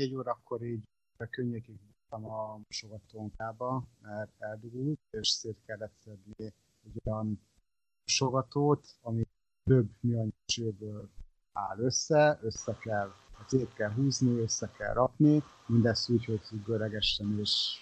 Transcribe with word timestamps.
négy 0.00 0.14
órakor 0.14 0.62
így 0.62 0.82
a 1.16 1.26
könnyekig 1.26 1.74
bújtam 1.76 2.30
a 2.30 2.60
mosogatónkába, 2.68 3.84
mert 4.02 4.30
eldugult, 4.38 5.00
és 5.10 5.28
szét 5.28 5.56
kellett 5.66 5.94
szedni 6.04 6.34
egy 6.84 7.00
olyan 7.04 7.40
mosogatót, 8.04 8.86
ami 9.00 9.26
több 9.64 9.88
műanyag 10.00 10.32
csőből 10.44 11.08
áll 11.52 11.78
össze, 11.78 12.38
össze 12.42 12.76
kell, 12.80 13.12
szét 13.46 13.72
kell 13.72 13.92
húzni, 13.92 14.40
össze 14.40 14.70
kell 14.78 14.92
rakni, 14.92 15.42
mindezt 15.66 16.10
úgy, 16.10 16.24
hogy 16.24 16.40
függőlegesen 16.40 17.38
és, 17.38 17.78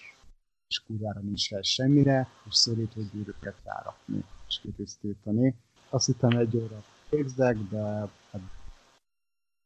és 0.67 0.79
kurvára 0.79 1.19
nincs 1.19 1.49
hely 1.49 1.63
semmire, 1.63 2.27
és 2.47 2.55
szorító 2.55 3.01
gyűrűket 3.11 3.61
rárakni 3.63 4.23
és 4.47 4.59
kitisztítani. 4.59 5.55
Azt 5.89 6.05
hittem 6.05 6.37
egy 6.37 6.57
óra 6.57 6.83
végzek, 7.09 7.57
de 7.57 7.83
hát 8.31 8.41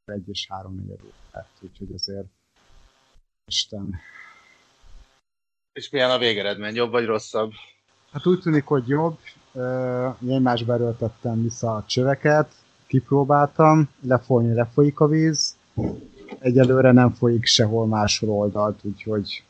egy 0.06 0.30
és 0.30 0.48
három 0.48 0.76
negyed 0.76 1.04
óra 1.04 1.48
úgyhogy 1.62 1.94
azért 1.94 2.28
Isten. 3.46 4.00
És 5.74 5.90
milyen 5.90 6.10
a 6.10 6.18
végeredmény, 6.18 6.76
jobb 6.76 6.92
vagy 6.92 7.06
rosszabb? 7.06 7.52
Hát 8.12 8.26
úgy 8.26 8.40
tűnik, 8.40 8.66
hogy 8.66 8.88
jobb. 8.88 9.18
Én 10.28 10.42
más 10.42 10.64
beröltettem 10.64 11.42
vissza 11.42 11.76
a 11.76 11.84
csöveket, 11.88 12.52
kipróbáltam, 12.88 13.90
lefolyni 14.02 14.54
lefolyik 14.54 15.00
a 15.00 15.08
víz, 15.08 15.58
egyelőre 16.40 16.92
nem 16.92 17.14
folyik 17.14 17.46
sehol 17.46 17.88
máshol 17.88 18.30
oldalt, 18.30 18.80
úgyhogy 18.84 19.44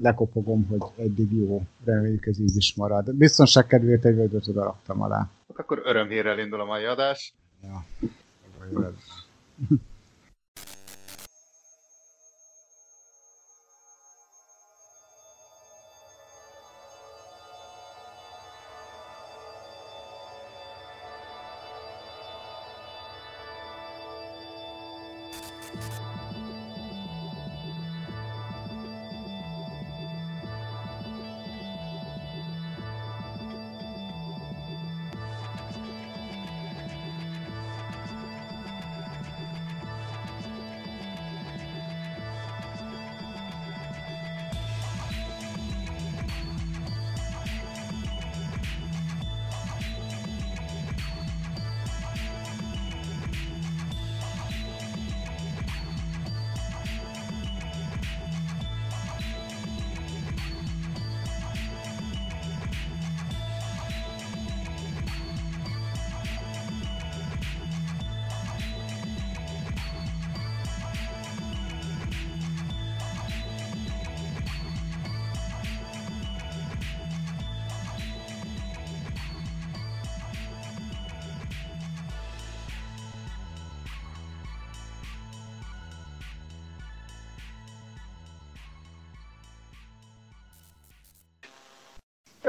lekopogom, 0.00 0.66
hogy 0.66 1.04
eddig 1.04 1.32
jó, 1.32 1.62
reméljük 1.84 2.26
ez 2.26 2.38
így 2.38 2.56
is 2.56 2.74
marad. 2.74 3.14
Biztonság 3.14 3.66
kedvéért 3.66 4.04
egy 4.04 4.14
vödröt 4.14 4.48
oda 4.48 4.62
raktam 4.62 5.02
alá. 5.02 5.28
Akkor 5.56 5.82
örömhírrel 5.84 6.38
indul 6.38 6.60
a 6.60 6.64
mai 6.64 6.84
adás. 6.84 7.34
Ja. 7.62 7.84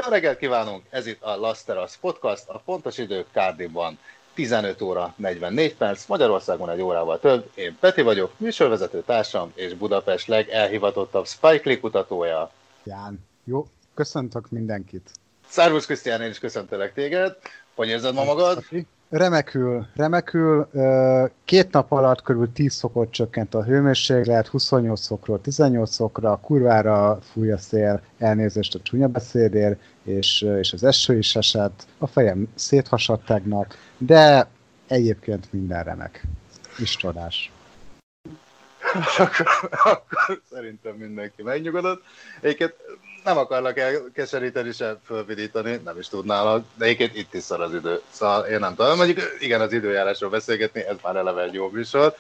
Jó 0.06 0.12
reggelt 0.12 0.38
kívánunk! 0.38 0.84
Ez 0.90 1.08
itt 1.08 1.22
a 1.24 1.36
Lasteras 1.36 1.98
Podcast, 1.98 2.50
a 2.50 2.62
pontos 2.66 2.98
idő 2.98 3.26
Cardiffban 3.32 4.00
15 4.34 4.82
óra 4.82 5.14
44 5.18 5.76
perc, 5.76 6.06
Magyarországon 6.06 6.70
egy 6.70 6.82
órával 6.82 7.20
több. 7.20 7.50
Én 7.56 7.78
Peti 7.80 8.02
vagyok, 8.02 8.32
műsorvezető 8.38 9.04
társam 9.06 9.52
és 9.56 9.74
Budapest 9.74 10.28
legelhivatottabb 10.28 11.28
Spike 11.28 11.80
kutatója. 11.80 12.52
Ján, 12.84 13.20
jó, 13.44 13.68
köszöntök 13.94 14.50
mindenkit! 14.50 15.10
Szervusz 15.48 15.86
Krisztián, 15.86 16.22
én 16.22 16.30
is 16.30 16.40
köszöntelek 16.40 16.94
téged. 16.94 17.38
Hogy 17.76 17.88
érzed 17.88 18.14
ma 18.14 18.24
magad? 18.24 18.64
Remekül, 19.10 19.88
remekül. 19.96 20.70
Két 21.46 21.72
nap 21.72 21.92
alatt 21.92 22.22
körül 22.22 22.52
10 22.54 22.80
fokot 22.80 23.12
csökkent 23.12 23.54
a 23.54 23.64
hőmérséklet, 23.64 24.48
28 24.48 25.08
fokról 25.08 25.42
18 25.42 25.96
fokra, 25.96 26.40
kurvára 26.42 27.20
fúj 27.32 27.52
a 27.52 27.58
szél, 27.58 28.02
elnézést 28.18 28.76
a 28.76 28.80
csúnya 28.82 29.08
beszédér, 29.08 29.78
és, 30.04 30.42
és 30.42 30.74
az 30.74 30.84
eső 30.84 31.18
is 31.18 31.36
esett, 31.36 31.88
a 31.98 32.08
fejem 32.08 32.48
széthasadt 32.56 33.26
tegnap, 33.26 33.74
de 33.98 34.48
egyébként 34.88 35.54
minden 35.54 35.84
remek. 35.84 36.24
És 36.78 36.96
csodás. 36.96 37.52
akkor, 39.18 39.46
akkor 39.70 40.42
szerintem 40.52 40.96
mindenki 40.96 41.42
megnyugodott. 41.44 42.04
Egyébként 42.42 42.76
nem 43.26 43.38
akarlak 43.38 43.78
elkeseríteni, 43.78 44.72
se 44.72 45.00
fölvidítani, 45.06 45.76
nem 45.84 45.98
is 46.00 46.08
tudnálak, 46.08 46.66
de 46.76 46.86
egyébként 46.86 47.16
itt 47.16 47.34
is 47.34 47.44
szar 47.44 47.62
az 47.62 47.74
idő. 47.74 48.02
Szóval 48.10 48.46
én 48.46 48.60
nem 48.60 48.76
tudom, 48.76 48.98
mondjuk 48.98 49.20
igen, 49.40 49.62
az 49.62 49.74
időjárásról 49.74 50.30
beszélgetni, 50.30 50.86
ez 50.86 50.96
már 51.02 51.16
eleve 51.16 51.42
egy 51.42 51.54
jó 51.54 51.70
műsor, 51.70 52.16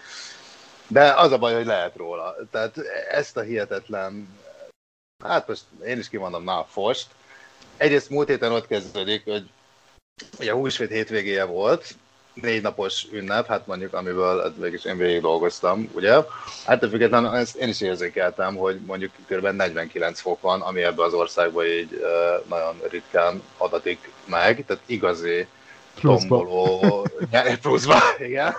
de 0.88 1.14
az 1.14 1.32
a 1.32 1.38
baj, 1.38 1.54
hogy 1.54 1.66
lehet 1.66 1.96
róla. 1.96 2.36
Tehát 2.52 2.78
ezt 3.12 3.38
a 3.38 3.42
hihetetlen, 3.42 4.38
hát 5.24 5.48
most 5.48 5.64
én 5.86 5.98
is 5.98 6.10
kimondom, 6.10 6.44
na, 6.44 6.66
fost. 6.70 7.08
Egyrészt 7.78 8.10
múlt 8.10 8.28
héten 8.28 8.52
ott 8.52 8.68
kezdődik, 8.68 9.24
hogy 9.24 9.50
ugye 10.40 10.52
húsvét 10.52 10.90
hétvégéje 10.90 11.44
volt, 11.44 11.96
négy 12.42 12.62
napos 12.62 13.06
ünnep, 13.12 13.48
hát 13.48 13.68
mondjuk 13.68 13.94
amiből 13.94 14.42
hát 14.42 14.52
végig 14.58 14.82
én 14.86 14.98
végig 14.98 15.22
dolgoztam, 15.22 15.90
ugye? 15.94 16.14
Hát 16.66 16.80
de 16.80 16.90
függetlenül 16.90 17.36
ezt 17.36 17.56
én 17.56 17.68
is 17.68 17.82
érzékeltem, 17.82 18.56
hogy 18.56 18.80
mondjuk 18.86 19.12
kb. 19.28 19.46
49 19.46 20.20
fok 20.20 20.42
van, 20.42 20.62
ami 20.62 20.84
ebbe 20.84 21.04
az 21.04 21.14
országban 21.14 21.66
így 21.66 22.06
nagyon 22.50 22.82
ritkán 22.90 23.42
adatik 23.58 24.12
meg, 24.26 24.64
tehát 24.66 24.84
igazi 24.86 25.48
tomboló, 26.02 27.08
pluszba, 27.62 28.00
igen, 28.20 28.54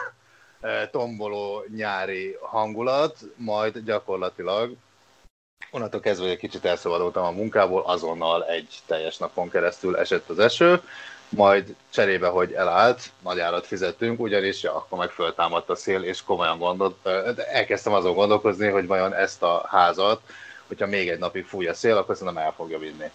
tomboló 0.90 1.64
nyári 1.76 2.36
hangulat, 2.40 3.16
majd 3.36 3.78
gyakorlatilag 3.78 4.76
onnantól 5.70 6.00
kezdve 6.00 6.28
egy 6.28 6.38
kicsit 6.38 6.64
elszabadultam 6.64 7.24
a 7.24 7.30
munkából, 7.30 7.82
azonnal 7.82 8.44
egy 8.46 8.78
teljes 8.86 9.16
napon 9.16 9.50
keresztül 9.50 9.96
esett 9.96 10.28
az 10.28 10.38
eső, 10.38 10.82
majd 11.28 11.74
cserébe, 11.90 12.28
hogy 12.28 12.52
elállt, 12.52 13.10
nagy 13.22 13.40
árat 13.40 13.66
fizettünk, 13.66 14.20
ugyanis 14.20 14.62
ja, 14.62 14.74
akkor 14.74 14.98
meg 14.98 15.10
föltámadt 15.10 15.70
a 15.70 15.74
szél, 15.74 16.02
és 16.02 16.22
komolyan 16.22 16.58
gondolt, 16.58 17.06
elkezdtem 17.52 17.92
azon 17.92 18.14
gondolkozni, 18.14 18.68
hogy 18.68 18.86
vajon 18.86 19.14
ezt 19.14 19.42
a 19.42 19.64
házat, 19.68 20.20
hogyha 20.66 20.86
még 20.86 21.08
egy 21.08 21.18
napig 21.18 21.44
fúj 21.44 21.66
a 21.66 21.74
szél, 21.74 21.96
akkor 21.96 22.16
szerintem 22.16 22.42
el 22.44 22.52
fogja 22.52 22.78
vinni. 22.78 23.10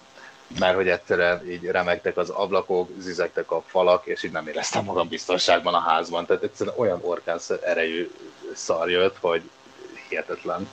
Mert 0.60 0.76
hogy 0.76 0.90
egyszerűen 0.90 1.50
így 1.50 1.64
remegtek 1.64 2.18
az 2.18 2.30
ablakok, 2.30 2.90
zizektek 2.98 3.52
a 3.52 3.64
falak, 3.66 4.06
és 4.06 4.24
így 4.24 4.32
nem 4.32 4.48
éreztem 4.48 4.84
magam 4.84 5.08
biztonságban 5.08 5.74
a 5.74 5.80
házban. 5.80 6.26
Tehát 6.26 6.44
egyszerűen 6.44 6.76
olyan 6.78 7.00
orkánsz 7.02 7.50
erejű 7.50 8.12
szar 8.54 8.90
jött, 8.90 9.18
hogy 9.20 9.50
hihetetlen. 10.10 10.70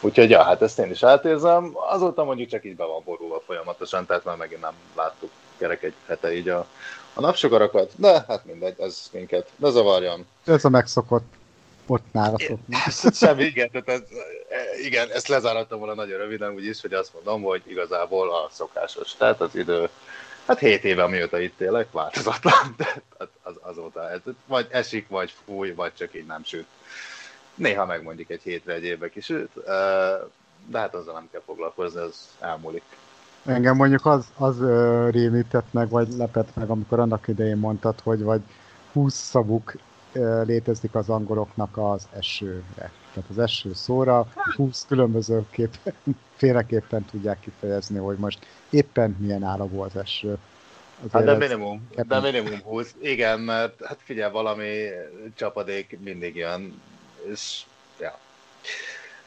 Úgyhogy 0.00 0.30
ja, 0.30 0.42
hát 0.42 0.62
ezt 0.62 0.78
én 0.78 0.90
is 0.90 1.02
átérzem. 1.02 1.70
Azóta 1.74 2.24
mondjuk 2.24 2.48
csak 2.48 2.64
így 2.64 2.76
be 2.76 2.84
van 2.84 3.02
borulva 3.04 3.42
folyamatosan, 3.46 4.06
tehát 4.06 4.24
már 4.24 4.36
megint 4.36 4.60
nem 4.60 4.74
láttuk 4.96 5.30
kerek 5.58 5.82
egy 5.82 5.94
hete 6.06 6.34
így 6.34 6.48
a, 6.48 6.66
a 7.14 7.20
napsugarakat, 7.20 7.92
de 7.96 8.24
hát 8.28 8.44
mindegy, 8.44 8.80
ez 8.80 9.08
minket 9.12 9.50
ne 9.56 9.70
zavarjon. 9.70 10.26
Ez 10.44 10.64
a 10.64 10.68
megszokott 10.68 11.36
ott 11.88 12.12
nálatok. 12.12 12.58
Semmi, 13.12 13.44
igen, 13.44 13.70
tehát 13.70 13.88
ez, 13.88 14.02
igen, 14.84 15.10
ezt 15.10 15.28
lezárattam 15.28 15.78
volna 15.78 15.94
nagyon 15.94 16.18
röviden, 16.18 16.54
úgyis, 16.54 16.80
hogy 16.80 16.92
azt 16.92 17.12
mondom, 17.14 17.42
hogy 17.42 17.62
igazából 17.66 18.30
a 18.30 18.48
szokásos. 18.52 19.14
Tehát 19.16 19.40
az 19.40 19.54
idő, 19.54 19.88
hát 20.46 20.58
7 20.58 20.84
éve, 20.84 21.02
amióta 21.02 21.40
itt 21.40 21.60
élek, 21.60 21.92
változatlan, 21.92 22.74
de 22.76 23.02
az, 23.42 23.54
azóta 23.60 24.10
ez, 24.10 24.20
vagy 24.46 24.66
esik, 24.70 25.08
vagy 25.08 25.34
fúj, 25.44 25.72
vagy 25.72 25.92
csak 25.94 26.14
így 26.14 26.26
nem 26.26 26.44
süt. 26.44 26.66
Néha 27.54 27.86
megmondjuk 27.86 28.30
egy 28.30 28.42
hétre, 28.42 28.72
egy 28.72 28.84
évbe 28.84 29.08
kisüt, 29.08 29.50
de 30.66 30.78
hát 30.78 30.94
azzal 30.94 31.14
nem 31.14 31.28
kell 31.32 31.42
foglalkozni, 31.44 32.00
az 32.00 32.14
elmúlik. 32.40 32.82
Engem 33.48 33.76
mondjuk 33.76 34.06
az, 34.06 34.26
az 34.36 34.60
rémített 35.10 35.72
meg, 35.72 35.88
vagy 35.88 36.08
lepett 36.16 36.54
meg, 36.54 36.70
amikor 36.70 37.00
annak 37.00 37.28
idején 37.28 37.56
mondtad, 37.56 38.00
hogy 38.00 38.22
vagy 38.22 38.40
20 38.92 39.14
szavuk 39.14 39.74
létezik 40.44 40.94
az 40.94 41.08
angoloknak 41.08 41.76
az 41.76 42.08
esőre. 42.16 42.92
Tehát 43.12 43.30
az 43.30 43.38
eső 43.38 43.72
szóra 43.74 44.26
20 44.56 44.86
különböző 44.86 45.46
kép, 45.50 45.76
féleképpen 46.36 47.04
tudják 47.04 47.40
kifejezni, 47.40 47.98
hogy 47.98 48.16
most 48.16 48.46
éppen 48.70 49.16
milyen 49.18 49.42
állagú 49.42 49.80
az 49.80 49.96
eső. 49.96 50.38
hát 51.12 51.24
de 51.24 51.36
minimum, 51.36 51.88
de 52.06 52.20
minimum 52.20 52.60
20. 52.62 52.94
Igen, 53.00 53.40
mert 53.40 53.84
hát 53.86 53.98
figyelj, 54.02 54.32
valami 54.32 54.88
csapadék 55.34 55.98
mindig 56.00 56.36
jön, 56.36 56.80
és 57.30 57.62
ja. 58.00 58.18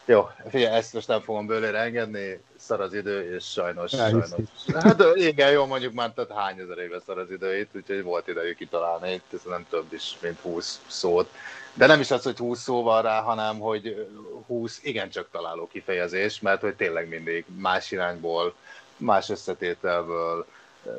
Jó, 0.05 0.29
figyelj, 0.49 0.75
ezt 0.75 0.93
most 0.93 1.07
nem 1.07 1.21
fogom 1.21 1.45
bőlére 1.45 1.79
engedni, 1.79 2.39
szar 2.61 2.81
az 2.81 2.93
idő, 2.93 3.35
és 3.35 3.51
sajnos, 3.51 3.91
sajnos. 3.91 4.29
Hát 4.73 5.03
igen, 5.13 5.51
jó, 5.51 5.65
mondjuk 5.65 5.93
már 5.93 6.11
tehát 6.11 6.31
hány 6.31 6.59
ezer 6.59 6.77
éve 6.77 6.99
szar 7.05 7.17
az 7.17 7.31
idő 7.31 7.57
itt, 7.57 7.75
úgyhogy 7.75 8.03
volt 8.03 8.27
idejük 8.27 8.57
kitalálni 8.57 9.11
itt, 9.11 9.33
ez 9.33 9.41
nem 9.43 9.65
több 9.69 9.93
is, 9.93 10.17
mint 10.21 10.39
20 10.39 10.81
szót. 10.87 11.29
De 11.73 11.85
nem 11.85 11.99
is 11.99 12.11
az, 12.11 12.23
hogy 12.23 12.37
20 12.37 12.61
szó 12.61 12.83
van 12.83 13.01
rá, 13.01 13.21
hanem 13.21 13.59
hogy 13.59 14.07
20 14.47 14.79
igencsak 14.83 15.27
találó 15.31 15.67
kifejezés, 15.67 16.39
mert 16.39 16.61
hogy 16.61 16.75
tényleg 16.75 17.07
mindig 17.07 17.45
más 17.57 17.91
irányból, 17.91 18.53
más 18.97 19.29
összetételből, 19.29 20.45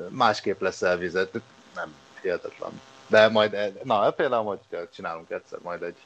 másképp 0.08 0.60
lesz 0.60 0.82
elvizet, 0.82 1.40
nem 1.74 1.94
hihetetlen. 2.22 2.80
De 3.06 3.28
majd, 3.28 3.72
na 3.82 4.10
például, 4.10 4.44
hogy 4.44 4.88
csinálunk 4.94 5.30
egyszer 5.30 5.58
majd 5.62 5.82
egy 5.82 5.96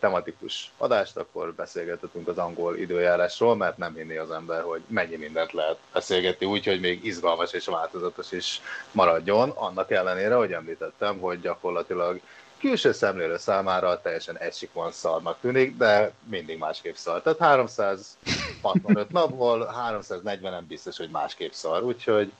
tematikus 0.00 0.72
adást, 0.76 1.16
akkor 1.16 1.54
beszélgethetünk 1.54 2.28
az 2.28 2.38
angol 2.38 2.76
időjárásról, 2.76 3.56
mert 3.56 3.76
nem 3.76 3.94
hinni 3.94 4.16
az 4.16 4.30
ember, 4.30 4.62
hogy 4.62 4.82
mennyi 4.86 5.16
mindent 5.16 5.52
lehet 5.52 5.78
beszélgetni 5.92 6.46
úgy, 6.46 6.64
hogy 6.64 6.80
még 6.80 7.04
izgalmas 7.04 7.52
és 7.52 7.66
változatos 7.66 8.32
is 8.32 8.60
maradjon, 8.92 9.50
annak 9.50 9.90
ellenére, 9.90 10.34
hogy 10.34 10.52
említettem, 10.52 11.18
hogy 11.18 11.40
gyakorlatilag 11.40 12.20
külső 12.58 12.92
szemlélő 12.92 13.36
számára 13.36 14.00
teljesen 14.00 14.38
egysikon 14.38 14.92
szarnak 14.92 15.40
tűnik, 15.40 15.76
de 15.76 16.12
mindig 16.28 16.58
másképp 16.58 16.94
szar. 16.94 17.22
Tehát 17.22 17.38
365 17.38 19.10
napból 19.20 19.66
340 19.66 20.52
nem 20.52 20.66
biztos, 20.66 20.96
hogy 20.96 21.10
másképp 21.10 21.52
szar, 21.52 21.82
úgyhogy 21.82 22.32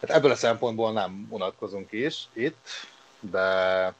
hát 0.00 0.10
ebből 0.10 0.30
a 0.30 0.34
szempontból 0.34 0.92
nem 0.92 1.26
unatkozunk 1.30 1.92
is 1.92 2.28
itt, 2.32 2.68
de 3.20 3.94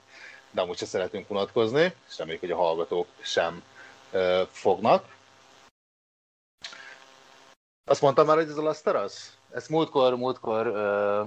de 0.53 0.61
amúgy 0.61 0.77
se 0.77 0.87
szeretünk 0.87 1.31
unatkozni, 1.31 1.95
és 2.09 2.19
reméljük, 2.19 2.41
hogy 2.41 2.51
a 2.51 2.57
hallgatók 2.57 3.07
sem 3.21 3.63
ö, 4.11 4.43
fognak. 4.51 5.05
Azt 7.85 8.01
mondtam 8.01 8.27
már, 8.27 8.37
hogy 8.37 8.49
ez 8.49 8.57
a 8.57 8.63
Lasteras? 8.63 9.31
Ezt 9.51 9.69
múltkor, 9.69 10.17
múltkor 10.17 10.67
ö, 10.67 11.23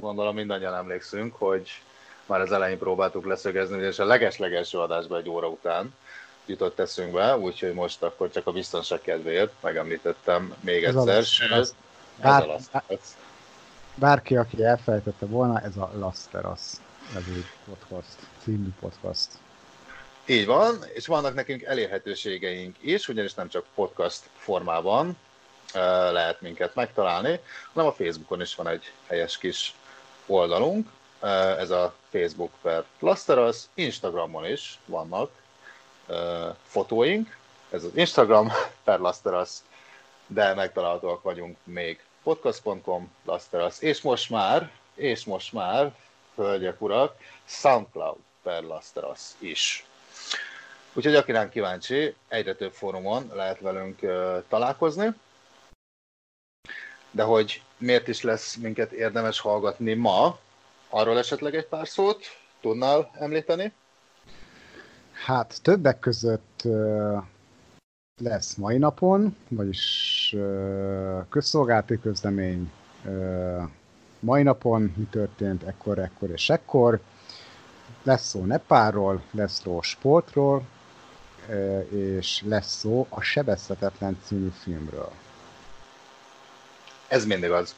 gondolom 0.00 0.34
mindannyian 0.34 0.74
emlékszünk, 0.74 1.34
hogy 1.36 1.70
már 2.26 2.40
az 2.40 2.52
elején 2.52 2.78
próbáltuk 2.78 3.26
leszögezni, 3.26 3.82
és 3.82 3.98
a 3.98 4.04
leges-legelső 4.04 4.78
adásban 4.78 5.18
egy 5.18 5.28
óra 5.28 5.48
után 5.48 5.94
jutott 6.46 6.78
eszünkbe, 6.78 7.36
úgyhogy 7.36 7.72
most 7.72 8.02
akkor 8.02 8.30
csak 8.30 8.46
a 8.46 8.52
biztonság 8.52 9.00
kedvéért 9.00 9.52
megemlítettem 9.60 10.54
még 10.60 10.84
ez 10.84 10.94
egyszer. 10.94 11.50
A 11.50 11.54
ez 11.54 11.74
bár, 12.16 12.42
a 12.42 12.46
Lasteras. 12.46 13.00
Bárki, 13.94 14.36
aki 14.36 14.64
elfelejtette 14.64 15.26
volna, 15.26 15.60
ez 15.60 15.76
a 15.76 15.90
Lasteras 15.94 16.60
nevű 17.12 17.44
podcast, 17.64 18.16
című 18.42 18.68
podcast. 18.80 19.28
Így 20.26 20.46
van, 20.46 20.84
és 20.94 21.06
vannak 21.06 21.34
nekünk 21.34 21.62
elérhetőségeink 21.62 22.76
is, 22.80 23.08
ugyanis 23.08 23.34
nem 23.34 23.48
csak 23.48 23.66
podcast 23.74 24.28
formában 24.36 25.16
lehet 26.12 26.40
minket 26.40 26.74
megtalálni, 26.74 27.40
hanem 27.72 27.88
a 27.88 27.92
Facebookon 27.92 28.40
is 28.40 28.54
van 28.54 28.68
egy 28.68 28.92
helyes 29.06 29.38
kis 29.38 29.74
oldalunk, 30.26 30.88
ez 31.58 31.70
a 31.70 31.94
Facebook 32.10 32.50
per 32.62 32.84
Plasteros, 32.98 33.56
Instagramon 33.74 34.46
is 34.46 34.78
vannak 34.86 35.30
fotóink, 36.64 37.36
ez 37.70 37.84
az 37.84 37.90
Instagram 37.94 38.52
per 38.84 38.98
Lasteros, 38.98 39.50
de 40.26 40.54
megtalálhatóak 40.54 41.22
vagyunk 41.22 41.56
még 41.64 42.02
podcast.com, 42.22 43.12
Lasteros, 43.24 43.80
és 43.80 44.00
most 44.00 44.30
már, 44.30 44.70
és 44.94 45.24
most 45.24 45.52
már 45.52 45.96
hölgyek, 46.34 46.80
urak, 46.80 47.16
SoundCloud 47.44 48.18
per 48.42 48.62
Lastras 48.62 49.20
is. 49.38 49.86
Úgyhogy 50.92 51.14
aki 51.14 51.32
ránk 51.32 51.50
kíváncsi, 51.50 52.14
egyre 52.28 52.54
több 52.54 52.72
fórumon 52.72 53.30
lehet 53.34 53.60
velünk 53.60 54.00
találkozni. 54.48 55.14
De 57.10 57.22
hogy 57.22 57.62
miért 57.78 58.08
is 58.08 58.22
lesz 58.22 58.56
minket 58.56 58.92
érdemes 58.92 59.40
hallgatni 59.40 59.94
ma, 59.94 60.38
arról 60.88 61.18
esetleg 61.18 61.54
egy 61.54 61.66
pár 61.66 61.88
szót 61.88 62.24
tudnál 62.60 63.10
említeni? 63.14 63.72
Hát 65.12 65.62
többek 65.62 65.98
között 65.98 66.62
lesz 68.22 68.54
mai 68.54 68.78
napon, 68.78 69.36
vagyis 69.48 70.36
közszolgálati 71.28 72.00
közlemény 72.00 72.72
mai 74.20 74.42
napon, 74.42 74.92
mi 74.96 75.04
történt 75.10 75.62
ekkor, 75.62 75.98
ekkor 75.98 76.30
és 76.30 76.50
ekkor. 76.50 77.00
Lesz 78.02 78.28
szó 78.28 78.44
Nepárról, 78.44 79.22
lesz 79.30 79.60
szó 79.60 79.82
sportról, 79.82 80.62
és 81.90 82.42
lesz 82.46 82.76
szó 82.76 83.06
a 83.08 83.20
Sebezhetetlen 83.20 84.18
című 84.24 84.48
filmről. 84.62 85.12
Ez 87.08 87.24
mindig 87.24 87.50
az. 87.50 87.74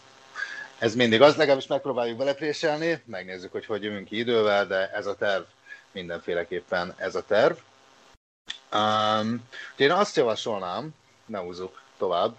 Ez 0.78 0.94
mindig 0.94 1.22
az, 1.22 1.36
legalábbis 1.36 1.66
megpróbáljuk 1.66 2.18
belepréselni, 2.18 3.02
megnézzük, 3.04 3.52
hogy 3.52 3.66
hogy 3.66 3.82
jövünk 3.82 4.08
ki 4.08 4.18
idővel, 4.18 4.66
de 4.66 4.90
ez 4.90 5.06
a 5.06 5.14
terv, 5.14 5.42
mindenféleképpen 5.92 6.94
ez 6.96 7.14
a 7.14 7.24
terv. 7.24 7.56
Um, 8.72 9.48
én 9.76 9.90
azt 9.90 10.16
javasolnám, 10.16 10.94
ne 11.26 11.38
húzzuk 11.38 11.80
tovább, 11.98 12.36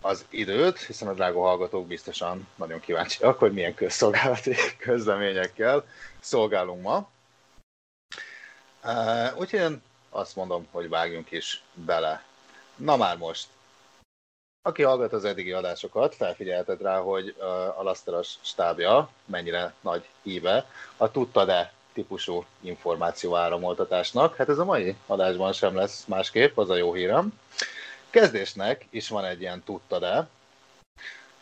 az 0.00 0.24
időt, 0.28 0.78
hiszen 0.78 1.08
a 1.08 1.12
drága 1.12 1.40
hallgatók 1.40 1.86
biztosan 1.86 2.48
nagyon 2.56 2.80
kíváncsiak, 2.80 3.38
hogy 3.38 3.52
milyen 3.52 3.74
közszolgálati 3.74 4.54
közleményekkel 4.78 5.84
szolgálunk 6.20 6.82
ma. 6.82 7.08
Úgyhogy 9.36 9.60
én 9.60 9.82
azt 10.10 10.36
mondom, 10.36 10.66
hogy 10.70 10.88
vágjunk 10.88 11.30
is 11.30 11.62
bele. 11.74 12.24
Na 12.76 12.96
már 12.96 13.16
most. 13.16 13.46
Aki 14.62 14.82
hallgat 14.82 15.12
az 15.12 15.24
eddigi 15.24 15.52
adásokat, 15.52 16.14
felfigyeltet 16.14 16.80
rá, 16.80 16.98
hogy 16.98 17.34
a 17.76 17.82
Laszteras 17.82 18.38
stábja 18.40 19.10
mennyire 19.24 19.74
nagy 19.80 20.08
híve 20.22 20.66
a 20.96 21.10
tudta-e 21.10 21.72
típusú 21.92 22.44
információ 22.60 23.36
áramoltatásnak. 23.36 24.36
Hát 24.36 24.48
ez 24.48 24.58
a 24.58 24.64
mai 24.64 24.96
adásban 25.06 25.52
sem 25.52 25.76
lesz 25.76 26.04
másképp, 26.04 26.58
az 26.58 26.70
a 26.70 26.76
jó 26.76 26.92
hírem. 26.92 27.40
Kezdésnek 28.10 28.86
is 28.90 29.08
van 29.08 29.24
egy 29.24 29.40
ilyen 29.40 29.62
tudta-e 29.62 30.28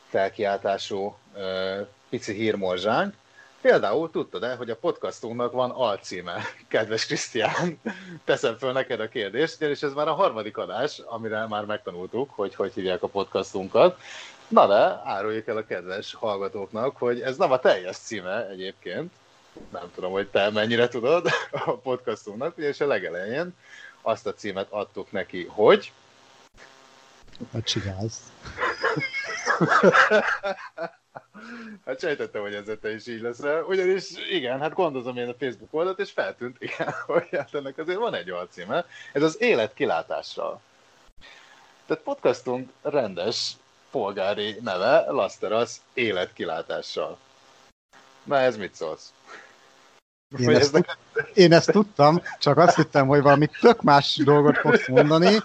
felkiáltású 0.08 1.16
ö, 1.34 1.80
pici 2.08 2.32
hírmorzsánk. 2.32 3.14
Például 3.60 4.10
tudtad-e, 4.10 4.54
hogy 4.54 4.70
a 4.70 4.76
podcastunknak 4.76 5.52
van 5.52 5.70
alcíme, 5.70 6.42
kedves 6.68 7.06
Krisztián? 7.06 7.80
Teszem 8.24 8.56
föl 8.56 8.72
neked 8.72 9.00
a 9.00 9.08
kérdést, 9.08 9.62
és 9.62 9.82
ez 9.82 9.92
már 9.92 10.08
a 10.08 10.14
harmadik 10.14 10.56
adás, 10.56 10.98
amire 10.98 11.46
már 11.46 11.64
megtanultuk, 11.64 12.30
hogy 12.30 12.54
hogy 12.54 12.72
hívják 12.72 13.02
a 13.02 13.08
podcastunkat. 13.08 14.00
Na 14.48 14.66
de, 14.66 15.10
áruljuk 15.10 15.46
el 15.46 15.56
a 15.56 15.64
kedves 15.64 16.14
hallgatóknak, 16.14 16.96
hogy 16.96 17.20
ez 17.20 17.36
nem 17.36 17.52
a 17.52 17.58
teljes 17.58 17.96
címe 17.96 18.48
egyébként, 18.48 19.12
nem 19.72 19.90
tudom, 19.94 20.12
hogy 20.12 20.28
te 20.28 20.50
mennyire 20.50 20.88
tudod 20.88 21.26
a 21.66 21.72
podcastunknak, 21.72 22.56
és 22.56 22.80
a 22.80 22.86
legelején 22.86 23.54
azt 24.02 24.26
a 24.26 24.34
címet 24.34 24.66
adtuk 24.70 25.12
neki, 25.12 25.44
hogy 25.44 25.92
Hát 27.52 27.64
csinálsz. 27.64 28.32
hát 31.86 32.00
sejtettem, 32.00 32.42
hogy 32.42 32.54
ez 32.54 32.64
te 32.80 32.92
is 32.92 33.06
így 33.06 33.20
lesz 33.20 33.40
rá. 33.40 33.60
Ugyanis 33.60 34.04
igen, 34.30 34.60
hát 34.60 34.74
gondozom 34.74 35.16
én 35.16 35.28
a 35.28 35.34
Facebook 35.38 35.74
oldalt, 35.74 35.98
és 35.98 36.10
feltűnt, 36.10 36.56
igen, 36.62 36.94
hogy 37.06 37.28
hát 37.30 37.54
ennek 37.54 37.78
azért 37.78 37.98
van 37.98 38.14
egy 38.14 38.30
alcíme. 38.30 38.84
Ez 39.12 39.22
az 39.22 39.40
élet 39.40 39.74
kilátással. 39.74 40.60
Tehát 41.86 42.02
podcastunk 42.02 42.70
rendes 42.82 43.56
polgári 43.90 44.56
neve, 44.60 45.10
Lasteras 45.10 45.76
életkilátással. 45.94 47.18
Na 48.22 48.38
ez 48.38 48.56
mit 48.56 48.74
szólsz? 48.74 49.12
Én 50.36 50.48
ezt, 50.50 50.72
tud, 50.72 50.84
én 51.34 51.52
ezt 51.52 51.70
tudtam, 51.70 52.22
csak 52.38 52.58
azt 52.58 52.76
hittem, 52.76 53.06
hogy 53.06 53.22
valami 53.22 53.48
tök 53.60 53.82
más 53.82 54.16
dolgot 54.24 54.58
fogsz 54.58 54.88
mondani, 54.88 55.36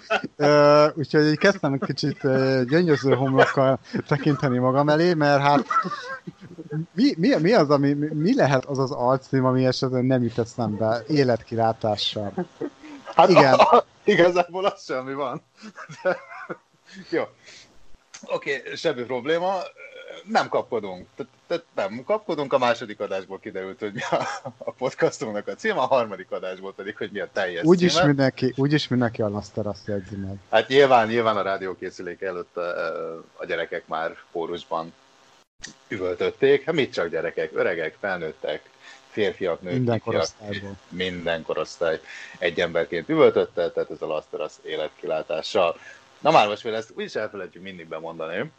úgyhogy 0.94 1.26
így 1.26 1.38
kezdtem 1.38 1.72
egy 1.72 1.84
kicsit 1.86 2.20
gyöngyöző 2.68 3.14
homlokkal 3.14 3.78
tekinteni 4.08 4.58
magam 4.58 4.88
elé, 4.88 5.14
mert 5.14 5.42
hát 5.42 5.66
mi, 6.94 7.14
mi, 7.16 7.34
mi 7.40 7.52
az, 7.52 7.70
ami, 7.70 7.92
mi 7.92 8.34
lehet 8.34 8.64
az 8.64 8.78
az 8.78 8.90
alcím, 8.90 9.44
ami 9.44 9.66
esetben 9.66 10.04
nem 10.04 10.22
jut 10.22 10.38
eszembe 10.38 11.04
életkilátással? 11.08 12.32
Hát 13.14 13.28
Igen. 13.28 13.54
A, 13.54 13.76
a, 13.76 13.84
igazából 14.04 14.64
az 14.64 14.84
semmi 14.84 15.14
van. 15.14 15.42
De, 16.02 16.18
jó. 17.10 17.22
Oké, 18.26 18.56
okay, 18.56 18.76
semmi 18.76 19.02
probléma 19.02 19.52
nem 20.24 20.48
kapkodunk. 20.48 21.06
Tehát 21.46 21.64
nem 21.74 22.02
kapkodunk, 22.04 22.52
a 22.52 22.58
második 22.58 23.00
adásból 23.00 23.38
kiderült, 23.38 23.78
hogy 23.78 23.92
mi 23.92 24.00
a, 24.10 24.26
a 24.58 24.70
podcastunknak 24.70 25.48
a 25.48 25.54
címe, 25.54 25.74
a 25.74 25.86
harmadik 25.86 26.30
adásból 26.30 26.74
pedig, 26.74 26.96
hogy 26.96 27.10
mi 27.12 27.20
a 27.20 27.28
teljes 27.32 27.64
úgyis 27.64 27.92
címe. 27.92 28.06
Mindenki, 28.06 28.52
úgyis 28.56 28.88
mindenki 28.88 29.22
a 29.22 29.28
Laster 29.28 29.66
azt 29.66 29.86
jegyzi 29.86 30.16
meg. 30.16 30.36
Hát 30.50 30.68
nyilván, 30.68 31.08
nyilván 31.08 31.36
a 31.36 31.42
rádiókészülék 31.42 32.22
előtt 32.22 32.56
a, 32.56 33.14
a 33.34 33.44
gyerekek 33.46 33.86
már 33.86 34.16
kórusban 34.32 34.92
üvöltötték. 35.88 36.64
Hát 36.64 36.74
mit 36.74 36.92
csak 36.92 37.08
gyerekek, 37.08 37.50
öregek, 37.54 37.96
felnőttek, 38.00 38.70
férfiak, 39.08 39.60
nők, 39.60 39.72
minden 39.72 40.00
korosztályból. 40.00 40.76
Minden 40.88 41.42
korosztály 41.42 42.00
egy 42.38 42.60
emberként 42.60 43.08
üvöltötte, 43.08 43.70
tehát 43.70 43.90
ez 43.90 44.02
a 44.02 44.06
Laster 44.06 44.40
az 44.40 44.60
életkilátással. 44.62 45.78
Na 46.20 46.30
már 46.30 46.48
most 46.48 46.66
ezt 46.66 46.92
úgyis 46.96 47.14
elfelejtjük 47.14 47.62
mindig 47.62 47.88
bemondani. 47.88 48.50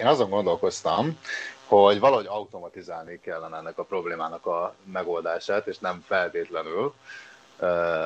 Én 0.00 0.06
azon 0.06 0.30
gondolkoztam, 0.30 1.18
hogy 1.66 1.98
valahogy 2.00 2.26
automatizálni 2.26 3.20
kellene 3.20 3.56
ennek 3.56 3.78
a 3.78 3.84
problémának 3.84 4.46
a 4.46 4.74
megoldását, 4.84 5.66
és 5.66 5.78
nem 5.78 6.04
feltétlenül 6.06 6.94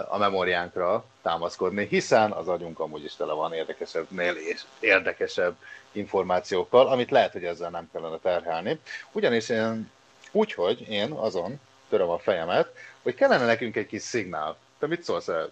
a 0.08 0.18
memóriánkra 0.18 1.04
támaszkodni, 1.22 1.86
hiszen 1.86 2.30
az 2.32 2.48
agyunk 2.48 2.80
amúgy 2.80 3.04
is 3.04 3.14
tele 3.14 3.32
van 3.32 3.52
érdekesebbnél 3.52 4.34
és 4.34 4.62
érdekesebb 4.80 5.56
információkkal, 5.92 6.86
amit 6.86 7.10
lehet, 7.10 7.32
hogy 7.32 7.44
ezzel 7.44 7.70
nem 7.70 7.88
kellene 7.92 8.18
terhelni. 8.18 8.80
Ugyanis 9.12 9.48
én 9.48 9.90
úgy, 10.30 10.52
hogy 10.52 10.88
én 10.88 11.12
azon 11.12 11.60
töröm 11.88 12.08
a 12.08 12.18
fejemet, 12.18 12.72
hogy 13.02 13.14
kellene 13.14 13.44
nekünk 13.44 13.76
egy 13.76 13.86
kis 13.86 14.02
szignál. 14.02 14.56
Te 14.78 14.86
mit 14.86 15.02
szólsz 15.02 15.28
ehhez? 15.28 15.50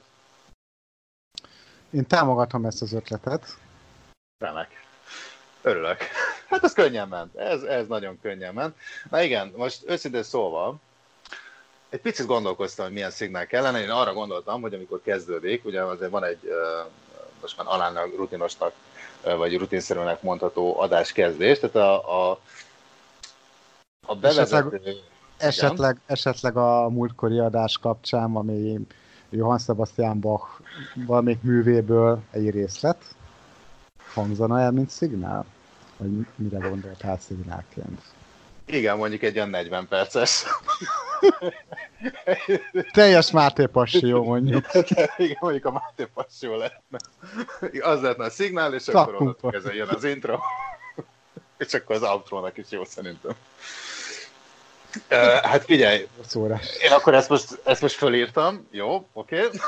Én 1.90 2.06
támogatom 2.06 2.64
ezt 2.64 2.82
az 2.82 2.92
ötletet. 2.92 3.46
Remek. 4.38 4.86
Örülök. 5.62 5.98
Hát 6.52 6.64
ez 6.64 6.72
könnyen 6.72 7.08
ment. 7.08 7.36
Ez, 7.36 7.62
ez 7.62 7.86
nagyon 7.86 8.18
könnyen 8.22 8.54
ment. 8.54 8.76
Na 9.10 9.22
igen, 9.22 9.52
most 9.56 9.82
őszintén 9.86 10.22
szólva, 10.22 10.74
egy 11.88 12.00
picit 12.00 12.26
gondolkoztam, 12.26 12.84
hogy 12.84 12.94
milyen 12.94 13.10
szignál 13.10 13.46
kellene. 13.46 13.80
Én 13.80 13.90
arra 13.90 14.12
gondoltam, 14.12 14.60
hogy 14.60 14.74
amikor 14.74 15.00
kezdődik, 15.02 15.64
ugye 15.64 15.82
azért 15.82 16.10
van 16.10 16.24
egy, 16.24 16.38
most 17.40 17.56
már 17.56 17.66
alán 17.68 17.94
rutinosnak, 18.16 18.72
vagy 19.22 19.56
rutinszerűnek 19.56 20.22
mondható 20.22 20.80
adáskezdés, 20.80 21.58
tehát 21.58 21.76
a, 21.76 22.30
a, 22.30 22.40
a 24.06 24.14
bevezető... 24.14 24.76
Esetleg, 24.76 24.96
esetleg, 25.36 26.00
esetleg 26.06 26.56
a 26.56 26.88
múltkori 26.88 27.38
adás 27.38 27.78
kapcsán, 27.78 28.36
ami 28.36 28.78
Johann 29.30 29.58
Sebastian 29.58 30.20
Bach 30.20 30.46
valamelyik 30.94 31.42
művéből 31.42 32.22
egy 32.30 32.50
részlet 32.50 33.04
hangzana 34.12 34.60
el, 34.60 34.70
mint 34.70 34.90
szignál? 34.90 35.46
Vagy 36.02 36.26
mire 36.34 36.58
gondoltál 36.68 37.18
szignálként? 37.18 38.00
Igen, 38.66 38.96
mondjuk 38.96 39.22
egy 39.22 39.36
olyan 39.36 39.48
40 39.48 39.88
perces. 39.88 40.44
Teljes 42.92 43.30
Máté 43.30 43.66
Passió, 43.66 44.24
mondjuk. 44.24 44.66
Igen, 45.16 45.36
mondjuk 45.40 45.64
a 45.64 45.70
Máté 45.70 46.08
Passió 46.14 46.56
lehetne. 46.56 46.98
Az 47.80 48.00
lehetne 48.00 48.24
a 48.24 48.30
szignál, 48.30 48.74
és 48.74 48.88
akkor 48.88 49.14
oda 49.14 49.56
ez 49.56 49.74
jön 49.74 49.88
az 49.88 50.04
intro. 50.04 50.38
és 51.58 51.74
akkor 51.74 51.96
az 51.96 52.02
outro 52.02 52.46
is 52.54 52.70
jó 52.70 52.84
szerintem. 52.84 53.32
Uh, 55.10 55.40
hát 55.42 55.64
figyelj, 55.64 56.08
Szórás. 56.26 56.76
én 56.82 56.92
akkor 56.92 57.14
ezt 57.14 57.28
most, 57.28 57.60
ezt 57.64 57.80
most 57.80 57.96
fölírtam, 57.96 58.66
jó, 58.70 59.08
oké. 59.12 59.36
Okay. 59.36 59.58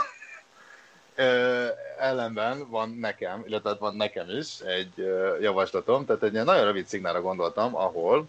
Uh, 1.18 1.68
ellenben 1.98 2.68
van 2.68 2.90
nekem, 2.90 3.44
illetve 3.46 3.74
van 3.74 3.96
nekem 3.96 4.28
is 4.28 4.60
egy 4.60 4.92
uh, 4.96 5.40
javaslatom, 5.40 6.04
tehát 6.04 6.22
egy 6.22 6.32
nagyon 6.32 6.64
rövid 6.64 6.86
szignálra 6.86 7.20
gondoltam, 7.20 7.76
ahol 7.76 8.26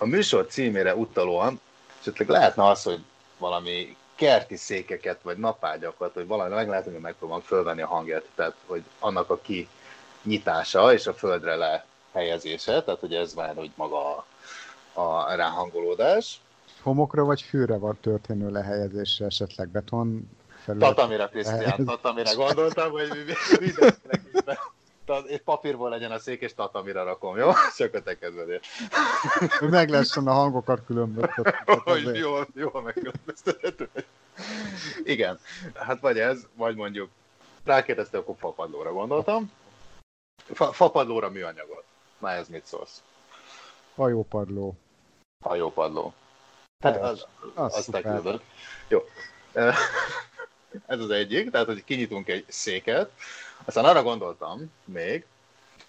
a 0.00 0.06
műsor 0.06 0.46
címére 0.46 0.94
utalóan 0.94 1.60
esetleg 2.00 2.28
lehetne 2.28 2.66
az, 2.66 2.82
hogy 2.82 3.04
valami 3.38 3.96
kerti 4.14 4.56
székeket, 4.56 5.22
vagy 5.22 5.36
napágyakat, 5.36 6.14
vagy 6.14 6.26
valami 6.26 6.54
meg 6.54 6.68
lehet, 6.68 6.84
hogy 6.84 6.92
megpróbálom 6.92 7.42
fölvenni 7.42 7.82
a 7.82 7.86
hangját, 7.86 8.24
tehát 8.34 8.54
hogy 8.66 8.82
annak 8.98 9.30
a 9.30 9.40
kinyitása 10.22 10.92
és 10.92 11.06
a 11.06 11.14
földre 11.14 11.54
lehelyezése, 11.54 12.82
tehát 12.82 13.00
hogy 13.00 13.14
ez 13.14 13.34
már 13.34 13.54
hogy 13.54 13.70
maga 13.74 14.16
a, 14.16 15.00
a 15.00 15.34
ráhangolódás. 15.34 16.40
Homokra 16.82 17.24
vagy 17.24 17.42
fűre 17.42 17.76
van 17.76 17.98
történő 18.00 18.50
lehelyezésre, 18.50 19.26
esetleg 19.26 19.68
beton 19.68 20.30
felület? 20.68 20.88
Tatamira, 20.88 21.28
Krisztián, 21.28 21.84
tatamira 21.84 22.34
gondoltam, 22.34 22.90
hogy 22.90 23.08
mi, 23.08 23.32
mi, 23.60 23.72
mi 23.76 23.88
egy 25.28 25.42
papírból 25.42 25.88
legyen 25.88 26.10
a 26.10 26.18
szék, 26.18 26.40
és 26.40 26.54
tatamira 26.54 27.04
rakom, 27.04 27.36
jó? 27.36 27.50
Csak 27.76 27.94
a 27.94 28.02
te 28.02 28.18
kezedért. 28.18 28.64
Meg 29.60 29.88
lehessen 29.88 30.26
a 30.26 30.32
hangokat 30.32 30.84
különböztetni. 30.86 31.52
Hogy 31.84 32.16
jól, 32.16 32.46
jól 32.54 32.82
megkülönböztethető. 32.82 33.88
Igen, 35.04 35.38
hát 35.74 36.00
vagy 36.00 36.18
ez, 36.18 36.46
vagy 36.54 36.76
mondjuk 36.76 37.10
rákérdezte, 37.64 38.18
akkor 38.18 38.34
fapadlóra 38.38 38.92
gondoltam. 38.92 39.52
Fa, 40.52 40.72
fapadlóra 40.72 41.30
műanyagot. 41.30 41.84
Na 42.18 42.30
ez 42.30 42.48
mit 42.48 42.66
szólsz? 42.66 43.02
Hajópadló. 43.94 44.76
Hajópadló. 45.44 46.14
Tehát 46.82 47.02
az, 47.02 47.26
az, 47.54 47.74
az 47.76 47.84
te 47.84 48.40
Jó. 48.88 49.04
Ez 50.86 51.00
az 51.00 51.10
egyik, 51.10 51.50
tehát 51.50 51.66
hogy 51.66 51.84
kinyitunk 51.84 52.28
egy 52.28 52.44
széket, 52.48 53.10
aztán 53.64 53.84
arra 53.84 54.02
gondoltam 54.02 54.72
még, 54.84 55.24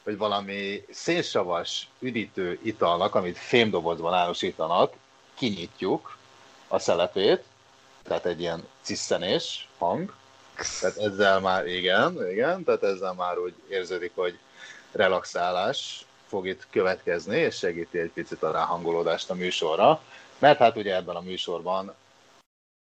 hogy 0.04 0.18
valami 0.18 0.86
szénsavas 0.92 1.88
üdítő 2.00 2.60
italnak, 2.64 3.16
amit 3.16 3.38
fémdobozban 3.38 4.14
árusítanak, 4.14 4.94
kinyitjuk 5.34 6.18
a 6.68 6.80
szelepét, 6.80 7.44
tehát 8.04 8.26
egy 8.26 8.40
ilyen 8.40 8.68
cisszenés 8.82 9.68
hang, 9.78 10.14
tehát 10.80 10.98
ezzel 10.98 11.40
már, 11.40 11.68
igen, 11.68 12.30
igen, 12.32 12.64
tehát 12.64 12.84
ezzel 12.84 13.14
már 13.14 13.38
úgy 13.38 13.54
érződik, 13.70 14.12
hogy 14.16 14.40
relaxálás 14.92 16.06
fog 16.28 16.48
itt 16.48 16.68
következni, 16.70 17.38
és 17.38 17.56
segíti 17.56 18.00
egy 18.00 18.12
picit 18.12 18.44
a 18.44 18.52
ráhangolódást 18.52 19.30
a 19.30 19.34
műsorra, 19.34 20.02
mert 20.38 20.60
hát 20.60 20.76
ugye 20.76 20.96
ebben 20.96 21.16
a 21.16 21.22
műsorban 21.22 21.94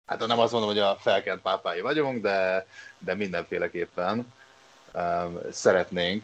hát 0.09 0.27
nem 0.27 0.39
azt 0.39 0.51
mondom, 0.51 0.69
hogy 0.69 0.79
a 0.79 0.95
felkent 0.99 1.41
pápái 1.41 1.81
vagyunk, 1.81 2.21
de, 2.21 2.67
de 2.97 3.13
mindenféleképpen 3.13 4.33
um, 4.93 5.39
szeretnénk 5.51 6.23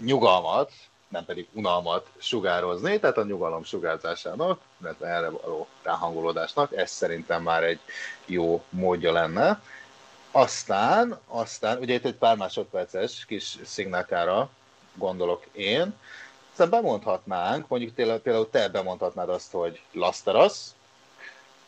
nyugalmat, 0.00 0.72
nem 1.08 1.24
pedig 1.24 1.48
unalmat 1.52 2.06
sugározni, 2.18 2.98
tehát 2.98 3.16
a 3.16 3.24
nyugalom 3.24 3.64
sugárzásának, 3.64 4.60
illetve 4.80 5.06
erre 5.06 5.28
való 5.28 5.68
ráhangolódásnak, 5.82 6.76
ez 6.76 6.90
szerintem 6.90 7.42
már 7.42 7.64
egy 7.64 7.80
jó 8.26 8.64
módja 8.68 9.12
lenne. 9.12 9.62
Aztán, 10.30 11.18
aztán, 11.26 11.78
ugye 11.78 11.94
itt 11.94 12.04
egy 12.04 12.14
pár 12.14 12.36
másodperces 12.36 13.24
kis 13.24 13.58
szignálkára 13.64 14.50
gondolok 14.94 15.44
én, 15.52 15.94
aztán 16.50 16.70
bemondhatnánk, 16.70 17.68
mondjuk 17.68 17.94
például 17.94 18.50
te 18.50 18.68
bemondhatnád 18.68 19.28
azt, 19.28 19.52
hogy 19.52 19.82
Lasteras, 19.92 20.54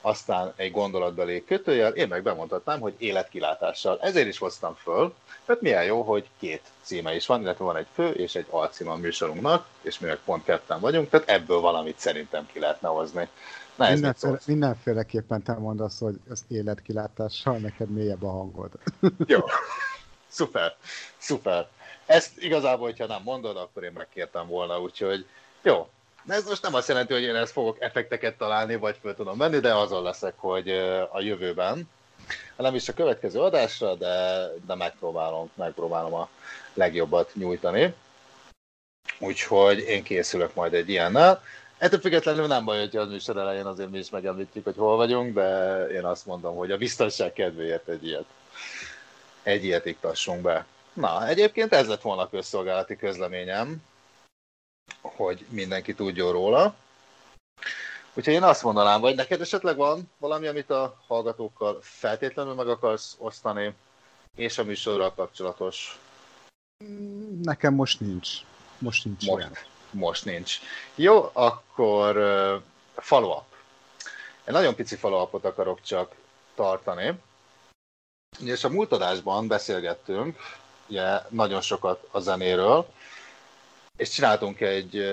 aztán 0.04 0.52
egy 0.56 0.70
gondolatbeli 0.70 1.44
kötőjel, 1.44 1.92
én 1.92 2.08
meg 2.08 2.22
bemondhatnám, 2.22 2.80
hogy 2.80 2.94
életkilátással. 2.98 3.98
Ezért 4.00 4.26
is 4.26 4.38
hoztam 4.38 4.74
föl, 4.74 5.14
mert 5.46 5.60
milyen 5.60 5.84
jó, 5.84 6.02
hogy 6.02 6.28
két 6.38 6.62
címe 6.82 7.14
is 7.14 7.26
van, 7.26 7.40
illetve 7.40 7.64
van 7.64 7.76
egy 7.76 7.86
fő 7.92 8.10
és 8.10 8.34
egy 8.34 8.46
alcím 8.50 8.88
a 8.88 8.96
műsorunknak, 8.96 9.66
és 9.82 9.98
mi 9.98 10.06
meg 10.06 10.18
pont 10.24 10.44
ketten 10.44 10.80
vagyunk, 10.80 11.10
tehát 11.10 11.28
ebből 11.28 11.60
valamit 11.60 11.98
szerintem 11.98 12.46
ki 12.52 12.58
lehetne 12.58 12.88
hozni. 12.88 13.28
Na, 13.76 13.90
Mindenféle, 13.90 14.38
mindenféleképpen 14.46 15.42
te 15.42 15.52
mondasz, 15.52 15.98
hogy 15.98 16.16
az 16.30 16.44
életkilátással 16.48 17.56
neked 17.56 17.90
mélyebb 17.90 18.22
a 18.22 18.30
hangod. 18.30 18.70
Jó, 19.26 19.40
szuper, 20.28 20.76
szuper. 21.18 21.68
Ezt 22.06 22.42
igazából, 22.42 22.86
hogyha 22.86 23.06
nem 23.06 23.22
mondod, 23.22 23.56
akkor 23.56 23.84
én 23.84 23.92
megkértem 23.94 24.46
volna, 24.46 24.80
úgyhogy 24.80 25.26
jó, 25.62 25.88
ez 26.26 26.44
most 26.44 26.62
nem 26.62 26.74
azt 26.74 26.88
jelenti, 26.88 27.12
hogy 27.12 27.22
én 27.22 27.34
ezt 27.34 27.52
fogok 27.52 27.80
effekteket 27.80 28.36
találni, 28.36 28.76
vagy 28.76 28.96
föl 29.00 29.14
tudom 29.14 29.38
venni, 29.38 29.58
de 29.58 29.74
azon 29.74 30.02
leszek, 30.02 30.34
hogy 30.36 30.70
a 31.12 31.20
jövőben, 31.20 31.88
nem 32.56 32.74
is 32.74 32.88
a 32.88 32.94
következő 32.94 33.40
adásra, 33.40 33.94
de, 33.94 34.46
de 34.66 34.74
megpróbálom, 34.74 35.50
megpróbálom 35.54 36.14
a 36.14 36.28
legjobbat 36.74 37.34
nyújtani. 37.34 37.94
Úgyhogy 39.18 39.78
én 39.78 40.02
készülök 40.02 40.54
majd 40.54 40.74
egy 40.74 40.88
ilyennel. 40.88 41.42
Ettől 41.78 42.00
függetlenül 42.00 42.46
nem 42.46 42.64
baj, 42.64 42.78
hogy 42.78 42.96
az 42.96 43.08
műsor 43.08 43.36
elején 43.36 43.66
azért 43.66 43.90
mi 43.90 43.98
is 43.98 44.10
megemlítjük, 44.10 44.64
hogy 44.64 44.76
hol 44.76 44.96
vagyunk, 44.96 45.34
de 45.34 45.78
én 45.86 46.04
azt 46.04 46.26
mondom, 46.26 46.56
hogy 46.56 46.70
a 46.70 46.76
biztonság 46.76 47.32
kedvéért 47.32 47.88
egy 47.88 48.06
ilyet, 48.06 48.24
egy 49.42 49.64
ilyet 49.64 49.86
iktassunk 49.86 50.40
be. 50.40 50.66
Na, 50.92 51.26
egyébként 51.26 51.72
ez 51.72 51.88
lett 51.88 52.00
volna 52.00 52.22
a 52.22 52.28
közszolgálati 52.28 52.96
közleményem 52.96 53.82
hogy 55.00 55.46
mindenki 55.48 55.94
tudjon 55.94 56.32
róla. 56.32 56.74
Úgyhogy 58.14 58.34
én 58.34 58.42
azt 58.42 58.62
mondanám, 58.62 59.00
vagy 59.00 59.14
neked 59.14 59.40
esetleg 59.40 59.76
van 59.76 60.10
valami, 60.18 60.46
amit 60.46 60.70
a 60.70 60.96
hallgatókkal 61.06 61.78
feltétlenül 61.80 62.54
meg 62.54 62.68
akarsz 62.68 63.16
osztani, 63.18 63.74
és 64.36 64.58
a 64.58 64.64
műsorral 64.64 65.14
kapcsolatos? 65.14 65.98
Nekem 67.42 67.74
most 67.74 68.00
nincs. 68.00 68.28
most 68.78 69.04
nincs 69.04 69.26
most, 69.26 69.38
ilyen. 69.38 69.56
most 69.90 70.24
nincs. 70.24 70.58
Jó, 70.94 71.30
akkor 71.32 72.16
uh, 72.16 72.62
follow-up. 72.96 73.44
Egy 74.44 74.54
nagyon 74.54 74.74
pici 74.74 74.96
follow 74.96 75.28
akarok 75.42 75.82
csak 75.82 76.14
tartani. 76.54 77.20
És 78.44 78.64
a 78.64 78.68
múlt 78.68 78.92
adásban 78.92 79.46
beszélgettünk, 79.46 80.38
ugye 80.88 81.20
nagyon 81.28 81.60
sokat 81.60 82.08
a 82.10 82.20
zenéről, 82.20 82.86
és 83.96 84.08
csináltunk 84.08 84.60
egy 84.60 85.04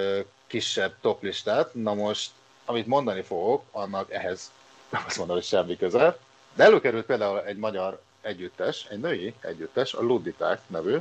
kisebb 0.48 0.94
toplistát. 1.02 1.74
Na 1.74 1.94
most, 1.94 2.32
amit 2.66 2.88
mondani 2.88 3.22
fogok, 3.22 3.64
annak 3.72 4.12
ehhez 4.12 4.52
nem 4.90 5.04
azt 5.08 5.18
mondom, 5.18 5.36
hogy 5.36 5.46
semmi 5.46 5.78
köze. 5.78 6.18
De 6.56 6.64
előkerült 6.64 7.06
például 7.06 7.42
egy 7.42 7.58
magyar 7.58 8.02
együttes, 8.22 8.86
egy 8.90 9.00
női 9.00 9.34
együttes, 9.42 9.94
a 9.94 10.02
Luditák 10.02 10.62
nevű 10.68 10.98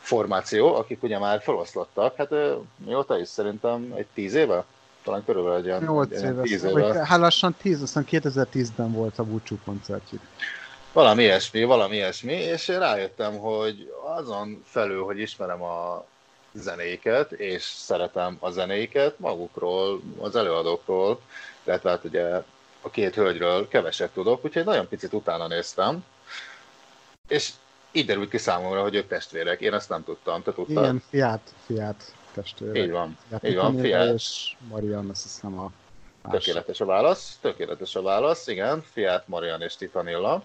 formáció, 0.00 0.74
akik 0.74 1.02
ugye 1.02 1.18
már 1.18 1.42
feloszlottak, 1.42 2.16
hát 2.16 2.30
mióta 2.76 3.18
is 3.18 3.28
szerintem 3.28 3.92
egy 3.96 4.06
tíz 4.14 4.34
éve? 4.34 4.64
Talán 5.02 5.24
körülbelül 5.24 5.58
egy 5.58 5.64
ilyen, 5.64 5.82
8 5.82 6.12
egy 6.12 6.20
ilyen 6.20 6.32
éves, 6.32 6.48
tíz 6.48 6.64
éve. 6.64 7.06
hát 7.06 7.18
lassan 7.18 7.54
10, 7.62 7.82
aztán 7.82 8.06
2010-ben 8.10 8.92
volt 8.92 9.18
a 9.18 9.24
búcsú 9.24 9.58
koncertjük. 9.64 10.20
Valami 10.92 11.22
ilyesmi, 11.22 11.64
valami 11.64 11.94
ilyesmi, 11.94 12.32
és 12.32 12.68
én 12.68 12.78
rájöttem, 12.78 13.38
hogy 13.38 13.92
azon 14.16 14.64
felül, 14.66 15.04
hogy 15.04 15.18
ismerem 15.18 15.62
a 15.62 16.04
zenéket, 16.52 17.32
és 17.32 17.62
szeretem 17.62 18.36
a 18.40 18.50
zenéket 18.50 19.18
magukról, 19.18 20.00
az 20.18 20.36
előadókról, 20.36 21.20
illetve 21.64 21.90
hát 21.90 22.04
ugye 22.04 22.42
a 22.80 22.90
két 22.90 23.14
hölgyről 23.14 23.68
keveset 23.68 24.10
tudok, 24.10 24.44
úgyhogy 24.44 24.64
nagyon 24.64 24.88
picit 24.88 25.12
utána 25.12 25.46
néztem, 25.46 26.04
és 27.28 27.50
így 27.92 28.06
derült 28.06 28.30
ki 28.30 28.38
számomra, 28.38 28.82
hogy 28.82 28.94
ők 28.94 29.08
testvérek. 29.08 29.60
Én 29.60 29.74
ezt 29.74 29.88
nem 29.88 30.04
tudtam, 30.04 30.42
te 30.42 30.52
tudtad? 30.52 30.84
Igen, 30.84 31.02
fiát, 31.08 31.54
fiát 31.66 32.14
testvérek. 32.32 32.76
Így 32.76 32.90
van, 32.90 33.18
Fiát 33.28 33.44
így 33.44 33.56
van, 33.56 33.78
fiát. 33.78 34.14
És 34.14 34.56
Marian, 34.68 35.10
azt 35.10 35.22
hiszem 35.22 35.58
a 35.58 35.70
más. 36.22 36.44
Tökéletes 36.44 36.80
a 36.80 36.84
válasz, 36.84 37.38
tökéletes 37.40 37.94
a 37.94 38.02
válasz, 38.02 38.46
igen, 38.46 38.82
Fiat, 38.92 39.28
Marian 39.28 39.62
és 39.62 39.76
Titanilla. 39.76 40.42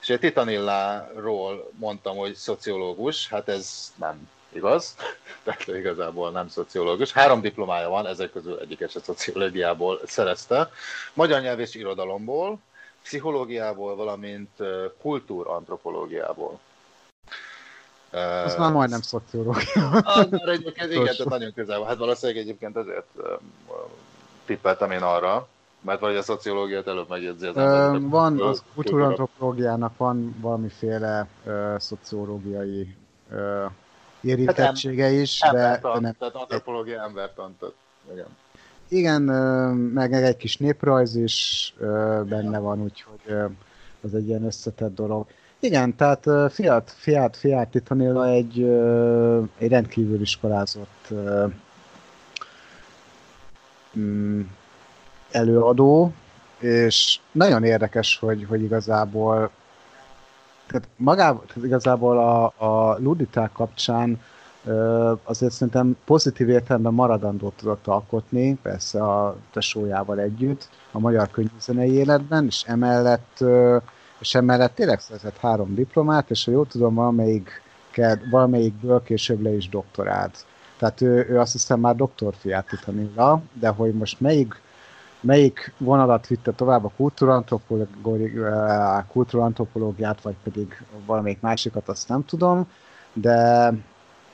És 0.00 0.10
a 0.10 0.18
Titanilláról 0.18 1.70
mondtam, 1.78 2.16
hogy 2.16 2.34
szociológus, 2.34 3.28
hát 3.28 3.48
ez 3.48 3.92
nem 3.96 4.28
igaz, 4.54 4.96
tehát 5.44 5.66
igazából 5.66 6.30
nem 6.30 6.48
szociológus. 6.48 7.12
Három 7.12 7.40
diplomája 7.40 7.88
van, 7.88 8.06
ezek 8.06 8.32
közül 8.32 8.58
egyiket 8.58 8.90
se 8.90 9.00
szociológiából 9.00 10.00
szerezte. 10.04 10.70
Magyar 11.12 11.40
nyelv 11.40 11.60
és 11.60 11.74
irodalomból, 11.74 12.58
pszichológiából, 13.02 13.96
valamint 13.96 14.50
kultúrantropológiából. 15.00 16.58
Az 18.44 18.56
már 18.56 18.72
majdnem 18.72 19.00
szociológia. 19.00 19.88
Az 20.04 20.26
már 20.30 20.48
egyébként, 20.48 20.90
igen, 20.90 21.04
tehát 21.04 21.24
nagyon 21.24 21.52
közel 21.52 21.78
van. 21.78 21.88
Hát 21.88 21.96
valószínűleg 21.96 22.42
egyébként 22.42 22.76
ezért 22.76 23.06
tippeltem 24.44 24.90
én 24.90 25.02
arra, 25.02 25.48
mert 25.80 26.00
vagy 26.00 26.16
a 26.16 26.22
szociológiát 26.22 26.86
előbb 26.86 27.08
megjegyzi 27.08 27.46
az 27.46 27.56
ember. 27.56 28.00
van, 28.00 28.40
az 28.40 28.62
kultúrantropológiának 28.74 29.96
van 29.96 30.36
valamiféle 30.40 31.28
ö, 31.44 31.74
szociológiai 31.78 32.96
ö, 33.30 33.64
érintettsége 34.24 35.10
is, 35.10 35.40
de, 35.40 35.50
de 35.52 35.58
Embertan, 35.58 36.00
nem. 36.02 36.14
tehát 36.18 36.34
antropológia 36.34 37.02
embertan, 37.02 37.56
tehát 37.58 37.74
igen. 38.12 38.26
Igen, 38.88 39.22
meg 39.92 40.12
egy 40.12 40.36
kis 40.36 40.56
néprajz 40.56 41.16
is 41.16 41.74
benne 42.28 42.58
van, 42.58 42.82
úgyhogy 42.82 43.36
az 44.00 44.14
egy 44.14 44.28
ilyen 44.28 44.44
összetett 44.44 44.94
dolog. 44.94 45.26
Igen, 45.58 45.96
tehát 45.96 46.52
Fiat, 46.52 46.90
Fiat, 46.96 47.36
Fiat 47.36 47.68
Titanilla 47.68 48.28
egy, 48.28 48.62
egy 49.58 49.70
rendkívül 49.70 50.20
iskolázott 50.20 51.08
mm, 53.98 54.40
előadó, 55.30 56.12
és 56.58 57.18
nagyon 57.32 57.64
érdekes, 57.64 58.18
hogy, 58.18 58.44
hogy 58.48 58.62
igazából 58.62 59.50
tehát 60.66 60.88
magában, 60.96 61.42
tehát 61.46 61.64
igazából 61.64 62.18
a, 62.18 62.44
a 62.56 62.98
luditák 62.98 63.52
kapcsán 63.52 64.20
azért 65.24 65.52
szerintem 65.52 65.96
pozitív 66.04 66.48
értelemben 66.48 66.94
maradandót 66.94 67.52
tudott 67.56 67.86
alkotni, 67.86 68.58
persze 68.62 69.02
a 69.02 69.36
tesójával 69.52 70.20
együtt, 70.20 70.68
a 70.92 70.98
magyar 70.98 71.30
könyvzenei 71.30 71.92
életben, 71.92 72.44
és 72.44 72.62
emellett, 72.66 73.44
és 74.18 74.34
emellett 74.34 74.74
tényleg 74.74 75.00
szerzett 75.00 75.36
három 75.36 75.74
diplomát, 75.74 76.30
és 76.30 76.44
ha 76.44 76.50
jól 76.50 76.66
tudom, 76.66 76.94
valamelyik, 76.94 77.62
valamelyikből 78.30 79.02
később 79.02 79.42
le 79.42 79.50
is 79.50 79.68
doktorált. 79.68 80.44
Tehát 80.78 81.00
ő, 81.00 81.26
ő 81.28 81.38
azt 81.38 81.52
hiszem 81.52 81.80
már 81.80 81.96
doktorfiát 81.96 82.66
Titanilla, 82.66 83.40
de 83.52 83.68
hogy 83.68 83.94
most 83.94 84.20
melyik 84.20 84.62
melyik 85.24 85.72
vonalat 85.78 86.26
vitte 86.26 86.52
tovább 86.52 86.84
a 86.84 86.92
kultúrantropológiát, 86.96 89.06
kultúrantropológiát, 89.06 90.22
vagy 90.22 90.36
pedig 90.42 90.82
valamelyik 91.06 91.40
másikat, 91.40 91.88
azt 91.88 92.08
nem 92.08 92.24
tudom, 92.24 92.70
de, 93.12 93.72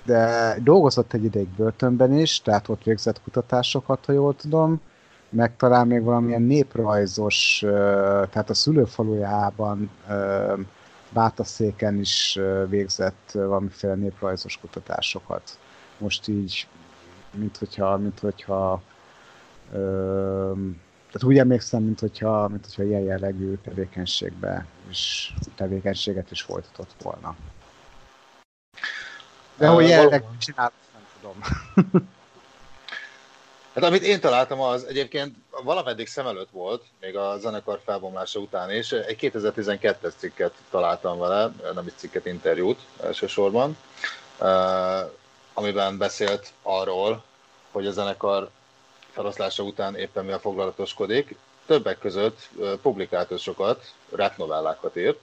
de 0.04 0.54
dolgozott 0.62 1.12
egy 1.12 1.24
ideig 1.24 1.48
börtönben 1.48 2.18
is, 2.18 2.40
tehát 2.40 2.68
ott 2.68 2.82
végzett 2.82 3.22
kutatásokat, 3.22 4.04
ha 4.04 4.12
jól 4.12 4.36
tudom, 4.36 4.80
meg 5.28 5.56
talán 5.56 5.86
még 5.86 6.02
valamilyen 6.02 6.42
néprajzos, 6.42 7.64
tehát 8.30 8.50
a 8.50 8.54
szülőfalujában 8.54 9.90
Bátaszéken 11.12 11.98
is 11.98 12.38
végzett 12.68 13.30
valamiféle 13.32 13.94
néprajzos 13.94 14.58
kutatásokat. 14.60 15.58
Most 15.98 16.28
így, 16.28 16.68
mint 17.30 17.56
hogyha, 17.56 17.96
mint 17.96 18.18
hogyha 18.18 18.82
tehát 19.70 21.22
úgy 21.22 21.38
emlékszem, 21.38 21.82
mint 21.82 22.00
hogyha, 22.00 22.48
mint 22.48 22.64
hogyha 22.64 22.82
ilyen 22.84 23.02
jellegű 23.02 23.54
tevékenységbe 23.64 24.66
és 24.88 25.32
tevékenységet 25.54 26.30
is 26.30 26.42
folytatott 26.42 26.94
volna. 27.02 27.36
De 29.56 29.68
hogy 29.68 29.88
jelenleg 29.88 30.24
csinált, 30.38 30.72
nem 30.92 31.02
tudom. 31.20 31.40
Hát 33.74 33.84
amit 33.84 34.02
én 34.02 34.20
találtam 34.20 34.60
az 34.60 34.84
egyébként 34.84 35.36
valameddig 35.64 36.06
szem 36.06 36.26
előtt 36.26 36.50
volt, 36.50 36.84
még 37.00 37.16
a 37.16 37.38
zenekar 37.38 37.80
felbomlása 37.84 38.38
után 38.38 38.70
is, 38.70 38.92
egy 38.92 39.16
2012-es 39.20 40.12
cikket 40.16 40.54
találtam 40.70 41.18
vele, 41.18 41.52
nem 41.74 41.86
is 41.86 41.92
cikket, 41.96 42.26
interjút 42.26 42.80
elsősorban, 43.02 43.76
amiben 45.54 45.98
beszélt 45.98 46.52
arról, 46.62 47.22
hogy 47.70 47.86
a 47.86 47.90
zenekar 47.90 48.50
feloszlása 49.20 49.62
után 49.62 49.96
éppen 49.96 50.24
mivel 50.24 50.38
foglalatoskodik. 50.38 51.36
Többek 51.66 51.98
között 51.98 52.48
publikált 52.82 53.38
sokat, 53.38 53.92
rap 54.10 54.36
novellákat 54.36 54.96
írt, 54.96 55.18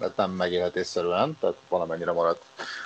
hát 0.00 0.16
nem 0.16 0.30
megélhetésszerűen, 0.30 1.36
tehát 1.40 1.56
valamennyire 1.68 2.12
maradt, 2.12 2.42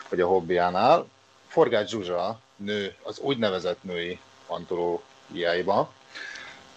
hogy 0.09 0.21
a 0.21 0.27
hobbiánál. 0.27 1.07
Forgács 1.49 1.91
Zsuzsa 1.91 2.39
nő 2.57 2.95
az 3.03 3.19
úgynevezett 3.19 3.83
női 3.83 4.21
antológiáiba 4.47 5.93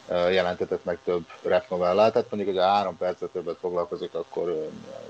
jelentetett 0.09 0.83
meg 0.83 0.99
több 1.03 1.25
rap 1.41 1.69
novellát, 1.69 2.13
tehát 2.13 2.29
mondjuk, 2.31 2.53
hogy 2.55 2.63
a 2.63 2.67
három 2.69 2.97
percet 2.97 3.29
többet 3.29 3.57
foglalkozik, 3.59 4.13
akkor 4.13 4.69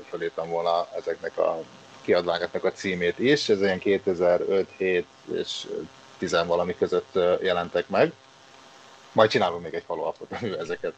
felírtam 0.10 0.50
volna 0.50 0.88
ezeknek 0.96 1.38
a 1.38 1.60
kiadványoknak 2.02 2.64
a 2.64 2.72
címét 2.72 3.20
is. 3.20 3.50
Ez 3.50 3.62
ilyen 3.62 3.80
2005, 3.80 4.68
7 4.78 5.06
és 5.34 5.68
tizen 6.20 6.48
valami 6.48 6.76
között 6.76 7.20
jelentek 7.42 7.90
meg. 7.90 8.14
Majd 9.12 9.30
csinálunk 9.30 9.64
még 9.64 9.74
egy 9.74 9.84
faluapot, 9.86 10.28
amivel 10.40 10.60
ezeket 10.60 10.94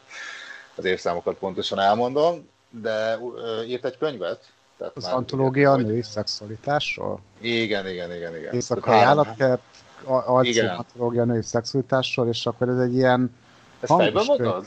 az 0.74 0.84
évszámokat 0.84 1.36
pontosan 1.36 1.78
elmondom, 1.78 2.48
de 2.70 3.18
írt 3.66 3.84
egy 3.84 3.98
könyvet. 3.98 4.52
Tehát 4.78 4.96
az 4.96 5.04
antológia 5.04 5.70
a 5.70 5.76
női 5.76 6.02
szexualitásról? 6.02 7.20
Igen, 7.40 7.88
igen, 7.88 8.12
igen. 8.12 8.36
igen. 8.36 8.52
Éjszakai 8.54 8.98
állatkert, 8.98 9.62
alcím 10.04 10.68
antológia 10.68 11.24
női 11.24 11.42
szexualitásról, 11.42 12.28
és 12.28 12.46
akkor 12.46 12.68
ez 12.68 12.78
egy 12.78 12.94
ilyen... 12.94 13.34
Ezt 13.80 13.92
fejben 13.94 14.24
mondod? 14.26 14.66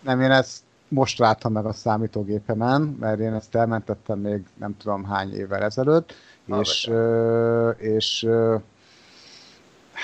Nem, 0.00 0.20
én 0.20 0.30
ezt 0.30 0.62
most 0.88 1.18
láttam 1.18 1.52
meg 1.52 1.66
a 1.66 1.72
számítógépemen, 1.72 2.80
mert 2.80 3.18
én 3.18 3.34
ezt 3.34 3.54
elmentettem 3.54 4.18
még 4.18 4.42
nem 4.54 4.76
tudom 4.76 5.04
hány 5.04 5.34
évvel 5.34 5.62
ezelőtt, 5.62 6.14
Na, 6.44 6.60
és, 6.60 6.90
és 7.76 8.28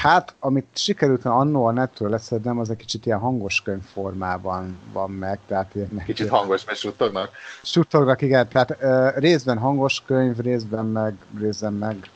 Hát, 0.00 0.35
amit 0.38 0.66
sikerült 0.72 1.24
annó 1.24 1.64
a 1.64 1.72
nettől 1.72 2.09
leszednem, 2.09 2.59
az 2.59 2.70
egy 2.70 2.76
kicsit 2.76 3.07
ilyen 3.07 3.18
hangos 3.18 3.62
könyv 3.62 3.83
formában 3.83 4.78
van 4.92 5.11
meg. 5.11 5.38
Tehát 5.46 5.74
ilyen, 5.74 6.02
kicsit 6.04 6.28
hangos, 6.28 6.64
mert 6.64 6.78
suttognak? 6.78 7.30
Suttognak, 7.62 8.22
igen. 8.22 8.48
Tehát 8.48 8.76
uh, 8.80 9.20
részben 9.20 9.59
hangos 9.59 10.02
könyv, 10.07 10.38
részben 10.38 10.87
meg, 10.87 11.14
részben 11.38 11.72
meg 11.72 12.11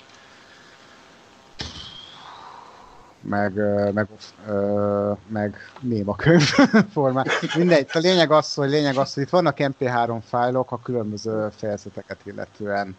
meg, 3.21 3.53
meg, 3.93 4.09
meg 5.27 5.57
néma 5.81 6.17
könyv 6.17 6.43
formán. 6.93 7.27
Mindegy, 7.57 7.87
a 7.93 7.99
lényeg 7.99 8.31
az, 8.31 8.55
hogy 8.55 8.69
lényeg 8.69 8.97
az, 8.97 9.15
hogy 9.15 9.23
itt 9.23 9.29
vannak 9.29 9.57
MP3 9.59 10.19
fájlok 10.29 10.73
a 10.73 10.81
különböző 10.83 11.49
fejezeteket 11.57 12.19
illetően 12.25 12.97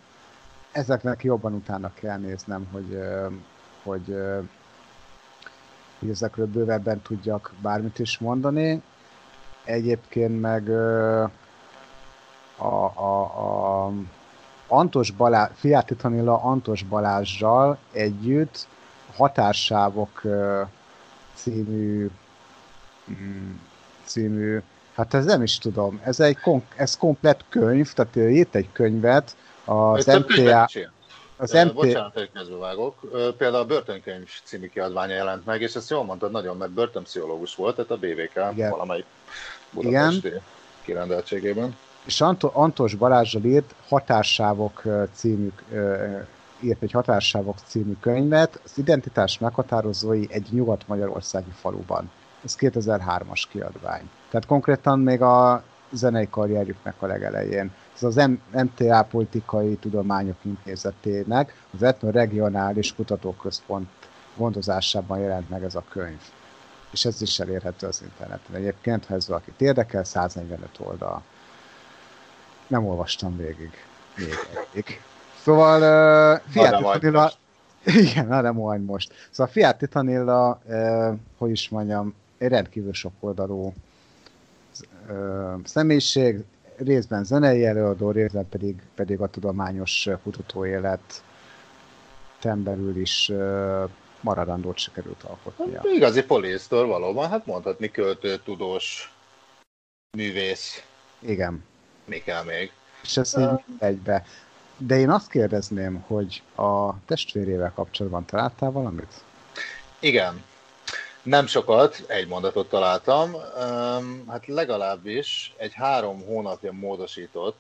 ezeknek 0.72 1.24
jobban 1.24 1.54
utána 1.54 1.92
kell 1.94 2.18
néznem, 2.18 2.68
hogy, 2.72 3.00
hogy, 3.84 4.16
hogy 6.00 6.10
ezekről 6.10 6.48
bővebben 6.48 7.02
tudjak 7.02 7.54
bármit 7.62 8.00
is 8.00 8.18
mondani. 8.18 8.82
Egyébként 9.64 10.42
meg 10.42 10.70
a, 12.58 12.64
a, 12.66 13.22
a 13.22 13.92
Antos 14.68 15.12
Balázs, 15.12 15.52
Fiat 15.56 15.86
Titanilla 15.86 16.44
Antos 16.44 16.84
Balázsjal 16.84 17.78
együtt 17.92 18.68
Határsávok 19.16 20.22
című 21.34 22.10
mm, 23.12 23.52
című, 24.04 24.62
hát 24.96 25.14
ez 25.14 25.26
nem 25.26 25.44
is 25.44 25.58
tudom, 25.58 26.00
ez 26.04 26.20
egy 26.20 26.38
ez 26.76 26.98
komplet 26.98 27.46
könyv, 27.50 27.94
tehát 27.94 28.16
írt 28.16 28.56
egy 28.56 28.70
könyvet 28.72 29.36
az 29.66 30.06
MTA... 30.06 30.70
Az 31.42 31.52
MT... 31.52 31.74
Bocsánat, 31.74 32.18
egy 32.18 32.30
vágok. 32.60 32.96
Például 33.38 33.64
a 33.64 33.66
Börtönkönyv 33.66 34.30
című 34.44 34.68
kiadványa 34.68 35.14
jelent 35.14 35.46
meg, 35.46 35.62
és 35.62 35.76
ezt 35.76 35.90
jól 35.90 36.04
mondtad 36.04 36.32
nagyon, 36.32 36.58
mert 36.58 36.72
börtönpszichológus 36.72 37.56
volt, 37.56 37.76
tehát 37.76 37.92
a 37.92 37.98
BVK 37.98 38.52
Igen. 38.54 38.70
valamelyik 38.70 39.06
budapesti 39.72 40.28
Igen. 40.28 40.42
kirendeltségében. 40.82 41.78
És 42.06 42.22
Anto, 42.22 42.50
Antos 42.54 42.96
Balázsral 42.96 43.44
írt 43.44 43.76
Határsávok 43.88 44.84
című, 45.14 45.52
írt 46.60 46.82
egy 46.82 46.92
Határsávok 46.92 47.58
című 47.66 47.94
könyvet, 48.00 48.60
az 48.64 48.78
identitás 48.78 49.40
meghatározói 49.40 50.26
egy 50.30 50.48
nyugat-magyarországi 50.50 51.52
faluban. 51.60 52.12
Ez 52.44 52.56
2003-as 52.60 53.44
kiadvány. 53.50 54.10
Tehát 54.30 54.46
konkrétan 54.46 55.00
még 55.00 55.22
a 55.22 55.64
zenei 55.92 56.30
karrierjüknek 56.30 57.02
a 57.02 57.06
legelején. 57.06 57.72
Ez 57.96 58.04
az 58.04 58.30
MTA 58.52 59.04
Politikai 59.04 59.76
Tudományok 59.76 60.38
Intézetének 60.42 61.64
az 61.74 61.84
Etno-Regionális 61.84 62.96
Kutatóközpont 62.96 63.90
gondozásában 64.36 65.20
jelent 65.20 65.50
meg 65.50 65.64
ez 65.64 65.76
a 65.76 65.84
könyv. 65.90 66.22
És 66.92 67.06
ez 67.06 67.22
is 67.22 67.40
elérhető 67.40 67.88
az 67.88 68.02
interneten. 68.02 68.56
Egyébként, 68.56 69.06
ha 69.06 69.14
ez 69.14 69.28
valakit 69.28 69.62
érdekel, 69.62 70.04
145 70.04 70.70
oldal 70.78 71.24
nem 72.70 72.86
olvastam 72.86 73.38
végig. 73.38 73.72
Végig. 74.16 75.02
Szóval 75.42 75.82
uh, 76.36 76.42
Fiat 76.52 76.76
Titanilla... 76.78 77.32
Igen, 77.86 78.28
na 78.28 78.42
nem 78.42 78.56
majd 78.56 78.84
most. 78.86 79.14
Szóval 79.32 79.52
Fiat 79.52 79.78
Titanilla, 79.78 80.60
uh, 80.66 81.14
hogy 81.38 81.50
is 81.50 81.70
mondjam, 81.70 82.14
egy 82.38 82.50
rendkívül 82.50 82.94
sok 82.94 83.14
oldalú 83.20 83.74
uh, 85.10 85.60
személyiség, 85.64 86.44
részben 86.78 87.24
zenei 87.24 87.66
előadó, 87.66 88.12
részben 88.12 88.50
pedig, 88.50 88.82
pedig 88.96 89.20
a 89.20 89.28
tudományos 89.28 90.10
kutatóélet 90.24 91.24
belül 92.42 92.98
is 92.98 93.30
uh, 93.30 93.90
maradandót 94.22 94.78
sikerült 94.78 95.24
alkotnia. 95.24 95.76
Hát, 95.76 95.86
igazi 95.86 96.24
polisztor 96.24 96.88
valóban, 96.88 97.30
hát 97.30 97.46
mondhatni 97.46 97.92
költő, 97.92 98.38
tudós, 98.38 99.14
művész. 100.18 100.84
Igen 101.20 101.64
mi 102.10 102.18
kell 102.18 102.44
még. 102.44 102.72
És 103.04 103.18
ez 103.18 103.34
így 103.38 103.64
egybe. 103.80 104.26
De 104.78 104.98
én 104.98 105.10
azt 105.10 105.30
kérdezném, 105.30 106.04
hogy 106.08 106.44
a 106.56 107.00
testvérével 107.06 107.72
kapcsolatban 107.76 108.26
találtál 108.26 108.72
valamit? 108.72 109.14
Igen. 110.00 110.44
Nem 111.24 111.48
sokat, 111.48 112.04
egy 112.08 112.28
mondatot 112.28 112.70
találtam. 112.70 113.36
Hát 114.28 114.48
legalábbis 114.48 115.54
egy 115.58 115.74
három 115.74 116.26
hónapja 116.26 116.72
módosított 116.72 117.58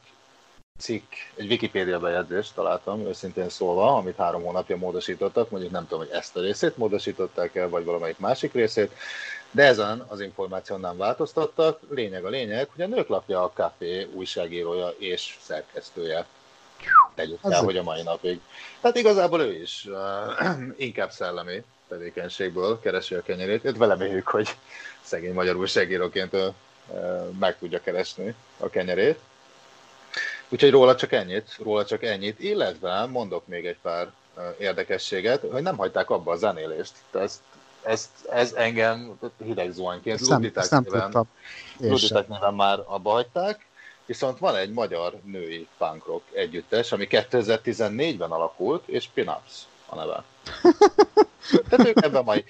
cikk, 0.77 1.13
egy 1.35 1.49
Wikipédia 1.49 1.99
bejegyzést 1.99 2.53
találtam, 2.53 3.05
őszintén 3.05 3.49
szólva, 3.49 3.95
amit 3.95 4.15
három 4.15 4.43
hónapja 4.43 4.77
módosítottak, 4.77 5.49
mondjuk 5.49 5.71
nem 5.71 5.87
tudom, 5.87 5.99
hogy 5.99 6.15
ezt 6.15 6.35
a 6.35 6.41
részét 6.41 6.77
módosították 6.77 7.55
el, 7.55 7.69
vagy 7.69 7.83
valamelyik 7.83 8.19
másik 8.19 8.53
részét, 8.53 8.91
de 9.51 9.63
ezen 9.63 10.05
az 10.07 10.19
információn 10.19 10.79
nem 10.79 10.97
változtattak. 10.97 11.79
Lényeg 11.89 12.25
a 12.25 12.29
lényeg, 12.29 12.69
hogy 12.75 12.83
a 12.83 12.87
nőklapja 12.87 13.43
a 13.43 13.51
Café 13.53 14.07
újságírója 14.13 14.87
és 14.97 15.37
szerkesztője. 15.41 16.25
Tegyük 17.15 17.39
el, 17.41 17.63
hogy 17.63 17.77
a 17.77 17.83
mai 17.83 18.01
napig. 18.01 18.39
Tehát 18.81 18.97
igazából 18.97 19.41
ő 19.41 19.61
is 19.61 19.87
uh, 19.89 20.77
inkább 20.87 21.11
szellemi 21.11 21.63
tevékenységből 21.89 22.79
keresi 22.79 23.15
a 23.15 23.21
kenyerét. 23.21 23.65
Őt 23.65 23.77
vele 23.77 24.21
hogy 24.23 24.55
szegény 25.01 25.33
magyar 25.33 25.55
újságíróként 25.55 26.35
meg 27.39 27.57
tudja 27.57 27.81
keresni 27.81 28.35
a 28.57 28.69
kenyerét. 28.69 29.19
Úgyhogy 30.49 30.71
róla 30.71 30.95
csak 30.95 31.11
ennyit, 31.11 31.55
róla 31.63 31.85
csak 31.85 32.03
ennyit, 32.03 32.39
illetve 32.39 33.05
mondok 33.05 33.47
még 33.47 33.65
egy 33.65 33.77
pár 33.81 34.11
érdekességet, 34.57 35.45
hogy 35.51 35.61
nem 35.61 35.77
hagyták 35.77 36.09
abba 36.09 36.31
a 36.31 36.35
zenélést. 36.35 36.93
Ezt 37.11 37.41
ezt, 37.83 38.09
ez 38.29 38.53
engem 38.53 39.19
hideg 39.43 39.71
zuhanyként 39.71 40.19
Luditek 40.19 40.69
néven, 40.69 41.27
Luditek 41.77 42.27
néven 42.27 42.53
már 42.53 42.79
abba 42.85 43.11
hagyták, 43.11 43.65
viszont 44.05 44.39
van 44.39 44.55
egy 44.55 44.71
magyar 44.71 45.13
női 45.23 45.67
punk 45.77 46.05
rock 46.05 46.23
együttes, 46.31 46.91
ami 46.91 47.07
2014-ben 47.09 48.31
alakult, 48.31 48.87
és 48.87 49.07
Pinups 49.13 49.53
a 49.85 49.95
neve. 49.95 50.23
Tehát 51.69 51.87
ők 51.87 52.03
ebben 52.03 52.23
majd. 52.23 52.43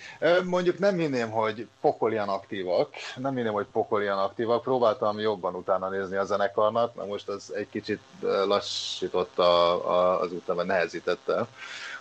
Mondjuk 0.44 0.80
nem 0.80 0.98
hinném, 0.98 1.30
hogy 1.30 1.68
pokolian 1.82 2.30
aktívak, 2.30 2.94
nem 3.16 3.36
hinném, 3.36 3.54
hogy 3.54 3.66
pokolian 3.72 4.18
aktívak. 4.18 4.62
Próbáltam 4.62 5.20
jobban 5.20 5.56
utána 5.56 5.90
nézni 5.90 6.16
a 6.16 6.26
zenekarnak, 6.26 6.96
na 6.96 7.06
most 7.06 7.28
az 7.28 7.54
egy 7.56 7.70
kicsit 7.70 8.02
lassította 8.22 10.20
az 10.20 10.32
utána, 10.32 10.64
nehezítette 10.64 11.48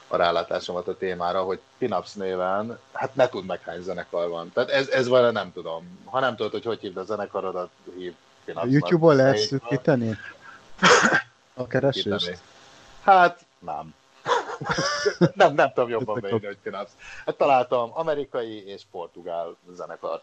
a 0.08 0.16
rálátásomat 0.16 0.88
a 0.88 0.96
témára, 0.96 1.42
hogy 1.42 1.60
Pinups 1.78 2.12
néven, 2.12 2.78
hát 2.92 3.14
ne 3.14 3.28
tud 3.28 3.46
meg 3.46 3.60
hány 3.62 3.82
zenekar 3.82 4.28
van. 4.28 4.52
Tehát 4.52 4.70
ez, 4.70 4.88
ez 4.88 5.08
vele 5.08 5.30
nem 5.30 5.52
tudom. 5.52 5.98
Ha 6.04 6.20
nem 6.20 6.36
tudod, 6.36 6.52
hogy 6.52 6.64
hogy 6.64 6.80
hívd 6.80 6.96
a 6.96 7.04
zenekarodat, 7.04 7.70
hív 7.96 8.14
Pinups. 8.44 8.66
A 8.66 8.68
YouTube-on 8.68 9.16
lehet 9.16 9.38
szűkíteni? 9.38 10.16
A 11.54 11.66
keresést? 11.66 12.40
Hát 13.02 13.44
nem. 13.58 13.94
nem, 15.34 15.54
nem 15.54 15.72
tudom 15.72 15.88
jobban 15.88 16.20
beírni, 16.20 16.46
hogy 16.46 16.58
Pinups. 16.62 16.90
Hát 17.26 17.36
találtam 17.36 17.90
amerikai 17.94 18.66
és 18.66 18.82
portugál 18.90 19.56
zenekart. 19.74 20.22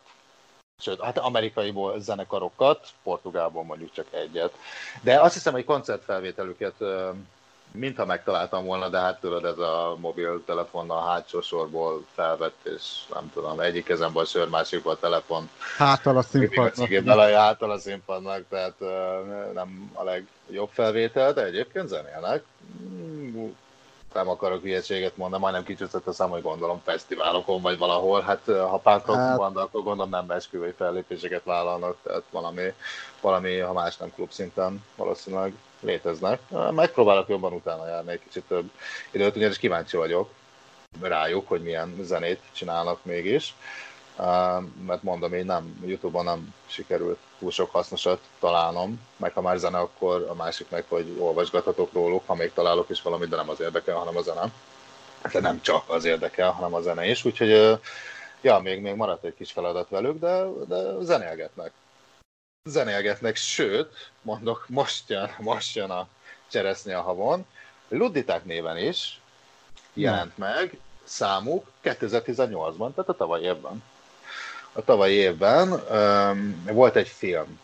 Sőt, 0.79 1.01
hát 1.01 1.17
amerikai 1.17 1.73
zenekarokat, 1.97 2.87
portugálból 3.03 3.63
mondjuk 3.63 3.91
csak 3.91 4.07
egyet. 4.11 4.53
De 5.01 5.21
azt 5.21 5.33
hiszem, 5.33 5.53
hogy 5.53 5.65
koncertfelvételüket 5.65 6.73
mintha 7.75 8.05
megtaláltam 8.05 8.65
volna, 8.65 8.89
de 8.89 8.99
hát 8.99 9.19
tudod, 9.19 9.45
ez 9.45 9.57
a 9.57 9.95
mobiltelefon 9.99 10.89
a 10.89 11.01
hátsó 11.01 11.41
sorból 11.41 12.05
felvett, 12.13 12.65
és 12.65 12.83
nem 13.13 13.31
tudom, 13.33 13.59
egyik 13.59 13.85
kezemben 13.85 14.23
a 14.23 14.25
sör, 14.25 14.49
másikban 14.49 14.93
a 14.93 14.99
telefon. 14.99 15.49
Hátal 15.77 16.17
a 16.17 16.21
színpadnak. 16.21 16.89
Hátal 17.33 17.71
a 17.71 17.77
színpadnak, 17.77 18.43
tehát 18.49 18.79
nem 19.53 19.91
a 19.93 20.03
legjobb 20.03 20.69
felvétel, 20.71 21.33
de 21.33 21.43
egyébként 21.43 21.87
zenélnek. 21.87 22.43
Nem 24.15 24.29
akarok 24.29 24.61
hülyeséget 24.61 25.17
mondani, 25.17 25.41
majdnem 25.41 25.63
kicsúszott 25.63 26.07
a 26.07 26.11
szám, 26.11 26.29
hogy 26.29 26.41
gondolom 26.41 26.81
fesztiválokon 26.83 27.61
vagy 27.61 27.77
valahol. 27.77 28.21
Hát 28.21 28.41
ha 28.45 28.77
pánkok 28.77 29.15
hát... 29.15 29.39
akkor 29.39 29.83
gondolom 29.83 30.09
nem 30.09 30.31
esküvői 30.31 30.71
fellépéseket 30.77 31.43
vállalnak, 31.43 31.97
tehát 32.03 32.23
valami, 32.31 32.73
valami, 33.21 33.57
ha 33.57 33.73
más 33.73 33.97
nem 33.97 34.13
klub 34.13 34.31
szinten 34.31 34.83
valószínűleg 34.95 35.53
léteznek. 35.79 36.39
Megpróbálok 36.71 37.27
jobban 37.27 37.53
utána 37.53 37.87
járni 37.87 38.11
egy 38.11 38.21
kicsit 38.23 38.43
több 38.43 38.71
időt, 39.11 39.35
ugyanis 39.35 39.57
kíváncsi 39.57 39.97
vagyok 39.97 40.29
rájuk, 41.01 41.47
hogy 41.47 41.61
milyen 41.61 41.95
zenét 42.01 42.41
csinálnak 42.51 42.99
mégis. 43.03 43.55
Mert 44.85 45.03
mondom, 45.03 45.33
én 45.33 45.45
nem, 45.45 45.83
Youtube-on 45.85 46.23
nem 46.23 46.53
sikerült 46.65 47.17
túl 47.39 47.51
sok 47.51 47.71
hasznosat 47.71 48.19
találnom, 48.39 49.01
meg 49.17 49.33
ha 49.33 49.41
már 49.41 49.57
zene, 49.57 49.77
akkor 49.77 50.25
a 50.29 50.33
másik 50.33 50.69
meg, 50.69 50.85
hogy 50.87 51.15
olvasgathatok 51.19 51.93
róluk, 51.93 52.23
ha 52.25 52.35
még 52.35 52.53
találok 52.53 52.89
is 52.89 53.01
valamit, 53.01 53.29
de 53.29 53.35
nem 53.35 53.49
az 53.49 53.59
érdekel, 53.59 53.95
hanem 53.95 54.17
a 54.17 54.21
zene. 54.21 54.51
De 55.31 55.39
nem 55.39 55.61
csak 55.61 55.89
az 55.89 56.05
érdekel, 56.05 56.51
hanem 56.51 56.73
a 56.73 56.81
zene 56.81 57.09
is, 57.09 57.25
úgyhogy 57.25 57.79
ja, 58.41 58.59
még, 58.59 58.81
még 58.81 58.95
maradt 58.95 59.23
egy 59.23 59.35
kis 59.35 59.51
feladat 59.51 59.89
velük, 59.89 60.19
de, 60.19 60.43
de 60.67 61.03
zenélgetnek 61.03 61.71
zenélgetnek, 62.69 63.35
sőt, 63.35 64.11
mondok, 64.21 64.65
most 64.67 65.09
jön, 65.09 65.29
most 65.39 65.75
jön 65.75 65.89
a 65.89 66.07
cseresznye 66.47 66.97
a 66.97 67.01
havon, 67.01 67.45
Luditák 67.87 68.45
néven 68.45 68.77
is 68.77 69.19
jelent 69.93 70.37
meg 70.37 70.79
számuk 71.03 71.71
2018-ban, 71.83 72.93
tehát 72.93 73.09
a 73.09 73.15
tavalyi 73.15 73.43
évben. 73.43 73.83
A 74.77 74.83
tavalyi 74.83 75.15
évben 75.15 75.71
um, 75.71 76.63
volt 76.73 76.95
egy 76.95 77.07
film, 77.07 77.59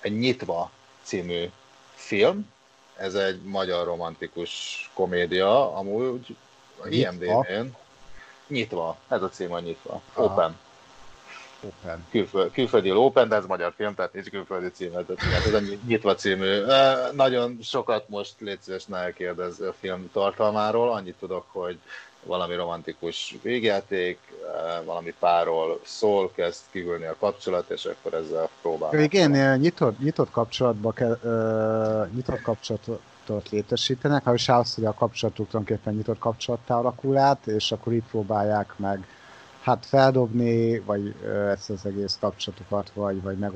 egy 0.00 0.18
Nyitva 0.18 0.70
című 1.02 1.50
film, 1.94 2.52
ez 2.96 3.14
egy 3.14 3.42
magyar 3.42 3.84
romantikus 3.86 4.90
komédia, 4.94 5.76
amúgy 5.76 6.36
a 6.82 6.88
IMDb-n. 6.88 7.76
Nyitva, 8.46 8.96
ez 9.08 9.22
a 9.22 9.28
cím 9.28 9.52
a 9.52 9.60
Nyitva, 9.60 10.02
Aha. 10.12 10.24
Open. 10.24 10.58
Open. 11.60 12.06
Külföld, 12.10 12.52
külföldi 12.52 12.92
Open, 12.92 13.28
de 13.28 13.36
ez 13.36 13.46
magyar 13.46 13.72
film, 13.76 13.94
tehát 13.94 14.12
nincs 14.12 14.28
külföldi 14.28 14.70
címe, 14.70 15.02
tehát 15.02 15.46
ez 15.46 15.54
egy 15.54 15.78
nyitva 15.86 16.14
című. 16.14 16.60
Nagyon 17.12 17.58
sokat 17.62 18.08
most 18.08 18.34
légy 18.38 18.60
szíves, 18.60 18.84
ne 18.84 19.12
kérdez 19.12 19.60
a 19.60 19.74
film 19.80 20.10
tartalmáról, 20.12 20.92
annyit 20.92 21.16
tudok, 21.18 21.44
hogy 21.48 21.78
valami 22.24 22.54
romantikus 22.54 23.36
végjáték, 23.42 24.18
valami 24.84 25.14
párról 25.18 25.80
szól, 25.84 26.30
kezd 26.34 26.60
kívülni 26.70 27.04
a 27.04 27.16
kapcsolat, 27.18 27.70
és 27.70 27.84
akkor 27.84 28.14
ezzel 28.14 28.48
próbálnak. 28.62 29.00
Igen, 29.00 29.58
nyitott, 29.58 29.98
nyitott 29.98 30.30
kapcsolatba 30.30 30.92
kell, 30.92 31.18
uh, 31.22 32.14
nyitott 32.14 32.40
kapcsolatot 32.40 33.48
létesítenek, 33.50 34.24
ha 34.24 34.34
is 34.34 34.48
az, 34.48 34.74
hogy 34.74 34.84
a 34.84 34.94
kapcsolatuk 34.94 35.48
tulajdonképpen 35.48 35.94
nyitott 35.94 36.18
kapcsolattá 36.18 36.74
alakul 36.74 37.16
át, 37.16 37.46
és 37.46 37.72
akkor 37.72 37.92
itt 37.92 38.08
próbálják 38.10 38.74
meg 38.76 39.06
hát 39.60 39.86
feldobni, 39.86 40.78
vagy 40.78 41.14
ezt 41.50 41.70
az 41.70 41.86
egész 41.86 42.16
kapcsolatokat, 42.20 42.90
vagy, 42.94 43.22
vagy, 43.22 43.38
meg, 43.38 43.52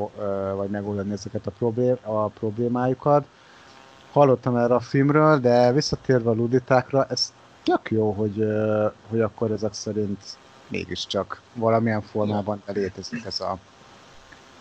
vagy 0.56 0.70
megoldani 0.70 1.12
ezeket 1.12 1.46
a, 1.46 1.50
problém, 1.50 1.96
a 2.02 2.26
problémájukat. 2.26 3.26
Hallottam 4.12 4.56
erre 4.56 4.74
a 4.74 4.80
filmről, 4.80 5.38
de 5.38 5.72
visszatérve 5.72 6.30
a 6.30 6.34
luditákra, 6.34 7.04
ez 7.04 7.32
tök 7.64 7.90
jó, 7.90 8.12
hogy, 8.12 8.44
hogy 9.08 9.20
akkor 9.20 9.50
ezek 9.50 9.74
szerint 9.74 10.20
mégiscsak 10.68 11.40
valamilyen 11.54 12.02
formában 12.02 12.62
létezik 12.66 13.24
ez 13.24 13.40
a 13.40 13.58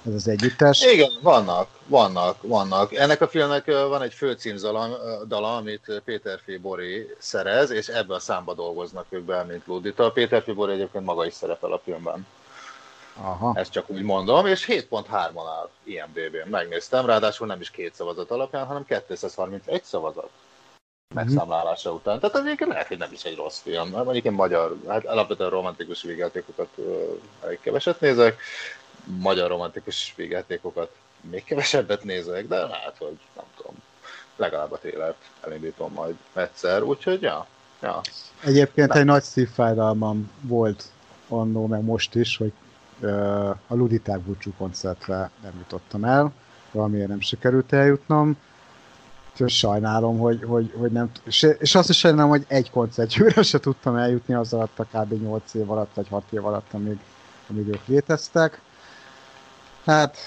ez 0.07 0.13
az 0.13 0.27
együttes. 0.27 0.81
Igen, 0.81 1.09
vannak, 1.21 1.67
vannak, 1.85 2.41
vannak. 2.41 2.93
Ennek 2.93 3.21
a 3.21 3.27
filmnek 3.27 3.65
van 3.65 4.01
egy 4.01 4.13
főcímdala, 4.13 5.55
amit 5.55 6.01
Péter 6.05 6.39
Fibori 6.43 7.13
szerez, 7.17 7.69
és 7.69 7.87
ebben 7.87 8.15
a 8.15 8.19
számba 8.19 8.53
dolgoznak 8.53 9.05
ők 9.09 9.23
be, 9.23 9.43
mint 9.43 9.67
Ludita. 9.67 10.11
Péter 10.11 10.43
Fibori 10.43 10.73
egyébként 10.73 11.05
maga 11.05 11.25
is 11.25 11.33
szerepel 11.33 11.71
a 11.71 11.81
filmben. 11.83 12.27
Aha. 13.21 13.51
Ezt 13.55 13.71
csak 13.71 13.89
úgy 13.89 14.01
mondom, 14.01 14.45
és 14.45 14.65
7.3-on 14.67 15.47
áll 15.47 15.69
IMDB-n. 15.83 16.49
Megnéztem, 16.49 17.05
ráadásul 17.05 17.47
nem 17.47 17.61
is 17.61 17.69
két 17.69 17.95
szavazat 17.95 18.31
alapján, 18.31 18.65
hanem 18.65 18.85
231 18.85 19.83
szavazat 19.83 20.29
megszámlálása 21.13 21.91
mm. 21.91 21.95
után. 21.95 22.19
Tehát 22.19 22.35
az 22.35 22.45
egyébként 22.45 22.69
lehet, 22.69 22.87
hogy 22.87 22.97
nem 22.97 23.11
is 23.11 23.23
egy 23.23 23.35
rossz 23.35 23.59
film. 23.59 23.89
Mondjuk 23.89 24.25
én 24.25 24.31
magyar, 24.31 24.75
hát 24.87 25.05
alapvetően 25.05 25.49
romantikus 25.49 26.01
végjátékokat 26.01 26.67
elég 27.43 27.59
keveset 27.61 27.99
nézek, 27.99 28.41
magyar 29.05 29.49
romantikus 29.49 30.13
végjátékokat 30.15 30.95
még 31.21 31.43
kevesebbet 31.43 32.03
nézek, 32.03 32.47
de 32.47 32.55
lehet, 32.55 32.95
hogy 32.97 33.17
nem 33.35 33.45
tudom, 33.57 33.73
legalább 34.35 34.71
a 34.71 34.79
télet 34.79 35.15
elindítom 35.41 35.93
majd 35.93 36.15
egyszer, 36.33 36.83
úgyhogy 36.83 37.21
ja. 37.21 37.47
ja. 37.81 38.01
Egyébként 38.43 38.87
nem. 38.87 38.97
egy 38.97 39.05
nagy 39.05 39.23
szívfájdalmam 39.23 40.31
volt 40.41 40.83
annó, 41.27 41.67
meg 41.67 41.83
most 41.83 42.15
is, 42.15 42.37
hogy 42.37 42.51
uh, 42.99 43.49
a 43.49 43.75
Luditák 43.75 44.19
búcsú 44.19 44.51
koncertre 44.57 45.29
nem 45.41 45.53
jutottam 45.57 46.03
el, 46.03 46.31
valamiért 46.71 47.07
nem 47.07 47.19
sikerült 47.19 47.73
eljutnom, 47.73 48.37
sajnálom, 49.45 50.19
hogy, 50.19 50.43
hogy, 50.47 50.73
hogy 50.77 50.91
nem... 50.91 51.11
És 51.59 51.75
azt 51.75 51.89
is 51.89 51.97
sajnálom, 51.97 52.29
hogy 52.29 52.45
egy 52.47 52.69
koncertjúra 52.69 53.43
se 53.43 53.59
tudtam 53.59 53.95
eljutni 53.95 54.33
az 54.33 54.53
alatt 54.53 54.79
a 54.79 54.83
kb. 54.83 55.21
8 55.23 55.53
év 55.53 55.71
alatt, 55.71 55.93
vagy 55.93 56.07
6 56.09 56.23
év 56.29 56.45
alatt, 56.45 56.73
amíg, 56.73 56.97
amíg 57.49 57.67
ők 57.67 57.87
léteztek. 57.87 58.61
Hát, 59.85 60.17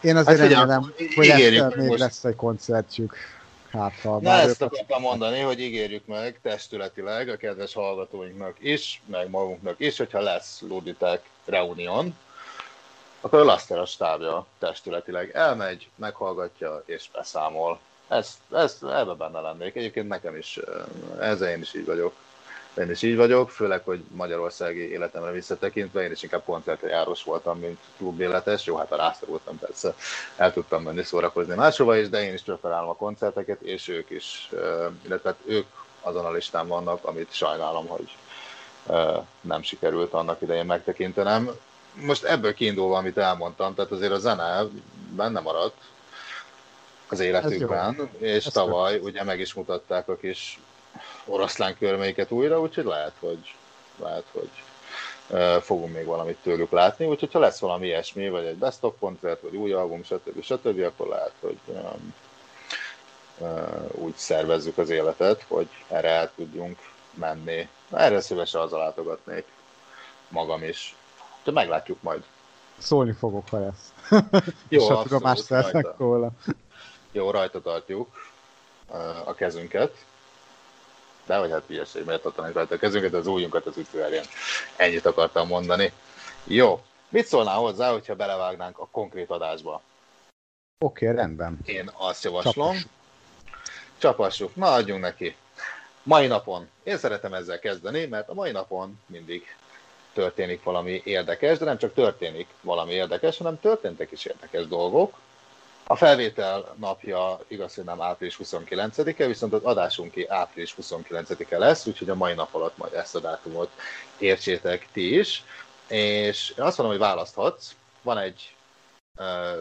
én 0.00 0.16
azért 0.16 0.38
hát, 0.38 0.48
remélem, 0.48 0.92
hogy 1.14 1.28
ezt 1.28 1.76
még 1.76 1.88
most... 1.88 2.00
lesz 2.00 2.24
egy 2.24 2.36
koncertjük. 2.36 3.16
Hát, 3.70 4.00
ha 4.02 4.20
Na 4.20 4.30
ezt 4.30 4.62
akartam 4.62 5.00
mondani, 5.00 5.40
hogy 5.40 5.60
ígérjük 5.60 6.06
meg 6.06 6.38
testületileg 6.42 7.28
a 7.28 7.36
kedves 7.36 7.74
hallgatóinknak 7.74 8.56
is, 8.58 9.02
meg 9.06 9.30
magunknak 9.30 9.74
is, 9.80 9.96
hogyha 9.96 10.20
lesz 10.20 10.60
Luditek 10.60 11.22
Reunion, 11.44 12.16
akkor 13.20 13.38
a 13.38 13.44
Laster 13.44 13.78
a 13.78 13.86
stábja 13.86 14.46
testületileg 14.58 15.30
elmegy, 15.34 15.88
meghallgatja 15.94 16.82
és 16.86 17.08
beszámol. 17.12 17.78
Ezt, 18.08 18.38
ezt 18.52 18.82
ebbe 18.82 19.12
benne 19.12 19.40
lennék. 19.40 19.76
Egyébként 19.76 20.08
nekem 20.08 20.36
is, 20.36 20.60
ezzel 21.20 21.50
én 21.50 21.60
is 21.60 21.74
így 21.74 21.86
vagyok. 21.86 22.14
Én 22.78 22.90
is 22.90 23.02
így 23.02 23.16
vagyok, 23.16 23.50
főleg, 23.50 23.84
hogy 23.84 24.04
magyarországi 24.10 24.90
életemre 24.90 25.30
visszatekintve, 25.30 26.02
én 26.02 26.10
is 26.10 26.22
inkább 26.22 26.44
koncertre 26.44 26.88
járós 26.88 27.22
voltam, 27.22 27.58
mint 27.58 27.78
klubéletes. 27.96 28.66
Jó, 28.66 28.76
hát 28.76 28.92
a 28.92 28.96
rászorultam 28.96 29.58
persze, 29.58 29.94
el 30.36 30.52
tudtam 30.52 30.82
menni 30.82 31.02
szórakozni 31.02 31.54
máshova 31.54 31.96
is, 31.96 32.08
de 32.08 32.22
én 32.22 32.32
is 32.32 32.42
preferálom 32.42 32.88
a 32.88 32.96
koncerteket, 32.96 33.60
és 33.60 33.88
ők 33.88 34.10
is, 34.10 34.50
illetve 35.04 35.28
hát 35.28 35.38
ők 35.44 35.66
azon 36.00 36.24
a 36.24 36.32
listán 36.32 36.68
vannak, 36.68 37.04
amit 37.04 37.32
sajnálom, 37.34 37.86
hogy 37.86 38.16
nem 39.40 39.62
sikerült 39.62 40.12
annak 40.12 40.42
idején 40.42 40.66
megtekintenem. 40.66 41.50
Most 41.92 42.24
ebből 42.24 42.54
kiindulva, 42.54 42.96
amit 42.96 43.18
elmondtam, 43.18 43.74
tehát 43.74 43.90
azért 43.90 44.12
a 44.12 44.18
zene 44.18 44.62
benne 45.16 45.40
maradt 45.40 45.76
az 47.08 47.20
életükben, 47.20 48.10
és 48.18 48.46
Ez 48.46 48.52
tavaly 48.52 48.96
jó. 48.96 49.02
ugye 49.02 49.24
meg 49.24 49.40
is 49.40 49.54
mutatták 49.54 50.08
a 50.08 50.16
kis 50.16 50.60
oroszlán 51.24 51.76
körmeiket 51.78 52.30
újra, 52.30 52.60
úgyhogy 52.60 52.84
lehet, 52.84 53.12
hogy, 53.20 53.54
lehet, 53.96 54.24
hogy 54.32 54.50
fogunk 55.60 55.92
még 55.92 56.04
valamit 56.04 56.38
tőlük 56.42 56.70
látni, 56.70 57.06
úgyhogy 57.06 57.32
ha 57.32 57.38
lesz 57.38 57.58
valami 57.58 57.86
ilyesmi, 57.86 58.28
vagy 58.28 58.44
egy 58.44 58.56
best 58.56 58.84
of 58.84 58.94
koncert, 58.98 59.40
vagy 59.40 59.56
új 59.56 59.72
album, 59.72 60.02
stb. 60.02 60.42
stb., 60.42 60.80
akkor 60.80 61.06
lehet, 61.06 61.32
hogy 61.40 61.58
um, 61.66 62.14
uh, 63.38 63.84
úgy 63.90 64.16
szervezzük 64.16 64.78
az 64.78 64.90
életet, 64.90 65.44
hogy 65.48 65.68
erre 65.88 66.08
el 66.08 66.30
tudjunk 66.36 66.78
menni. 67.14 67.68
Erre 67.90 68.20
szívesen 68.20 68.60
az 68.60 68.70
látogatnék 68.70 69.44
magam 70.28 70.62
is. 70.62 70.96
De 71.44 71.52
meglátjuk 71.52 72.02
majd. 72.02 72.22
Szólni 72.78 73.12
fogok, 73.12 73.48
ha 73.48 73.58
lesz. 73.58 73.92
Jó, 74.68 74.82
És 74.82 74.88
a 74.88 75.02
tudomást 75.02 75.52
róla. 75.96 76.30
Jó, 77.14 77.30
rajta 77.30 77.60
tartjuk 77.60 78.32
a 79.24 79.34
kezünket 79.34 80.04
de 81.26 81.36
hogy 81.36 81.50
hát 81.50 81.62
hülyeség, 81.66 82.04
miért 82.04 82.22
tartanak 82.22 82.52
rajta 82.52 82.74
a 82.74 82.78
kezünket, 82.78 83.14
az 83.14 83.26
ujjunkat 83.26 83.66
az 83.66 83.76
ütőerén. 83.76 84.22
Ennyit 84.76 85.06
akartam 85.06 85.46
mondani. 85.46 85.92
Jó, 86.44 86.82
mit 87.08 87.26
szólnál 87.26 87.56
hozzá, 87.56 87.92
hogyha 87.92 88.14
belevágnánk 88.14 88.78
a 88.78 88.88
konkrét 88.90 89.30
adásba? 89.30 89.82
Oké, 90.84 91.08
okay, 91.08 91.16
rendben. 91.16 91.58
Én 91.64 91.90
azt 91.96 92.24
javaslom. 92.24 92.52
Csapassuk. 92.54 92.90
Csapassuk, 93.98 94.56
na 94.56 94.72
adjunk 94.72 95.00
neki. 95.00 95.36
Mai 96.02 96.26
napon, 96.26 96.68
én 96.82 96.96
szeretem 96.96 97.34
ezzel 97.34 97.58
kezdeni, 97.58 98.06
mert 98.06 98.28
a 98.28 98.34
mai 98.34 98.50
napon 98.50 99.00
mindig 99.06 99.56
történik 100.12 100.62
valami 100.62 101.02
érdekes, 101.04 101.58
de 101.58 101.64
nem 101.64 101.78
csak 101.78 101.94
történik 101.94 102.46
valami 102.60 102.92
érdekes, 102.92 103.38
hanem 103.38 103.60
történtek 103.60 104.10
is 104.10 104.24
érdekes 104.24 104.66
dolgok. 104.66 105.16
A 105.86 105.96
felvétel 105.96 106.74
napja 106.78 107.40
igaz, 107.46 107.74
hogy 107.74 107.84
nem 107.84 108.00
április 108.00 108.38
29-e, 108.42 109.26
viszont 109.26 109.52
az 109.52 109.62
adásunké 109.62 110.26
április 110.26 110.74
29-e 110.82 111.58
lesz, 111.58 111.86
úgyhogy 111.86 112.08
a 112.08 112.14
mai 112.14 112.34
nap 112.34 112.54
alatt 112.54 112.76
majd 112.76 112.92
ezt 112.92 113.14
a 113.14 113.20
dátumot 113.20 113.70
értsétek 114.18 114.88
ti 114.92 115.18
is. 115.18 115.44
És 115.88 116.54
én 116.58 116.64
azt 116.64 116.78
mondom, 116.78 116.96
hogy 116.96 117.06
választhatsz. 117.06 117.74
Van 118.02 118.18
egy 118.18 118.54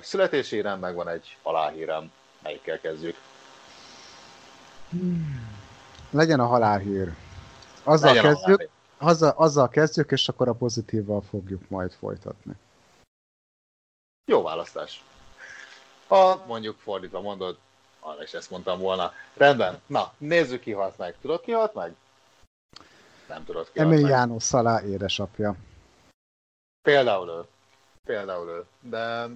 születési 0.02 0.56
hírem, 0.56 0.80
meg 0.80 0.96
van 0.96 1.08
egy 1.08 1.38
halálhírem. 1.44 2.12
Melyikkel 2.42 2.80
kezdjük? 2.80 3.16
Hmm. 4.90 5.62
Legyen 6.10 6.40
a 6.40 6.46
halálhír. 6.46 7.14
Azzal 7.84 8.14
Legyen 8.14 8.24
kezdjük, 8.24 8.70
azzal, 8.98 9.34
azzal 9.36 9.70
kezdjük, 9.70 10.12
és 10.12 10.28
akkor 10.28 10.48
a 10.48 10.54
pozitívval 10.54 11.22
fogjuk 11.22 11.70
majd 11.70 11.92
folytatni. 11.92 12.54
Jó 14.26 14.42
választás. 14.42 15.04
Ha 16.08 16.44
mondjuk 16.48 16.80
fordítva 16.80 17.22
mondod, 17.22 17.58
arra 18.00 18.24
is 18.24 18.34
ezt 18.34 18.50
mondtam 18.50 18.80
volna. 18.80 19.14
Rendben, 19.34 19.82
na, 19.86 20.14
nézzük 20.18 20.62
ki 20.62 20.72
halt 20.72 20.98
meg. 20.98 21.16
Tudod 21.22 21.42
ki 21.42 21.52
halt 21.52 21.74
meg? 21.74 21.96
Nem 23.28 23.46
tudod 23.46 23.72
ki 23.72 23.80
Emiliano 23.80 24.40
Szalá 24.40 24.82
édesapja. 24.82 25.56
Például 26.82 27.30
ő. 27.30 27.42
Például 28.06 28.50
ő. 28.50 28.66
De 28.90 29.28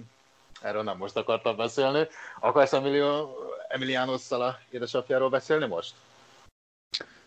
erről 0.62 0.82
nem 0.82 0.96
most 0.96 1.16
akartam 1.16 1.56
beszélni. 1.56 2.08
Akarsz 2.40 2.72
Emilio, 2.72 3.28
Emiliano 3.68 4.18
Szala 4.18 4.58
édesapjáról 4.70 5.30
beszélni 5.30 5.66
most? 5.66 5.94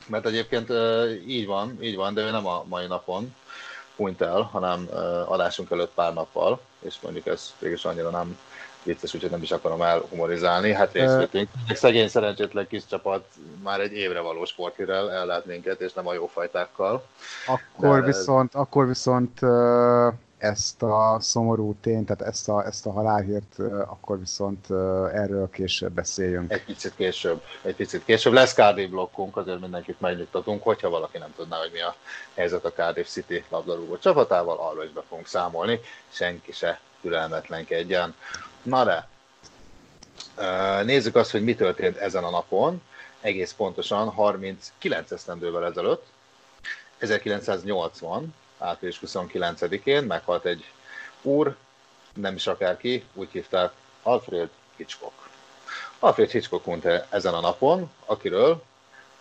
Mert 0.08 0.26
egyébként 0.26 0.70
így 1.28 1.46
van, 1.46 1.78
így 1.82 1.96
van, 1.96 2.14
de 2.14 2.22
ő 2.22 2.32
nem 2.32 2.46
a 2.46 2.64
mai 2.64 2.88
napon 2.88 3.36
hunyt 3.96 4.22
el, 4.22 4.42
hanem 4.42 4.88
adásunk 5.28 5.72
előtt 5.72 5.94
pár 5.94 6.14
nappal, 6.14 6.60
és 6.80 7.00
mondjuk 7.00 7.26
ez 7.26 7.54
végül 7.60 7.78
annyira 7.84 8.10
nem 8.10 8.40
vicces, 8.84 9.14
úgyhogy 9.14 9.32
nem 9.32 9.42
is 9.42 9.52
akarom 9.52 9.82
elhumorizálni. 9.82 10.74
Hát 10.74 10.94
részt 10.94 11.16
vettünk. 11.16 11.50
Uh, 11.70 11.76
szegény 11.76 12.08
szerencsétlen 12.08 12.68
kis 12.68 12.86
csapat 12.86 13.26
már 13.64 13.80
egy 13.80 13.94
évre 13.94 14.20
való 14.20 14.46
sportirel 14.46 15.12
ellát 15.12 15.46
minket, 15.46 15.82
és 15.82 15.94
nem 15.94 16.08
a 16.08 16.14
jó 16.14 16.28
fajtákkal. 16.28 17.04
Akkor 17.48 18.00
De... 18.00 18.06
viszont, 18.06 18.56
akkor 18.56 18.88
viszont 18.88 19.40
ezt 20.38 20.84
a 20.84 21.18
szomorú 21.20 21.76
tényt, 21.82 22.06
tehát 22.06 22.34
ezt 22.34 22.50
a, 22.50 22.66
ezt 22.66 22.86
a 22.86 22.92
halálhírt, 22.92 23.60
akkor 23.86 24.20
viszont 24.20 24.70
erről 25.14 25.50
később 25.50 25.92
beszéljünk. 25.92 26.52
Egy 26.52 26.64
picit 26.64 26.96
később, 26.96 27.42
egy 27.62 27.76
picit 27.76 28.06
később. 28.06 28.34
Lesz 28.34 28.54
Cardiff 28.54 28.90
blokkunk, 28.90 29.38
azért 29.38 29.60
mindenkit 29.60 30.00
megnyugtatunk, 30.00 30.64
hogyha 30.64 30.90
valaki 30.90 31.18
nem 31.18 31.34
tudná, 31.36 31.58
hogy 31.58 31.70
mi 31.74 31.82
a 31.82 31.96
helyzet 32.36 32.66
a 32.66 32.72
Cardiff 32.72 33.08
City 33.08 33.44
labdarúgó 33.50 33.98
csapatával, 33.98 34.58
arról 34.58 34.84
is 34.84 34.92
be 34.92 35.02
fogunk 35.10 35.28
számolni, 35.28 35.80
senki 36.10 36.52
se 36.52 36.80
türelmetlenkedjen. 37.02 38.16
Na 38.62 38.84
de, 38.84 39.08
nézzük 40.84 41.16
azt, 41.16 41.32
hogy 41.32 41.44
mi 41.44 41.56
történt 41.56 41.98
ezen 41.98 42.24
a 42.24 42.30
napon, 42.30 42.82
egész 43.22 43.54
pontosan 43.54 44.10
39 44.10 45.12
esztendővel 45.12 45.66
ezelőtt, 45.66 46.06
1980, 46.98 48.34
április 48.58 49.00
29-én 49.06 50.04
meghalt 50.04 50.46
egy 50.46 50.72
úr, 51.22 51.56
nem 52.14 52.36
is 52.36 52.48
akárki, 52.48 53.06
úgy 53.14 53.32
hívták 53.32 53.72
Alfred 54.04 54.50
Hitchcock. 54.76 55.30
Alfred 56.00 56.30
Hitchcock 56.30 56.66
mondta 56.66 57.06
ezen 57.10 57.34
a 57.34 57.40
napon, 57.40 57.92
akiről 58.06 58.64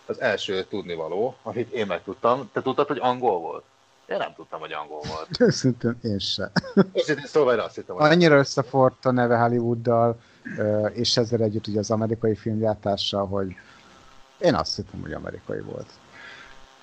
az 0.07 0.21
első 0.21 0.65
tudnivaló, 0.65 1.37
amit 1.43 1.73
én 1.73 1.87
megtudtam. 1.87 2.51
Te 2.53 2.63
tudtad, 2.63 2.87
hogy 2.87 2.99
angol 2.99 3.39
volt? 3.39 3.65
Én 4.11 4.17
nem 4.17 4.35
tudtam, 4.35 4.61
hogy 4.61 4.73
angol 4.73 5.01
volt. 5.09 5.29
Szerintem 5.53 5.99
én 6.03 6.19
se. 6.19 6.51
Őszintén 6.93 7.27
szóval 7.27 7.55
én 7.55 7.61
azt 7.61 7.75
hittem, 7.75 7.97
hogy... 7.97 8.11
Annyira 8.11 8.37
összefort 8.37 9.05
a 9.05 9.11
neve 9.11 9.37
Hollywooddal, 9.37 10.21
és 10.93 11.17
ezzel 11.17 11.43
együtt 11.43 11.67
ugye 11.67 11.79
az 11.79 11.91
amerikai 11.91 12.35
filmgyártással, 12.35 13.27
hogy 13.27 13.57
én 14.39 14.55
azt 14.55 14.77
hittem, 14.77 15.01
hogy 15.01 15.13
amerikai 15.13 15.61
volt. 15.61 15.91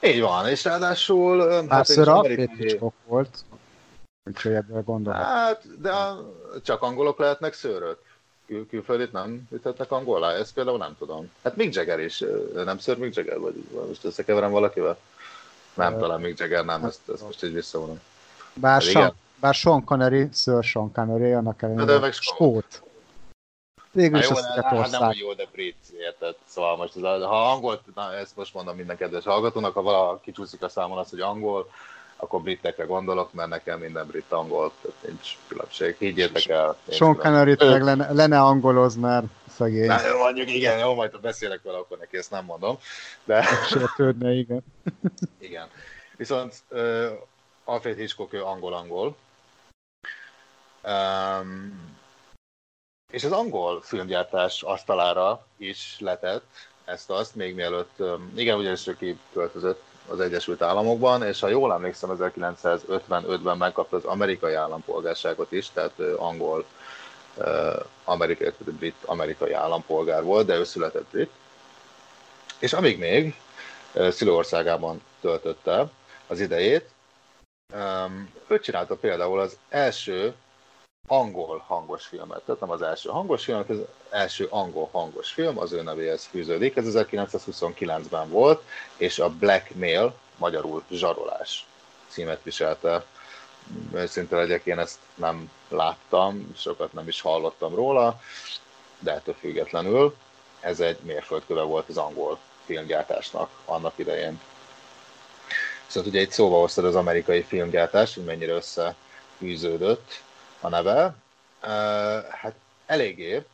Így 0.02 0.22
van, 0.22 0.48
és 0.48 0.63
ráadásul... 0.63 1.50
Hát, 1.50 1.70
hát 1.70 1.86
Sir 1.86 2.08
amerikai... 2.08 2.80
volt, 3.06 3.38
úgyhogy 4.26 4.54
ebből 4.54 4.84
gondolom. 4.84 5.22
Hát, 5.22 5.82
de 5.82 5.94
csak 6.63 6.82
angolok 6.82 7.20
lehetnek 7.20 7.54
szőrök. 7.54 8.06
Kül- 8.46 8.70
külföldit 8.70 9.12
nem 9.12 9.48
üthetnek 9.52 9.92
angolá, 9.92 10.32
ezt 10.32 10.54
például 10.54 10.78
nem 10.78 10.96
tudom. 10.98 11.32
Hát 11.44 11.56
Mick 11.56 11.76
Jagger 11.76 12.00
is, 12.00 12.24
nem 12.54 12.78
ször 12.78 12.98
Mick 12.98 13.16
Jagger, 13.16 13.40
vagy 13.40 13.68
most 13.88 14.04
összekeverem 14.04 14.52
valakivel? 14.52 14.98
Nem, 15.78 15.94
uh, 15.94 16.00
talán 16.00 16.20
Mick 16.22 16.40
Jagger 16.40 16.66
nem, 16.66 16.86
ezt, 16.86 17.10
ezt 17.13 17.24
most 17.24 17.44
így 17.44 17.54
visszavonom. 17.54 18.00
Bár, 18.54 18.82
hát 18.82 18.92
Sean, 18.92 19.13
bár 19.40 19.54
Sean 19.54 19.84
Connery, 19.84 20.30
Sir 20.34 20.63
Sean 20.63 20.92
Connery, 20.92 21.32
annak 21.32 21.62
ellenére 21.62 21.86
de 21.86 22.00
meg 22.00 22.13
skót. 22.13 22.82
Végül 23.92 24.20
is 24.20 24.28
hát, 24.28 24.63
hát 24.63 24.92
nem 24.92 25.12
jó, 25.13 25.34
de 25.34 25.46
brit, 25.52 25.76
érted? 26.00 26.36
Szóval 26.46 26.76
most, 26.78 26.96
ez 26.96 27.02
a, 27.04 27.28
ha 27.28 27.52
angol, 27.52 27.82
na 27.96 28.13
ezt 28.13 28.36
most 28.36 28.54
mondom 28.54 28.76
minden 28.76 28.98
kedves 28.98 29.24
hallgatónak, 29.24 29.74
ha 29.74 29.82
valaki 29.82 30.32
csúszik 30.32 30.62
a 30.62 30.70
számon 30.70 30.98
az, 30.98 31.10
hogy 31.10 31.20
angol, 31.20 31.70
akkor 32.17 32.41
britekre 32.41 32.84
gondolok, 32.84 33.34
mert 33.34 33.49
nekem 33.49 33.80
minden 33.80 34.08
brit 34.08 34.32
angol, 34.32 34.71
tehát 34.82 34.97
nincs 35.01 35.38
különbség. 35.47 35.95
Higgyétek 35.99 36.47
el. 36.47 36.77
Sean 36.89 37.15
connery 37.15 37.56
meg 37.60 37.84
lenne, 37.84 38.12
lenne 38.12 38.41
angoloz, 38.41 38.95
mert 38.95 39.25
szegény. 39.49 39.86
Na, 39.86 40.08
jó, 40.08 40.17
mondjuk 40.17 40.49
igen, 40.49 40.80
jó, 40.80 40.93
majd 40.93 41.12
ha 41.12 41.19
beszélek 41.19 41.62
vele, 41.63 41.77
akkor 41.77 41.97
neki 41.97 42.17
ezt 42.17 42.32
nem 42.32 42.45
mondom. 42.45 42.77
De... 43.23 43.43
Sértődne, 43.69 44.32
igen. 44.32 44.63
igen. 45.39 45.67
Viszont 46.17 46.63
uh, 46.69 47.08
Alfred 47.63 47.97
Hitchcock 47.97 48.34
ő 48.34 48.43
angol-angol. 48.43 49.15
Um, 50.84 51.95
és 53.12 53.23
az 53.23 53.32
angol 53.32 53.82
filmgyártás 53.82 54.62
asztalára 54.62 55.45
is 55.58 55.95
letett 55.99 56.45
ezt-azt, 56.86 57.36
még 57.36 57.56
mielőtt, 57.56 58.03
igen, 58.36 58.58
ugyanis 58.58 58.88
ő 58.88 58.95
kiköltözött 58.97 59.84
az 60.08 60.20
Egyesült 60.20 60.62
Államokban, 60.62 61.24
és 61.24 61.39
ha 61.39 61.48
jól 61.48 61.74
emlékszem, 61.74 62.10
1955-ben 62.20 63.58
megkapta 63.58 63.96
az 63.96 64.06
amerikai 64.06 64.54
állampolgárságot 64.54 65.52
is, 65.52 65.70
tehát 65.70 66.00
angol, 66.17 66.65
amerikai, 68.04 68.52
brit 68.65 68.96
amerikai 69.06 69.54
állampolgár 69.54 70.24
volt, 70.24 70.46
de 70.46 70.56
ő 70.56 70.63
született 70.63 71.06
brit. 71.12 71.32
És 72.60 72.74
amíg 72.74 73.00
még 73.00 73.36
szülőországában 74.10 75.02
töltötte 75.22 75.89
az 76.28 76.39
idejét, 76.39 76.89
ő 78.48 78.60
csinálta 78.60 78.96
például 78.96 79.39
az 79.39 79.58
első 79.70 80.34
angol 81.08 81.63
hangos 81.67 82.06
filmet. 82.06 82.41
Tehát 82.41 82.62
nem 82.62 82.72
az 82.72 82.82
első 82.82 83.10
hangos 83.10 83.43
film, 83.43 83.63
az 83.67 83.78
első 84.10 84.48
angol 84.50 84.89
hangos 84.91 85.32
film, 85.32 85.58
az 85.58 85.72
ő 85.72 85.82
nevéhez 85.82 86.26
fűződik. 86.26 86.76
Ez 86.76 86.86
1929-ben 86.88 88.30
volt, 88.30 88.63
és 88.98 89.20
a 89.20 89.30
Blackmail, 89.30 90.13
magyarul 90.38 90.84
zsarolás 90.91 91.65
címet 92.08 92.43
viselte. 92.43 93.06
Őszinte 93.93 94.36
legyek, 94.36 94.65
én 94.65 94.80
ezt 94.80 95.00
nem 95.15 95.52
láttam, 95.70 96.52
sokat 96.58 96.93
nem 96.93 97.08
is 97.08 97.22
hallottam 97.22 97.76
róla, 97.76 98.22
de 99.00 99.12
ettől 99.12 99.36
függetlenül 99.39 100.15
ez 100.60 100.80
egy 100.80 101.00
mérföldköve 101.00 101.62
volt 101.62 101.89
az 101.89 101.98
angol 101.98 102.39
filmgyártásnak 102.65 103.50
annak 103.65 103.93
idején. 103.96 104.41
Viszont 105.86 106.08
ugye 106.08 106.20
egy 106.20 106.32
szóba 106.32 106.60
hoztad 106.60 106.86
az 106.86 106.96
amerikai 106.96 107.41
filmgyártást, 107.41 108.13
hogy 108.13 108.24
mennyire 108.24 108.54
összefűződött 108.54 110.22
a 110.62 110.70
neve. 110.70 111.15
Hát 112.30 112.56
eléggé, 112.86 113.46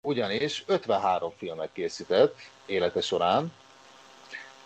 ugyanis 0.00 0.64
53 0.66 1.32
filmet 1.36 1.70
készített 1.72 2.36
élete 2.66 3.00
során, 3.00 3.52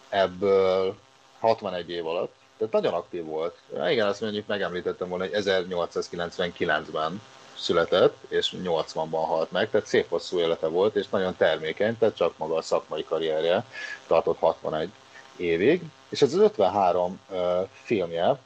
ebből 0.09 0.97
61 1.41 1.91
év 1.91 2.07
alatt, 2.07 2.35
tehát 2.57 2.73
nagyon 2.73 2.95
aktív 2.95 3.25
volt. 3.25 3.59
Igen, 3.91 4.07
azt 4.07 4.21
mondjuk 4.21 4.47
megemlítettem 4.47 5.09
volna, 5.09 5.25
hogy 5.25 5.43
1899-ben 5.45 7.23
született, 7.57 8.17
és 8.29 8.55
80-ban 8.65 9.25
halt 9.27 9.51
meg, 9.51 9.71
tehát 9.71 9.87
szép 9.87 10.09
hosszú 10.09 10.39
élete 10.39 10.67
volt, 10.67 10.97
és 10.97 11.09
nagyon 11.09 11.37
termékeny, 11.37 11.99
tehát 11.99 12.17
csak 12.17 12.39
maga 12.39 12.55
a 12.55 12.63
szakmai 12.63 13.05
karrierje 13.05 13.65
tartott 14.07 14.39
61 14.39 14.91
évig, 15.37 15.83
és 16.09 16.23
ez 16.23 16.35
az 16.35 16.41
53 16.41 17.21
uh, 17.29 17.69
filmje 17.73 18.39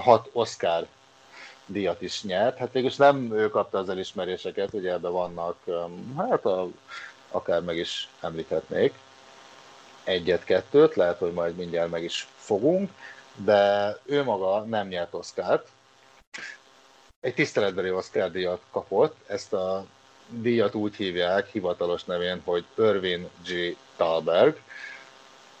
hat 0.00 0.28
Oscar 0.32 0.86
díjat 1.66 2.02
is 2.02 2.22
nyert. 2.22 2.58
Hát 2.58 2.72
végülis 2.72 2.96
nem 2.96 3.32
ő 3.32 3.48
kapta 3.48 3.78
az 3.78 3.88
elismeréseket, 3.88 4.72
ugye 4.72 4.92
ebben 4.92 5.12
vannak, 5.12 5.56
hát 6.16 6.44
a, 6.44 6.68
akár 7.30 7.60
meg 7.60 7.76
is 7.76 8.08
említhetnék 8.20 8.94
egyet-kettőt, 10.04 10.94
lehet, 10.94 11.18
hogy 11.18 11.32
majd 11.32 11.56
mindjárt 11.56 11.90
meg 11.90 12.02
is 12.02 12.28
fogunk, 12.36 12.90
de 13.34 13.96
ő 14.04 14.24
maga 14.24 14.60
nem 14.60 14.88
nyert 14.88 15.14
Oscárt. 15.14 15.68
Egy 17.20 17.34
tiszteletbeli 17.34 17.90
Oscar 17.90 18.30
díjat 18.30 18.60
kapott, 18.70 19.16
ezt 19.26 19.52
a 19.52 19.84
díjat 20.28 20.74
úgy 20.74 20.94
hívják 20.94 21.48
hivatalos 21.48 22.04
nevén, 22.04 22.40
hogy 22.44 22.64
Irvin 22.76 23.28
G. 23.46 23.76
Talberg, 23.96 24.60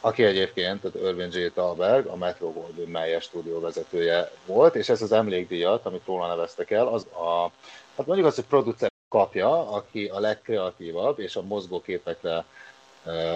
aki 0.04 0.24
egyébként, 0.24 0.80
tehát 0.80 1.08
Irvin 1.08 1.40
J. 1.40 1.46
Talberg, 1.54 2.06
a 2.06 2.16
Metro 2.16 2.52
Goldwyn 2.52 2.90
Mayer 2.90 3.22
stúdió 3.22 3.60
vezetője 3.60 4.30
volt, 4.46 4.74
és 4.74 4.88
ez 4.88 5.02
az 5.02 5.12
emlékdíjat, 5.12 5.86
amit 5.86 6.06
róla 6.06 6.26
neveztek 6.26 6.70
el, 6.70 6.86
az 6.86 7.06
a, 7.12 7.50
hát 7.96 8.06
mondjuk 8.06 8.26
az, 8.26 8.34
hogy 8.34 8.44
producer 8.44 8.90
kapja, 9.08 9.70
aki 9.70 10.06
a 10.06 10.18
legkreatívabb 10.18 11.18
és 11.18 11.36
a 11.36 11.42
mozgóképekre 11.42 12.44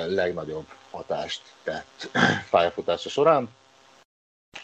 legnagyobb 0.07 0.67
hatást 0.91 1.43
tett 1.63 2.11
pályafutása 2.51 3.09
során. 3.09 3.49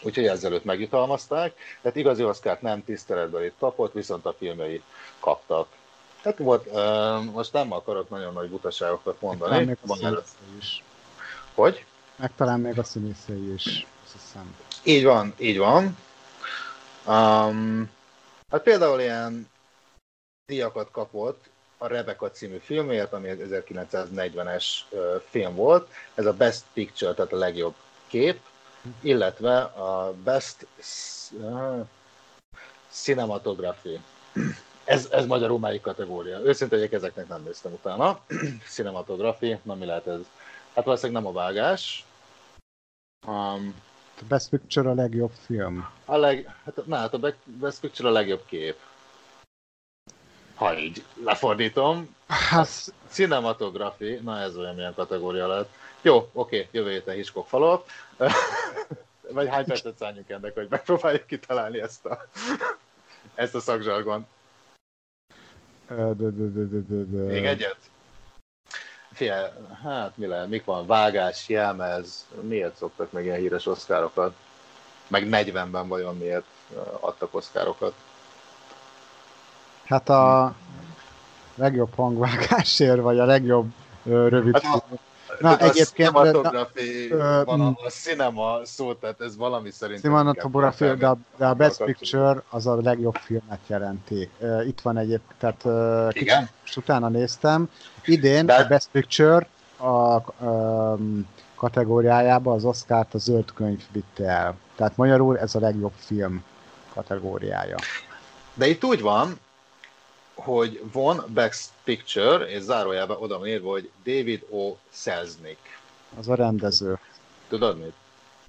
Úgyhogy 0.01 0.27
ezzel 0.27 0.53
őt 0.53 0.65
megjutalmazták. 0.65 1.53
Tehát 1.81 1.97
igazi 1.97 2.23
Oscar 2.23 2.57
nem 2.61 2.83
tiszteletben 2.83 3.43
itt 3.43 3.57
kapott, 3.59 3.93
viszont 3.93 4.25
a 4.25 4.35
filmei 4.37 4.81
kaptak. 5.19 5.67
Tehát 6.21 6.37
volt, 6.37 6.71
most 7.31 7.53
nem 7.53 7.71
akarok 7.71 8.09
nagyon 8.09 8.33
nagy 8.33 8.49
butaságokat 8.49 9.21
mondani. 9.21 9.77
Van 9.81 10.23
is. 10.59 10.83
Hogy? 11.53 11.85
Meg 12.15 12.31
talán 12.35 12.59
még 12.59 12.79
a 12.79 12.83
színészei 12.83 13.53
is, 13.53 13.87
azt 14.03 14.13
hiszem. 14.13 14.55
Így 14.83 15.03
van, 15.03 15.33
így 15.37 15.57
van. 15.57 15.97
Um, 17.07 17.89
hát 18.51 18.61
például 18.63 18.99
ilyen 18.99 19.49
díjakat 20.45 20.91
kapott 20.91 21.49
a 21.77 21.87
Rebecca 21.87 22.31
című 22.31 22.57
filmért, 22.57 23.13
ami 23.13 23.29
1940-es 23.39 24.65
uh, 24.89 25.21
film 25.29 25.55
volt. 25.55 25.89
Ez 26.13 26.25
a 26.25 26.33
Best 26.33 26.63
Picture, 26.73 27.13
tehát 27.13 27.33
a 27.33 27.37
legjobb 27.37 27.75
kép, 28.07 28.39
illetve 29.01 29.57
a 29.61 30.13
Best 30.23 30.67
Cinematography. 32.89 33.99
Ez, 34.83 35.07
ez 35.11 35.25
magyarul 35.25 35.59
melyik 35.59 35.81
kategória? 35.81 36.39
Őszintén, 36.39 36.87
ezeknek 36.91 37.27
nem 37.27 37.43
néztem 37.43 37.73
utána. 37.73 38.19
Cinematography, 38.69 39.59
na 39.63 39.75
mi 39.75 39.85
lehet 39.85 40.07
ez? 40.07 40.19
Hát 40.75 40.85
valószínűleg 40.85 41.23
nem 41.23 41.31
a 41.31 41.35
vágás, 41.35 42.05
Um, 43.27 43.75
a 44.19 44.23
Best 44.27 44.49
Picture 44.49 44.89
a 44.89 44.93
legjobb 44.93 45.31
film. 45.45 45.89
A 46.05 46.15
leg, 46.15 46.55
hát, 46.65 46.85
na, 46.85 46.95
hát 46.95 47.13
a 47.13 47.33
Best 47.43 47.79
Picture 47.79 48.09
a 48.09 48.11
legjobb 48.11 48.45
kép. 48.45 48.75
Ha 50.55 50.77
így 50.77 51.03
lefordítom. 51.23 52.15
Hát... 52.27 52.93
Cinematografi, 53.07 54.19
na 54.23 54.39
ez 54.39 54.57
olyan 54.57 54.75
milyen 54.75 54.93
kategória 54.93 55.47
lett. 55.47 55.69
Jó, 56.01 56.29
oké, 56.33 56.67
jövő 56.71 56.91
héten 56.91 57.15
Hitchcock 57.15 57.47
falop. 57.47 57.89
vagy 59.31 59.47
hány 59.47 59.65
percet 59.65 59.97
szálljunk 59.97 60.29
ennek, 60.29 60.53
hogy 60.53 60.67
megpróbáljuk 60.69 61.25
kitalálni 61.25 61.81
ezt 61.81 62.05
a, 62.05 62.25
ezt 63.35 63.55
a 63.55 63.59
szakzsargon. 63.59 64.27
Még 67.27 67.45
egyet? 67.45 67.77
Fia, 69.15 69.53
hát 69.83 70.17
mi 70.17 70.25
lehet, 70.25 70.47
mik 70.47 70.65
van, 70.65 70.85
vágás, 70.85 71.49
jelmez, 71.49 72.25
miért 72.41 72.75
szoktak 72.75 73.11
meg 73.11 73.23
ilyen 73.23 73.37
híres 73.37 73.65
oszkárokat? 73.65 74.35
Meg 75.07 75.27
40-ben 75.31 75.87
vajon 75.87 76.17
miért 76.17 76.45
adtak 76.99 77.33
oszkárokat? 77.33 77.93
Hát 79.85 80.09
a 80.09 80.53
legjobb 81.55 81.95
hangvágásért, 81.95 83.01
vagy 83.01 83.19
a 83.19 83.25
legjobb 83.25 83.73
ö, 84.03 84.27
rövid 84.27 84.59
Hát, 84.59 84.83
Na, 85.39 85.57
egyébként- 85.57 85.87
Cinematografi, 85.87 87.11
Ö, 87.11 87.41
van 87.45 87.59
mm. 87.59 87.61
a, 87.61 87.75
a 87.85 87.89
cinema 87.89 88.59
szó, 88.63 88.93
tehát 88.93 89.21
ez 89.21 89.37
valami 89.37 89.71
szerint. 89.71 89.99
Cinematography, 89.99 90.85
de, 90.93 91.07
a- 91.07 91.17
de 91.37 91.45
a 91.45 91.53
Best 91.53 91.83
Picture 91.83 92.41
az 92.49 92.67
a 92.67 92.75
legjobb 92.81 93.15
filmet 93.15 93.59
jelenti. 93.67 94.29
Itt 94.67 94.81
van 94.81 94.97
egyébként, 94.97 95.39
tehát 95.39 96.09
kicsit 96.13 96.27
Igen? 96.27 96.49
most 96.61 96.77
utána 96.77 97.07
néztem. 97.07 97.69
Idén 98.05 98.45
De- 98.45 98.55
a 98.55 98.67
Best 98.67 98.87
Picture 98.91 99.47
a 99.77 100.21
um, 100.45 101.27
kategóriájába 101.55 102.53
az 102.53 102.63
Oscárt 102.65 103.13
a 103.13 103.17
zöld 103.17 103.53
könyv 103.53 103.81
vitte 103.91 104.25
el. 104.29 104.55
Tehát 104.75 104.97
magyarul 104.97 105.39
ez 105.39 105.55
a 105.55 105.59
legjobb 105.59 105.93
film 105.95 106.43
kategóriája. 106.93 107.75
De 108.53 108.67
itt 108.67 108.83
úgy 108.83 109.01
van, 109.01 109.39
hogy 110.35 110.81
von 110.91 111.23
Best 111.27 111.69
Picture, 111.83 112.45
és 112.45 112.61
zárójában 112.61 113.17
oda 113.17 113.37
van 113.37 113.47
írva, 113.47 113.69
hogy 113.69 113.91
David 114.03 114.45
O. 114.49 114.75
Selznick. 114.89 115.79
Az 116.17 116.27
a 116.27 116.35
rendező. 116.35 116.99
Tudod 117.47 117.77
mit? 117.77 117.93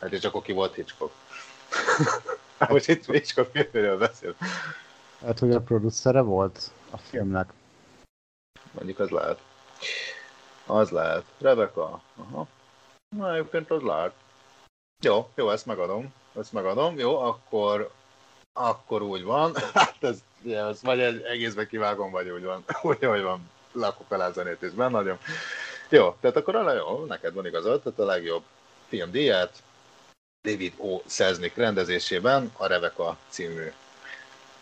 Hát 0.01 0.13
és 0.13 0.25
akkor 0.25 0.43
ki 0.43 0.53
volt 0.53 0.75
Hitchcock. 0.75 1.13
Most 2.69 2.89
itt 2.89 3.05
Hitchcock 3.05 3.51
filmről 3.51 3.99
beszél. 3.99 4.35
Hát, 5.25 5.39
hogy 5.39 5.53
a 5.53 5.61
producere 5.61 6.21
volt 6.21 6.71
a 6.91 6.97
filmnek. 6.97 7.53
Mondjuk 8.73 8.99
az 8.99 9.11
lehet. 9.11 9.41
Az 10.67 10.91
lehet. 10.91 11.25
Rebecca. 11.39 12.03
Aha. 12.17 12.47
Na, 13.17 13.35
egyébként 13.35 13.71
az 13.71 13.83
lehet. 13.83 14.13
Jó, 15.05 15.29
jó, 15.35 15.51
ezt 15.51 15.67
megadom. 15.67 16.13
Ezt 16.39 16.53
megadom. 16.53 16.99
Jó, 16.99 17.19
akkor 17.19 17.91
akkor 18.57 19.03
úgy 19.03 19.23
van. 19.23 19.55
Hát 19.75 19.97
ez, 20.01 20.23
ugye, 20.43 20.65
ez 20.65 20.83
vagy 20.83 21.01
egy 21.01 21.23
egészben 21.23 21.67
kivágom, 21.67 22.11
vagy 22.11 22.29
úgy 22.29 22.45
van. 22.45 22.65
Úgy, 22.83 23.05
hogy 23.05 23.23
van. 23.23 23.51
Lakok 23.73 24.11
alá 24.11 24.31
zenét 24.31 24.63
is 24.63 24.71
benne, 24.71 24.91
nagyon. 24.91 25.19
Jó, 25.89 26.17
tehát 26.21 26.37
akkor 26.37 26.55
a 26.57 26.73
jó, 26.73 27.05
neked 27.05 27.35
van 27.35 27.47
igazad, 27.47 27.83
tehát 27.83 27.99
a 27.99 28.05
legjobb 28.05 28.43
filmdíját 28.89 29.63
David 30.43 30.73
O. 30.77 31.01
Selznick 31.07 31.57
rendezésében 31.57 32.51
a 32.57 32.67
Rebecca 32.67 33.17
című. 33.29 33.73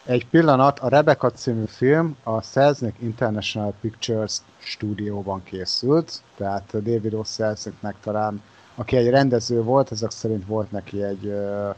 Egy 0.05 0.27
pillanat, 0.27 0.79
a 0.79 0.89
Rebecca 0.89 1.31
című 1.31 1.65
film 1.67 2.17
a 2.23 2.43
Selznick 2.43 3.01
International 3.01 3.75
Pictures 3.81 4.37
stúdióban 4.59 5.43
készült, 5.43 6.23
tehát 6.37 6.71
David 6.73 7.15
O. 7.15 7.25
Selznicknek 7.25 7.95
talán, 8.01 8.43
aki 8.75 8.97
egy 8.97 9.09
rendező 9.09 9.63
volt, 9.63 9.93
ezek 9.93 10.11
szerint 10.11 10.47
volt 10.47 10.71
neki 10.71 11.03
egy 11.03 11.27
ö, 11.27 11.71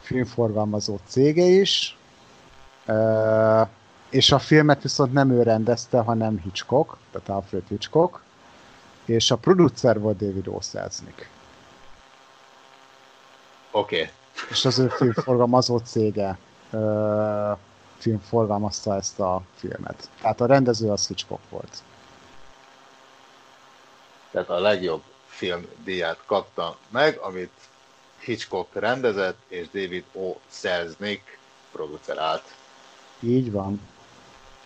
filmforgalmazó 0.00 0.98
cége 1.06 1.44
is, 1.44 1.96
és 4.10 4.32
a 4.32 4.38
filmet 4.38 4.82
viszont 4.82 5.12
nem 5.12 5.30
ő 5.30 5.42
rendezte, 5.42 6.00
hanem 6.00 6.40
Hitchcock, 6.42 6.96
tehát 7.12 7.28
Alfred 7.28 7.62
Hitchcock, 7.68 8.20
és 9.04 9.30
a 9.30 9.36
producer 9.36 10.00
volt 10.00 10.16
David 10.16 10.48
O. 10.48 10.60
Selznick, 10.60 11.28
Oké, 13.70 14.00
okay. 14.00 14.10
és 14.50 14.64
az 14.64 14.78
ő 14.78 14.88
filmforgalmazó 14.88 15.78
cége 15.78 16.38
ö, 16.70 17.52
filmforgalmazta 17.98 18.94
ezt 18.94 19.20
a 19.20 19.42
filmet. 19.54 20.08
Tehát 20.20 20.40
a 20.40 20.46
rendező 20.46 20.90
az 20.90 21.06
Hitchcock 21.06 21.50
volt. 21.50 21.82
tehát 24.30 24.48
a 24.48 24.58
legjobb 24.58 25.02
filmdíját 25.26 26.18
kapta 26.26 26.76
meg, 26.88 27.18
amit 27.18 27.52
Hitchcock 28.18 28.74
rendezett, 28.74 29.38
és 29.48 29.66
David 29.66 30.04
O. 30.12 30.34
Selznick 30.48 31.38
producerált. 31.72 32.42
Így 33.20 33.50
van. 33.52 33.80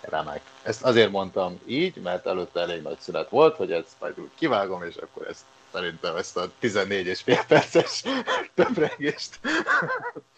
Remek. 0.01 0.41
Ezt 0.63 0.83
azért 0.83 1.11
mondtam 1.11 1.61
így, 1.67 1.97
mert 2.03 2.27
előtte 2.27 2.61
elég 2.61 2.83
nagy 2.83 2.99
szünet 2.99 3.29
volt, 3.29 3.57
hogy 3.57 3.73
ezt 3.73 3.93
majd 4.01 4.21
úgy 4.21 4.31
kivágom, 4.35 4.83
és 4.83 4.97
akkor 4.97 5.27
ezt 5.27 5.45
szerintem 5.73 6.17
ezt 6.17 6.37
a 6.37 6.51
14 6.59 7.07
és 7.07 7.21
fél 7.21 7.45
perces 7.49 8.03
töprengést 8.55 9.41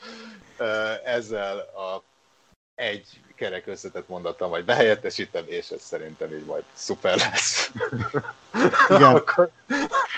ezzel 1.16 1.58
a 1.58 2.02
egy 2.74 3.20
kerek 3.34 3.66
összetett 3.66 4.08
mondattal 4.08 4.48
majd 4.48 4.64
behelyettesítem, 4.64 5.44
és 5.46 5.70
ez 5.70 5.82
szerintem 5.82 6.32
így 6.32 6.44
majd 6.44 6.62
szuper 6.72 7.16
lesz. 7.16 7.70
Igen. 8.88 9.14
Akkor, 9.14 9.50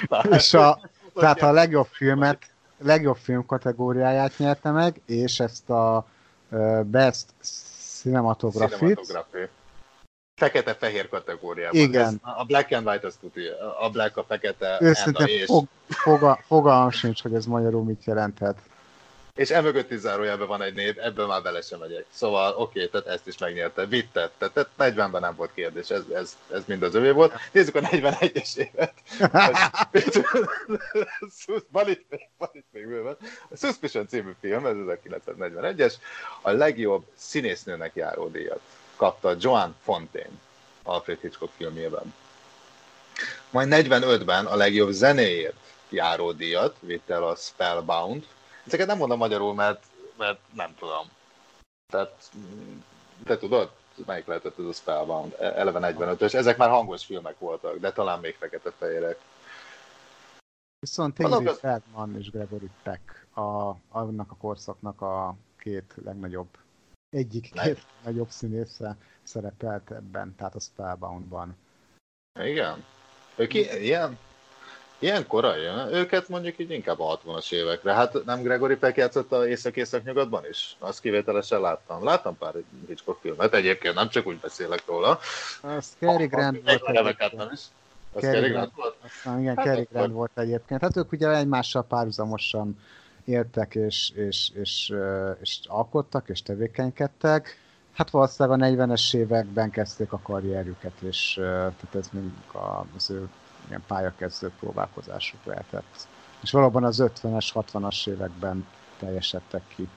na, 0.08 0.20
És 0.20 0.54
a, 0.54 0.80
tehát 1.14 1.42
a 1.42 1.52
legjobb 1.52 1.86
filmet, 1.90 2.38
legjobb 2.78 3.16
film 3.16 3.46
kategóriáját 3.46 4.38
nyerte 4.38 4.70
meg, 4.70 5.00
és 5.06 5.40
ezt 5.40 5.70
a 5.70 6.06
Best 6.82 7.26
Cinematography-t, 7.98 8.78
Cinematography. 8.78 9.48
Fekete-fehér 10.36 11.08
kategóriában. 11.08 11.80
Igen. 11.80 12.04
Ez, 12.04 12.14
a 12.22 12.44
black 12.44 12.72
and 12.72 12.86
white 12.86 13.06
az 13.06 13.16
tudja. 13.20 13.78
A 13.80 13.90
black, 13.90 14.16
a 14.16 14.24
fekete, 14.24 14.74
a 14.74 14.82
őszintén 14.82 15.26
és. 15.26 15.44
fog, 15.44 15.66
foga, 15.88 16.38
fogalmam 16.46 16.90
sincs, 16.90 17.22
hogy 17.22 17.34
ez 17.34 17.46
magyarul 17.46 17.84
mit 17.84 18.04
jelenthet. 18.04 18.58
És 19.38 19.50
emögött 19.50 19.90
is 19.90 19.98
zárójelben 19.98 20.46
van 20.46 20.62
egy 20.62 20.74
név, 20.74 20.98
ebből 20.98 21.26
már 21.26 21.42
bele 21.42 21.60
sem 21.60 21.78
megyek. 21.78 22.04
Szóval 22.10 22.54
oké, 22.56 22.60
okay, 22.60 22.88
tehát 22.88 23.06
ezt 23.06 23.26
is 23.26 23.38
megnyerte. 23.38 23.86
Vittet, 23.86 24.32
tehát 24.38 24.68
40-ben 24.78 25.20
nem 25.20 25.34
volt 25.36 25.50
kérdés, 25.54 25.90
ez, 25.90 26.02
ez, 26.14 26.36
ez 26.52 26.62
mind 26.66 26.82
az 26.82 26.94
övé 26.94 27.10
volt. 27.10 27.32
Nézzük 27.52 27.74
a 27.74 27.80
41-es 27.80 28.56
évet. 28.56 28.92
Van 31.72 31.88
itt 31.88 32.04
még, 32.08 32.28
van 32.38 32.48
itt 32.52 32.66
még 32.70 32.86
bőven. 32.86 33.16
A 33.50 33.56
Suspicion 33.56 34.08
című 34.08 34.30
film, 34.40 34.66
ez 34.66 34.74
1941-es, 34.76 35.94
a 36.42 36.50
legjobb 36.50 37.04
színésznőnek 37.14 37.94
járó 37.94 38.28
díjat 38.28 38.60
kapta 38.96 39.34
Joan 39.38 39.74
Fontaine 39.82 40.38
Alfred 40.82 41.18
Hitchcock 41.20 41.52
filmjében. 41.56 42.14
Majd 43.50 43.68
45-ben 43.70 44.46
a 44.46 44.56
legjobb 44.56 44.90
zenéért 44.90 45.56
járó 45.88 46.32
díjat 46.32 46.76
vitt 46.80 47.10
el 47.10 47.22
a 47.22 47.34
Spellbound. 47.34 48.26
Ezeket 48.68 48.86
nem 48.86 48.98
mondom 48.98 49.18
magyarul, 49.18 49.54
mert, 49.54 49.84
mert 50.16 50.40
nem 50.52 50.74
tudom. 50.78 51.06
Tehát, 51.92 52.30
te 53.24 53.36
tudod? 53.38 53.70
Melyik 54.06 54.26
lehetett 54.26 54.58
ez 54.58 54.64
a 54.64 54.72
Spellbound? 54.72 55.36
E- 55.38 55.44
Eleve 55.58 55.92
45-ös. 55.94 56.34
Ezek 56.34 56.56
már 56.56 56.68
hangos 56.68 57.04
filmek 57.04 57.38
voltak, 57.38 57.78
de 57.78 57.92
talán 57.92 58.20
még 58.20 58.34
fekete-fehérek. 58.34 59.18
Viszont 60.78 61.18
az- 61.18 61.60
Bergman 61.60 62.16
és 62.18 62.30
Gregory 62.30 62.70
Peck 62.82 63.26
a, 63.36 63.74
annak 63.88 64.30
a 64.30 64.36
korszaknak 64.36 65.00
a 65.00 65.34
két 65.58 65.94
legnagyobb, 66.04 66.48
egyik 67.16 67.52
két 67.52 67.82
nagyobb 68.04 68.30
színésze 68.30 68.96
szerepelt 69.22 69.90
ebben, 69.90 70.34
tehát 70.36 70.54
a 70.54 70.60
Spellboundban. 70.60 71.56
Igen. 72.40 72.84
Ők 73.36 73.54
i- 73.54 73.82
ilyen, 73.84 74.18
ilyen 74.98 75.26
korai, 75.26 75.64
eh? 75.64 75.90
őket 75.92 76.28
mondjuk 76.28 76.58
így 76.58 76.70
inkább 76.70 77.00
a 77.00 77.18
60-as 77.24 77.52
évekre. 77.52 77.92
Hát 77.92 78.24
nem 78.24 78.42
Gregory 78.42 78.76
Peck 78.76 79.32
a 79.32 79.46
Észak-Észak-nyugatban 79.46 80.44
is? 80.50 80.76
Azt 80.78 81.00
kivételesen 81.00 81.60
láttam. 81.60 82.04
Láttam 82.04 82.36
pár 82.38 82.52
Hitchcock 82.86 83.20
filmet, 83.20 83.54
egyébként 83.54 83.94
nem 83.94 84.08
csak 84.08 84.26
úgy 84.26 84.36
beszélek 84.38 84.82
róla. 84.86 85.18
Az 85.62 85.92
Cary 85.98 86.26
Grant 86.26 86.62
volt 86.70 87.32
nem 87.36 87.50
is. 87.52 87.60
Az 88.12 88.22
Cary 88.22 88.48
Grant. 88.48 88.72
Volt? 88.76 88.96
Aztán 89.04 89.40
igen, 89.40 89.56
Hát 89.56 89.64
Cary 89.66 89.80
akkor- 89.80 89.92
Grant 89.96 90.12
volt 90.12 90.30
egyébként. 90.34 90.80
Hát 90.80 90.96
ők 90.96 91.12
ugye 91.12 91.28
egymással 91.36 91.82
párhuzamosan 91.84 92.78
éltek 93.24 93.74
és, 93.74 94.10
és, 94.14 94.50
és, 94.54 94.94
és 95.40 95.58
alkottak 95.66 96.28
és 96.28 96.42
tevékenykedtek. 96.42 97.58
Hát 97.92 98.10
valószínűleg 98.10 98.60
a 98.60 98.64
40-es 98.86 99.14
években 99.16 99.70
kezdték 99.70 100.12
a 100.12 100.18
karrierjüket, 100.22 100.92
és 101.00 101.32
tehát 101.34 101.94
ez 101.94 102.08
a- 102.52 102.84
az 102.96 103.10
ő 103.10 103.28
ilyen 103.68 103.84
pályakezdő 103.86 104.50
próbálkozásuk 104.60 105.44
lehetett. 105.44 106.06
És 106.42 106.50
valóban 106.50 106.84
az 106.84 107.02
50-es, 107.02 107.48
60-as 107.54 108.08
években 108.08 108.66
teljesedtek 108.98 109.62
ki. 109.76 109.88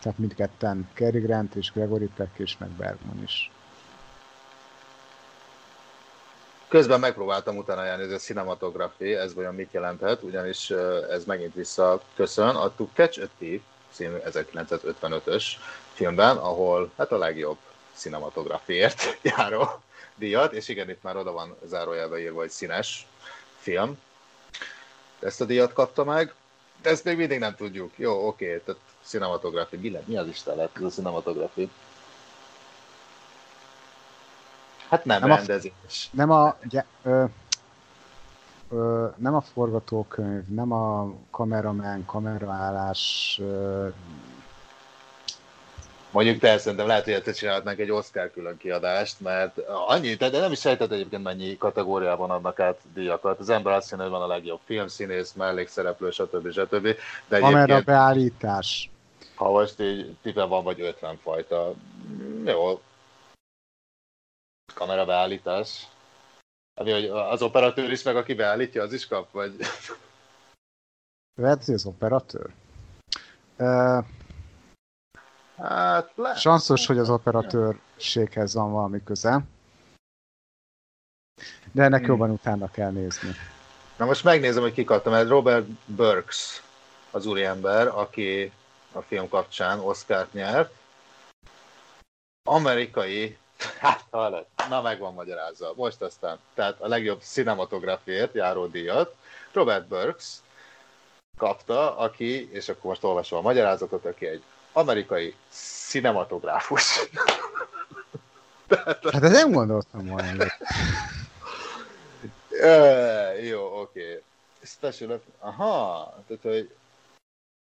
Tehát 0.00 0.18
mindketten 0.18 0.88
Cary 0.94 1.18
Grant 1.18 1.54
és 1.54 1.72
Gregory 1.72 2.10
Peck 2.16 2.38
és 2.38 2.58
meg 2.58 2.68
Bergman 2.68 3.22
is. 3.22 3.50
Közben 6.68 7.00
megpróbáltam 7.00 7.56
utána 7.56 7.84
járni, 7.84 8.04
ez 8.04 8.10
a 8.10 8.16
cinematography, 8.16 9.14
ez 9.14 9.34
vajon 9.34 9.54
mit 9.54 9.72
jelenthet, 9.72 10.22
ugyanis 10.22 10.70
ez 11.10 11.24
megint 11.24 11.54
visszaköszön 11.54 12.54
a 12.54 12.74
To 12.74 12.88
Catch 12.94 13.22
a 13.22 13.26
Thief 13.38 13.60
című 13.90 14.16
1955-ös 14.24 15.44
filmben, 15.92 16.36
ahol 16.36 16.90
hát 16.96 17.12
a 17.12 17.18
legjobb 17.18 17.58
cinematografért 17.92 19.02
járó 19.36 19.80
díjat, 20.16 20.52
és 20.52 20.68
igen, 20.68 20.90
itt 20.90 21.02
már 21.02 21.16
oda 21.16 21.32
van 21.32 21.56
zárójelbe 21.64 22.20
írva, 22.20 22.38
hogy 22.38 22.50
színes 22.50 23.06
film. 23.58 23.98
Ezt 25.20 25.40
a 25.40 25.44
díjat 25.44 25.72
kapta 25.72 26.04
meg. 26.04 26.34
de 26.82 26.90
ezt 26.90 27.04
még 27.04 27.16
mindig 27.16 27.38
nem 27.38 27.54
tudjuk. 27.54 27.98
Jó, 27.98 28.26
oké, 28.26 28.46
okay, 28.46 28.60
tehát 28.64 28.80
cinematografi. 29.02 29.76
Mi, 29.76 29.98
mi 30.04 30.16
az 30.16 30.28
Isten 30.28 30.56
lett 30.56 30.76
ez 30.76 30.82
a 30.82 30.88
cinematografi? 30.88 31.70
Hát 34.88 35.04
nem, 35.04 35.20
nem 35.20 35.28
rendezés. 35.28 36.08
A, 36.12 36.16
nem 36.16 36.30
a... 36.30 36.56
Gy- 36.62 36.84
ö, 37.02 37.24
ö, 38.70 39.06
nem 39.16 39.34
a 39.34 39.40
forgatókönyv, 39.40 40.46
nem 40.46 40.72
a 40.72 41.14
kameramen, 41.30 42.04
kameraállás, 42.04 43.36
ö, 43.42 43.88
Mondjuk 46.16 46.38
te 46.38 46.58
szerintem 46.58 46.86
lehet, 46.86 47.04
hogy 47.04 47.22
te 47.22 47.32
csinálhatnánk 47.32 47.78
egy 47.78 47.90
Oscar 47.90 48.30
külön 48.30 48.56
kiadást, 48.56 49.20
mert 49.20 49.58
annyi, 49.68 50.14
de 50.14 50.30
nem 50.30 50.52
is 50.52 50.60
sejtett 50.60 50.90
egyébként 50.90 51.22
mennyi 51.22 51.56
kategóriában 51.56 52.30
adnak 52.30 52.60
át 52.60 52.80
díjakat. 52.94 53.38
Az 53.38 53.48
ember 53.48 53.72
azt 53.72 53.90
mondja, 53.90 54.08
hogy 54.08 54.18
van 54.18 54.30
a 54.30 54.34
legjobb 54.34 54.60
filmszínész, 54.64 55.32
mellékszereplő, 55.32 56.10
stb. 56.10 56.52
stb. 56.52 56.96
De 57.28 57.38
Kamera 57.38 57.80
beállítás. 57.80 58.90
Ha 59.34 59.50
most 59.50 59.80
így 59.80 60.16
tipe 60.22 60.44
van, 60.44 60.64
vagy 60.64 60.80
50 60.80 61.18
fajta. 61.22 61.74
Jó. 62.44 62.80
Kamera 64.74 65.04
beállítás. 65.04 65.86
Ami, 66.74 66.90
hogy 66.90 67.04
az 67.04 67.42
operatőr 67.42 67.90
is 67.90 68.02
meg, 68.02 68.16
aki 68.16 68.34
beállítja, 68.34 68.82
az 68.82 68.92
is 68.92 69.06
kap, 69.06 69.32
vagy... 69.32 69.56
Lehet, 71.40 71.68
az 71.68 71.86
operatőr? 71.86 72.50
Uh, 73.58 74.04
Hát 75.56 76.12
le. 76.14 76.34
Sanszos, 76.34 76.86
hogy 76.86 76.98
az 76.98 77.10
operatőrséghez 77.10 78.54
van 78.54 78.72
valami 78.72 79.02
köze. 79.04 79.40
De 81.72 81.82
ennek 81.82 82.00
hmm. 82.00 82.08
jobban 82.08 82.30
utána 82.30 82.70
kell 82.70 82.90
nézni. 82.90 83.30
Na 83.96 84.04
most 84.04 84.24
megnézem, 84.24 84.62
hogy 84.62 84.72
kikaptam, 84.72 85.12
mert 85.12 85.28
Robert 85.28 85.66
Burks 85.84 86.62
az 87.10 87.26
úriember, 87.26 87.86
aki 87.86 88.52
a 88.92 89.00
film 89.00 89.28
kapcsán 89.28 89.80
Oscar-t 89.80 90.32
nyert. 90.32 90.72
Amerikai, 92.48 93.38
hát 93.80 94.04
hallott, 94.10 94.48
na 94.68 94.82
meg 94.82 94.98
van 94.98 95.14
magyarázva. 95.14 95.72
Most 95.76 96.02
aztán, 96.02 96.38
tehát 96.54 96.80
a 96.80 96.88
legjobb 96.88 97.20
cinematográfiért 97.20 98.34
járó 98.34 98.66
díjat 98.66 99.14
Robert 99.52 99.86
Burks 99.86 100.24
kapta, 101.38 101.96
aki, 101.96 102.52
és 102.52 102.68
akkor 102.68 102.84
most 102.90 103.04
olvasom 103.04 103.38
a 103.38 103.42
magyarázatot, 103.42 104.04
aki 104.04 104.26
egy 104.26 104.42
amerikai 104.76 105.34
cinematográfus. 105.50 106.98
hát 109.12 109.22
ez 109.22 109.32
nem 109.32 109.52
gondoltam 109.52 110.06
volna. 110.06 110.44
uh, 112.50 113.46
jó, 113.46 113.80
oké. 113.80 114.00
Okay. 114.00 114.22
Special, 114.62 115.22
aha, 115.38 116.14
tehát 116.26 116.42
hogy 116.42 116.74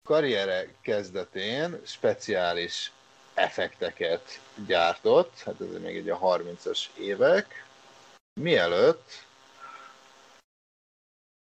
karriere 0.09 0.67
kezdetén 0.81 1.81
speciális 1.85 2.93
effekteket 3.35 4.41
gyártott, 4.67 5.41
hát 5.45 5.61
ez 5.61 5.81
még 5.83 5.97
egy 5.97 6.09
a 6.11 6.19
30-as 6.19 6.81
évek, 6.99 7.65
mielőtt 8.41 9.25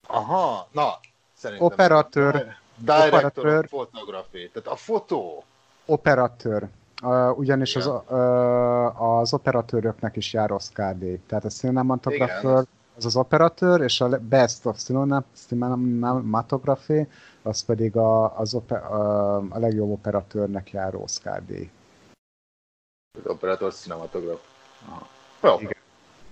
Aha, 0.07 0.67
na, 0.71 0.99
szerintem... 1.33 1.65
Operatőr. 1.65 2.57
Director 2.77 3.13
operatőr, 3.13 3.67
photography, 3.67 4.49
tehát 4.53 4.67
a 4.67 4.75
fotó. 4.75 5.43
Operatőr. 5.85 6.67
Uh, 7.03 7.37
ugyanis 7.37 7.75
az, 7.75 7.85
uh, 7.85 9.19
az 9.19 9.33
operatőröknek 9.33 10.15
is 10.15 10.33
jár 10.33 10.51
Oscar 10.51 10.97
díj. 10.97 11.19
Tehát 11.27 11.45
a 11.45 11.49
cinematographer 11.49 12.65
az 12.97 13.05
az 13.05 13.15
operatőr, 13.15 13.81
és 13.81 14.01
a 14.01 14.07
Best 14.19 14.65
of 14.65 14.77
Cinematography 15.33 17.07
az 17.41 17.65
pedig 17.65 17.95
a, 17.95 18.37
az 18.39 18.53
ope, 18.53 18.79
uh, 18.79 19.55
a 19.55 19.59
legjobb 19.59 19.89
operatőrnek 19.89 20.71
jár 20.71 20.95
Oscar 20.95 21.45
díj. 21.45 21.69
Az 23.23 23.27
operatőr 23.31 23.73
cinematograf. 23.73 24.39
Jó. 25.43 25.55
Igen. 25.59 25.75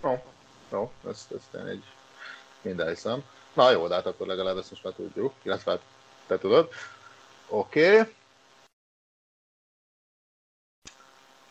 Jó. 0.04 0.24
Jó, 0.72 0.92
ezt 1.10 1.34
én 1.56 1.66
egy 1.66 1.84
minden 2.62 2.88
hiszem. 2.88 3.24
Na 3.54 3.72
jó, 3.72 3.88
de 3.88 3.94
hát 3.94 4.06
akkor 4.06 4.28
legalább 4.28 4.58
ezt 4.58 4.70
most 4.70 4.84
már 4.84 4.94
tudjuk, 4.94 5.34
illetve 5.42 5.72
hát 5.72 5.82
te 6.28 6.38
tudod. 6.38 6.70
Oké. 7.48 8.00
Okay. 8.00 8.14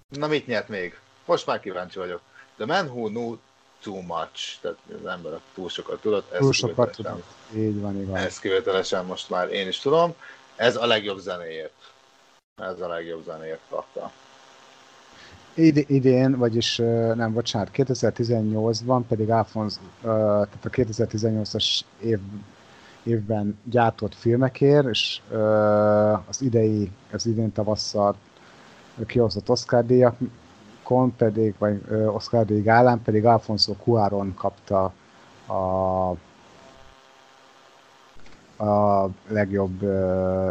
Na 0.09 0.27
mit 0.27 0.47
nyert 0.47 0.69
még? 0.69 0.99
Most 1.25 1.47
már 1.47 1.61
kíváncsi 1.61 1.99
vagyok. 1.99 2.21
The 2.57 2.67
Man 2.67 2.87
Who 2.87 3.09
Knew 3.09 3.37
Too 3.83 4.01
Much. 4.01 4.61
Tehát 4.61 4.79
az 5.03 5.07
ember 5.07 5.41
túl 5.55 5.69
sokat 5.69 6.01
tudott. 6.01 6.33
Túl 6.39 6.53
sokat 6.53 6.91
tudott. 6.91 7.25
Így 7.55 7.81
van, 7.81 8.01
igaz. 8.01 8.17
Ezt 8.17 8.41
kivételesen 8.41 9.05
most 9.05 9.31
már 9.31 9.49
én 9.49 9.69
is 9.69 9.79
tudom. 9.79 10.15
Ez 10.57 10.77
a 10.77 10.87
legjobb 10.87 11.19
zenéért. 11.19 11.93
Ez 12.63 12.81
a 12.81 12.89
legjobb 12.89 13.25
zenéért 13.25 13.61
kapta. 13.69 14.13
Id- 15.55 15.91
idén, 15.91 16.37
vagyis 16.37 16.77
nem, 17.15 17.33
bocsánat, 17.33 17.71
2018-ban 17.73 19.03
pedig 19.09 19.31
Alphonse, 19.31 19.81
tehát 20.03 20.65
a 20.65 20.69
2018-as 20.69 21.81
év 22.01 22.19
évben 23.05 23.59
gyártott 23.65 24.15
filmekért, 24.15 24.89
és 24.89 25.21
az 26.29 26.43
idei, 26.43 26.91
az 27.13 27.27
idén 27.27 27.53
tavasszal 27.53 28.17
kihozott 29.07 29.51
Oscar 29.51 29.87
díjakon 29.87 31.17
pedig, 31.17 31.55
vagy 31.59 31.83
Oscar 32.07 32.45
díj 32.45 32.61
gálán 32.61 33.03
pedig 33.03 33.25
Alfonso 33.25 33.73
Cuaron 33.73 34.35
kapta 34.35 34.93
a 35.49 36.17
a 38.57 39.09
legjobb 39.29 39.81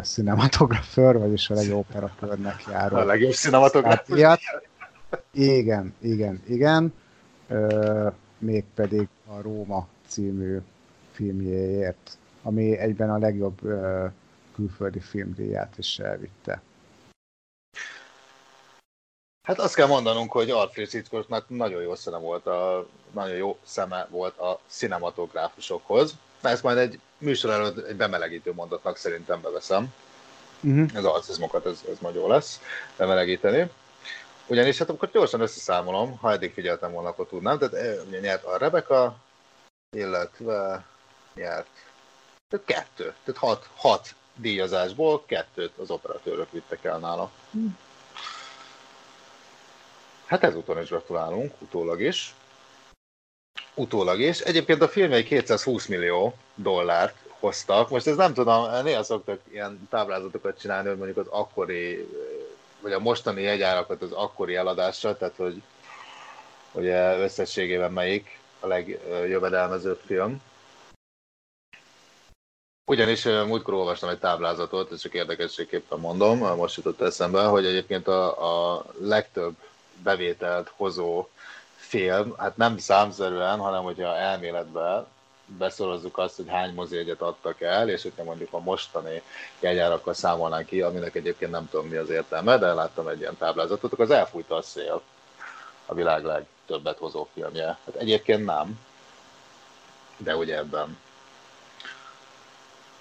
cinematografőr, 0.02 1.18
vagyis 1.18 1.50
a 1.50 1.54
legjobb 1.54 1.86
operatőrnek 1.90 2.64
járó. 2.72 2.96
A 2.96 3.06
legjobb 3.06 3.32
cinematografőr. 3.32 4.40
Igen, 5.32 5.94
igen, 6.00 6.42
igen. 6.48 6.94
Uh, 7.50 8.14
mégpedig 8.38 9.08
a 9.28 9.42
Róma 9.42 9.88
című 10.08 10.58
filmjéért 11.12 12.18
ami 12.44 12.78
egyben 12.78 13.10
a 13.10 13.18
legjobb 13.18 13.60
külföldi 14.56 15.00
filmdíját 15.00 15.78
is 15.78 16.00
elvitte. 16.00 16.62
Hát 19.48 19.60
azt 19.60 19.76
kell 19.76 19.88
mondanunk, 19.88 20.32
hogy 20.32 20.50
Alfred 20.50 20.90
Hitchcocknak 20.90 21.50
nagyon 21.50 21.82
jó 21.82 21.96
szeme 21.96 22.18
volt 22.18 22.48
a, 22.48 22.88
nagyon 23.12 23.36
jó 23.36 23.58
szeme 23.64 24.08
volt 24.10 24.38
a 24.38 24.60
cinematográfusokhoz. 24.68 26.16
Ezt 26.42 26.64
majd 26.64 26.78
egy 26.78 27.00
műsor 27.18 27.52
előtt 27.52 27.88
egy 27.88 27.96
bemelegítő 27.96 28.54
mondatnak 28.54 28.98
szerintem 28.98 29.42
beveszem. 29.42 29.94
Uh-huh. 30.62 30.90
Ez 30.94 31.04
alcizmokat, 31.04 31.66
ez, 31.66 31.84
ez 31.92 31.98
majd 32.00 32.16
jó 32.16 32.28
lesz 32.28 32.62
bemelegíteni. 32.98 33.72
Ugyanis 34.48 34.78
hát 34.78 34.90
akkor 34.90 35.10
gyorsan 35.12 35.42
összeszámolom, 35.42 36.18
ha 36.18 36.32
eddig 36.32 36.54
figyeltem 36.54 36.92
volna, 36.92 37.10
akkor 37.10 37.28
tudnám. 37.28 37.58
Tehát 37.58 38.04
ugye 38.08 38.20
nyert 38.20 38.44
a 38.44 38.58
Rebecca, 38.58 39.16
illetve 39.96 40.86
nyert 41.36 41.68
tehát 42.54 42.66
kettő. 42.66 43.14
Tehát 43.24 43.40
hat, 43.40 43.70
hat 43.76 44.16
díjazásból 44.36 45.24
kettőt 45.26 45.72
az 45.78 45.90
operatőrök 45.90 46.52
vittek 46.52 46.84
el 46.84 46.98
nála. 46.98 47.32
Hm. 47.52 47.68
Hát 50.26 50.44
ezúton 50.44 50.82
is 50.82 50.90
gratulálunk, 50.90 51.54
utólag 51.60 52.02
is. 52.02 52.36
Utólag 53.76 54.20
is. 54.20 54.40
Egyébként 54.40 54.82
a 54.82 54.88
filmjei 54.88 55.24
220 55.24 55.86
millió 55.86 56.36
dollárt 56.56 57.16
hoztak. 57.40 57.90
Most 57.90 58.08
ez 58.08 58.16
nem 58.16 58.34
tudom, 58.34 58.84
néha 58.84 59.04
szoktak 59.04 59.40
ilyen 59.52 59.88
táblázatokat 59.90 60.60
csinálni, 60.60 60.88
hogy 60.88 60.98
mondjuk 60.98 61.18
az 61.18 61.28
akkori, 61.30 62.08
vagy 62.82 62.92
a 62.92 63.00
mostani 63.00 63.42
jegyárakat 63.42 64.02
az 64.02 64.12
akkori 64.12 64.56
eladásra, 64.56 65.18
tehát 65.18 65.36
hogy 65.36 65.62
ugye 66.72 67.18
összességében 67.18 67.92
melyik 67.92 68.40
a 68.60 68.68
legjövedelmezőbb 68.68 70.02
film. 70.06 70.42
Ugyanis 72.86 73.24
múltkor 73.24 73.74
olvastam 73.74 74.10
egy 74.10 74.20
táblázatot, 74.20 74.92
ez 74.92 75.02
csak 75.02 75.14
érdekességképpen 75.14 76.00
mondom, 76.00 76.38
most 76.38 76.76
jutott 76.76 77.02
eszembe, 77.02 77.44
hogy 77.44 77.66
egyébként 77.66 78.08
a, 78.08 78.76
a 78.76 78.86
legtöbb 79.00 79.56
bevételt 80.04 80.72
hozó 80.76 81.28
film, 81.76 82.34
hát 82.38 82.58
nem 82.58 82.78
számszerűen, 82.78 83.60
hanem 83.60 83.84
hogyha 83.84 84.16
elméletben 84.16 85.06
beszorozzuk 85.46 86.18
azt, 86.18 86.36
hogy 86.36 86.48
hány 86.50 86.74
mozijegyet 86.74 87.22
adtak 87.22 87.62
el, 87.62 87.90
és 87.90 88.02
hogyha 88.02 88.24
mondjuk 88.24 88.54
a 88.54 88.60
mostani 88.60 89.22
jegyárakkal 89.60 90.14
számolnánk 90.14 90.66
ki, 90.66 90.82
aminek 90.82 91.16
egyébként 91.16 91.52
nem 91.52 91.70
tudom 91.70 91.88
mi 91.88 91.96
az 91.96 92.10
értelme, 92.10 92.58
de 92.58 92.74
láttam 92.74 93.08
egy 93.08 93.20
ilyen 93.20 93.38
táblázatot, 93.38 93.94
akkor 93.94 94.06
az 94.06 94.12
elfújta 94.12 94.56
a 94.56 94.62
szél. 94.62 95.02
A 95.86 95.94
világ 95.94 96.24
legtöbbet 96.24 96.98
hozó 96.98 97.28
filmje. 97.34 97.66
Hát 97.66 97.96
egyébként 97.96 98.46
nem, 98.46 98.80
de 100.18 100.36
ugye 100.36 100.58
ebben 100.58 100.98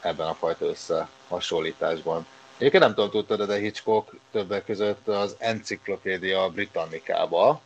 ebben 0.02 0.26
a 0.26 0.34
fajta 0.34 0.64
összehasonlításban. 0.64 2.26
Egyébként 2.56 2.82
nem 2.82 2.94
tudom, 2.94 3.10
tudtad, 3.10 3.46
de 3.46 3.58
Hitchcock 3.58 4.14
többek 4.30 4.64
között 4.64 5.08
az 5.08 5.36
Encyclopedia 5.38 6.48
Britannikába 6.48 7.60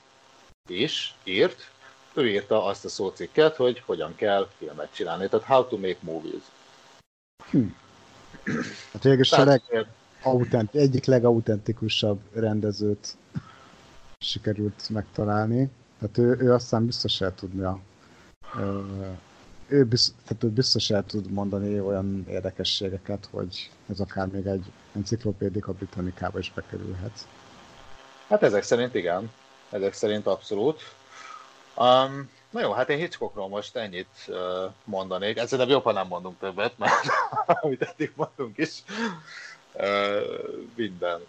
is 0.69 1.15
írt. 1.25 1.71
Ő 2.15 2.29
írta 2.29 2.65
azt 2.65 2.85
a 2.85 2.89
szócikket, 2.89 3.57
hogy 3.57 3.83
hogyan 3.87 4.15
kell 4.15 4.49
filmet 4.59 4.95
csinálni, 4.95 5.29
tehát 5.29 5.47
How 5.47 5.69
to 5.69 5.77
make 5.77 5.97
movies. 6.01 6.43
Hm. 7.51 7.67
Hát 8.93 9.03
végül 9.03 9.25
a 9.31 9.45
leg, 9.45 9.63
autent, 10.23 10.75
egyik 10.75 11.05
legautentikusabb 11.05 12.21
rendezőt 12.33 13.17
sikerült 14.19 14.89
megtalálni. 14.89 15.71
Tehát 15.99 16.19
ő, 16.19 16.45
ő 16.45 16.53
aztán 16.53 16.87
biztos 16.87 17.21
el 17.21 17.35
tudja 17.35 17.81
ő 19.69 19.85
biztos, 19.85 20.15
tehát 20.27 20.45
ő 20.45 20.49
biztos 20.49 20.91
el 20.91 21.05
tud 21.05 21.31
mondani 21.31 21.81
olyan 21.81 22.25
érdekességeket, 22.29 23.29
hogy 23.31 23.71
ez 23.91 24.01
akár 24.01 24.27
még 24.27 24.47
egy 24.47 24.65
enciklopédika 24.95 25.73
Britannikába 25.73 26.39
is 26.39 26.53
bekerülhet. 26.55 27.27
Hát 28.29 28.43
ezek 28.43 28.63
szerint 28.63 28.95
igen. 28.95 29.31
Ezek 29.71 29.93
szerint 29.93 30.27
abszolút. 30.27 30.81
Um, 31.77 32.31
na 32.51 32.61
jó, 32.61 32.73
hát 32.73 32.89
én 32.89 32.99
Hitchcockról 32.99 33.49
most 33.49 33.77
ennyit 33.77 34.09
uh, 34.27 34.37
mondanék. 34.85 35.37
Ezzel 35.37 35.69
jobban 35.69 35.95
nem 35.95 36.07
mondunk 36.07 36.39
többet, 36.39 36.79
mert 36.79 37.07
amit 37.47 37.83
eddig 37.83 38.13
mondunk 38.15 38.59
is, 38.59 38.83
uh, 39.75 39.85
minden 40.75 41.21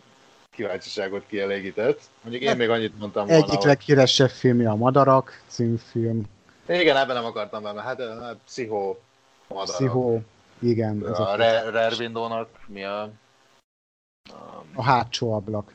kíváncsiságot 0.51 1.25
kielégített. 1.27 1.99
Mondjuk 2.21 2.43
én 2.43 2.49
hát, 2.49 2.57
még 2.57 2.69
annyit 2.69 2.99
mondtam 2.99 3.27
volna. 3.27 3.43
Egyik 3.43 3.61
leghíresebb 3.61 4.29
filmje 4.29 4.69
a 4.69 4.75
Madarak 4.75 5.43
című 5.47 5.75
film. 5.91 6.23
Igen, 6.67 6.97
ebben 6.97 7.15
nem 7.15 7.25
akartam 7.25 7.63
benne. 7.63 7.81
Hát 7.81 7.99
a 7.99 8.21
hát, 8.21 8.37
pszichó 8.45 8.99
Madarak. 9.47 9.75
Pszichó, 9.75 10.21
igen. 10.59 11.07
Ez 11.07 11.19
a, 11.19 11.31
a 11.31 11.35
Rare 11.35 11.95
Window-nak 11.99 12.49
mi 12.67 12.83
a... 12.83 13.01
A, 13.01 14.63
a 14.75 14.83
hátsó 14.83 15.33
ablak. 15.33 15.73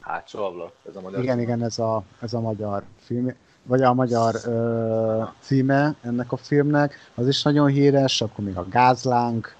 Hátsó 0.00 0.44
ablak? 0.44 0.72
Ez 0.88 0.96
a 0.96 1.00
magyar 1.00 1.22
Igen, 1.22 1.40
igen, 1.40 1.62
ez 1.62 1.78
a, 1.78 2.02
ez 2.20 2.34
a 2.34 2.40
magyar 2.40 2.82
film 2.98 3.34
vagy 3.66 3.82
a 3.82 3.94
magyar 3.94 4.34
ö, 4.44 5.22
címe 5.40 5.94
ennek 6.02 6.32
a 6.32 6.36
filmnek, 6.36 7.10
az 7.14 7.28
is 7.28 7.42
nagyon 7.42 7.66
híres, 7.66 8.20
akkor 8.20 8.44
még 8.44 8.56
a 8.56 8.66
Gázlánk, 8.68 9.56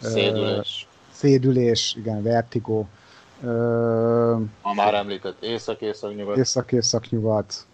Szédülés. 0.00 0.86
Ö, 0.90 1.12
szédülés, 1.12 1.94
igen, 1.98 2.22
Vertigo. 2.22 2.84
Ö, 3.42 4.32
a 4.62 4.74
már 4.74 4.94
említett 4.94 5.42
Észak-Észak-Nyugat. 5.42 6.36
Észak-Észak-Nyugat. 6.36 7.66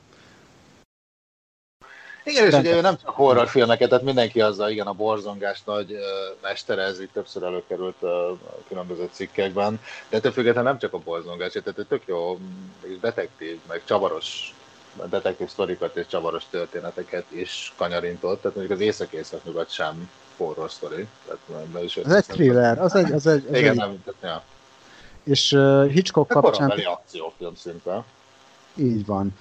Igen, 2.27 2.47
és 2.47 2.55
ugye 2.55 2.81
nem 2.81 2.97
csak 2.97 3.11
horrorfilmeket, 3.11 3.89
tehát 3.89 4.05
mindenki 4.05 4.41
azzal, 4.41 4.71
igen, 4.71 4.87
a 4.87 4.93
borzongás 4.93 5.63
nagy 5.65 5.97
mestere, 6.43 6.83
ez 6.83 7.01
itt 7.01 7.13
többször 7.13 7.43
előkerült 7.43 8.03
a 8.03 8.39
különböző 8.69 9.09
cikkekben, 9.13 9.81
de 10.09 10.17
ettől 10.17 10.33
függetlenül 10.33 10.71
nem 10.71 10.79
csak 10.79 10.93
a 10.93 10.99
borzongás, 10.99 11.53
tehát 11.53 11.87
tök 11.89 12.03
jó 12.07 12.39
detektív, 13.01 13.59
meg 13.69 13.83
csavaros 13.85 14.55
detektív 15.11 15.49
sztorikat 15.49 15.97
és 15.97 16.07
csavaros 16.07 16.45
történeteket 16.51 17.25
is 17.29 17.73
kanyarintott, 17.77 18.41
tehát 18.43 18.57
mondjuk 18.57 18.79
az 18.79 18.85
észak-észak-nyugat 18.85 19.71
sem 19.71 20.11
horror 20.37 20.71
sztori. 20.71 21.07
Tehát, 21.27 21.85
is 21.85 21.97
az 21.97 22.13
egy 22.13 22.25
thriller, 22.27 22.81
az 22.81 22.95
egy... 22.95 23.13
Az 23.13 23.27
egy 23.27 23.47
az 23.49 23.57
Igen, 23.57 23.71
egy... 23.71 23.77
nem, 23.77 24.03
tehát, 24.05 24.23
ja. 24.23 24.43
És 25.33 25.53
uh, 25.53 25.91
Hitchcock 25.91 26.29
kapcsán... 26.29 26.73
Egy 26.73 26.85
akciófilm 26.85 27.55
szinte. 27.55 28.05
Így 28.75 29.07
van. 29.07 29.39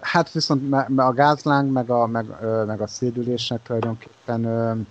Hát 0.00 0.32
viszont 0.32 0.74
a 0.96 1.12
gázláng, 1.12 1.72
meg 1.72 1.90
a, 1.90 2.06
meg, 2.06 2.26
meg 2.66 2.80
a 2.80 2.86
szédülésnek 2.86 3.62
tulajdonképpen 3.62 4.86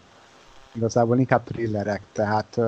igazából 0.74 1.20
inkább 1.20 1.44
thrillerek, 1.44 2.02
tehát 2.12 2.60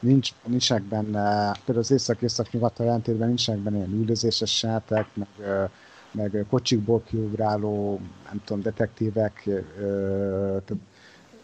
nincs, 0.00 0.30
nincsenek 0.46 0.82
benne, 0.82 1.52
például 1.52 1.78
az 1.78 1.90
észak-észak-nyugat 1.90 2.80
ellentétben 2.80 3.28
nincsenek 3.28 3.60
benne 3.60 3.76
ilyen 3.76 3.92
üldözéses 3.92 4.56
sátek, 4.56 5.06
meg 5.14 5.28
meg 6.12 6.46
kocsikból 6.50 7.02
kiugráló, 7.02 8.00
nem 8.24 8.40
tudom, 8.44 8.62
detektívek, 8.62 9.48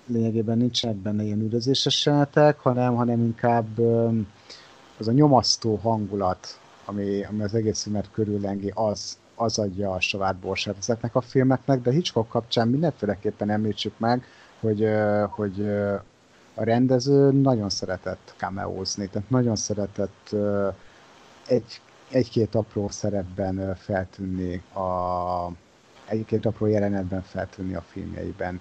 lényegében 0.07 0.59
nincsenek 0.59 0.97
benne 0.97 1.23
ilyen 1.23 1.41
üldözéses 1.41 2.01
seletek, 2.01 2.59
hanem, 2.59 2.95
hanem 2.95 3.21
inkább 3.21 3.79
az 4.99 5.09
a 5.09 5.13
nyomasztó 5.13 5.77
hangulat, 5.77 6.61
ami, 6.85 7.25
ami 7.25 7.43
az 7.43 7.55
egész 7.55 7.83
filmet 7.83 8.11
körüllengi, 8.11 8.73
az, 8.75 9.19
az 9.37 9.59
adja 9.59 9.91
a 9.91 10.01
savát 10.01 10.37
borsát 10.37 10.77
ezeknek 10.79 11.15
a 11.15 11.21
filmeknek, 11.21 11.83
de 11.83 11.91
Hitchcock 11.91 12.29
kapcsán 12.29 12.69
mindenféleképpen 12.69 13.51
említsük 13.51 13.99
meg, 13.99 14.25
hogy, 14.61 14.89
hogy 15.29 15.69
a 16.55 16.65
rendező 16.65 17.31
nagyon 17.33 17.71
szeretett 17.71 18.35
cameózni, 18.37 19.09
tehát 19.09 19.31
nagyon 19.31 19.57
szeretett 19.57 20.35
egy 21.47 21.81
egy-két 22.11 22.55
apró 22.55 22.89
szerepben 22.89 23.75
feltűnni 23.75 24.63
a 24.75 25.51
egy-két 26.05 26.47
apró 26.47 26.67
jelenetben 26.67 27.23
feltűnni 27.23 27.75
a 27.75 27.85
filmjeiben. 27.87 28.61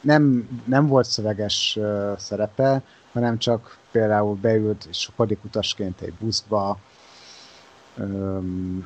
Nem, 0.00 0.48
nem 0.64 0.86
volt 0.86 1.06
szöveges 1.06 1.78
szerepe, 2.16 2.82
hanem 3.12 3.38
csak 3.38 3.78
például 3.90 4.34
beült 4.34 4.88
sokadik 4.90 5.44
utasként 5.44 6.00
egy 6.00 6.12
buszba, 6.20 6.78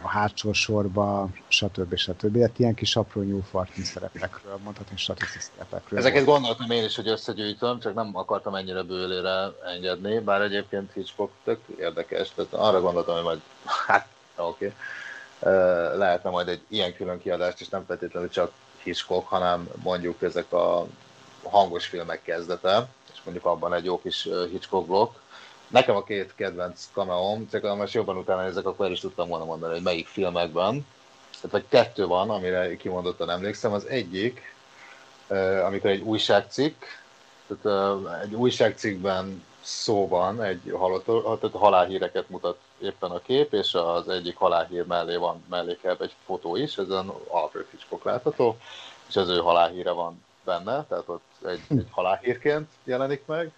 a 0.03 0.09
hátsó 0.09 0.53
sorba, 0.53 1.29
stb. 1.49 1.97
stb. 1.97 2.41
Hát 2.41 2.59
ilyen 2.59 2.75
kis 2.75 2.97
apró 2.97 3.23
nyúlfartni 3.23 3.83
szerepekről, 3.83 4.59
mondhatni 4.65 4.97
statisztikai 4.97 5.43
szerepekről. 5.53 5.99
Ezeket 5.99 6.25
gondoltam 6.25 6.71
én 6.71 6.85
is, 6.85 6.97
hogy 6.97 7.09
összegyűjtöm, 7.09 7.81
csak 7.81 7.95
nem 7.95 8.11
akartam 8.17 8.55
ennyire 8.55 8.83
bőlére 8.83 9.53
engedni, 9.75 10.19
bár 10.19 10.41
egyébként 10.41 10.93
Hitchcock 10.93 11.33
tök 11.45 11.61
érdekes, 11.79 12.31
tehát 12.35 12.53
arra 12.53 12.81
gondoltam, 12.81 13.15
hogy 13.15 13.25
majd, 13.25 13.41
hát 13.87 14.09
oké, 14.37 14.73
okay. 15.41 15.99
lehetne 15.99 16.31
majd 16.31 16.49
egy 16.49 16.61
ilyen 16.69 16.95
külön 16.95 17.19
kiadást, 17.19 17.61
és 17.61 17.69
nem 17.69 17.85
feltétlenül 17.87 18.29
csak 18.29 18.53
Hitchcock, 18.83 19.29
hanem 19.29 19.69
mondjuk 19.83 20.23
ezek 20.23 20.53
a 20.53 20.87
hangos 21.43 21.87
filmek 21.87 22.23
kezdete, 22.23 22.89
és 23.13 23.19
mondjuk 23.25 23.47
abban 23.47 23.75
egy 23.75 23.85
jó 23.85 24.01
kis 24.01 24.29
Hitchcock 24.51 24.87
blokk, 24.87 25.15
Nekem 25.69 25.97
a 25.97 26.03
két 26.03 26.35
kedvenc 26.35 26.89
kameóm, 26.93 27.49
csak 27.51 27.77
most 27.77 27.95
jobban 27.95 28.17
utána 28.17 28.43
ezek, 28.43 28.67
akkor 28.67 28.87
el 28.87 28.93
is 28.93 29.01
tudtam 29.01 29.29
volna 29.29 29.45
mondani, 29.45 29.73
hogy 29.73 29.83
melyik 29.83 30.07
filmekben. 30.07 30.87
Tehát 31.31 31.51
vagy 31.51 31.65
kettő 31.69 32.07
van, 32.07 32.31
amire 32.31 32.77
kimondottan 32.77 33.31
emlékszem. 33.31 33.73
Az 33.73 33.87
egyik, 33.87 34.55
amikor 35.65 35.91
egy 35.91 36.01
újságcikk, 36.01 36.83
tehát 37.47 38.23
egy 38.23 38.35
újságcikkben 38.35 39.45
szó 39.61 40.09
van, 40.09 40.43
egy 40.43 40.73
halott, 40.79 41.05
tehát 41.05 41.57
halálhíreket 41.57 42.29
mutat 42.29 42.59
éppen 42.79 43.11
a 43.11 43.19
kép, 43.19 43.53
és 43.53 43.75
az 43.75 44.09
egyik 44.09 44.37
halálhír 44.37 44.87
mellé 44.87 45.17
van 45.17 45.45
mellékelve 45.51 46.05
egy 46.05 46.15
fotó 46.25 46.57
is, 46.57 46.79
ezen 46.79 47.13
Alfred 47.29 47.67
Hitchcock 47.71 48.05
látható, 48.05 48.57
és 49.09 49.17
az 49.17 49.29
ő 49.29 49.39
halálhíre 49.39 49.91
van 49.91 50.25
benne, 50.45 50.85
tehát 50.85 51.05
ott 51.07 51.47
egy, 51.47 51.61
egy 51.69 51.87
halálhírként 51.91 52.71
jelenik 52.85 53.27
meg. 53.27 53.53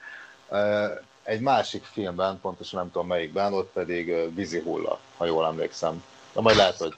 Egy 1.29 1.41
másik 1.41 1.85
filmben, 1.85 2.41
pontosan 2.41 2.79
nem 2.81 2.91
tudom 2.91 3.07
melyikben, 3.07 3.53
ott 3.53 3.70
pedig 3.72 4.35
vízi 4.35 4.61
hulla, 4.61 4.99
ha 5.16 5.24
jól 5.24 5.47
emlékszem. 5.47 6.05
De 6.33 6.41
majd 6.41 6.57
lehet, 6.57 6.76
hogy, 6.76 6.95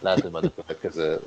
lehet, 0.00 0.20
hogy 0.20 0.30
majd 0.30 0.44
a 0.44 0.62
következő 0.62 1.20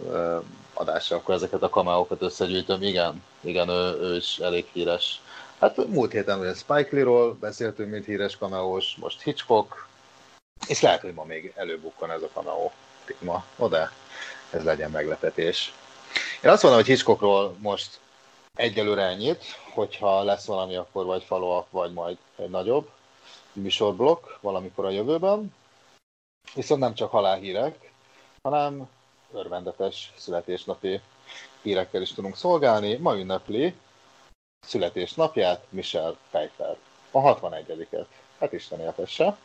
adásra 0.73 1.15
akkor 1.15 1.36
ezeket 1.36 1.61
a 1.61 1.69
kameókat 1.69 2.21
összegyűjtöm. 2.21 2.82
Igen, 2.82 3.23
igen, 3.41 3.69
ő, 3.69 3.99
ő 4.01 4.15
is 4.15 4.38
elég 4.39 4.65
híres. 4.71 5.21
Hát 5.59 5.88
múlt 5.88 6.11
héten 6.11 6.39
ugye 6.39 6.53
Spike 6.53 6.89
Lee-ról 6.91 7.34
beszéltünk, 7.34 7.91
mint 7.91 8.05
híres 8.05 8.38
kameós, 8.38 8.95
most 8.99 9.21
Hitchcock, 9.21 9.88
és 10.67 10.82
lehet, 10.82 11.01
hogy 11.01 11.13
ma 11.13 11.23
még 11.23 11.53
előbukkan 11.55 12.11
ez 12.11 12.21
a 12.21 12.29
cameo 12.34 12.71
téma, 13.05 13.45
oda 13.57 13.91
ez 14.49 14.63
legyen 14.63 14.91
meglepetés. 14.91 15.73
Én 16.43 16.51
azt 16.51 16.63
mondom, 16.63 16.82
hogy 16.82 16.89
Hitchcockról 16.89 17.55
most 17.59 17.99
Egyelőre 18.62 19.01
ennyit, 19.01 19.43
hogyha 19.74 20.24
lesz 20.24 20.45
valami, 20.45 20.76
akkor 20.76 21.05
vagy 21.05 21.24
follow 21.24 21.64
vagy 21.70 21.93
majd 21.93 22.18
egy 22.36 22.49
nagyobb 22.49 22.89
műsorblokk 23.53 24.26
valamikor 24.41 24.86
a 24.86 24.89
jövőben. 24.89 25.53
Viszont 26.53 26.82
nem 26.82 26.93
csak 26.93 27.12
halálhírek, 27.12 27.91
hanem 28.41 28.89
örvendetes 29.32 30.14
születésnapi 30.16 31.01
hírekkel 31.62 32.01
is 32.01 32.14
tudunk 32.14 32.36
szolgálni. 32.36 32.95
Ma 32.95 33.18
ünnepli 33.18 33.76
születésnapját 34.59 35.66
Michel 35.70 36.18
Pfeiffer, 36.30 36.78
a 37.12 37.20
61-et. 37.20 38.05
Hát 38.39 38.53
Isten 38.53 38.80
éltesse. 38.80 39.38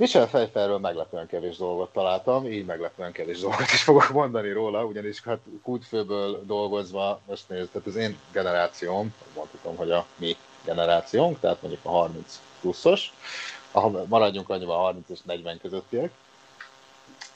Michel 0.00 0.26
Pfeifferről 0.26 0.78
meglepően 0.78 1.26
kevés 1.26 1.56
dolgot 1.56 1.92
találtam, 1.92 2.46
így 2.46 2.64
meglepően 2.64 3.12
kevés 3.12 3.40
dolgot 3.40 3.72
is 3.72 3.82
fogok 3.82 4.08
mondani 4.08 4.52
róla, 4.52 4.84
ugyanis 4.84 5.22
hát 5.22 5.38
kultfőből 5.62 6.44
dolgozva, 6.44 7.20
most 7.26 7.48
nézd, 7.48 7.68
tehát 7.70 7.86
az 7.86 7.96
én 7.96 8.18
generációm, 8.32 9.14
mondhatom, 9.34 9.76
hogy 9.76 9.90
a 9.90 10.06
mi 10.16 10.36
generációnk, 10.64 11.40
tehát 11.40 11.62
mondjuk 11.62 11.84
a 11.84 11.90
30 11.90 12.40
pluszos, 12.60 13.12
maradjunk 14.06 14.48
annyiban 14.48 14.76
a 14.76 14.80
30 14.80 15.08
és 15.08 15.18
40 15.22 15.58
közöttiek. 15.60 16.10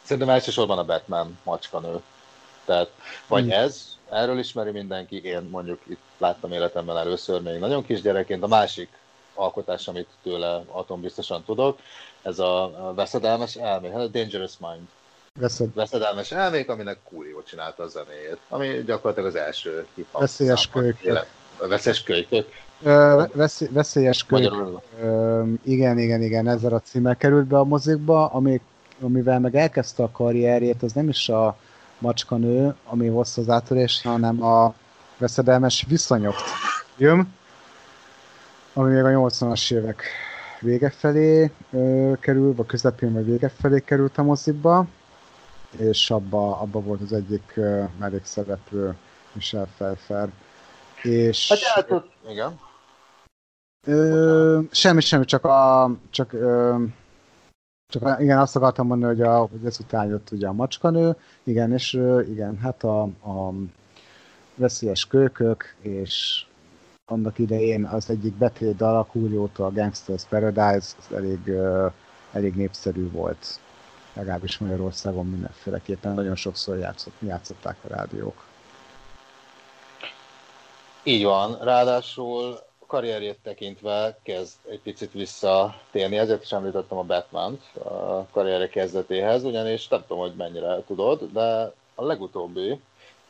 Szerintem 0.03 0.35
elsősorban 0.35 0.79
a 0.79 0.85
Batman 0.85 1.39
macskanő. 1.43 2.01
Tehát 2.65 2.91
vagy 3.27 3.43
hmm. 3.43 3.53
ez, 3.53 3.97
erről 4.11 4.39
ismeri 4.39 4.71
mindenki, 4.71 5.25
én 5.25 5.43
mondjuk 5.43 5.81
itt 5.87 6.03
láttam 6.19 6.53
életemben 6.53 6.97
először 6.97 7.43
még 7.43 7.59
nagyon 7.59 7.87
kis 7.87 8.01
gyerekként, 8.01 8.43
a 8.43 8.47
másik 8.47 8.89
alkotás, 9.35 9.89
amit 9.89 10.09
tőle 10.23 10.63
atombiztosan 10.71 11.45
tudok, 11.45 11.79
ez 12.23 12.39
a 12.39 12.93
veszedelmes 12.97 13.55
elmé, 13.57 13.91
hát 13.91 14.01
a 14.01 14.07
Dangerous 14.07 14.53
Mind. 14.59 14.87
Veszed. 15.41 15.75
Veszedelmes 15.75 16.33
elmék, 16.33 16.69
aminek 16.69 16.99
Coolio 17.09 17.43
csinálta 17.43 17.83
a 17.83 17.87
zenéjét, 17.87 18.39
ami 18.49 18.83
gyakorlatilag 18.87 19.29
az 19.29 19.37
első 19.37 19.87
hip 19.95 20.07
Veszélyes 20.19 20.69
kölykök. 20.69 21.27
Veszélyes 21.59 22.03
kölykök. 22.03 22.49
Ö, 22.83 23.25
veszély, 23.33 23.69
veszélyes 23.71 24.25
kölyök. 24.25 24.81
igen, 25.63 25.99
igen, 25.99 26.23
igen, 26.23 26.49
ezzel 26.49 26.73
a 26.73 26.81
címmel 26.81 27.17
került 27.17 27.47
be 27.47 27.59
a 27.59 27.65
mozikba, 27.65 28.27
ami, 28.27 28.61
amivel 29.01 29.41
meg 29.41 29.55
elkezdte 29.55 30.03
a 30.03 30.11
karrierjét, 30.11 30.83
az 30.83 30.93
nem 30.93 31.09
is 31.09 31.29
a 31.29 31.57
macskanő, 31.99 32.75
ami 32.85 33.09
hozta 33.09 33.41
az 33.41 33.49
átörés, 33.49 34.03
hanem 34.03 34.43
a 34.43 34.75
veszedelmes 35.19 35.85
viszonyok 35.89 36.35
film, 36.97 37.35
ami 38.75 38.93
még 38.93 39.05
a 39.05 39.09
80-as 39.09 39.73
évek 39.73 40.03
vége 40.61 40.91
felé 40.91 41.51
ö, 41.71 42.13
kerül, 42.21 42.55
vagy 42.55 42.67
közepén 42.67 43.13
vagy 43.13 43.25
vége 43.25 43.49
felé 43.49 43.81
került 43.81 44.19
a 44.19 44.23
moziba, 44.23 44.87
és 45.77 46.11
abba, 46.11 46.61
abba 46.61 46.81
volt 46.81 47.01
az 47.01 47.13
egyik 47.13 47.61
mellékszereplő 47.99 48.97
Michel 49.33 49.67
Pfeiffer. 49.75 50.29
És... 51.03 51.49
Hát 51.49 51.77
játszott, 51.77 52.13
igen. 52.29 52.61
Ö, 53.87 54.61
semmi, 54.71 55.01
semmi, 55.01 55.25
csak 55.25 55.45
a, 55.45 55.91
csak, 56.11 56.33
ö, 56.33 56.77
csak 57.87 58.21
igen, 58.21 58.39
azt 58.39 58.57
akartam 58.57 58.87
mondani, 58.87 59.15
hogy, 59.15 59.23
a, 59.23 59.37
hogy 59.37 59.65
ezután 59.65 60.09
jött 60.09 60.31
ugye 60.31 60.47
a 60.47 60.53
macskanő, 60.53 61.17
igen, 61.43 61.73
és 61.73 61.93
igen, 62.29 62.59
hát 62.59 62.85
a, 62.85 63.03
a 63.03 63.53
veszélyes 64.55 65.07
kölkök, 65.07 65.75
és 65.81 66.47
annak 67.07 67.39
idején 67.39 67.85
az 67.85 68.11
egyik 68.11 68.35
betét 68.35 68.77
dal, 68.77 68.97
a 68.97 69.63
a 69.63 69.71
Gangsters 69.71 70.25
Paradise, 70.25 70.95
az 70.99 71.15
elég, 71.15 71.51
elég 72.33 72.55
népszerű 72.55 73.11
volt. 73.11 73.61
Legalábbis 74.13 74.59
Magyarországon 74.59 75.27
mindenféleképpen 75.27 76.15
nagyon 76.15 76.37
sokszor 76.37 76.79
játszott, 76.79 77.15
játszották 77.19 77.77
a 77.85 77.89
rádiók. 77.89 78.45
Így 81.03 81.25
van, 81.25 81.59
ráadásul 81.63 82.59
karrierjét 82.87 83.39
tekintve 83.43 84.19
kezd 84.23 84.55
egy 84.71 84.81
picit 84.81 85.13
visszatérni, 85.13 86.17
ezért 86.17 86.43
is 86.43 86.53
említettem 86.53 86.99
a 86.99 87.03
batman 87.03 87.61
a 87.75 88.27
karrierje 88.27 88.69
kezdetéhez, 88.69 89.45
ugyanis 89.45 89.89
nem 89.89 90.01
tudom, 90.07 90.19
hogy 90.19 90.35
mennyire 90.35 90.83
tudod, 90.87 91.33
de 91.33 91.73
a 91.95 92.05
legutóbbi 92.05 92.81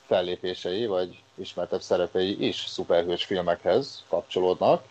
fellépései, 0.07 0.87
vagy 0.87 1.24
ismertebb 1.35 1.81
szerepei 1.81 2.47
is 2.47 2.65
szuperhős 2.67 3.25
filmekhez 3.25 4.05
kapcsolódnak. 4.09 4.85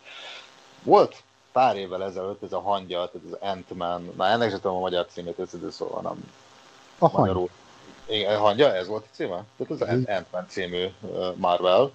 Volt 0.83 1.23
pár 1.51 1.77
évvel 1.77 2.03
ezelőtt 2.03 2.43
ez 2.43 2.53
a 2.53 2.59
hangya, 2.59 3.09
tehát 3.11 3.27
az 3.31 3.49
Ant-Man, 3.49 4.11
már 4.15 4.31
ennek 4.31 4.49
sem 4.49 4.59
tudom 4.59 4.77
a 4.77 4.79
magyar 4.79 5.05
címét 5.05 5.39
összedő, 5.39 5.69
szóval 5.69 6.01
nem 6.01 6.33
a 6.97 7.17
magyarul. 7.17 7.49
Igen, 8.05 8.37
hangya, 8.37 8.75
ez 8.75 8.87
volt 8.87 9.03
a 9.03 9.15
címe? 9.15 9.43
Tehát 9.57 9.81
az 9.81 10.07
Ant-Man 10.07 10.45
című 10.47 10.87
Marvel 11.35 11.91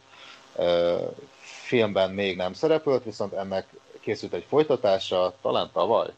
filmben 1.40 2.10
még 2.10 2.36
nem 2.36 2.52
szerepelt, 2.52 3.04
viszont 3.04 3.32
ennek 3.32 3.66
készült 4.00 4.32
egy 4.32 4.44
folytatása, 4.48 5.34
talán 5.42 5.70
tavaly, 5.72 6.08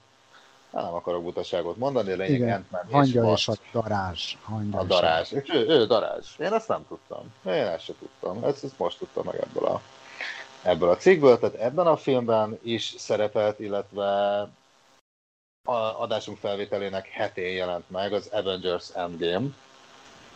nem 0.71 0.95
akarok 0.95 1.23
butaságot 1.23 1.77
mondani, 1.77 2.13
lényeg 2.13 2.31
Igen, 2.31 2.67
Hangya 2.91 3.33
és, 3.33 3.49
és 3.49 3.49
a 3.49 3.55
darázs. 3.73 4.37
Hangya 4.43 4.79
a 4.79 4.85
darázs. 4.85 5.33
És 5.33 5.49
ő, 5.53 5.67
ő 5.69 5.87
darázs. 5.87 6.27
Én 6.39 6.53
ezt 6.53 6.69
nem 6.69 6.87
tudtam. 6.89 7.35
Én 7.45 7.53
ezt 7.53 7.85
sem 7.85 7.95
tudtam. 7.99 8.45
Ezt, 8.45 8.65
ezt 8.65 8.79
most 8.79 8.99
tudtam 8.99 9.25
meg 9.25 9.35
ebből 9.35 9.65
a, 9.65 9.81
ebből 10.63 10.89
a 10.89 10.97
cikkből. 10.97 11.39
Tehát 11.39 11.55
ebben 11.55 11.87
a 11.87 11.97
filmben 11.97 12.59
is 12.63 12.95
szerepelt, 12.99 13.61
illetve 13.61 14.41
a 15.65 16.01
adásunk 16.01 16.39
felvételének 16.39 17.09
hetén 17.09 17.55
jelent 17.55 17.91
meg 17.91 18.13
az 18.13 18.29
Avengers 18.33 18.89
Endgame, 18.95 19.47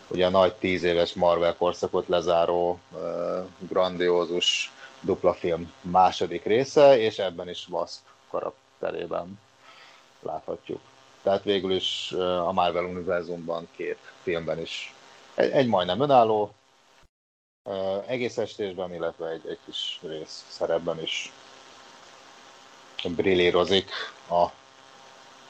ugye 0.08 0.26
a 0.26 0.30
nagy 0.30 0.54
tíz 0.54 0.82
éves 0.82 1.14
Marvel 1.14 1.56
korszakot 1.56 2.08
lezáró 2.08 2.78
uh, 2.90 3.00
grandiózus 3.58 4.72
dupla 5.00 5.34
film 5.34 5.72
második 5.80 6.44
része, 6.44 6.98
és 6.98 7.18
ebben 7.18 7.48
is 7.48 7.68
Wasp 7.68 8.00
karakterében 8.30 9.38
láthatjuk. 10.24 10.80
Tehát 11.22 11.42
végül 11.42 11.72
is 11.72 12.12
a 12.46 12.52
Marvel 12.52 12.84
univerzumban 12.84 13.68
két 13.76 13.98
filmben 14.22 14.60
is 14.60 14.94
egy, 15.34 15.50
egy 15.50 15.66
majdnem 15.66 16.00
önálló 16.00 16.54
egész 18.06 18.38
estésben, 18.38 18.94
illetve 18.94 19.28
egy, 19.28 19.46
egy 19.48 19.58
kis 19.64 19.98
rész 20.02 20.44
szerepben 20.48 21.02
is 21.02 21.32
brillírozik 23.16 23.90
a 24.28 24.46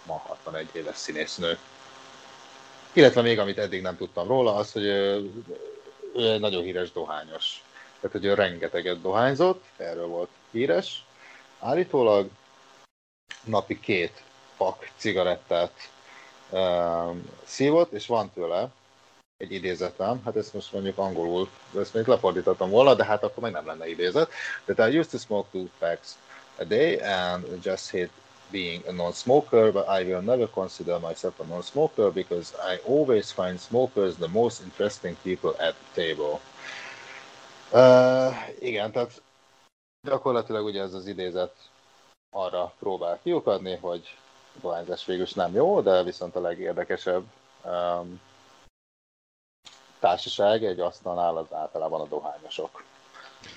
ma 0.07 0.22
61 0.27 0.68
éves 0.72 0.97
színésznő. 0.97 1.59
Illetve 2.93 3.22
még 3.22 3.39
amit 3.39 3.59
eddig 3.59 3.83
nem 3.83 3.97
tudtam 3.97 4.27
róla, 4.27 4.55
az, 4.55 4.72
hogy 4.72 4.85
ő, 4.85 5.31
ő 6.14 6.33
egy 6.33 6.41
nagyon 6.41 6.62
híres 6.62 6.93
dohányos. 6.93 7.62
Tehát, 8.01 8.16
hogy 8.16 8.25
ő 8.25 8.35
rengeteget 8.35 9.01
dohányzott, 9.01 9.64
erről 9.77 10.07
volt 10.07 10.29
híres. 10.51 11.05
Állítólag 11.59 12.29
napi 13.45 13.81
két 13.81 14.22
pak 14.57 14.91
cigarettát 14.97 15.73
um, 16.51 17.31
szívott, 17.45 17.93
és 17.93 18.07
van 18.07 18.31
tőle 18.31 18.69
egy 19.37 19.53
idézetem, 19.53 20.23
hát 20.25 20.37
ezt 20.37 20.55
most 20.55 20.73
mondjuk 20.73 20.99
angolul, 20.99 21.49
ezt 21.79 21.95
még 21.95 22.07
lefordítottam 22.07 22.71
volna, 22.71 22.95
de 22.95 23.05
hát 23.05 23.23
akkor 23.23 23.43
meg 23.43 23.53
nem 23.53 23.67
lenne 23.67 23.89
idézet. 23.89 24.31
That 24.65 24.89
I 24.89 24.99
used 24.99 25.11
to 25.11 25.19
smoke 25.19 25.49
two 25.53 25.67
packs 25.79 26.17
a 26.59 26.65
day 26.65 26.99
and 27.01 27.65
just 27.65 27.91
hate 27.91 28.11
being 28.51 28.87
a 28.87 28.93
non-smoker, 28.93 29.73
but 29.73 29.87
I 29.89 30.05
will 30.05 30.23
never 30.23 30.49
consider 30.51 30.99
myself 30.99 31.41
a 31.41 31.45
non-smoker 31.45 32.13
because 32.13 32.55
I 32.73 32.79
always 32.87 33.33
find 33.33 33.61
smokers 33.61 34.17
the 34.17 34.29
most 34.29 34.63
interesting 34.63 35.17
people 35.23 35.51
at 35.59 35.75
the 35.75 36.03
table. 36.03 36.41
Uh, 37.73 38.33
igen, 38.59 38.93
tehát 38.93 39.23
gyakorlatilag 40.07 40.65
ugye 40.65 40.83
ez 40.83 40.95
az 40.95 41.07
idézet 41.07 41.55
arra 42.31 42.73
próbál 42.79 43.19
kiukadni, 43.23 43.77
hogy 43.81 44.17
dohányzás 44.61 45.07
végül 45.07 45.27
nem 45.35 45.55
jó, 45.55 45.81
de 45.81 46.03
viszont 46.03 46.37
a 46.37 46.41
legérdekesebb 46.41 47.25
um, 47.65 48.21
társaság 50.01 50.65
egy 50.65 50.81
asztalnál 50.81 51.37
az 51.37 51.47
általában 51.53 52.01
a 52.01 52.07
dohányosok. 52.07 52.85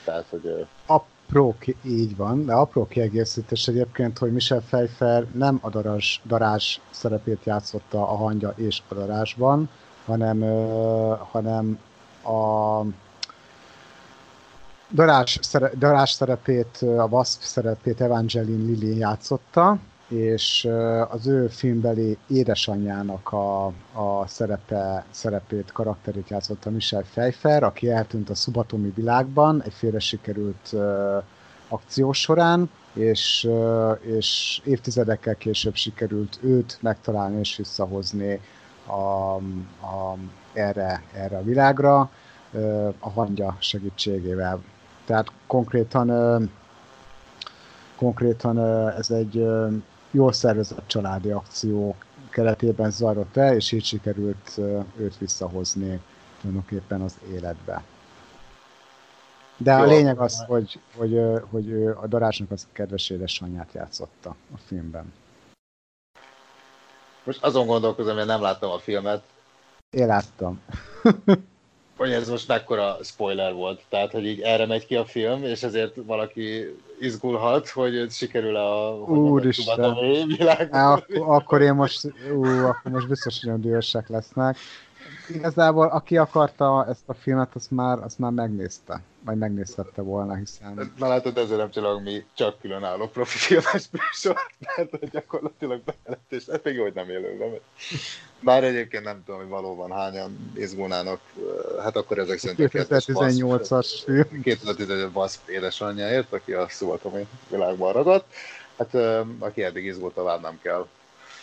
Tehát, 0.06 0.26
hogy... 0.30 0.68
Apró, 0.86 1.56
így 1.84 2.16
van, 2.16 2.46
de 2.46 2.54
apró 2.54 2.88
kiegészítés 2.88 3.68
egyébként, 3.68 4.18
hogy 4.18 4.34
Michel 4.34 4.62
Pfeiffer 4.62 5.26
nem 5.34 5.60
a 5.62 5.70
darás, 5.70 6.22
darás 6.26 6.82
szerepét 6.90 7.44
játszotta 7.44 8.02
a 8.02 8.16
hangya 8.16 8.54
és 8.56 8.82
a 8.88 8.94
darásban, 8.94 9.70
hanem, 10.06 10.42
uh, 10.42 11.18
hanem 11.18 11.80
a 12.24 12.82
darás, 14.92 15.40
szere, 15.42 15.72
darás 15.78 16.12
szerepét, 16.12 16.78
a 16.82 17.08
Wasp 17.10 17.42
szerepét 17.42 18.02
Evangeline 18.02 18.64
Lilly 18.64 18.98
játszotta, 18.98 19.78
és 20.08 20.70
az 21.10 21.28
ő 21.28 21.48
filmbeli 21.48 22.18
édesanyjának 22.28 23.32
a, 23.32 23.66
a 23.94 24.28
szerepe, 24.28 25.06
szerepét, 25.10 25.72
karakterét 25.72 26.30
játszotta 26.30 26.70
Michel 26.70 27.02
Pfeiffer, 27.02 27.64
aki 27.64 27.90
eltűnt 27.90 28.30
a 28.30 28.36
szubatomi 28.36 28.92
világban 28.96 29.62
egy 29.64 29.74
félre 29.74 30.00
sikerült 30.00 30.76
akció 31.68 32.12
során, 32.12 32.70
és, 32.94 33.50
és 34.02 34.62
évtizedekkel 34.64 35.36
később 35.36 35.76
sikerült 35.76 36.40
őt 36.42 36.78
megtalálni 36.82 37.40
és 37.40 37.56
visszahozni 37.56 38.42
a, 38.86 39.36
a, 39.86 40.18
erre, 40.54 41.04
erre 41.14 41.38
a 41.38 41.44
világra 41.44 42.12
a 43.00 43.10
hangya 43.10 43.56
segítségével. 43.60 44.64
Tehát 45.06 45.32
konkrétan 45.48 46.10
konkrétan 47.96 48.60
ez 48.98 49.12
egy 49.12 49.48
jól 50.18 50.34
szervezett 50.34 50.88
családi 50.88 51.32
akció 51.32 51.96
keretében 52.30 52.92
zajlott 52.92 53.38
el, 53.38 53.56
és 53.56 53.72
így 53.72 53.86
sikerült 53.86 54.58
őt 54.98 55.18
visszahozni 55.18 56.02
tulajdonképpen 56.40 57.02
az 57.02 57.18
életbe. 57.32 57.84
De 59.58 59.74
Jó, 59.74 59.80
a 59.80 59.86
lényeg 59.86 60.20
az, 60.20 60.44
hogy, 60.48 60.80
hogy, 60.96 61.22
hogy 61.50 61.68
ő 61.68 61.98
a 62.02 62.08
darásnak 62.08 62.52
az 62.52 62.68
kedves 62.72 63.10
édesanyját 63.10 63.74
játszotta 63.74 64.36
a 64.54 64.58
filmben. 64.66 65.14
Most 67.24 67.44
azon 67.44 67.66
gondolkozom, 67.66 68.18
hogy 68.18 68.26
nem 68.26 68.42
láttam 68.42 68.72
a 68.72 68.80
filmet. 68.80 69.24
Én 69.90 70.08
láttam. 70.08 70.62
hogy 71.98 72.12
ez 72.12 72.30
most 72.30 72.48
mekkora 72.48 72.98
spoiler 73.04 73.54
volt. 73.54 73.82
Tehát, 73.90 74.12
hogy 74.12 74.26
így 74.26 74.40
erre 74.40 74.66
megy 74.66 74.86
ki 74.86 74.96
a 74.96 75.06
film, 75.06 75.44
és 75.44 75.64
ezért 75.64 75.96
valaki 76.06 76.76
izgulhat, 77.00 77.70
hogy 77.70 78.12
sikerül 78.12 78.56
a 78.56 78.92
Úristen. 79.08 79.96
világban. 80.28 80.92
Akkor, 80.92 81.36
akkor 81.36 81.62
én 81.62 81.74
most, 81.74 82.06
ú, 82.36 82.46
akkor 82.46 82.92
most 82.92 83.08
biztos, 83.08 83.40
hogy 83.40 83.50
olyan 83.50 83.62
dühösek 83.62 84.10
lesznek. 84.10 84.58
igazából 85.30 85.88
aki 85.88 86.18
akarta 86.18 86.86
ezt 86.90 87.04
a 87.06 87.14
filmet, 87.14 87.56
azt 87.56 87.72
már, 87.72 88.00
azt 88.04 88.20
már 88.20 88.32
megnézte. 88.32 89.02
Vagy 89.28 89.38
megnézhette 89.38 90.02
volna, 90.02 90.36
hiszen... 90.36 90.94
Na 90.98 91.08
látod, 91.08 91.38
ezért 91.38 91.60
nem 91.60 91.72
csinálunk 91.72 92.04
mi 92.04 92.26
csak 92.34 92.60
különálló 92.60 93.08
profi 93.08 93.38
filmes 93.38 93.90
műsor, 93.92 94.36
mert 94.76 94.90
hogy 94.90 95.10
gyakorlatilag 95.10 95.82
bejelent, 95.84 96.26
és 96.30 96.46
ez 96.46 96.60
még 96.64 96.76
jó, 96.76 96.84
hogy 96.84 96.94
nem 96.94 97.10
élőben. 97.10 97.60
Bár 98.40 98.64
egyébként 98.64 99.04
nem 99.04 99.24
tudom, 99.26 99.40
hogy 99.40 99.50
valóban 99.50 99.92
hányan 99.92 100.52
izgulnának, 100.56 101.20
hát 101.82 101.96
akkor 101.96 102.18
ezek 102.20 102.38
szerint 102.38 102.70
2018-as 102.74 104.02
film. 104.06 104.42
2018 104.42 105.16
Wasp 105.16 105.50
édesanyjáért, 105.50 106.34
aki 106.34 106.54
a 106.54 106.70
Szubatomi 106.70 107.28
világban 107.50 107.94
ragadt. 107.94 108.34
Hát 108.78 108.96
aki 109.40 109.64
eddig 109.64 109.86
izgult, 109.86 110.14
tovább 110.14 110.42
nem 110.42 110.60
kell. 110.62 110.88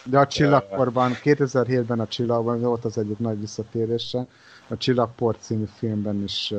De 0.05 0.19
a 0.19 0.27
Csillagkorban, 0.27 1.17
2007-ben 1.23 2.01
a 2.01 2.07
Csillagban 2.07 2.61
volt 2.61 2.85
az 2.85 2.99
egyik 2.99 3.19
nagy 3.19 3.41
visszatérése. 3.41 4.27
A 4.69 4.77
Csillagport 4.77 5.41
című 5.43 5.65
filmben 5.77 6.23
is, 6.23 6.53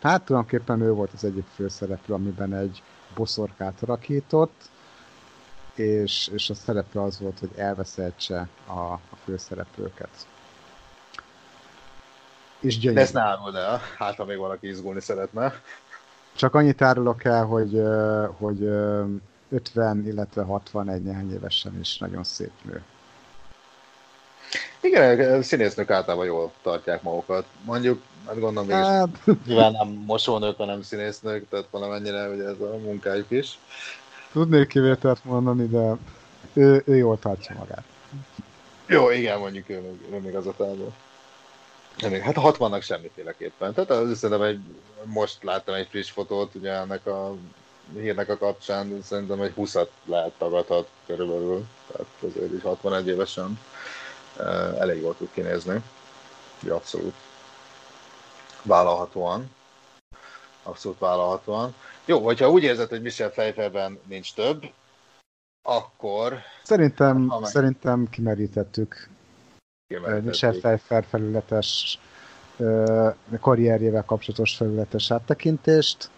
hát 0.00 0.24
tulajdonképpen 0.24 0.80
ő 0.80 0.92
volt 0.92 1.12
az 1.12 1.24
egyik 1.24 1.46
főszereplő, 1.54 2.14
amiben 2.14 2.54
egy 2.54 2.82
boszorkát 3.14 3.80
rakított, 3.80 4.70
és, 5.74 6.30
és 6.32 6.50
a 6.50 6.54
szerepe 6.54 7.02
az 7.02 7.20
volt, 7.20 7.38
hogy 7.38 7.50
elveszeltse 7.56 8.48
a, 8.66 8.80
a 8.92 9.16
főszereplőket. 9.24 10.26
És 12.60 12.78
gyönyörű. 12.78 12.94
De 12.94 13.00
ezt 13.00 13.14
ne 13.14 13.20
áruld 13.20 13.54
el, 13.54 13.80
hát 13.98 14.14
ha 14.14 14.24
még 14.24 14.38
valaki 14.38 14.68
izgulni 14.68 15.00
szeretne. 15.00 15.52
Csak 16.36 16.54
annyit 16.54 16.82
árulok 16.82 17.24
el, 17.24 17.44
hogy, 17.44 17.82
hogy 18.38 18.62
50, 19.48 20.06
illetve 20.06 20.42
61 20.42 21.02
néhány 21.02 21.32
évesen 21.32 21.78
is 21.80 21.98
nagyon 21.98 22.24
szép 22.24 22.52
nő. 22.64 22.82
Igen, 24.82 25.42
színésznők 25.42 25.90
általában 25.90 26.26
jól 26.26 26.52
tartják 26.62 27.02
magukat. 27.02 27.44
Mondjuk, 27.64 28.02
hát 28.26 28.40
gondolom 28.40 28.68
mégis, 28.68 28.84
hát... 28.84 29.08
nyilván 29.46 29.72
nem 29.72 29.88
mosónők, 29.88 30.56
hanem 30.56 30.82
színésznők, 30.82 31.48
tehát 31.48 31.66
valamennyire 31.70 32.28
ugye 32.28 32.44
ez 32.44 32.60
a 32.60 32.76
munkájuk 32.76 33.30
is. 33.30 33.58
Tudnék 34.32 34.66
kivételt 34.66 35.24
mondani, 35.24 35.66
de 35.66 35.96
ő, 36.52 36.82
ő 36.86 36.96
jól 36.96 37.18
tartja 37.18 37.54
magát. 37.58 37.84
Jó, 38.86 39.10
igen, 39.10 39.38
mondjuk 39.38 39.68
ő 39.68 39.80
még, 39.80 40.12
ő 40.12 40.20
még 40.20 40.34
az 40.34 40.46
a 40.46 40.54
távol. 40.56 40.92
Hát 42.22 42.36
a 42.36 42.52
60-nak 42.52 42.82
semmiféleképpen. 42.82 43.74
Tehát 43.74 43.90
az 43.90 44.18
szerintem 44.18 44.46
egy, 44.46 44.60
most 45.04 45.42
láttam 45.42 45.74
egy 45.74 45.86
friss 45.90 46.10
fotót, 46.10 46.54
ugye 46.54 46.70
ennek 46.72 47.06
a 47.06 47.34
hírnek 47.94 48.28
a 48.28 48.38
kapcsán 48.38 48.98
szerintem 49.02 49.40
egy 49.40 49.52
20-at 49.56 49.88
lehet 50.04 50.32
tagadhat 50.38 50.88
körülbelül, 51.06 51.66
tehát 51.86 52.06
azért 52.20 52.52
is 52.52 52.62
61 52.62 53.08
évesen 53.08 53.58
elég 54.78 55.00
jól 55.00 55.16
tud 55.16 55.28
kinézni. 55.32 55.82
Abszolút 56.68 57.14
vállalhatóan. 58.62 59.50
Abszolút 60.62 60.98
vállalhatóan. 60.98 61.74
Jó, 62.04 62.24
hogyha 62.24 62.50
úgy 62.50 62.62
érzed, 62.62 62.88
hogy 62.88 63.02
Michel 63.02 63.30
Pfeifferben 63.30 63.98
nincs 64.06 64.34
több, 64.34 64.62
akkor... 65.62 66.38
Szerintem, 66.62 67.16
meg... 67.16 67.44
szerintem 67.44 68.08
kimerítettük, 68.10 69.08
kimerítettük. 69.86 70.24
Michel 70.24 70.52
Pfeiffer 70.52 71.04
felületes 71.08 71.98
karrierjével 73.40 74.04
kapcsolatos 74.04 74.56
felületes 74.56 75.10
áttekintést 75.10 76.10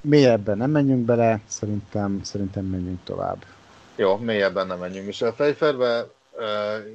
mélyebben 0.00 0.56
nem 0.56 0.70
menjünk 0.70 1.04
bele, 1.04 1.40
szerintem, 1.46 2.20
szerintem 2.22 2.64
menjünk 2.64 3.04
tovább. 3.04 3.44
Jó, 3.96 4.16
mélyebben 4.16 4.66
nem 4.66 4.78
menjünk 4.78 5.06
Michel 5.06 5.32
Pfeifferbe. 5.32 6.06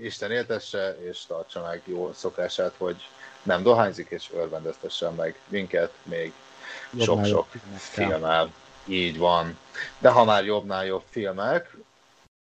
Isten 0.01 0.31
éltesse, 0.31 0.97
és 0.99 1.25
tartsa 1.25 1.61
meg 1.61 1.81
jó 1.85 2.13
szokását, 2.13 2.73
hogy 2.77 3.07
nem 3.43 3.63
dohányzik, 3.63 4.09
és 4.09 4.29
örvendeztessen 4.33 5.13
meg 5.13 5.39
minket 5.47 5.91
még 6.03 6.33
sok-sok 6.99 7.47
filmmel. 7.77 8.53
Így 8.85 9.17
van. 9.17 9.57
De 9.97 10.09
ha 10.09 10.23
már 10.23 10.45
jobbnál 10.45 10.85
jobb 10.85 11.03
filmek, 11.09 11.75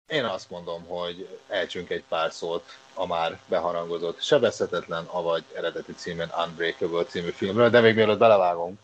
én 0.07 0.25
azt 0.25 0.49
mondom, 0.49 0.85
hogy 0.85 1.39
elcsünk 1.47 1.89
egy 1.89 2.03
pár 2.07 2.31
szót 2.31 2.77
a 2.93 3.05
már 3.05 3.39
beharangozott 3.45 4.21
Sebezhetetlen, 4.21 5.05
avagy 5.05 5.43
eredeti 5.53 5.93
címen 5.93 6.31
Unbreakable 6.45 7.03
című 7.03 7.29
filmről, 7.29 7.69
de 7.69 7.79
még 7.79 7.95
mielőtt 7.95 8.17
belevágunk, 8.17 8.79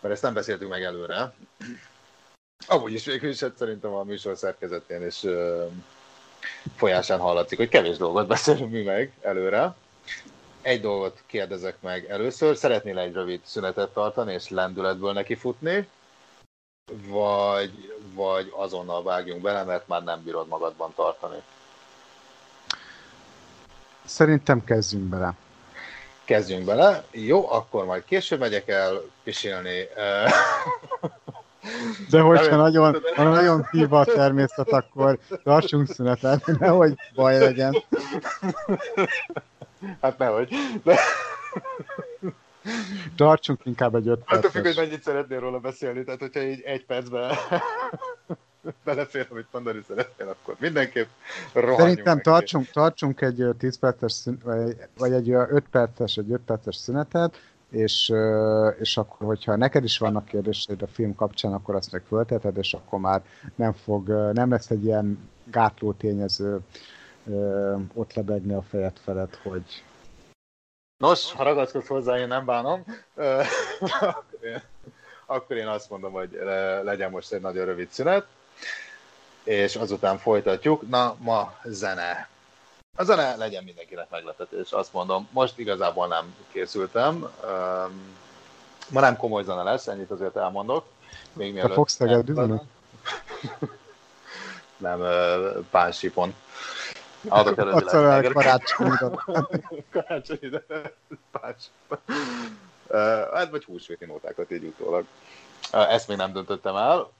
mert 0.00 0.14
ezt 0.14 0.22
nem 0.22 0.34
beszéltünk 0.34 0.70
meg 0.70 0.82
előre. 0.82 1.32
Amúgy 2.66 2.92
is 2.92 3.04
végül 3.04 3.30
is 3.30 3.40
hát 3.40 3.56
szerintem 3.56 3.94
a 3.94 4.02
műsor 4.02 4.36
szerkezetén 4.36 5.02
és 5.02 5.26
folyásán 6.76 7.18
hallatszik, 7.18 7.58
hogy 7.58 7.68
kevés 7.68 7.96
dolgot 7.96 8.26
beszélünk 8.26 8.70
mi 8.70 8.82
meg 8.82 9.12
előre. 9.20 9.74
Egy 10.62 10.80
dolgot 10.80 11.22
kérdezek 11.26 11.76
meg 11.80 12.04
először. 12.10 12.56
Szeretnél 12.56 12.98
egy 12.98 13.12
rövid 13.12 13.40
szünetet 13.44 13.90
tartani 13.90 14.32
és 14.32 14.48
lendületből 14.48 15.12
neki 15.12 15.34
futni? 15.34 15.88
Vagy, 17.06 17.94
vagy 18.14 18.52
azonnal 18.56 19.02
vágjunk 19.02 19.42
bele, 19.42 19.64
mert 19.64 19.88
már 19.88 20.02
nem 20.02 20.22
bírod 20.22 20.48
magadban 20.48 20.92
tartani? 20.94 21.42
Szerintem 24.04 24.64
kezdjünk 24.64 25.04
bele 25.04 25.34
kezdjünk 26.30 26.64
bele. 26.64 27.04
Jó, 27.10 27.50
akkor 27.52 27.84
majd 27.84 28.04
később 28.04 28.38
megyek 28.38 28.68
el 28.68 29.00
pisilni. 29.22 29.88
De 32.10 32.20
hogyha 32.20 32.56
nagyon, 32.56 33.02
ha 33.14 33.22
nagyon 33.22 33.66
hív 33.70 33.92
a 33.92 34.04
természet, 34.04 34.68
akkor 34.68 35.18
tartsunk 35.42 35.88
szünetet, 35.88 36.46
nehogy 36.58 36.94
baj 37.14 37.38
legyen. 37.38 37.76
Hát 40.00 40.18
nehogy. 40.18 40.54
De... 40.82 40.98
Tartsunk 43.16 43.60
inkább 43.64 43.94
egy 43.94 44.08
öt 44.08 44.18
percet. 44.18 44.38
Attól 44.38 44.50
függ, 44.50 44.64
hogy 44.64 44.84
mennyit 44.84 45.02
szeretnél 45.02 45.40
róla 45.40 45.58
beszélni, 45.58 46.04
tehát 46.04 46.20
hogyha 46.20 46.40
így 46.40 46.60
egy 46.60 46.86
percben 46.86 47.34
belefér, 48.84 49.26
amit 49.30 49.46
mondani 49.52 49.80
szeretnél, 49.88 50.28
akkor 50.28 50.56
mindenképp 50.58 51.08
Szerintem 51.52 52.20
tartsunk, 52.20 52.70
tartsunk 52.70 53.20
egy 53.20 53.46
10 53.58 53.78
perces, 53.78 54.12
szün, 54.12 54.40
vagy, 54.44 54.76
vagy 54.98 55.12
egy 55.12 55.30
5 55.30 55.64
perces, 55.70 56.16
egy 56.16 56.32
5 56.32 56.40
perces 56.40 56.76
szünetet, 56.76 57.36
és, 57.70 58.12
és 58.78 58.96
akkor, 58.96 59.26
hogyha 59.26 59.56
neked 59.56 59.84
is 59.84 59.98
vannak 59.98 60.24
kérdéseid 60.24 60.82
a 60.82 60.86
film 60.86 61.14
kapcsán, 61.14 61.52
akkor 61.52 61.74
azt 61.74 61.92
meg 61.92 62.02
fölteted, 62.06 62.56
és 62.56 62.74
akkor 62.74 62.98
már 62.98 63.22
nem 63.54 63.72
fog, 63.72 64.08
nem 64.32 64.50
lesz 64.50 64.70
egy 64.70 64.84
ilyen 64.84 65.30
gátló 65.44 65.92
tényező 65.92 66.60
ott 67.94 68.14
lebegni 68.14 68.52
a 68.52 68.62
fejed 68.62 68.98
felett, 69.04 69.36
hogy 69.42 69.84
Nos, 70.98 71.32
ha 71.32 71.42
ragaszkodsz 71.42 71.86
hozzá, 71.86 72.18
én 72.18 72.28
nem 72.28 72.44
bánom. 72.44 72.84
akkor 75.26 75.56
én 75.56 75.66
azt 75.66 75.90
mondom, 75.90 76.12
hogy 76.12 76.38
legyen 76.82 77.10
most 77.10 77.32
egy 77.32 77.40
nagyon 77.40 77.64
rövid 77.64 77.90
szünet 77.90 78.26
és 79.44 79.76
azután 79.76 80.18
folytatjuk. 80.18 80.88
Na, 80.88 81.16
ma 81.18 81.58
zene. 81.64 82.28
A 82.96 83.04
zene 83.04 83.36
legyen 83.36 83.64
mindenkinek 83.64 84.10
meglepetés, 84.10 84.72
azt 84.72 84.92
mondom. 84.92 85.28
Most 85.30 85.58
igazából 85.58 86.06
nem 86.06 86.34
készültem. 86.52 87.30
Ma 88.88 89.00
nem 89.00 89.16
komoly 89.16 89.42
zene 89.42 89.62
lesz, 89.62 89.86
ennyit 89.86 90.10
azért 90.10 90.36
elmondok. 90.36 90.86
Még 91.32 91.60
Te 91.60 91.68
fogsz 91.68 91.96
tegedni? 91.96 92.60
Nem, 94.76 95.02
pánsipon. 95.70 96.34
Adok 97.28 97.58
előzőleg. 97.58 98.32
Karácsonyi 98.32 98.96
Karácsonyi 99.90 100.50
pánsipon. 101.30 101.98
Hát 103.32 103.50
vagy 103.50 103.64
húsvéti 103.64 104.04
nótákat 104.04 104.50
így 104.50 104.64
utólag. 104.64 105.04
Ezt 105.70 106.08
még 106.08 106.16
nem 106.16 106.32
döntöttem 106.32 106.76
el. 106.76 107.10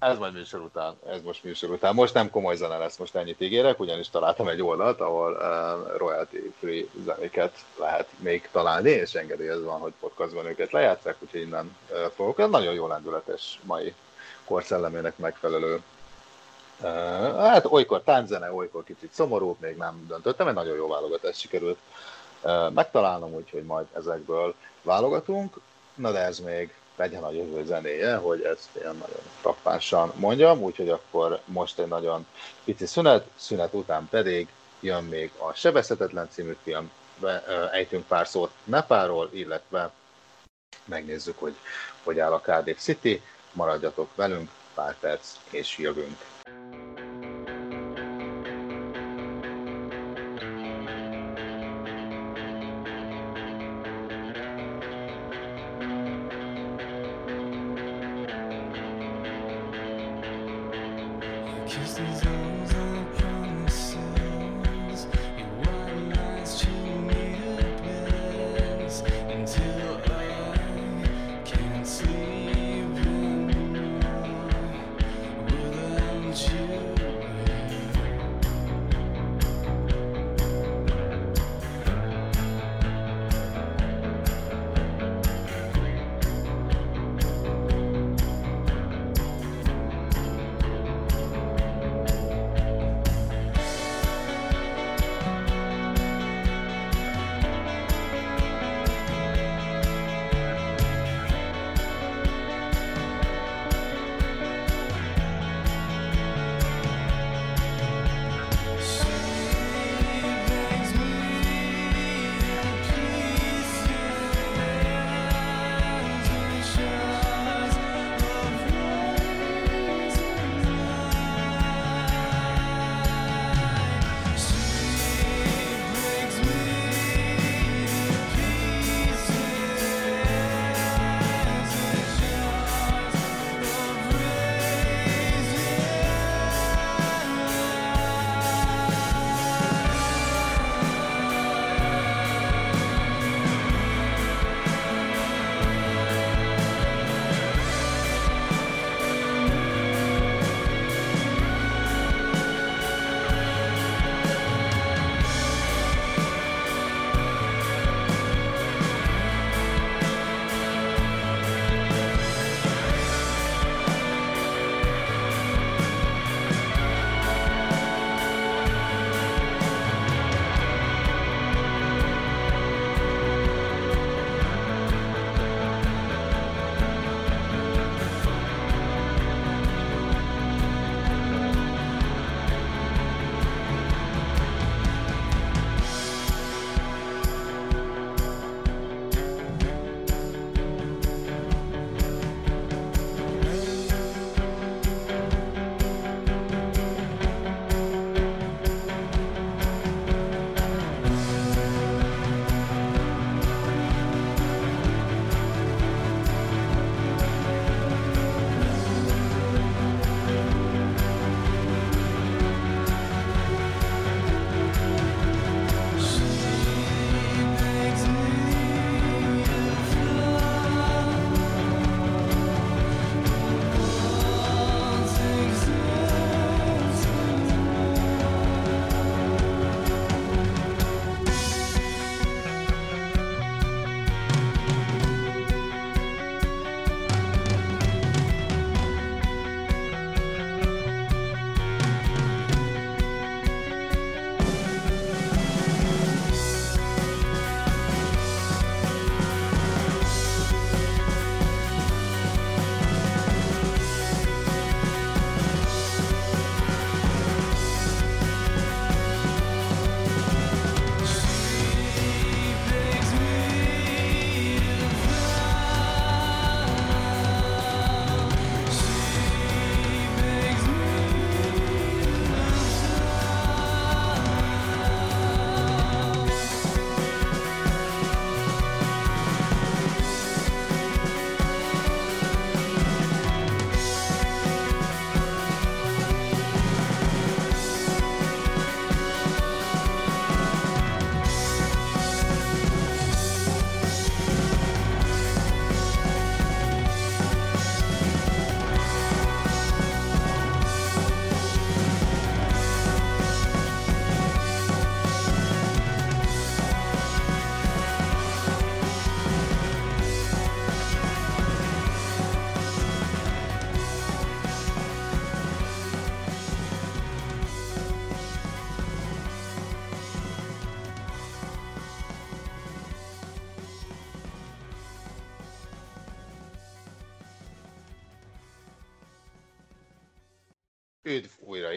Ez 0.00 0.18
majd 0.18 0.32
műsor 0.32 0.60
után, 0.60 0.94
ez 1.06 1.22
most 1.22 1.44
műsor 1.44 1.70
után. 1.70 1.94
Most 1.94 2.14
nem 2.14 2.30
komoly 2.30 2.56
zene 2.56 2.76
lesz, 2.76 2.96
most 2.96 3.14
ennyit 3.14 3.40
ígérek, 3.40 3.80
ugyanis 3.80 4.10
találtam 4.10 4.48
egy 4.48 4.62
oldalt, 4.62 5.00
ahol 5.00 5.32
uh, 5.32 5.96
royalty 5.96 6.52
free 6.58 6.84
zenéket 7.04 7.64
lehet 7.78 8.08
még 8.18 8.48
találni, 8.52 8.90
és 8.90 9.14
engedélyez 9.14 9.62
van, 9.62 9.80
hogy 9.80 9.92
podcastban 10.00 10.46
őket 10.46 10.72
lejátszák, 10.72 11.16
úgyhogy 11.18 11.40
innen 11.40 11.76
uh, 11.90 11.96
fogok. 12.14 12.38
Ez 12.38 12.50
nagyon 12.50 12.74
jó 12.74 12.86
lendületes 12.86 13.60
mai 13.62 13.94
korszellemének 14.44 15.18
megfelelő 15.18 15.82
Uh, 16.80 16.88
hát 17.36 17.64
olykor 17.64 18.02
tánzene, 18.02 18.52
olykor 18.52 18.84
kicsit 18.84 19.12
szomorú, 19.12 19.56
még 19.60 19.76
nem 19.76 20.04
döntöttem, 20.08 20.48
egy 20.48 20.54
nagyon 20.54 20.76
jó 20.76 20.88
válogatás 20.88 21.38
sikerült 21.38 21.78
uh, 22.42 22.72
megtalálnom, 22.72 23.34
úgyhogy 23.34 23.62
majd 23.62 23.86
ezekből 23.92 24.54
válogatunk. 24.82 25.56
Na 25.94 26.12
de 26.12 26.18
ez 26.18 26.38
még 26.38 26.74
legyen 26.96 27.22
a 27.22 27.30
jövő 27.30 27.64
zenéje, 27.64 28.16
hogy 28.16 28.42
ezt 28.42 28.68
ilyen 28.72 28.96
nagyon 28.96 29.20
frappánsan 29.40 30.12
mondjam, 30.16 30.62
úgyhogy 30.62 30.88
akkor 30.88 31.40
most 31.44 31.78
egy 31.78 31.88
nagyon 31.88 32.26
pici 32.64 32.86
szünet, 32.86 33.26
szünet 33.36 33.74
után 33.74 34.08
pedig 34.10 34.48
jön 34.80 35.04
még 35.04 35.30
a 35.38 35.52
Sebezhetetlen 35.52 36.28
című 36.30 36.56
film, 36.62 36.90
ejtünk 37.72 38.06
pár 38.06 38.26
szót 38.26 38.50
Nepáról, 38.64 39.30
illetve 39.32 39.90
megnézzük, 40.84 41.38
hogy 41.38 41.56
hogy 42.02 42.18
áll 42.18 42.32
a 42.32 42.40
Cardiff 42.40 42.78
City, 42.78 43.22
maradjatok 43.52 44.14
velünk, 44.14 44.50
pár 44.74 44.96
perc, 44.98 45.26
és 45.50 45.78
jövünk. 45.78 46.16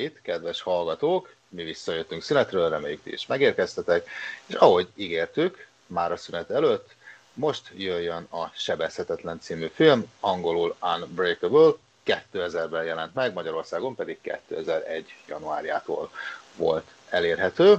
Itt, 0.09 0.21
kedves 0.21 0.61
hallgatók! 0.61 1.33
Mi 1.47 1.63
visszajöttünk 1.63 2.21
szünetről, 2.21 2.69
reméljük 2.69 3.03
ti 3.03 3.11
is 3.11 3.25
megérkeztetek, 3.25 4.09
és 4.45 4.55
ahogy 4.55 4.87
ígértük, 4.95 5.67
már 5.85 6.11
a 6.11 6.17
szünet 6.17 6.49
előtt, 6.49 6.89
most 7.33 7.71
jöjjön 7.75 8.27
a 8.29 8.51
Sebezhetetlen 8.55 9.39
című 9.39 9.67
film, 9.73 10.11
angolul 10.19 10.75
Unbreakable, 10.81 11.71
2000-ben 12.05 12.83
jelent 12.83 13.13
meg, 13.13 13.33
Magyarországon 13.33 13.95
pedig 13.95 14.21
2001. 14.21 15.13
januárjától 15.27 16.11
volt 16.55 16.87
elérhető. 17.09 17.77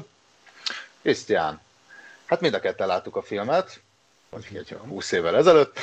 Krisztián, 1.02 1.60
hát 2.24 2.40
mind 2.40 2.54
a 2.54 2.60
ketten 2.60 2.86
láttuk 2.86 3.16
a 3.16 3.22
filmet, 3.22 3.80
mondjuk 4.28 4.54
egy 4.54 4.76
20 4.88 5.12
évvel 5.12 5.36
ezelőtt, 5.36 5.78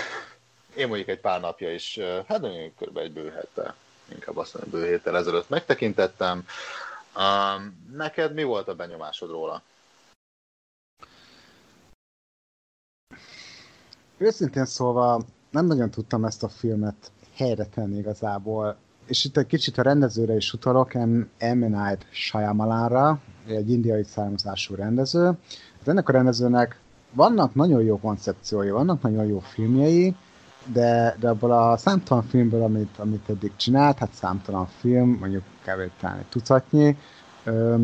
én 0.76 0.88
mondjuk 0.88 1.10
egy 1.10 1.20
pár 1.20 1.40
napja 1.40 1.74
is, 1.74 2.00
hát 2.28 2.40
mondjuk 2.42 2.76
kb. 2.76 2.98
egy 2.98 3.12
bő 3.12 3.30
hete 3.30 3.76
inkább 4.14 4.38
azt 4.38 4.54
mondom, 4.54 4.80
bő 4.80 4.88
héttel 4.88 5.18
ezelőtt 5.18 5.50
megtekintettem. 5.50 6.46
Um, 7.18 7.88
neked 7.92 8.34
mi 8.34 8.44
volt 8.44 8.68
a 8.68 8.76
benyomásod 8.76 9.30
róla? 9.30 9.62
Őszintén 14.18 14.66
szólva 14.66 15.22
nem 15.52 15.66
nagyon 15.66 15.90
tudtam 15.90 16.26
ezt 16.26 16.44
a 16.44 16.50
filmet 16.50 17.12
helyre 17.36 17.66
tenni 17.66 17.98
igazából. 17.98 18.78
És 19.06 19.26
itt 19.26 19.38
egy 19.38 19.46
kicsit 19.46 19.78
a 19.78 19.82
rendezőre 19.82 20.36
is 20.36 20.54
utalok, 20.54 20.94
M. 20.94 21.26
Night 21.40 22.06
Shyamalanra, 22.10 23.20
egy 23.48 23.70
indiai 23.70 24.04
származású 24.04 24.76
rendező. 24.76 25.32
Ennek 25.86 26.10
a 26.10 26.12
rendezőnek 26.12 26.80
vannak 27.12 27.56
nagyon 27.56 27.82
jó 27.84 28.00
koncepciói, 28.00 28.70
vannak 28.70 29.02
nagyon 29.02 29.26
jó 29.26 29.40
filmjei, 29.40 30.16
de, 30.74 31.16
de 31.20 31.30
abból 31.30 31.52
a 31.52 31.78
számtalan 31.78 32.24
filmből, 32.24 32.64
amit, 32.64 32.98
amit 32.98 33.30
eddig 33.30 33.52
csinált, 33.56 33.98
hát 33.98 34.14
számtalan 34.14 34.68
film, 34.80 35.18
mondjuk 35.20 35.44
kevés 35.64 35.90
talán 36.00 36.18
egy 36.18 36.26
tucatnyi, 36.26 36.98
ö, 37.44 37.76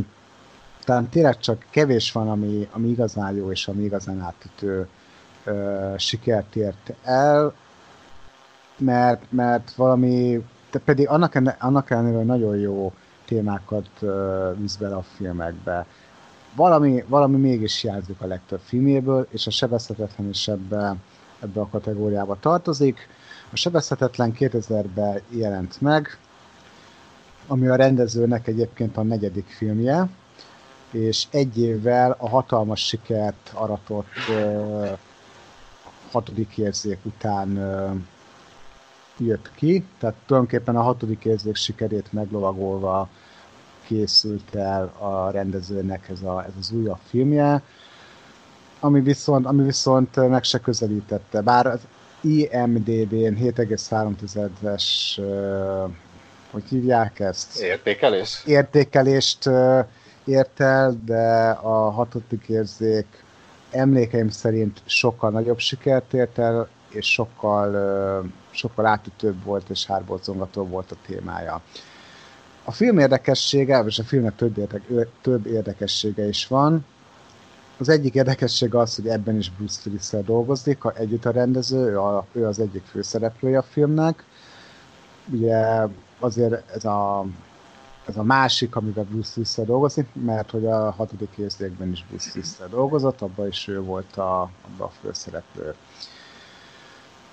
talán 0.84 1.10
tényleg 1.10 1.38
csak 1.38 1.66
kevés 1.70 2.12
van, 2.12 2.30
ami, 2.30 2.68
ami 2.72 2.88
igazán 2.88 3.36
jó 3.36 3.52
és 3.52 3.68
ami 3.68 3.84
igazán 3.84 4.22
átütő 4.22 4.88
ö, 5.44 5.94
sikert 5.98 6.56
ért 6.56 6.94
el, 7.04 7.54
mert, 8.78 9.24
mert 9.30 9.74
valami, 9.74 10.46
de 10.72 10.80
pedig 10.80 11.08
annak, 11.08 11.36
enne, 11.36 11.58
annak 11.60 11.90
ellenére, 11.90 12.18
hogy 12.18 12.26
nagyon 12.26 12.58
jó 12.58 12.94
témákat 13.26 13.90
uh, 14.00 14.58
visz 14.58 14.76
bele 14.76 14.96
a 14.96 15.02
filmekbe. 15.02 15.86
Valami, 16.56 17.04
valami 17.08 17.38
mégis 17.38 17.82
hiányzik 17.82 18.22
a 18.22 18.28
legtöbb 18.28 18.60
filmjéből, 18.60 19.28
és 19.30 19.48
a 19.48 19.52
sebezhetetlen 19.52 20.30
is 20.30 20.48
ebbe, 20.48 20.96
ebbe 21.44 21.62
a 21.62 21.68
kategóriába 21.68 22.38
tartozik. 22.40 23.08
A 23.52 23.56
sebezhetetlen 23.56 24.34
2000-ben 24.40 25.22
jelent 25.30 25.82
meg, 25.82 26.18
ami 27.48 27.68
a 27.68 27.76
rendezőnek 27.76 28.48
egyébként 28.48 28.98
a 28.98 29.04
negyedik 29.04 29.48
filmje, 29.48 30.10
és 30.92 31.26
egy 31.30 31.60
évvel 31.60 32.16
a 32.20 32.30
hatalmas 32.30 32.86
sikert 32.86 33.52
aratott 33.54 34.06
hatodik 36.12 36.58
érzék 36.58 36.98
után 37.04 37.58
jött 39.18 39.52
ki, 39.56 39.86
tehát 40.00 40.16
tulajdonképpen 40.26 40.76
a 40.76 40.82
hatodik 40.82 41.26
érzék 41.26 41.56
sikerét 41.56 42.14
meglovagolva 42.14 43.10
készült 43.86 44.56
el 44.56 44.94
a 44.98 45.30
rendezőnek 45.30 46.10
ez, 46.10 46.22
a, 46.22 46.44
ez 46.44 46.54
az 46.60 46.72
újabb 46.72 47.00
filmje, 47.10 47.62
ami 48.84 49.02
viszont, 49.02 49.46
ami 49.46 49.64
viszont 49.64 50.30
meg 50.30 50.44
se 50.44 50.60
közelítette, 50.60 51.42
bár 51.42 51.66
az 51.66 51.80
IMDB-n 52.22 53.36
7,3-es 53.42 54.84
hogy 56.52 56.64
hívják 56.70 57.20
ezt? 57.20 57.60
Értékelés? 57.62 58.44
Értékelést 58.46 59.50
ért 60.26 60.60
el, 60.60 60.98
de 61.06 61.50
a 61.50 61.90
hatodik 61.90 62.48
érzék 62.48 63.24
emlékeim 63.72 64.30
szerint 64.30 64.82
sokkal 64.86 65.30
nagyobb 65.30 65.60
sikert 65.60 66.14
ért 66.14 66.38
el, 66.38 66.68
és 66.90 67.12
sokkal, 67.12 68.26
sokkal 68.52 68.86
átütőbb 68.86 69.44
volt, 69.44 69.70
és 69.70 69.86
hárborzongatóbb 69.86 70.70
volt 70.70 70.92
a 70.92 70.96
témája. 71.06 71.62
A 72.64 72.72
film 72.72 72.98
érdekessége, 72.98 73.84
és 73.88 74.00
a 74.00 74.04
filmnek 74.04 74.36
több, 74.36 74.58
érdek, 74.58 74.82
több 75.22 75.46
érdekessége 75.46 76.28
is 76.28 76.48
van. 76.48 76.86
Az 77.84 77.90
egyik 77.90 78.14
érdekessége 78.14 78.80
az, 78.80 78.96
hogy 78.96 79.08
ebben 79.08 79.38
is 79.38 79.52
Bruce 79.52 79.82
willis 79.86 80.26
dolgozik, 80.26 80.82
együtt 80.94 81.26
a 81.26 81.32
rendező, 81.32 81.78
ő, 81.78 82.00
a, 82.00 82.26
ő 82.32 82.46
az 82.46 82.60
egyik 82.60 82.84
főszereplője 82.86 83.58
a 83.58 83.62
filmnek. 83.62 84.26
Ugye 85.32 85.88
azért 86.20 86.72
ez 86.76 86.86
a, 86.86 87.26
ez 88.06 88.18
a 88.18 88.24
másik, 88.24 88.76
amivel 88.76 89.04
Bruce 89.04 89.32
willis 89.36 89.68
dolgozik, 89.68 90.08
mert 90.14 90.52
hogy 90.52 90.66
a 90.66 90.92
hatodik 90.92 91.30
érzékben 91.38 91.92
is 91.92 92.06
Bruce 92.10 92.32
willis 92.34 92.50
dolgozott, 92.70 93.22
abban 93.22 93.48
is 93.48 93.68
ő 93.68 93.82
volt 93.82 94.18
a, 94.18 94.42
abban 94.42 94.88
a 94.88 94.92
főszereplő. 95.02 95.74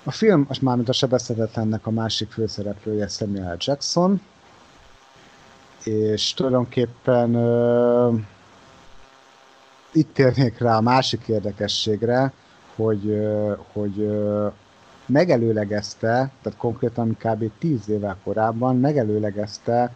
A 0.03 0.11
film, 0.11 0.45
most 0.47 0.61
már 0.61 0.75
mint 0.75 0.89
a 0.89 0.93
sebezhetetlennek 0.93 1.87
a 1.87 1.91
másik 1.91 2.31
főszereplője 2.31 3.07
Samuel 3.07 3.57
Jackson, 3.59 4.21
és 5.83 6.33
tulajdonképpen 6.33 7.35
itt 9.91 10.13
térnék 10.13 10.57
rá 10.57 10.77
a 10.77 10.81
másik 10.81 11.27
érdekességre, 11.27 12.33
hogy, 12.75 13.27
hogy 13.73 14.11
megelőlegezte, 15.05 16.31
tehát 16.41 16.57
konkrétan 16.57 17.17
kb. 17.19 17.51
10 17.59 17.89
évvel 17.89 18.17
korábban 18.23 18.77
megelőlegezte 18.77 19.95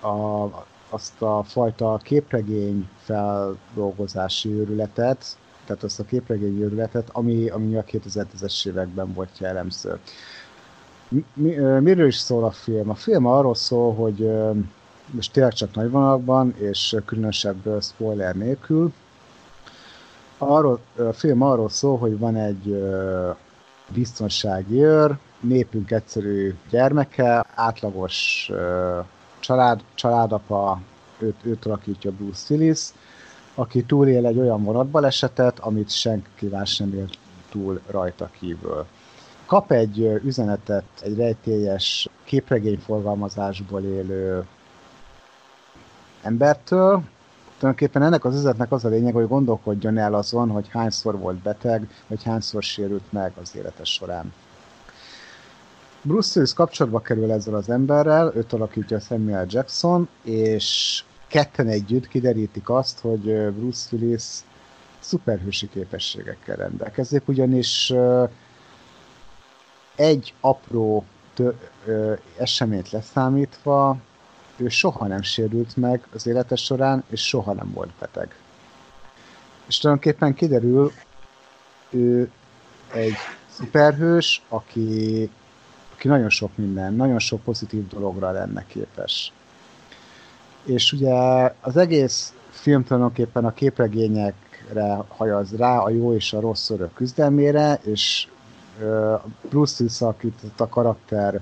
a, 0.00 0.46
azt 0.90 1.22
a 1.22 1.42
fajta 1.42 2.00
képregény 2.02 2.88
feldolgozási 2.98 4.48
őrületet, 4.48 5.36
tehát 5.66 5.82
azt 5.82 6.00
a 6.00 6.04
képregény 6.04 6.60
őrületet, 6.60 7.08
ami, 7.12 7.48
ami 7.48 7.76
a 7.76 7.84
2010-es 7.84 8.66
években 8.66 9.12
volt 9.12 9.38
jellemző. 9.38 9.98
Mi, 11.34 11.50
miről 11.80 12.06
is 12.06 12.16
szól 12.16 12.44
a 12.44 12.50
film? 12.50 12.90
A 12.90 12.94
film 12.94 13.26
arról 13.26 13.54
szól, 13.54 13.94
hogy 13.94 14.30
most 15.10 15.32
tényleg 15.32 15.52
csak 15.52 15.74
nagy 15.74 15.90
vonalakban, 15.90 16.54
és 16.58 16.96
különösebb 17.04 17.82
spoiler 17.82 18.34
nélkül. 18.34 18.92
Arról, 20.38 20.80
a 20.96 21.12
film 21.12 21.42
arról 21.42 21.68
szól, 21.68 21.98
hogy 21.98 22.18
van 22.18 22.36
egy 22.36 22.82
biztonsági 23.88 24.82
őr, 24.82 25.18
népünk 25.40 25.90
egyszerű 25.90 26.54
gyermeke, 26.70 27.46
átlagos 27.54 28.50
család, 29.40 29.80
családapa, 29.94 30.80
őt, 31.18 31.36
őt 31.42 31.64
alakítja 31.66 32.10
Bruce 32.10 32.54
Willis, 32.54 32.80
aki 33.54 33.84
túlél 33.84 34.26
egy 34.26 34.38
olyan 34.38 34.62
vonatbalesetet, 34.62 35.58
amit 35.58 35.90
senki 35.90 36.46
más 36.46 36.78
nem 36.78 36.94
él 36.94 37.08
túl 37.50 37.80
rajta 37.86 38.30
kívül. 38.38 38.86
Kap 39.46 39.72
egy 39.72 40.20
üzenetet 40.24 40.84
egy 41.02 41.16
rejtélyes 41.16 42.08
képregényforgalmazásból 42.24 43.82
élő 43.82 44.46
embertől, 46.22 47.02
tulajdonképpen 47.58 48.02
ennek 48.02 48.24
az 48.24 48.34
üzenetnek 48.34 48.72
az 48.72 48.84
a 48.84 48.88
lényeg, 48.88 49.14
hogy 49.14 49.28
gondolkodjon 49.28 49.98
el 49.98 50.14
azon, 50.14 50.50
hogy 50.50 50.68
hányszor 50.68 51.18
volt 51.18 51.36
beteg, 51.36 51.88
vagy 52.06 52.22
hányszor 52.22 52.62
sérült 52.62 53.12
meg 53.12 53.32
az 53.40 53.56
élete 53.56 53.84
során. 53.84 54.32
Bruce 56.02 56.32
Willis 56.34 56.54
kapcsolatba 56.54 57.00
kerül 57.00 57.32
ezzel 57.32 57.54
az 57.54 57.70
emberrel, 57.70 58.32
őt 58.34 58.52
alakítja 58.52 58.98
Samuel 58.98 59.46
Jackson, 59.48 60.08
és 60.22 61.02
ketten 61.28 61.68
együtt 61.68 62.08
kiderítik 62.08 62.70
azt, 62.70 63.00
hogy 63.00 63.50
Bruce 63.52 63.88
Willis 63.96 64.24
szuperhősi 64.98 65.68
képességekkel 65.68 66.56
rendelkezik, 66.56 67.28
ugyanis 67.28 67.92
egy 69.96 70.34
apró 70.40 71.04
tö- 71.34 71.70
eseményt 72.38 72.90
leszámítva 72.90 73.96
ő 74.56 74.68
soha 74.68 75.06
nem 75.06 75.22
sérült 75.22 75.76
meg 75.76 76.06
az 76.14 76.26
élete 76.26 76.56
során, 76.56 77.04
és 77.10 77.26
soha 77.26 77.52
nem 77.52 77.72
volt 77.72 77.90
beteg. 78.00 78.34
És 79.66 79.78
tulajdonképpen 79.78 80.34
kiderül, 80.34 80.92
ő 81.90 82.30
egy 82.92 83.14
szuperhős, 83.48 84.42
aki, 84.48 85.30
aki 85.94 86.08
nagyon 86.08 86.28
sok 86.28 86.56
minden, 86.56 86.94
nagyon 86.94 87.18
sok 87.18 87.42
pozitív 87.42 87.88
dologra 87.88 88.30
lenne 88.30 88.64
képes. 88.66 89.32
És 90.64 90.92
ugye 90.92 91.14
az 91.60 91.76
egész 91.76 92.34
film 92.50 92.84
tulajdonképpen 92.84 93.44
a 93.44 93.52
képregényekre 93.52 95.04
hajaz 95.08 95.56
rá, 95.56 95.78
a 95.78 95.90
jó 95.90 96.14
és 96.14 96.32
a 96.32 96.40
rossz 96.40 96.70
örök 96.70 96.94
küzdelmére, 96.94 97.80
és 97.82 98.28
Bruce 99.48 99.74
Willis 99.78 100.00
alakított 100.00 100.60
a 100.60 100.68
karakter 100.68 101.40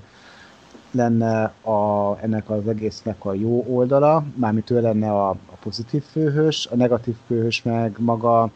lenne 0.95 1.43
a, 1.61 2.17
ennek 2.21 2.49
az 2.49 2.67
egésznek 2.67 3.25
a 3.25 3.33
jó 3.33 3.65
oldala, 3.67 4.23
mármint 4.35 4.69
ő 4.69 4.81
lenne 4.81 5.11
a, 5.11 5.29
a 5.29 5.55
pozitív 5.61 6.03
főhős, 6.03 6.67
a 6.71 6.75
negatív 6.75 7.15
főhős 7.27 7.63
meg 7.63 7.95
maga 7.99 8.49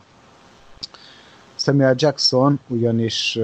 Samuel 1.56 1.96
Jackson, 1.98 2.60
ugyanis 2.68 3.36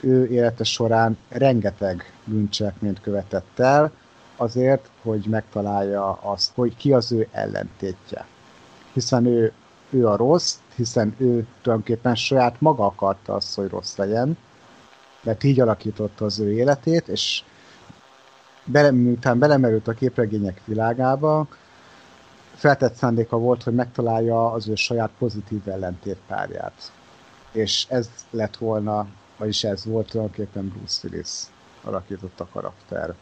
ő 0.00 0.26
élete 0.30 0.64
során 0.64 1.16
rengeteg 1.28 2.12
bűncselekményt 2.24 3.00
követett 3.00 3.58
el, 3.58 3.92
azért, 4.36 4.90
hogy 5.02 5.26
megtalálja 5.30 6.18
azt, 6.22 6.52
hogy 6.54 6.76
ki 6.76 6.92
az 6.92 7.12
ő 7.12 7.28
ellentétje. 7.32 8.26
Hiszen 8.92 9.26
ő, 9.26 9.52
ő 9.90 10.08
a 10.08 10.16
rossz, 10.16 10.56
hiszen 10.76 11.14
ő 11.18 11.46
tulajdonképpen 11.62 12.14
saját 12.14 12.60
maga 12.60 12.84
akarta 12.86 13.34
azt, 13.34 13.54
hogy 13.54 13.68
rossz 13.68 13.96
legyen, 13.96 14.36
mert 15.22 15.44
így 15.44 15.60
alakította 15.60 16.24
az 16.24 16.38
ő 16.38 16.52
életét, 16.52 17.08
és 17.08 17.42
bele, 18.64 18.90
miután 18.90 19.38
belemerült 19.38 19.88
a 19.88 19.92
képregények 19.92 20.60
világába, 20.64 21.46
feltett 22.54 22.94
szándéka 22.94 23.38
volt, 23.38 23.62
hogy 23.62 23.74
megtalálja 23.74 24.52
az 24.52 24.68
ő 24.68 24.74
saját 24.74 25.10
pozitív 25.18 25.68
ellentétpárját. 25.68 26.92
És 27.52 27.86
ez 27.88 28.08
lett 28.30 28.56
volna, 28.56 29.06
vagyis 29.36 29.64
ez 29.64 29.84
volt 29.84 30.10
tulajdonképpen 30.10 30.68
Bruce 30.68 31.08
Willis 31.08 31.28
alakított 31.84 32.40
a 32.40 32.48
karakter. 32.52 33.14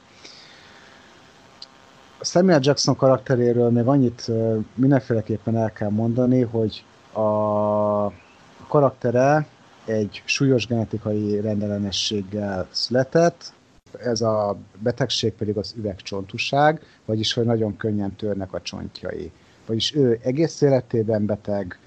Samuel 2.20 2.60
Jackson 2.62 2.96
karakteréről 2.96 3.70
még 3.70 3.86
annyit 3.86 4.30
mindenféleképpen 4.74 5.56
el 5.56 5.72
kell 5.72 5.90
mondani, 5.90 6.40
hogy 6.40 6.84
a 7.12 8.12
karaktere 8.68 9.46
egy 9.84 10.22
súlyos 10.24 10.66
genetikai 10.66 11.40
rendellenességgel 11.40 12.66
született, 12.70 13.52
ez 13.98 14.20
a 14.20 14.56
betegség 14.78 15.32
pedig 15.32 15.56
az 15.56 15.74
üvegcsontuság, 15.76 16.80
vagyis 17.04 17.32
hogy 17.32 17.44
nagyon 17.44 17.76
könnyen 17.76 18.16
törnek 18.16 18.52
a 18.52 18.60
csontjai. 18.62 19.32
Vagyis 19.66 19.94
ő 19.94 20.18
egész 20.22 20.60
életében 20.60 21.26
beteg, 21.26 21.78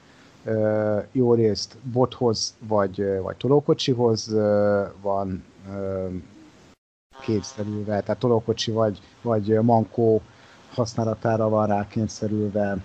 jó 1.12 1.34
részt 1.34 1.78
bothoz 1.92 2.56
vagy, 2.68 3.20
vagy 3.22 3.36
tolókocsihoz 3.36 4.36
van 5.02 5.44
kényszerülve, 7.22 8.02
tehát 8.02 8.20
tolókocsi 8.20 8.72
vagy, 8.72 9.00
vagy 9.22 9.60
mankó 9.62 10.22
használatára 10.74 11.50
van 11.50 11.68
rá 11.68 11.88
kényszerülve, 11.88 12.78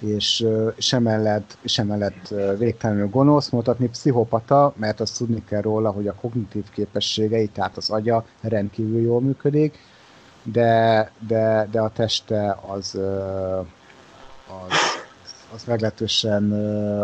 és, 0.00 0.46
és 0.74 0.92
emellett, 0.92 1.58
és 1.60 1.78
emellett 1.78 2.34
végtelenül 2.58 3.08
gonosz, 3.08 3.48
mutatni 3.48 3.88
pszichopata, 3.88 4.72
mert 4.76 5.00
azt 5.00 5.18
tudni 5.18 5.44
kell 5.44 5.60
róla, 5.60 5.90
hogy 5.90 6.08
a 6.08 6.14
kognitív 6.14 6.70
képességei, 6.70 7.48
tehát 7.48 7.76
az 7.76 7.90
agya 7.90 8.24
rendkívül 8.40 9.00
jól 9.00 9.20
működik, 9.20 9.78
de, 10.42 11.10
de, 11.26 11.68
de 11.70 11.80
a 11.80 11.90
teste 11.90 12.58
az, 12.66 12.94
az, 14.46 14.76
az 15.54 15.64
meglehetősen 15.66 16.52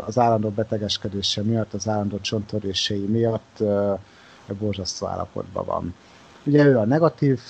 az 0.07 0.19
állandó 0.19 0.49
betegeskedése 0.49 1.43
miatt, 1.43 1.75
az 1.75 1.89
állandó 1.89 2.19
csontorései 2.21 3.07
miatt 3.07 3.63
borzasztó 4.59 5.07
állapotban 5.07 5.65
van. 5.65 5.95
Ugye 6.47 6.65
ő 6.65 6.79
a 6.79 6.85
negatív 6.85 7.41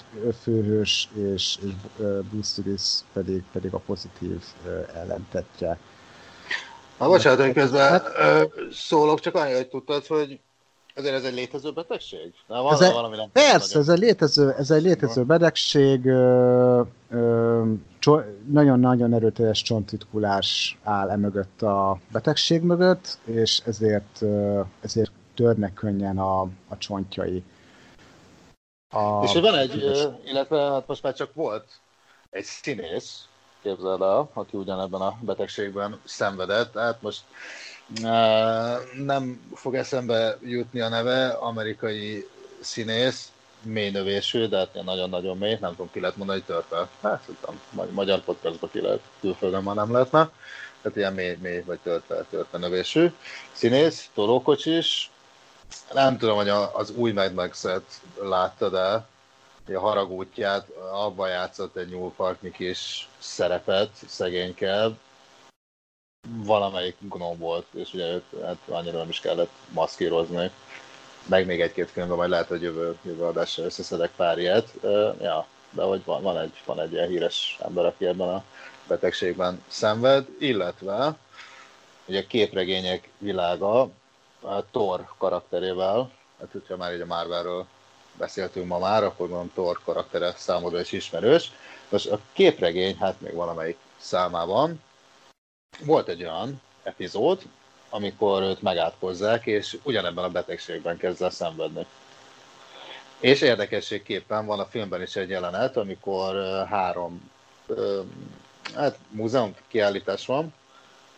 főhős, 0.43 1.09
és, 1.15 1.59
és 1.63 1.73
Bruce 2.31 2.63
Willis 2.65 2.83
pedig, 3.13 3.43
pedig 3.53 3.75
a 3.75 3.79
pozitív 3.79 4.43
ellentetje. 4.95 5.79
Na 6.99 7.09
bocsánat, 7.09 7.41
hogy 7.41 7.53
közben 7.53 7.89
hát, 7.89 8.11
szólok, 8.73 9.21
csak 9.21 9.35
annyi, 9.35 9.53
hogy 9.53 9.69
tudtad, 9.69 10.07
hogy 10.07 10.41
ezért 10.95 11.15
ez 11.15 11.25
egy 11.25 11.35
létező 11.35 11.73
betegség? 11.73 12.33
Na, 12.47 12.63
van, 12.63 12.73
ez 12.73 12.81
egy, 12.81 12.93
valami 12.93 13.17
nem 13.17 13.31
persze, 13.33 13.79
ez 13.79 13.89
egy 13.89 13.99
létező, 13.99 14.51
ez 14.59 14.71
egy 14.71 14.83
létező 14.83 15.25
betegség, 15.25 16.01
nagyon-nagyon 18.51 19.15
erőteljes 19.15 19.63
csontitkulás 19.63 20.79
áll 20.83 21.11
emögött 21.11 21.63
a 21.63 21.99
betegség 22.13 22.63
mögött, 22.63 23.19
és 23.25 23.63
ezért, 23.67 24.23
ezért 24.81 25.11
törnek 25.35 25.75
könnyen 25.75 26.19
a, 26.19 26.41
a 26.69 26.79
csontjai. 26.79 27.45
A... 28.91 29.25
És 29.25 29.33
hogy 29.33 29.41
van 29.41 29.55
egy, 29.55 29.75
illetve 30.25 30.61
hát 30.61 30.87
most 30.87 31.03
már 31.03 31.15
csak 31.15 31.35
volt 31.35 31.65
egy 32.31 32.45
színész, 32.45 33.25
képzeld 33.63 34.03
el, 34.03 34.31
aki 34.33 34.57
ugyanebben 34.57 35.01
a 35.01 35.19
betegségben 35.21 36.01
szenvedett, 36.05 36.75
hát 36.75 37.03
most 37.03 37.21
nem 39.05 39.51
fog 39.55 39.75
eszembe 39.75 40.39
jutni 40.43 40.81
a 40.81 40.89
neve, 40.89 41.29
amerikai 41.29 42.29
színész, 42.61 43.31
mély 43.63 43.91
növésű, 43.91 44.47
de 44.47 44.59
hát 44.59 44.85
nagyon-nagyon 44.85 45.39
mély, 45.39 45.57
nem 45.61 45.71
tudom, 45.71 45.91
ki 45.93 46.01
lehet 46.01 46.17
mondani, 46.17 46.43
hogy 46.47 46.55
törpe. 46.57 46.89
Hát, 47.01 47.29
tudom, 47.41 47.61
magyar 47.91 48.21
podcastban 48.21 48.71
ki 48.73 48.81
lehet, 48.81 49.01
külföldön 49.21 49.63
már 49.63 49.75
nem 49.75 49.93
lehetne. 49.93 50.31
Tehát 50.83 50.97
ilyen 50.97 51.13
mély, 51.13 51.37
mély 51.41 51.61
vagy 51.61 51.79
törpe, 51.83 52.25
törpe 52.31 52.59
növésű. 52.59 53.13
Színész, 53.53 54.11
tolókocsis, 54.15 55.11
nem 55.93 56.19
tudom, 56.19 56.37
hogy 56.37 56.49
az 56.49 56.91
új 56.91 57.13
Mad 57.13 57.35
Max-et 57.35 58.01
láttad 58.23 58.75
el, 58.75 59.09
a 59.75 59.79
haragútját, 59.79 60.69
abban 60.93 61.29
játszott 61.29 61.77
egy 61.77 61.89
nyúlparkni 61.89 62.51
kis 62.51 63.09
szerepet, 63.19 63.91
szegényke, 64.07 64.91
valamelyik 66.29 66.97
gnóm 67.01 67.39
volt, 67.39 67.67
és 67.75 67.93
ugye 67.93 68.07
őt 68.07 68.25
hát 68.45 68.57
annyira 68.69 68.99
nem 68.99 69.09
is 69.09 69.21
kellett 69.21 69.51
maszkírozni. 69.69 70.51
Meg 71.27 71.47
még 71.47 71.61
egy-két 71.61 71.91
filmben, 71.91 72.17
majd 72.17 72.31
lehet, 72.31 72.47
hogy 72.47 72.63
jövő, 72.63 72.99
jövő 73.03 73.23
adásra 73.23 73.65
összeszedek 73.65 74.11
pár 74.17 74.39
ilyet. 74.39 74.73
Ja, 75.21 75.47
de 75.71 75.83
hogy 75.83 76.05
van, 76.05 76.23
van, 76.23 76.39
egy, 76.39 76.63
van 76.65 76.81
egy 76.81 76.93
ilyen 76.93 77.09
híres 77.09 77.59
ember, 77.61 77.85
aki 77.85 78.07
ebben 78.07 78.29
a 78.29 78.45
betegségben 78.89 79.63
szenved, 79.69 80.27
illetve 80.39 81.17
ugye 82.07 82.27
képregények 82.27 83.09
világa, 83.19 83.89
a 84.47 84.65
Thor 84.71 85.09
karakterével, 85.19 86.11
hát 86.39 86.49
hogyha 86.53 86.77
már 86.77 86.95
így 86.95 87.01
a 87.01 87.07
Marvelről 87.07 87.67
beszéltünk 88.19 88.67
ma 88.67 88.79
már, 88.79 89.05
akkor 89.05 89.29
mondom 89.29 89.53
Thor 89.53 89.81
karaktere 89.85 90.35
számodra 90.37 90.81
is 90.81 90.93
ismerős. 90.93 91.53
Most 91.89 92.07
a 92.07 92.21
képregény, 92.33 92.97
hát 92.97 93.21
még 93.21 93.35
valamelyik 93.35 93.77
számában 93.97 94.83
volt 95.85 96.09
egy 96.09 96.23
olyan 96.23 96.61
epizód, 96.83 97.43
amikor 97.91 98.43
őt 98.43 98.63
megátkozzák, 98.63 99.47
és 99.47 99.79
ugyanebben 99.83 100.25
a 100.25 100.31
betegségben 100.31 100.97
kezd 100.97 101.23
el 101.23 101.31
szenvedni. 101.31 101.87
És 103.21 103.41
érdekességképpen 103.41 104.47
van 104.47 104.61
a 104.61 104.67
filmben 104.67 105.03
is 105.03 105.17
egy 105.17 105.29
jelenet, 105.29 105.77
amikor 105.77 106.65
három 106.69 107.31
hát 108.75 108.99
múzeum 109.11 109.57
kiállítás 109.69 110.27
van, 110.27 110.55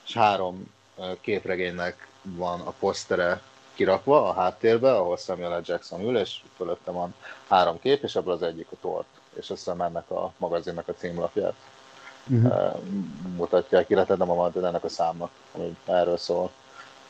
és 0.06 0.14
három 0.14 0.74
képregénynek 1.20 2.07
van 2.22 2.60
a 2.60 2.70
posztere 2.78 3.40
kirakva 3.74 4.28
a 4.28 4.32
háttérbe, 4.32 4.96
ahol 4.96 5.16
Samuel 5.16 5.58
L. 5.58 5.62
Jackson 5.64 6.00
ül, 6.00 6.18
és 6.18 6.40
fölötte 6.56 6.90
van 6.90 7.14
három 7.48 7.78
kép, 7.78 8.02
és 8.02 8.16
ebből 8.16 8.32
az 8.32 8.42
egyik 8.42 8.66
a 8.70 8.76
tort, 8.80 9.06
és 9.34 9.50
azt 9.50 9.64
hiszem 9.64 9.80
ennek 9.80 10.10
a 10.10 10.32
magazinnak 10.36 10.88
a 10.88 10.94
címlapját 10.94 11.54
uh-huh. 12.26 12.76
mutatják, 13.36 13.88
illetve 13.90 14.14
nem 14.16 14.30
a 14.30 14.34
magazinnek 14.34 14.68
ennek 14.68 14.84
a 14.84 14.88
számnak, 14.88 15.30
ami 15.52 15.76
erről 15.84 16.16
szól, 16.16 16.50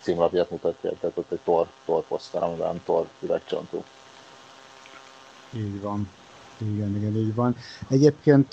címlapját 0.00 0.50
mutatják, 0.50 0.98
tehát 1.00 1.18
ott 1.18 1.32
egy 1.32 1.40
tor, 1.44 1.66
tor 1.84 2.02
poszter, 2.02 2.42
amiben 2.42 2.82
tor 2.84 3.08
üvegcsontú. 3.20 3.84
Így 5.52 5.80
van. 5.80 6.10
Igen, 6.58 6.96
igen, 6.96 7.16
így 7.16 7.34
van. 7.34 7.56
Egyébként 7.88 8.52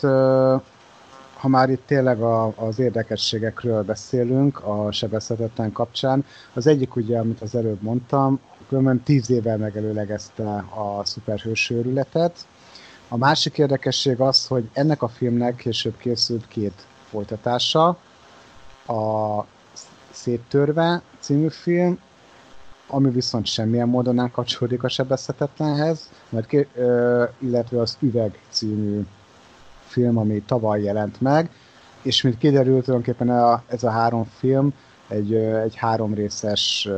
ha 1.38 1.48
már 1.48 1.70
itt 1.70 1.86
tényleg 1.86 2.22
a, 2.22 2.53
az 2.56 2.80
érdekességekről 2.80 3.84
beszélünk 3.84 4.64
a 4.64 4.91
sebezhetetlen 4.91 5.72
kapcsán, 5.72 6.26
az 6.53 6.68
egyik 6.68 6.95
ugye, 6.95 7.20
amit 7.20 7.41
az 7.41 7.56
előbb 7.56 7.82
mondtam, 7.82 8.40
különben 8.68 9.03
tíz 9.03 9.30
évvel 9.30 9.57
megelőlegezte 9.57 10.66
a 10.76 11.06
szuperhős. 11.06 11.74
A 13.07 13.18
másik 13.18 13.57
érdekesség 13.57 14.20
az, 14.20 14.48
hogy 14.48 14.70
ennek 14.74 15.02
a 15.02 15.07
filmnek 15.07 15.56
később 15.56 15.98
készült 15.98 16.48
két 16.48 16.86
folytatása, 17.10 17.88
a 18.88 19.45
Széttörve 20.12 21.02
című 21.20 21.48
film, 21.48 21.99
ami 22.88 23.10
viszont 23.10 23.45
semmilyen 23.45 23.88
módon 23.88 24.16
nem 24.16 24.32
kapcsolódik 24.32 24.84
a 24.84 24.88
sebezhetetlenhez, 24.88 26.10
mert, 26.30 26.53
illetve 27.40 27.80
az 27.80 27.98
Üveg 27.99 28.40
című 28.49 29.06
film, 29.96 30.18
ami 30.18 30.42
tavaly 30.42 30.82
jelent 30.82 31.22
meg, 31.22 31.50
és 32.02 32.22
mint 32.22 32.38
kiderült, 32.38 32.84
tulajdonképpen 32.84 33.30
a, 33.30 33.64
ez 33.68 33.84
a 33.84 33.90
három 33.90 34.24
film 34.24 34.74
egy, 35.08 35.34
egy 35.36 35.76
három 35.76 36.14
részes 36.14 36.90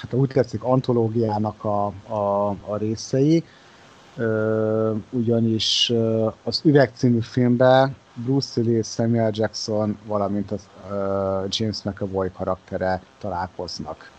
hát 0.00 0.12
úgy 0.12 0.28
tetszik, 0.28 0.62
antológiának 0.62 1.64
a, 1.64 1.86
a, 2.06 2.48
a 2.48 2.76
részei, 2.76 3.44
ugyanis 5.10 5.92
az 6.42 6.60
Üveg 6.64 6.90
című 6.94 7.20
filmben 7.20 7.96
Bruce 8.14 8.60
Willis, 8.60 8.86
Samuel 8.86 9.30
Jackson, 9.34 9.98
valamint 10.06 10.50
az 10.50 10.68
James 11.48 11.82
McAvoy 11.82 12.30
karaktere 12.32 13.02
találkoznak 13.18 14.10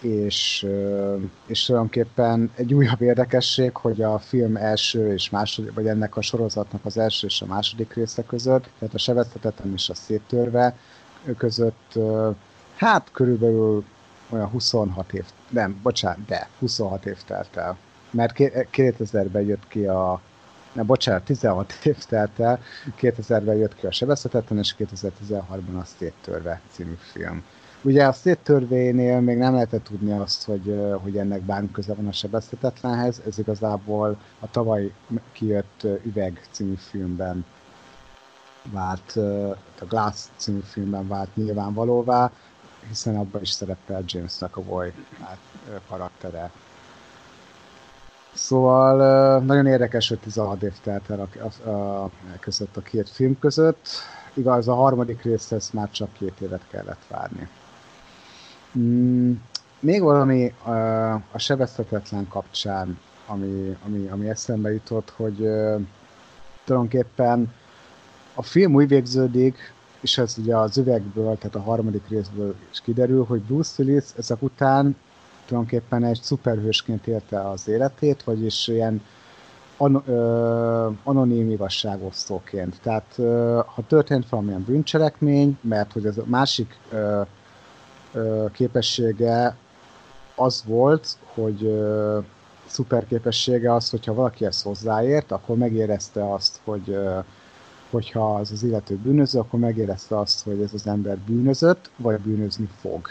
és, 0.00 0.66
és 1.46 1.64
tulajdonképpen 1.64 2.50
egy 2.54 2.74
újabb 2.74 3.00
érdekesség, 3.00 3.76
hogy 3.76 4.02
a 4.02 4.18
film 4.18 4.56
első 4.56 5.12
és 5.12 5.30
második, 5.30 5.74
vagy 5.74 5.86
ennek 5.86 6.16
a 6.16 6.22
sorozatnak 6.22 6.84
az 6.84 6.98
első 6.98 7.26
és 7.26 7.42
a 7.42 7.46
második 7.46 7.94
része 7.94 8.22
között, 8.22 8.70
tehát 8.78 8.94
a 8.94 8.98
sebezhetetlen 8.98 9.72
és 9.72 9.88
a 9.88 9.94
széttörve 9.94 10.76
között, 11.36 11.98
hát 12.76 13.08
körülbelül 13.12 13.84
olyan 14.28 14.48
26 14.48 15.12
év, 15.12 15.24
nem, 15.48 15.80
bocsánat, 15.82 16.24
de 16.26 16.48
26 16.58 17.06
év 17.06 17.22
telt 17.26 17.56
el. 17.56 17.76
Mert 18.10 18.32
2000-ben 18.72 19.42
jött 19.42 19.68
ki 19.68 19.84
a, 19.84 20.20
nem, 20.72 20.86
bocsánat, 20.86 21.24
16 21.24 21.72
év 21.82 21.96
telt 22.04 22.40
el, 22.40 22.60
2000-ben 23.00 23.56
jött 23.56 23.74
ki 23.74 23.86
a 23.86 23.92
sebezhetetlen, 23.92 24.58
és 24.58 24.74
2013-ban 24.78 25.80
a 25.80 25.84
széttörve 25.84 26.60
című 26.70 26.96
film. 27.12 27.44
Ugye 27.82 28.06
a 28.06 28.12
széttörvénél 28.12 29.20
még 29.20 29.36
nem 29.36 29.52
lehetett 29.52 29.84
tudni 29.84 30.12
azt, 30.12 30.44
hogy, 30.44 30.80
hogy 31.02 31.16
ennek 31.16 31.42
bármi 31.42 31.70
köze 31.70 31.94
van 31.94 32.06
a 32.06 32.12
sebezhetetlenhez, 32.12 33.20
ez 33.26 33.38
igazából 33.38 34.16
a 34.40 34.50
tavaly 34.50 34.92
kijött 35.32 35.86
Üveg 36.04 36.48
című 36.50 36.74
filmben 36.74 37.44
vált, 38.72 39.16
a 39.80 39.84
Glass 39.88 40.24
című 40.36 40.60
filmben 40.60 41.08
vált 41.08 41.36
nyilvánvalóvá, 41.36 42.30
hiszen 42.88 43.16
abban 43.16 43.40
is 43.40 43.50
szerepel 43.50 44.02
James 44.06 44.38
McAvoy 44.40 44.92
hát, 45.20 45.38
karaktere. 45.88 46.50
Szóval 48.34 49.40
nagyon 49.40 49.66
érdekes, 49.66 50.08
hogy 50.08 50.18
16 50.18 50.62
év 50.62 50.74
telt 50.82 51.10
el 51.10 51.20
a, 51.20 51.68
a, 51.68 51.70
a, 51.70 52.10
között 52.40 52.76
a 52.76 52.80
két 52.80 53.08
film 53.08 53.38
között. 53.38 53.88
Igaz, 54.34 54.68
a 54.68 54.74
harmadik 54.74 55.22
részhez 55.22 55.70
már 55.72 55.90
csak 55.90 56.12
két 56.12 56.40
évet 56.40 56.66
kellett 56.68 57.06
várni. 57.08 57.48
Mm, 58.78 59.32
még 59.80 60.02
valami 60.02 60.52
a, 60.62 61.12
a 61.12 61.38
sebezhetetlen 61.38 62.28
kapcsán, 62.28 62.98
ami, 63.26 63.76
ami, 63.86 64.06
ami 64.08 64.28
eszembe 64.28 64.72
jutott, 64.72 65.12
hogy 65.16 65.40
uh, 65.40 65.80
tulajdonképpen 66.64 67.52
a 68.34 68.42
film 68.42 68.74
úgy 68.74 68.88
végződik, 68.88 69.72
és 70.00 70.18
ez 70.18 70.34
ugye 70.38 70.56
az 70.56 70.78
üvegből, 70.78 71.36
tehát 71.38 71.54
a 71.54 71.60
harmadik 71.60 72.08
részből 72.08 72.54
is 72.70 72.80
kiderül, 72.80 73.24
hogy 73.24 73.40
Bruce 73.40 73.82
Willis 73.82 74.04
ezek 74.16 74.42
után 74.42 74.96
tulajdonképpen 75.46 76.04
egy 76.04 76.20
szuperhősként 76.22 77.06
élte 77.06 77.48
az 77.48 77.68
életét, 77.68 78.22
vagyis 78.22 78.68
ilyen 78.68 79.02
an- 79.76 80.08
ö, 80.08 80.88
anonim 81.02 81.50
igazságosztóként. 81.50 82.80
Tehát 82.82 83.14
ö, 83.16 83.60
ha 83.66 83.82
történt 83.86 84.28
valamilyen 84.28 84.64
bűncselekmény, 84.66 85.58
mert 85.60 85.92
hogy 85.92 86.06
ez 86.06 86.18
a 86.18 86.24
másik 86.26 86.78
ö, 86.90 86.96
ö, 86.96 87.22
képessége 88.52 89.56
az 90.34 90.64
volt, 90.66 91.16
hogy 91.34 91.80
szuper 92.66 93.06
képessége 93.06 93.74
az, 93.74 93.90
hogyha 93.90 94.14
valaki 94.14 94.44
ezt 94.44 94.62
hozzáért, 94.62 95.32
akkor 95.32 95.56
megérezte 95.56 96.32
azt, 96.32 96.60
hogy 96.64 96.98
hogyha 97.90 98.34
az 98.34 98.50
az 98.50 98.62
illető 98.62 98.96
bűnöző, 98.96 99.38
akkor 99.38 99.60
megérezte 99.60 100.18
azt, 100.18 100.44
hogy 100.44 100.60
ez 100.62 100.74
az 100.74 100.86
ember 100.86 101.18
bűnözött, 101.18 101.90
vagy 101.96 102.20
bűnözni 102.20 102.68
fog, 102.80 103.08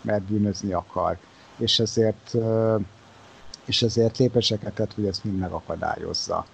mert 0.00 0.22
bűnözni 0.22 0.72
akar. 0.72 1.18
És 1.56 1.78
ezért, 1.78 2.36
és 3.64 3.82
ezért 3.82 4.18
lépéseket 4.18 4.74
tett, 4.74 4.94
hogy 4.94 5.06
ezt 5.06 5.24
mind 5.24 5.38
megakadályozza. 5.38 6.46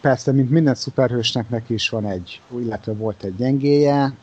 Persze, 0.00 0.32
mint 0.32 0.50
minden 0.50 0.74
szuperhősnek 0.74 1.48
neki 1.48 1.74
is 1.74 1.88
van 1.88 2.06
egy, 2.06 2.40
illetve 2.58 2.92
volt 2.92 3.22
egy 3.22 3.36
gyengéje, 3.36 4.14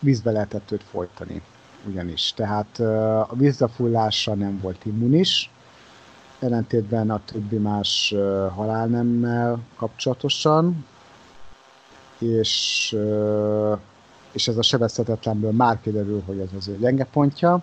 vízbe 0.00 0.30
lehetett 0.30 0.70
őt 0.70 0.82
folytani 0.82 1.42
ugyanis. 1.86 2.32
Tehát 2.32 2.78
a 3.28 3.34
vízzafullásra 3.34 4.34
nem 4.34 4.58
volt 4.62 4.84
immunis, 4.84 5.50
ellentétben 6.38 7.10
a 7.10 7.20
többi 7.24 7.56
más 7.56 8.14
halálnemmel 8.54 9.58
kapcsolatosan, 9.76 10.86
és, 12.18 12.96
és 14.32 14.48
ez 14.48 14.56
a 14.56 14.62
sebezhetetlenből 14.62 15.52
már 15.52 15.80
kiderül, 15.80 16.22
hogy 16.26 16.38
ez 16.38 16.48
az 16.56 16.68
ő 16.68 16.76
gyenge 16.76 17.04
pontja. 17.04 17.62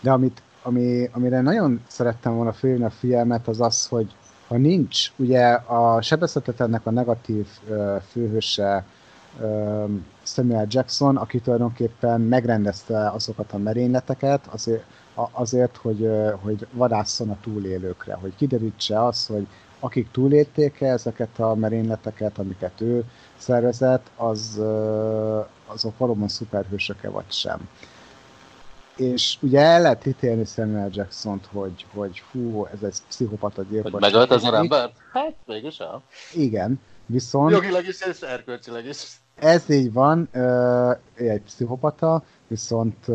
De 0.00 0.10
amit, 0.10 0.42
ami, 0.62 1.08
amire 1.12 1.40
nagyon 1.40 1.82
szerettem 1.86 2.34
volna 2.34 2.52
félni 2.52 2.84
a 2.84 2.90
figyelmet, 2.90 3.48
az 3.48 3.60
az, 3.60 3.86
hogy 3.86 4.14
ha 4.48 4.56
nincs, 4.56 5.12
ugye 5.16 5.52
a 5.52 6.02
sebezhetetlennek 6.02 6.86
a 6.86 6.90
negatív 6.90 7.46
főhőse 8.10 8.84
Samuel 10.22 10.66
Jackson, 10.68 11.16
aki 11.16 11.40
tulajdonképpen 11.40 12.20
megrendezte 12.20 13.10
azokat 13.10 13.52
a 13.52 13.58
merényleteket, 13.58 14.46
azért, 14.46 14.84
azért 15.14 15.76
hogy, 15.76 16.10
hogy 16.40 16.66
vadásszon 16.72 17.30
a 17.30 17.36
túlélőkre, 17.42 18.14
hogy 18.14 18.36
kiderítse 18.36 19.04
azt, 19.04 19.28
hogy 19.28 19.46
akik 19.80 20.10
túlélték 20.10 20.80
-e 20.80 20.86
ezeket 20.86 21.38
a 21.38 21.54
merényleteket, 21.54 22.38
amiket 22.38 22.80
ő 22.80 23.04
szervezett, 23.36 24.10
az, 24.16 24.60
azok 25.66 25.98
valóban 25.98 26.28
szuperhősök-e 26.28 27.08
vagy 27.08 27.32
sem. 27.32 27.68
És 28.96 29.36
ugye 29.40 29.60
el 29.60 29.82
lehet 29.82 30.06
ítélni 30.06 30.44
Samuel 30.44 30.88
Jackson-t, 30.92 31.46
hogy, 31.52 31.86
hogy 31.94 32.22
hú, 32.32 32.66
ez 32.66 32.82
egy 32.82 32.96
pszichopata 33.08 33.62
gyilkos. 33.62 33.90
Hogy 33.90 34.00
megölt 34.00 34.30
az 34.30 34.44
ember? 34.44 34.90
Hát, 35.12 35.34
mégis 35.46 35.78
el. 35.78 36.02
Igen, 36.34 36.80
viszont... 37.06 37.50
Jogilag 37.50 37.86
is 37.86 38.00
és 38.00 38.20
erkölcsileg 38.20 38.86
is. 38.86 39.22
Ez 39.34 39.70
így 39.70 39.92
van, 39.92 40.28
egy 41.14 41.42
pszichopata, 41.42 42.22
viszont 42.46 43.06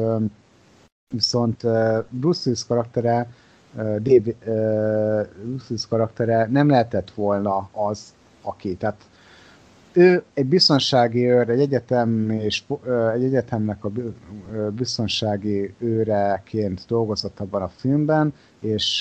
viszont 1.13 1.61
Bruce 2.09 2.41
Willis 2.45 2.65
karaktere 2.67 3.29
Dave, 3.75 4.33
Bruce 5.43 5.65
Willis 5.69 5.87
karaktere 5.89 6.47
nem 6.51 6.69
lehetett 6.69 7.11
volna 7.11 7.69
az, 7.71 8.13
aki. 8.41 8.75
Tehát 8.75 9.01
ő 9.93 10.23
egy 10.33 10.45
biztonsági 10.45 11.25
őr, 11.29 11.49
egy 11.49 11.59
egyetem 11.59 12.29
és 12.29 12.63
egy 13.13 13.23
egyetemnek 13.23 13.83
a 13.85 13.91
biztonsági 14.75 15.73
őreként 15.77 16.85
dolgozott 16.87 17.39
abban 17.39 17.61
a 17.61 17.67
filmben, 17.67 18.33
és 18.59 18.99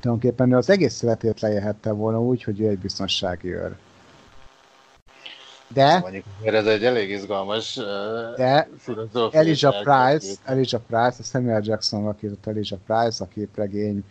tulajdonképpen 0.00 0.52
ő 0.52 0.56
az 0.56 0.70
egész 0.70 1.02
életét 1.02 1.40
lejelhette 1.40 1.92
volna 1.92 2.22
úgy, 2.22 2.42
hogy 2.42 2.60
ő 2.60 2.68
egy 2.68 2.78
biztonsági 2.78 3.54
őr. 3.54 3.76
De... 5.68 5.98
Mondjuk, 5.98 6.24
ez 6.42 6.66
egy 6.66 6.84
elég 6.84 7.10
izgalmas 7.10 7.74
de 8.36 8.68
Elijah 9.30 9.82
Price, 9.82 10.34
Elijah 10.44 10.82
Price, 10.86 11.16
a 11.18 11.22
Samuel 11.22 11.60
Jackson 11.64 12.02
alakított 12.02 12.46
Elijah 12.46 12.78
Price, 12.86 13.24
a 13.24 13.28
képregény 13.28 14.04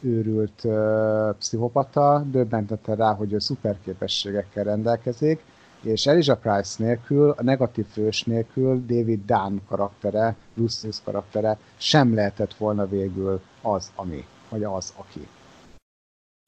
őrült 0.00 0.64
uh, 0.64 1.34
pszichopata, 1.38 2.24
döbbentette 2.26 2.94
rá, 2.94 3.14
hogy 3.14 3.32
ő 3.32 3.38
szuperképességekkel 3.38 4.64
rendelkezik, 4.64 5.44
és 5.82 6.06
Elijah 6.06 6.38
Price 6.38 6.84
nélkül, 6.84 7.30
a 7.30 7.42
negatív 7.42 7.86
fős 7.86 8.22
nélkül 8.22 8.84
David 8.86 9.20
Dunn 9.26 9.56
karaktere, 9.68 10.36
Bruce 10.54 10.88
karaktere 11.04 11.58
sem 11.76 12.14
lehetett 12.14 12.54
volna 12.54 12.86
végül 12.88 13.40
az, 13.62 13.90
ami, 13.94 14.26
vagy 14.48 14.64
az, 14.64 14.92
aki. 14.96 15.28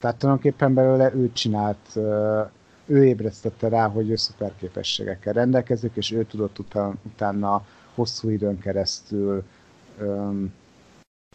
Tehát 0.02 0.16
tulajdonképpen 0.18 0.74
belőle 0.74 1.14
ő 1.14 1.32
csinált 1.32 1.88
uh, 1.94 2.48
ő 2.86 3.04
ébresztette 3.04 3.68
rá, 3.68 3.88
hogy 3.88 4.10
ő 4.10 4.16
szuperképességekkel 4.16 5.32
rendelkezik, 5.32 5.92
és 5.94 6.12
ő 6.12 6.24
tudott 6.24 6.58
utána, 6.58 6.94
utána 7.02 7.66
hosszú 7.94 8.28
időn 8.28 8.58
keresztül 8.58 9.44
öm, 9.98 10.52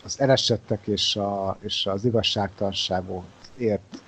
az 0.03 0.19
eresettek 0.19 0.87
és, 0.87 1.15
a, 1.15 1.57
és 1.59 1.85
az 1.85 2.05
igazságtalanságot 2.05 3.25
ért 3.57 4.01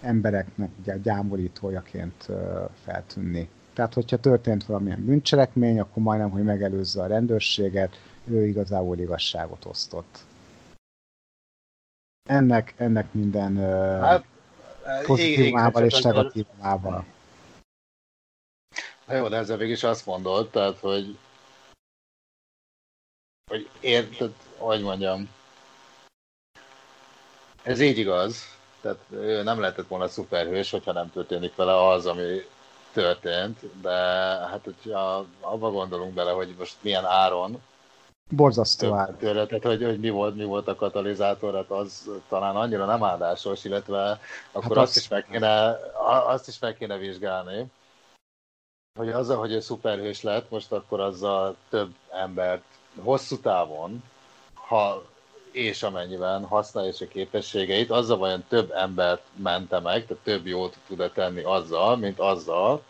embereknek 0.00 0.70
ugye, 0.80 0.98
gyámolítójaként 0.98 2.24
ö, 2.28 2.64
feltűnni. 2.84 3.48
Tehát, 3.72 3.94
hogyha 3.94 4.16
történt 4.16 4.64
valamilyen 4.64 5.04
bűncselekmény, 5.04 5.80
akkor 5.80 6.02
majdnem, 6.02 6.30
hogy 6.30 6.42
megelőzze 6.42 7.02
a 7.02 7.06
rendőrséget, 7.06 8.00
ő 8.24 8.46
igazából 8.46 8.98
igazságot 8.98 9.64
osztott. 9.64 10.18
Ennek, 12.28 12.74
ennek 12.76 13.12
minden 13.12 13.56
hát, 14.00 14.24
pozitívumával 15.06 15.84
és 15.84 16.00
negatívumával. 16.00 17.04
Na 19.06 19.14
jó, 19.14 19.28
de 19.28 19.36
ezzel 19.36 19.56
végig 19.56 19.74
is 19.74 19.82
azt 19.82 20.06
mondod, 20.06 20.50
tehát, 20.50 20.78
hogy 20.78 21.18
hogy 23.50 23.68
érted, 23.80 24.32
hogy 24.56 24.82
mondjam, 24.82 25.30
ez 27.62 27.80
így 27.80 27.98
igaz, 27.98 28.58
tehát 28.80 28.98
ő 29.10 29.42
nem 29.42 29.60
lehetett 29.60 29.88
volna 29.88 30.08
szuperhős, 30.08 30.70
hogyha 30.70 30.92
nem 30.92 31.10
történik 31.10 31.54
vele 31.54 31.88
az, 31.88 32.06
ami 32.06 32.42
történt, 32.92 33.80
de 33.80 33.90
hát 34.46 34.64
hogyha 34.64 35.26
abba 35.40 35.70
gondolunk 35.70 36.14
bele, 36.14 36.30
hogy 36.30 36.54
most 36.58 36.76
milyen 36.80 37.04
áron, 37.04 37.62
Borzasztó 38.30 38.94
áll. 38.94 39.14
Tőle, 39.18 39.46
tehát, 39.46 39.64
hogy, 39.64 39.84
hogy 39.84 40.00
mi, 40.00 40.10
volt, 40.10 40.36
mi 40.36 40.44
volt 40.44 40.68
a 40.68 40.74
katalizátor, 40.74 41.54
hát 41.54 41.70
az 41.70 42.10
talán 42.28 42.56
annyira 42.56 42.84
nem 42.84 43.04
áldásos, 43.04 43.64
illetve 43.64 44.20
akkor 44.52 44.76
hát 44.76 44.84
azt, 44.84 44.96
az... 44.96 45.02
is 45.02 45.08
meg 45.08 45.26
kéne, 45.30 45.78
azt 46.26 46.48
is 46.48 46.58
meg 46.58 46.76
kéne 46.76 46.96
vizsgálni, 46.96 47.66
hogy 48.98 49.08
azzal, 49.08 49.36
hogy 49.36 49.52
ő 49.52 49.60
szuperhős 49.60 50.22
lett, 50.22 50.50
most 50.50 50.72
akkor 50.72 51.00
azzal 51.00 51.56
több 51.68 51.94
embert 52.12 52.64
hosszú 53.02 53.38
távon, 53.38 54.02
ha 54.54 55.02
és 55.50 55.82
amennyiben 55.82 56.44
használja 56.44 56.92
a 57.00 57.04
képességeit, 57.04 57.90
azzal 57.90 58.16
vajon 58.16 58.44
több 58.48 58.70
embert 58.70 59.22
mente 59.34 59.80
meg, 59.80 60.06
tehát 60.06 60.22
több 60.22 60.46
jót 60.46 60.76
tud 60.86 61.10
tenni 61.14 61.42
azzal, 61.42 61.96
mint 61.96 62.18
azzal, 62.18 62.82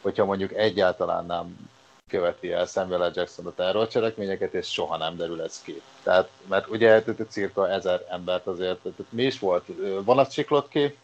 hogyha 0.00 0.24
mondjuk 0.24 0.52
egyáltalán 0.52 1.26
nem 1.26 1.70
követi 2.12 2.52
el 2.52 2.66
Samuel 2.66 3.08
L. 3.08 3.12
Jackson 3.14 3.46
a 3.46 3.54
terrorcselekményeket, 3.54 4.54
és 4.54 4.72
soha 4.72 4.96
nem 4.96 5.16
derül 5.16 5.42
ez 5.42 5.62
ki. 5.62 5.80
Tehát, 6.02 6.28
mert 6.48 6.68
ugye 6.68 7.02
cirka 7.28 7.70
ezer 7.70 8.04
embert 8.10 8.46
azért, 8.46 8.78
tehát 8.78 9.04
mi 9.08 9.22
is 9.22 9.38
volt? 9.38 9.64
Vonatcsiklott 10.04 10.68
ki? 10.68 10.96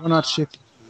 Vonatcsik, 0.00 0.48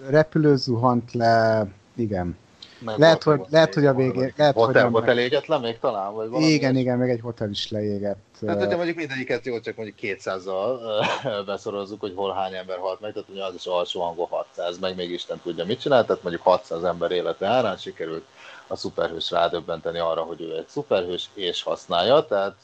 repülő 0.09 0.57
zuhant 0.57 1.13
le, 1.13 1.67
igen. 1.95 2.37
Meg 2.85 2.99
lehet, 2.99 3.23
hogy, 3.23 3.41
lehet, 3.51 3.75
hogy 3.75 3.87
a 3.87 3.95
végén... 3.95 4.33
Lehet, 4.37 4.55
hotel, 4.55 4.85
hogy 4.85 4.93
hotel 4.93 5.19
égett 5.19 5.47
le 5.47 5.59
még 5.59 5.79
talán? 5.79 6.13
Vagy 6.15 6.29
valami 6.29 6.47
igen, 6.47 6.77
igen, 6.77 6.99
meg 6.99 7.11
egy 7.11 7.21
hotel 7.21 7.51
is 7.51 7.71
leégett. 7.71 8.19
Tehát, 8.41 8.59
hogyha 8.59 8.77
mondjuk 8.77 8.97
mindegyiket 8.97 9.47
jó, 9.47 9.61
csak 9.61 9.77
mondjuk 9.77 9.97
200-zal 10.03 10.79
beszorozzuk, 11.47 12.01
hogy 12.01 12.13
hol 12.17 12.33
hány 12.33 12.55
ember 12.55 12.79
halt 12.79 13.01
meg, 13.01 13.13
tehát 13.13 13.29
ugye 13.29 13.45
az 13.45 13.55
is 13.55 13.67
alsó 13.67 14.01
hangon 14.01 14.27
600, 14.27 14.79
meg 14.79 14.97
még 14.97 15.11
Isten 15.11 15.41
tudja 15.43 15.65
mit 15.65 15.81
csinál, 15.81 16.05
tehát 16.05 16.23
mondjuk 16.23 16.45
600 16.45 16.83
ember 16.83 17.11
élete 17.11 17.47
árán 17.47 17.77
sikerült 17.77 18.25
a 18.71 18.77
szuperhős 18.77 19.31
rádöbbenteni 19.31 19.99
arra, 19.99 20.23
hogy 20.23 20.41
ő 20.41 20.57
egy 20.57 20.69
szuperhős, 20.69 21.29
és 21.35 21.63
használja, 21.63 22.27
tehát, 22.27 22.57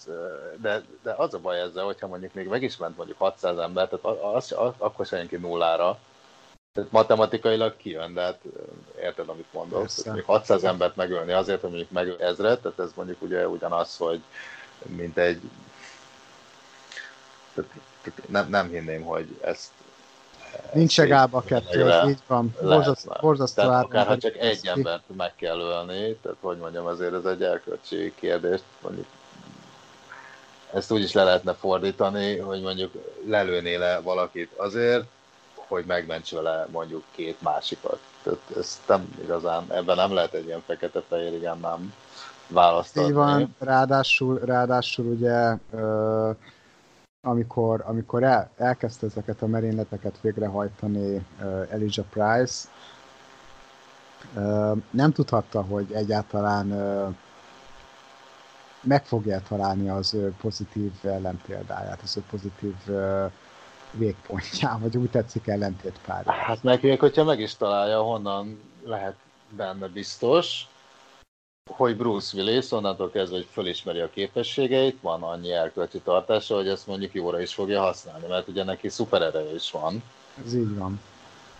de, 0.61 0.83
de 1.03 1.15
az 1.17 1.35
a 1.35 1.39
baj 1.39 1.61
ezzel, 1.61 1.85
hogyha 1.85 2.07
mondjuk 2.07 2.35
még 2.35 2.49
meg 2.49 2.63
is 2.63 2.77
ment 2.77 2.97
mondjuk 2.97 3.19
600 3.19 3.59
ember, 3.59 3.89
tehát 3.89 4.19
az, 4.21 4.53
az, 4.53 4.75
akkor 4.79 5.07
se 5.07 5.27
ki 5.27 5.37
nullára, 5.37 5.99
tehát 6.73 6.91
matematikailag 6.91 7.77
kijön, 7.77 8.15
de 8.15 8.21
hát 8.21 8.41
érted, 9.01 9.29
amit 9.29 9.53
mondok. 9.53 9.87
Tehát 9.87 10.25
600 10.25 10.65
embert 10.65 10.97
megölni 10.97 11.33
azért, 11.33 11.61
hogy 11.61 11.71
mondjuk 11.71 11.91
megöl 11.91 12.21
ezret, 12.21 12.61
tehát 12.63 12.79
ez 12.79 12.91
mondjuk 12.95 13.23
ugye 13.23 13.49
ugyanaz, 13.49 13.97
hogy 13.97 14.21
mint 14.87 15.19
egy... 15.19 15.41
Tehát, 17.55 17.71
tehát 18.03 18.29
nem, 18.29 18.49
nem 18.49 18.69
hinném, 18.69 19.03
hogy 19.03 19.39
ezt 19.41 19.71
Nincs 20.73 21.01
gába 21.01 21.41
kettő, 21.41 21.91
ez 21.91 22.09
így 22.09 22.19
van. 22.27 22.55
Borzasztó 23.21 23.63
tehát 23.63 23.85
akár 23.85 24.07
ha 24.07 24.19
csak 24.19 24.37
egy 24.37 24.67
embert 24.67 25.03
meg 25.17 25.33
kell 25.37 25.59
ölni, 25.59 26.15
tehát 26.23 26.39
hogy 26.41 26.57
mondjam, 26.57 26.87
azért 26.87 27.15
ez 27.15 27.25
egy 27.25 27.43
erkölcsi 27.43 28.13
kérdés, 28.15 28.61
mondjuk 28.83 29.07
ezt 30.73 30.91
úgy 30.91 31.03
is 31.03 31.13
le 31.13 31.25
lehetne 31.25 31.55
fordítani, 31.55 32.39
hogy 32.39 32.63
mondjuk 32.63 32.93
lelőnél 33.27 33.79
le 33.79 34.01
valakit 34.01 34.53
azért, 34.57 35.05
hogy 35.55 35.85
megments 35.85 36.33
vele 36.33 36.67
mondjuk 36.71 37.03
két 37.11 37.43
másikat. 37.43 37.99
Tehát 38.23 38.39
ezt 38.59 38.79
nem 38.87 39.19
igazán, 39.23 39.65
ebben 39.69 39.97
nem 39.97 40.13
lehet 40.13 40.35
egy 40.35 40.47
ilyen 40.47 40.63
fekete-fehér, 40.67 41.33
igen, 41.33 41.59
nem 41.59 41.95
választani. 42.49 43.07
Így 43.07 43.13
van, 43.13 43.55
ráadásul, 43.59 44.41
ráadásul 44.45 45.07
ugye 45.07 45.57
ö, 45.73 46.31
amikor, 47.27 47.83
amikor 47.87 48.23
el, 48.23 48.51
elkezdte 48.57 49.07
ezeket 49.07 49.43
a 49.43 49.47
merényleteket 49.47 50.21
végrehajtani 50.21 51.15
uh, 51.17 51.67
Elijah 51.71 52.07
Price, 52.11 52.69
uh, 54.35 54.77
nem 54.91 55.13
tudhatta, 55.13 55.63
hogy 55.63 55.93
egyáltalán 55.93 56.73
uh, 56.73 57.15
meg 58.81 59.05
fogja 59.05 59.41
találni 59.49 59.89
az 59.89 60.15
ő 60.15 60.35
pozitív 60.41 60.93
ellenpéldáját, 61.03 62.01
az 62.03 62.17
ő 62.17 62.23
pozitív 62.31 62.75
uh, 62.87 63.31
végpontját, 63.91 64.81
vagy 64.81 64.97
úgy 64.97 65.11
tetszik 65.11 65.47
ellentétpárját. 65.47 66.37
Hát 66.37 66.63
meg, 66.63 66.97
hogyha 66.99 67.25
meg 67.25 67.41
is 67.41 67.57
találja, 67.57 68.01
honnan 68.01 68.61
lehet 68.85 69.17
benne 69.51 69.87
biztos, 69.87 70.67
hogy 71.71 71.97
Bruce 71.97 72.37
Willis 72.37 72.71
onnantól 72.71 73.11
kezdve, 73.11 73.37
hogy 73.37 73.49
fölismeri 73.53 74.01
a 74.01 74.11
képességeit, 74.11 74.99
van 75.01 75.23
annyi 75.23 75.53
elkölcsi 75.53 75.99
tartása, 75.99 76.55
hogy 76.55 76.69
ezt 76.69 76.87
mondjuk 76.87 77.15
jóra 77.15 77.41
is 77.41 77.55
fogja 77.55 77.81
használni, 77.81 78.27
mert 78.27 78.49
ugye 78.49 78.65
neki 78.65 78.89
szuperereje 78.89 79.55
is 79.55 79.71
van. 79.71 80.03
Ez 80.45 80.55
így 80.55 80.77
van. 80.77 81.01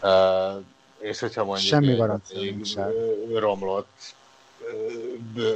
Uh, 0.03 0.63
és 0.99 1.21
hogyha 1.21 1.45
mondjuk 1.45 1.69
Semmi 1.69 1.95
garancia 1.95 2.89
romlott 3.35 4.15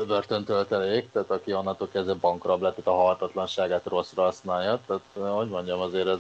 börtöntöltelék, 0.07 1.11
tehát 1.13 1.31
aki 1.31 1.55
onnantól 1.55 1.89
kezdve 1.93 2.15
bankrab 2.15 2.63
lett, 2.63 2.75
tehát 2.75 2.91
a 2.91 3.03
halhatatlanságát 3.03 3.85
rosszra 3.85 4.23
használja, 4.23 4.81
tehát 4.87 5.37
hogy 5.37 5.49
mondjam, 5.49 5.81
azért 5.81 6.07
ez... 6.07 6.19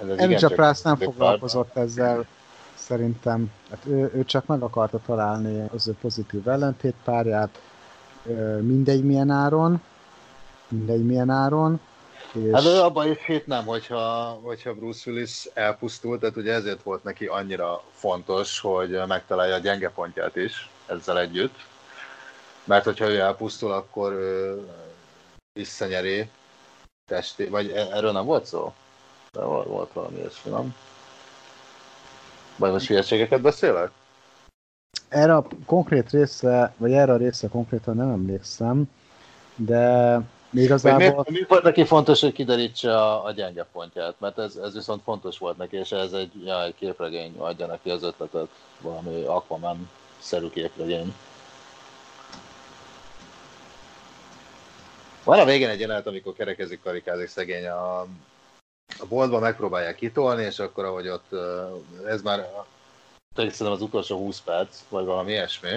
ez 0.00 0.18
Elijah 0.18 0.52
Price 0.52 0.80
nem 0.82 0.96
foglalkozott 0.96 1.76
ezzel 1.76 2.26
szerintem. 2.86 3.52
Hát 3.70 3.86
ő, 3.86 4.10
ő 4.14 4.24
csak 4.24 4.46
meg 4.46 4.62
akarta 4.62 5.00
találni 5.06 5.68
az 5.74 5.88
ő 5.88 5.96
pozitív 6.00 6.48
ellentétpárját, 6.48 7.60
mindegy 8.60 9.04
milyen 9.04 9.30
áron, 9.30 9.82
mindegy 10.68 11.06
milyen 11.06 11.30
áron. 11.30 11.80
És... 12.32 12.52
Hát 12.52 12.64
abban 12.64 13.10
is 13.10 13.24
hét 13.24 13.46
nem, 13.46 13.64
hogyha, 13.64 14.38
hogyha 14.42 14.74
Bruce 14.74 15.10
Willis 15.10 15.48
elpusztult, 15.54 16.20
tehát 16.20 16.36
ugye 16.36 16.52
ezért 16.52 16.82
volt 16.82 17.04
neki 17.04 17.26
annyira 17.26 17.82
fontos, 17.92 18.60
hogy 18.60 19.00
megtalálja 19.06 19.54
a 19.54 19.58
gyenge 19.58 19.90
pontját 19.90 20.36
is 20.36 20.70
ezzel 20.86 21.18
együtt. 21.18 21.54
Mert 22.64 22.84
hogyha 22.84 23.08
ő 23.08 23.18
elpusztul, 23.18 23.72
akkor 23.72 24.12
ő 24.12 24.60
visszanyeri 25.52 26.30
testi, 27.08 27.44
vagy 27.44 27.70
e- 27.70 27.88
erről 27.92 28.12
nem 28.12 28.24
volt 28.24 28.44
szó? 28.44 28.72
De 29.32 29.44
volt 29.44 29.92
valami 29.92 30.16
ilyesmi, 30.16 30.50
nem? 30.50 30.74
Vagy 32.56 32.70
most 32.70 32.86
hülyeségeket 32.86 33.40
beszélek? 33.40 33.90
Erre 35.08 35.36
a 35.36 35.46
konkrét 35.66 36.10
részre, 36.10 36.74
vagy 36.76 36.92
erre 36.92 37.12
a 37.12 37.16
részre 37.16 37.48
konkrétan 37.48 37.96
nem 37.96 38.10
emlékszem, 38.10 38.90
de 39.56 40.20
igazából... 40.50 40.98
Miért, 40.98 41.30
mi 41.30 41.44
volt 41.48 41.62
neki 41.62 41.84
fontos, 41.84 42.20
hogy 42.20 42.32
kiderítse 42.32 42.96
a, 42.96 43.24
a 43.24 43.32
gyenge 43.32 43.66
pontját? 43.72 44.14
Mert 44.18 44.38
ez, 44.38 44.56
ez 44.56 44.74
viszont 44.74 45.02
fontos 45.02 45.38
volt 45.38 45.56
neki, 45.56 45.76
és 45.76 45.92
ez 45.92 46.12
egy, 46.12 46.44
ja, 46.44 46.64
egy 46.64 46.74
képregény 46.74 47.34
adja 47.38 47.66
neki 47.66 47.90
az 47.90 48.02
ötletet, 48.02 48.48
valami 48.80 49.22
Aquaman-szerű 49.22 50.48
képregény. 50.48 51.14
Van 55.24 55.38
a 55.38 55.44
végén 55.44 55.68
egy 55.68 55.80
jelenet, 55.80 56.06
amikor 56.06 56.32
kerekezik, 56.32 56.82
karikázik 56.82 57.28
szegény 57.28 57.66
a 57.66 58.06
a 58.98 59.06
boltban 59.06 59.40
megpróbálják 59.40 59.94
kitolni, 59.94 60.42
és 60.42 60.58
akkor 60.58 60.84
ahogy 60.84 61.08
ott, 61.08 61.32
ez 62.06 62.22
már 62.22 62.48
szerintem 63.34 63.70
az 63.70 63.82
utolsó 63.82 64.16
20 64.16 64.40
perc, 64.40 64.78
vagy 64.88 65.04
valami 65.04 65.30
ilyesmi, 65.30 65.70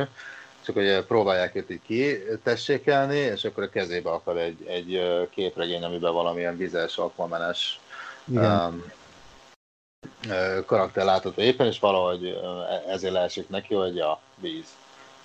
csak 0.66 0.76
hogy 0.76 1.04
próbálják 1.08 1.56
őt 1.56 1.70
így 1.70 1.82
kitessékelni, 1.86 3.18
és 3.18 3.44
akkor 3.44 3.64
a 3.64 3.70
kezébe 3.70 4.10
akad 4.10 4.38
egy, 4.38 4.66
egy 4.68 5.02
képregény, 5.30 5.84
amiben 5.84 6.14
valamilyen 6.14 6.58
vizes, 6.58 6.98
akvamenes 6.98 7.80
um, 8.26 8.92
karakter 10.66 11.06
látható 11.06 11.42
éppen, 11.42 11.68
és 11.68 11.80
valahogy 11.80 12.26
e-, 12.28 12.92
ezért 12.92 13.14
leesik 13.14 13.50
neki, 13.50 13.74
hogy 13.74 14.00
a 14.00 14.20
víz. 14.36 14.68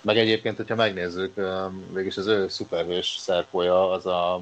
Meg 0.01 0.17
egyébként, 0.17 0.57
hogyha 0.57 0.75
megnézzük, 0.75 1.35
végülis 1.87 2.17
az 2.17 2.27
ő 2.27 2.47
szuperhős 2.47 3.15
szerkója 3.19 3.91
az 3.91 4.05
a, 4.05 4.41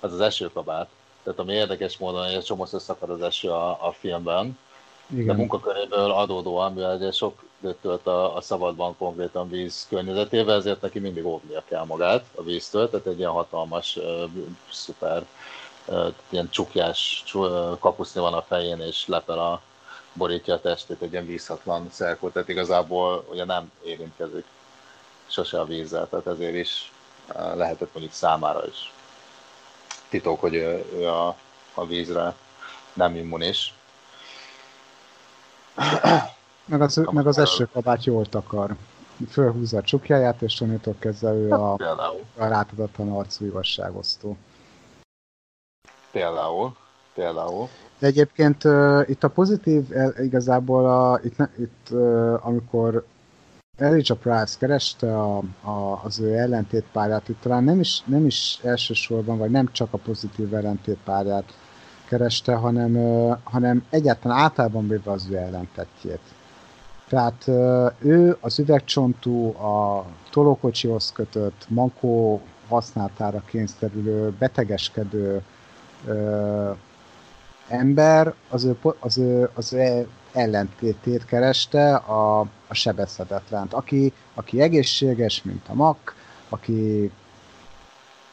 az, 0.00 0.12
az 0.12 0.20
esőkabát, 0.20 0.88
tehát 1.22 1.38
ami 1.38 1.52
érdekes 1.52 1.98
módon, 1.98 2.24
hogy 2.24 2.34
egy 2.34 2.44
csomószor 2.44 2.80
szakad 2.80 3.10
az 3.10 3.22
eső 3.22 3.50
a, 3.50 3.86
a 3.86 3.92
filmben, 3.98 4.58
Igen. 5.06 5.26
de 5.26 5.32
munkaköréből 5.32 6.10
adódóan, 6.10 6.72
mivel 6.72 6.96
ugye 6.96 7.12
sok 7.12 7.42
tölt 7.80 8.06
a, 8.06 8.36
a 8.36 8.40
szabadban 8.40 8.96
konkrétan 8.96 9.48
víz 9.48 9.86
környezetével, 9.88 10.56
ezért 10.56 10.80
neki 10.80 10.98
mindig 10.98 11.24
óvnia 11.24 11.62
kell 11.68 11.84
magát 11.84 12.24
a 12.34 12.42
víztől, 12.42 12.90
tehát 12.90 13.06
egy 13.06 13.18
ilyen 13.18 13.30
hatalmas, 13.30 13.98
szuper, 14.70 15.24
ilyen 16.28 16.50
csukjás 16.50 17.24
kapuszni 17.78 18.20
van 18.20 18.34
a 18.34 18.42
fején, 18.42 18.80
és 18.80 19.06
lepel 19.06 19.38
a 19.38 19.60
borítja 20.12 20.54
a 20.54 20.60
testét, 20.60 21.02
egy 21.02 21.12
ilyen 21.12 21.26
vízhatlan 21.26 21.88
szerkó, 21.90 22.28
tehát 22.28 22.48
igazából 22.48 23.24
ugye 23.30 23.44
nem 23.44 23.72
érintkezik 23.84 24.44
sose 25.26 25.60
a 25.60 25.64
vízzel, 25.64 26.08
tehát 26.08 26.26
ezért 26.26 26.54
is 26.54 26.92
lehetett 27.34 27.92
mondjuk 27.92 28.14
számára 28.14 28.66
is 28.66 28.92
titok, 30.12 30.40
hogy 30.40 30.54
ő, 30.54 30.84
ő 30.94 31.08
a, 31.08 31.36
a 31.74 31.86
vízre 31.86 32.34
nem 32.92 33.16
immunis. 33.16 33.74
Meg 36.64 36.80
az, 36.80 37.00
meg 37.10 37.26
az 37.26 37.38
esőkabát 37.38 38.04
jól 38.04 38.26
takar. 38.26 38.76
Fölhúzza 39.30 39.78
a 39.78 39.82
csukjáját, 39.82 40.42
és 40.42 40.60
onnantól 40.60 40.94
kezdve 40.98 41.32
ő 41.32 41.50
a, 41.50 41.72
a 42.36 42.46
rátadatlan 42.46 43.12
arcú 43.12 43.44
igazságosztó. 43.44 44.36
Például. 46.10 46.76
Például. 47.14 47.68
De 47.98 48.06
egyébként 48.06 48.64
uh, 48.64 49.04
itt 49.08 49.24
a 49.24 49.28
pozitív, 49.28 49.84
igazából 50.18 50.86
a, 50.86 51.20
itt, 51.22 51.36
itt 51.58 51.86
uh, 51.90 52.46
amikor 52.46 53.04
Elijah 53.82 54.18
Price 54.18 54.56
kereste 54.58 55.18
a, 55.18 55.36
a, 55.62 56.00
az 56.04 56.20
ő 56.20 56.34
ellentétpárját, 56.34 57.28
itt 57.28 57.40
talán 57.40 57.64
nem 57.64 57.80
is, 57.80 58.02
nem 58.06 58.26
is 58.26 58.58
elsősorban, 58.62 59.38
vagy 59.38 59.50
nem 59.50 59.72
csak 59.72 59.88
a 59.92 59.98
pozitív 59.98 60.54
ellentétpárját 60.54 61.44
kereste, 62.08 62.54
hanem, 62.54 62.94
hanem 63.42 63.84
egyáltalán 63.90 64.38
általában 64.38 64.88
véve 64.88 65.10
az 65.10 65.26
ő 65.30 65.36
ellentetjét. 65.36 66.20
Tehát 67.08 67.48
ő 67.98 68.36
az 68.40 68.58
üvegcsontú, 68.58 69.48
a 69.48 70.06
tolókocsihoz 70.30 71.12
kötött, 71.12 71.66
mankó 71.68 72.40
használatára 72.68 73.42
kényszerülő, 73.46 74.32
betegeskedő 74.38 75.42
uh, 76.06 76.76
ember 77.68 78.34
az 78.48 78.64
ő, 78.64 78.76
az 78.98 79.18
ő, 79.18 79.50
az 79.54 79.72
ő 79.72 80.06
ellentétét 80.32 81.24
kereste 81.24 81.94
a, 81.94 82.40
a 82.40 82.74
sebezhetetlent. 82.74 83.72
Aki, 83.72 84.12
aki 84.34 84.60
egészséges, 84.60 85.42
mint 85.42 85.68
a 85.68 85.74
mak, 85.74 86.14
aki, 86.48 87.10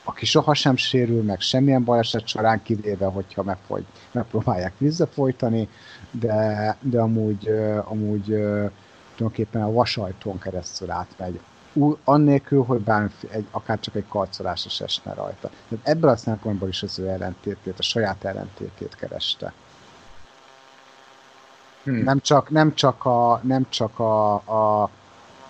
aki 0.03 0.25
sohasem 0.25 0.75
sérül 0.75 1.23
meg 1.23 1.39
semmilyen 1.39 1.83
baleset 1.83 2.27
során, 2.27 2.63
kivéve, 2.63 3.05
hogyha 3.05 3.43
megfogy, 3.43 3.85
megpróbálják 4.11 4.73
visszafolytani, 4.77 5.69
de, 6.11 6.77
de 6.81 6.99
amúgy, 6.99 7.47
amúgy 7.83 8.25
tulajdonképpen 9.15 9.61
a 9.61 9.71
vasajtón 9.71 10.39
keresztül 10.39 10.91
átmegy. 10.91 11.39
Ú, 11.73 11.97
annélkül, 12.03 12.63
hogy 12.63 12.79
bármi, 12.79 13.09
egy, 13.29 13.47
akár 13.51 13.79
csak 13.79 13.95
egy 13.95 14.07
karcolás 14.07 14.65
is 14.65 14.81
esne 14.81 15.13
rajta. 15.13 15.49
Tehát 15.69 15.87
ebből 15.87 16.09
a 16.09 16.15
szempontból 16.15 16.69
is 16.69 16.83
az 16.83 16.99
ő 16.99 17.07
ellentétét, 17.07 17.79
a 17.79 17.83
saját 17.83 18.23
ellentétét 18.23 18.95
kereste. 18.95 19.53
Hmm. 21.83 22.03
Nem 22.03 22.19
csak, 22.19 22.49
nem 22.49 22.73
csak, 22.73 23.05
a, 23.05 23.39
nem 23.43 23.65
csak 23.69 23.99
a, 23.99 24.33
a, 24.33 24.89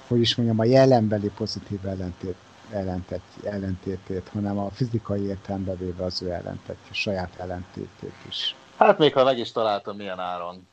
hogy 0.08 0.20
is 0.20 0.36
mondjam, 0.36 0.60
a 0.60 0.64
jelenbeli 0.64 1.30
pozitív 1.30 1.86
ellentét, 1.86 2.36
ellentét, 2.72 3.22
ellentétét, 3.44 4.30
hanem 4.34 4.60
a 4.60 4.70
fizikai 4.70 5.26
értelembe 5.26 5.76
véve 5.76 6.04
az 6.04 6.22
ő 6.22 6.32
ellentetje, 6.32 6.94
saját 6.94 7.36
ellentétét 7.38 8.16
is. 8.28 8.56
Hát 8.78 8.98
még 8.98 9.14
ha 9.14 9.24
meg 9.24 9.38
is 9.38 9.52
találtam, 9.52 9.96
milyen 9.96 10.20
áron. 10.20 10.68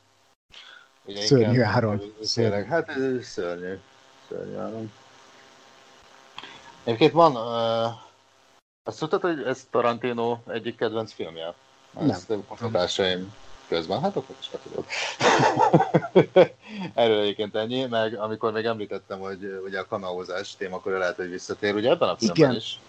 Ugye 1.05 1.27
szörnyű 1.27 1.61
áron. 1.61 2.03
Szörnyű. 2.23 2.65
Hát 2.65 2.89
ez 2.89 3.25
szörnyű. 3.25 3.79
Szörnyű 4.29 4.57
áron. 4.57 4.93
Egyébként 6.85 7.13
van, 7.13 7.37
uh, 7.37 7.93
azt 8.85 8.99
tudtad, 8.99 9.21
hogy 9.21 9.43
ez 9.43 9.67
Tarantino 9.71 10.39
egyik 10.47 10.77
kedvenc 10.77 11.13
filmje? 11.13 11.55
Nem. 11.91 12.11
Ezt 12.11 12.33
kutatásaim 12.49 13.35
közben, 13.69 14.01
hát 14.01 14.17
akkor 14.17 14.35
is 14.41 14.51
tudod. 14.63 14.85
Erről 16.95 17.21
egyébként 17.21 17.55
ennyi, 17.55 17.87
meg 17.91 18.19
amikor 18.19 18.53
még 18.53 18.65
említettem, 18.65 19.19
hogy 19.19 19.61
ugye 19.65 19.79
a 19.79 19.87
kameózás 19.89 20.57
témakor 20.57 20.93
lehet, 20.93 21.17
hogy 21.17 21.31
visszatér, 21.31 21.75
ugye 21.75 21.91
ebben 21.91 22.09
a 22.09 22.17
filmben 22.17 22.37
Igen. 22.37 22.55
is. 22.55 22.81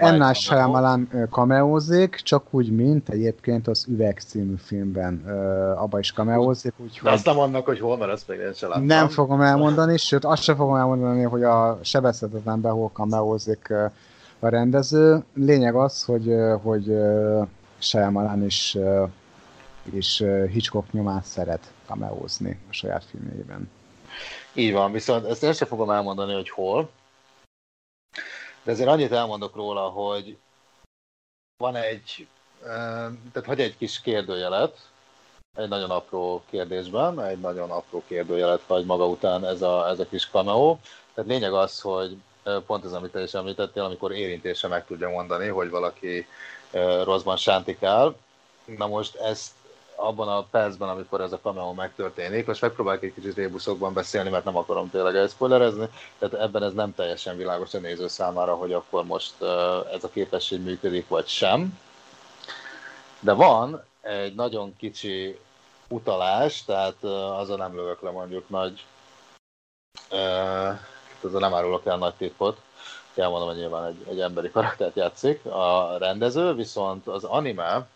Night 0.00 0.34
Shyamalan 0.34 1.28
kameózik, 1.30 2.14
csak 2.14 2.44
úgy, 2.50 2.70
mint 2.70 3.08
egyébként 3.08 3.68
az 3.68 3.84
Üveg 3.88 4.20
című 4.26 4.54
filmben 4.56 5.24
abba 5.76 5.98
is 5.98 6.12
kameózik. 6.12 6.72
Úgyhogy 6.76 7.12
azt 7.12 7.24
nem 7.24 7.38
annak, 7.38 7.64
hogy 7.64 7.80
hol, 7.80 7.96
mert 7.96 8.12
azt 8.12 8.28
még 8.28 8.38
én 8.38 8.52
sem 8.52 8.68
láttam. 8.68 8.84
Nem 8.84 9.08
fogom 9.08 9.40
elmondani, 9.40 9.96
sőt 9.96 10.24
azt 10.24 10.42
sem 10.42 10.56
fogom 10.56 10.74
elmondani, 10.74 11.22
hogy 11.22 11.42
a 11.42 11.78
sebezhetetlenben 11.82 12.72
hol 12.72 12.90
kameózik 12.92 13.70
a 14.38 14.48
rendező. 14.48 15.24
Lényeg 15.34 15.74
az, 15.74 16.04
hogy, 16.04 16.34
hogy 16.62 16.92
Shyamalan 17.78 18.44
is, 18.44 18.76
uh, 20.20 20.50
Hitchcock 20.50 20.92
nyomán 20.92 21.22
szeret 21.22 21.72
kameózni 21.86 22.60
a 22.70 22.72
saját 22.72 23.04
filmjében. 23.04 23.70
Így 24.52 24.72
van, 24.72 24.92
viszont 24.92 25.26
ezt 25.26 25.42
én 25.42 25.52
sem 25.52 25.68
fogom 25.68 25.90
elmondani, 25.90 26.34
hogy 26.34 26.50
hol, 26.50 26.90
de 28.62 28.72
azért 28.72 28.88
annyit 28.88 29.12
elmondok 29.12 29.54
róla, 29.54 29.88
hogy 29.88 30.36
van 31.56 31.76
egy, 31.76 32.26
tehát 33.32 33.44
hagy 33.44 33.60
egy 33.60 33.76
kis 33.76 34.00
kérdőjelet, 34.00 34.88
egy 35.56 35.68
nagyon 35.68 35.90
apró 35.90 36.42
kérdésben, 36.50 37.20
egy 37.20 37.40
nagyon 37.40 37.70
apró 37.70 38.02
kérdőjelet 38.06 38.62
hagy 38.66 38.84
maga 38.84 39.06
után 39.06 39.44
ez 39.46 39.62
a, 39.62 39.88
ez 39.88 39.98
a 39.98 40.06
kis 40.08 40.28
cameo. 40.28 40.78
Tehát 41.14 41.30
lényeg 41.30 41.52
az, 41.52 41.80
hogy 41.80 42.16
pont 42.66 42.84
ez, 42.84 42.92
amit 42.92 43.10
te 43.10 43.22
is 43.22 43.34
említettél, 43.34 43.82
amikor 43.82 44.12
érintése 44.12 44.68
meg 44.68 44.86
tudja 44.86 45.08
mondani, 45.08 45.48
hogy 45.48 45.70
valaki 45.70 46.26
rosszban 47.04 47.36
sántikál. 47.36 48.16
Na 48.64 48.86
most 48.86 49.14
ezt 49.14 49.52
abban 49.96 50.28
a 50.28 50.42
percben, 50.42 50.88
amikor 50.88 51.20
ez 51.20 51.32
a 51.32 51.38
cameo 51.38 51.72
megtörténik, 51.72 52.46
most 52.46 52.60
megpróbálok 52.60 53.02
egy 53.02 53.14
kicsit 53.14 53.34
rébuszokban 53.34 53.92
beszélni, 53.92 54.30
mert 54.30 54.44
nem 54.44 54.56
akarom 54.56 54.90
tényleg 54.90 55.16
elszpoilerezni, 55.16 55.88
tehát 56.18 56.34
ebben 56.34 56.62
ez 56.62 56.72
nem 56.72 56.94
teljesen 56.94 57.36
világos 57.36 57.74
a 57.74 57.78
néző 57.78 58.08
számára, 58.08 58.54
hogy 58.54 58.72
akkor 58.72 59.04
most 59.04 59.42
ez 59.92 60.04
a 60.04 60.10
képesség 60.12 60.62
működik, 60.62 61.08
vagy 61.08 61.26
sem. 61.26 61.78
De 63.20 63.32
van 63.32 63.84
egy 64.00 64.34
nagyon 64.34 64.76
kicsi 64.76 65.38
utalás, 65.88 66.64
tehát 66.64 67.04
azon 67.38 67.58
nem 67.58 67.74
lövök 67.74 68.02
le 68.02 68.10
mondjuk 68.10 68.48
nagy, 68.48 68.84
azon 71.20 71.40
nem 71.40 71.54
árulok 71.54 71.86
el 71.86 71.96
nagy 71.96 72.14
titkot, 72.14 72.60
elmondom, 73.14 73.48
hogy 73.48 73.56
nyilván 73.56 73.84
egy, 73.84 74.06
egy 74.08 74.20
emberi 74.20 74.50
karaktert 74.50 74.96
játszik 74.96 75.44
a 75.44 75.96
rendező, 75.98 76.54
viszont 76.54 77.06
az 77.06 77.24
anime 77.24 77.86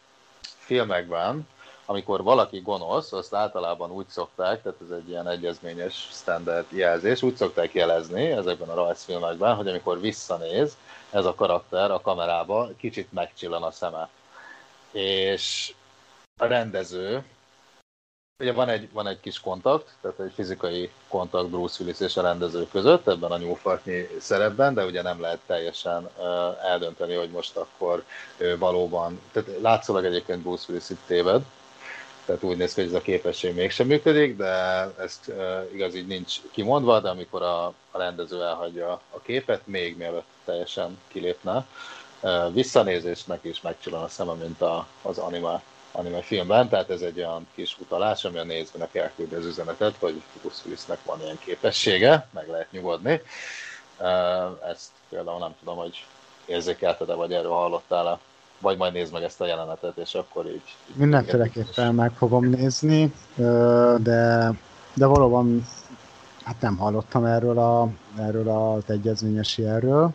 filmekben 0.41 1.49
amikor 1.90 2.23
valaki 2.23 2.60
gonosz, 2.60 3.12
azt 3.12 3.35
általában 3.35 3.90
úgy 3.90 4.09
szokták, 4.09 4.62
tehát 4.62 4.78
ez 4.81 4.97
egy 4.97 5.09
ilyen 5.09 5.28
egyezményes 5.28 6.09
standard 6.10 6.66
jelzés, 6.69 7.23
úgy 7.23 7.36
szokták 7.36 7.73
jelezni 7.73 8.31
ezekben 8.31 8.69
a 8.69 8.74
rajzfilmekben, 8.74 9.55
hogy 9.55 9.69
amikor 9.69 10.01
visszanéz 10.01 10.77
ez 11.10 11.24
a 11.24 11.35
karakter 11.35 11.90
a 11.90 12.01
kamerába, 12.01 12.69
kicsit 12.77 13.12
megcsillan 13.12 13.62
a 13.62 13.70
szeme. 13.70 14.09
És 14.93 15.74
a 16.36 16.47
rendező, 16.47 17.24
ugye 18.39 18.52
van 18.52 18.69
egy, 18.69 18.93
van 18.93 19.06
egy 19.06 19.20
kis 19.20 19.40
kontakt, 19.40 19.94
tehát 20.01 20.20
egy 20.20 20.32
fizikai 20.35 20.90
kontakt 21.09 21.48
Bruce 21.48 21.82
Willis 21.82 22.01
és 22.01 22.16
a 22.16 22.23
rendező 22.23 22.69
között 22.69 23.09
ebben 23.09 23.32
a 23.32 23.39
nyúlfartnyi 23.39 24.09
szerepben, 24.20 24.74
de 24.74 24.85
ugye 24.85 25.02
nem 25.02 25.20
lehet 25.20 25.40
teljesen 25.47 26.09
eldönteni, 26.62 27.15
hogy 27.15 27.31
most 27.31 27.56
akkor 27.56 28.05
valóban, 28.59 29.20
tehát 29.32 29.60
látszólag 29.60 30.05
egyébként 30.05 30.43
Bruce 30.43 30.65
Willis 30.69 30.90
itt 30.90 31.06
téved, 31.06 31.43
tehát 32.29 32.43
úgy 32.43 32.57
néz 32.57 32.75
ki, 32.75 32.81
hogy 32.81 32.91
ez 32.91 32.97
a 32.97 33.03
képesség 33.03 33.55
mégsem 33.55 33.87
működik, 33.87 34.37
de 34.37 34.47
ezt 34.99 35.29
uh, 35.29 35.69
igaz 35.73 35.95
így 35.95 36.07
nincs 36.07 36.37
kimondva, 36.51 37.01
de 37.01 37.09
amikor 37.09 37.43
a, 37.43 37.65
a 37.67 37.99
rendező 37.99 38.43
elhagyja 38.43 39.01
a 39.11 39.21
képet, 39.23 39.67
még 39.67 39.97
mielőtt 39.97 40.27
teljesen 40.45 40.99
kilépne, 41.07 41.67
uh, 42.21 42.53
visszanézésnek 42.53 43.45
is 43.45 43.61
megcsillan 43.61 44.03
a 44.03 44.09
szeme, 44.09 44.33
mint 44.33 44.61
a, 44.61 44.87
az 45.03 45.19
anime, 45.19 45.63
anime 45.93 46.21
filmben, 46.21 46.69
tehát 46.69 46.91
ez 46.91 47.01
egy 47.01 47.19
olyan 47.19 47.47
kis 47.55 47.77
utalás, 47.79 48.25
ami 48.25 48.39
a 48.39 48.45
nézőnek 48.45 48.95
elküldi 48.95 49.35
az 49.35 49.45
üzenetet, 49.45 49.95
hogy 49.99 50.23
Bruce 50.41 50.63
Willisnek 50.65 50.99
van 51.05 51.21
ilyen 51.23 51.39
képessége, 51.39 52.29
meg 52.31 52.49
lehet 52.49 52.73
nyugodni. 52.73 53.23
Uh, 53.99 54.71
ezt 54.71 54.91
például 55.09 55.39
nem 55.39 55.55
tudom, 55.59 55.77
hogy 55.77 56.05
érzékelted-e, 56.47 57.15
vagy 57.15 57.33
erről 57.33 57.51
hallottál-e 57.51 58.19
vagy 58.61 58.77
majd 58.77 58.93
nézd 58.93 59.13
meg 59.13 59.23
ezt 59.23 59.41
a 59.41 59.47
jelenetet, 59.47 59.97
és 59.97 60.15
akkor 60.15 60.47
így... 60.47 60.63
így 60.91 60.97
Mindenféleképpen 60.97 61.95
meg 61.95 62.13
fogom 62.13 62.45
nézni, 62.45 63.13
de, 63.99 64.53
de 64.95 65.07
valóban 65.07 65.67
hát 66.43 66.61
nem 66.61 66.77
hallottam 66.77 67.25
erről, 67.25 67.59
a, 67.59 67.89
erről 68.19 68.49
az 68.49 68.83
egyezményes 68.87 69.59
jelről, 69.59 70.11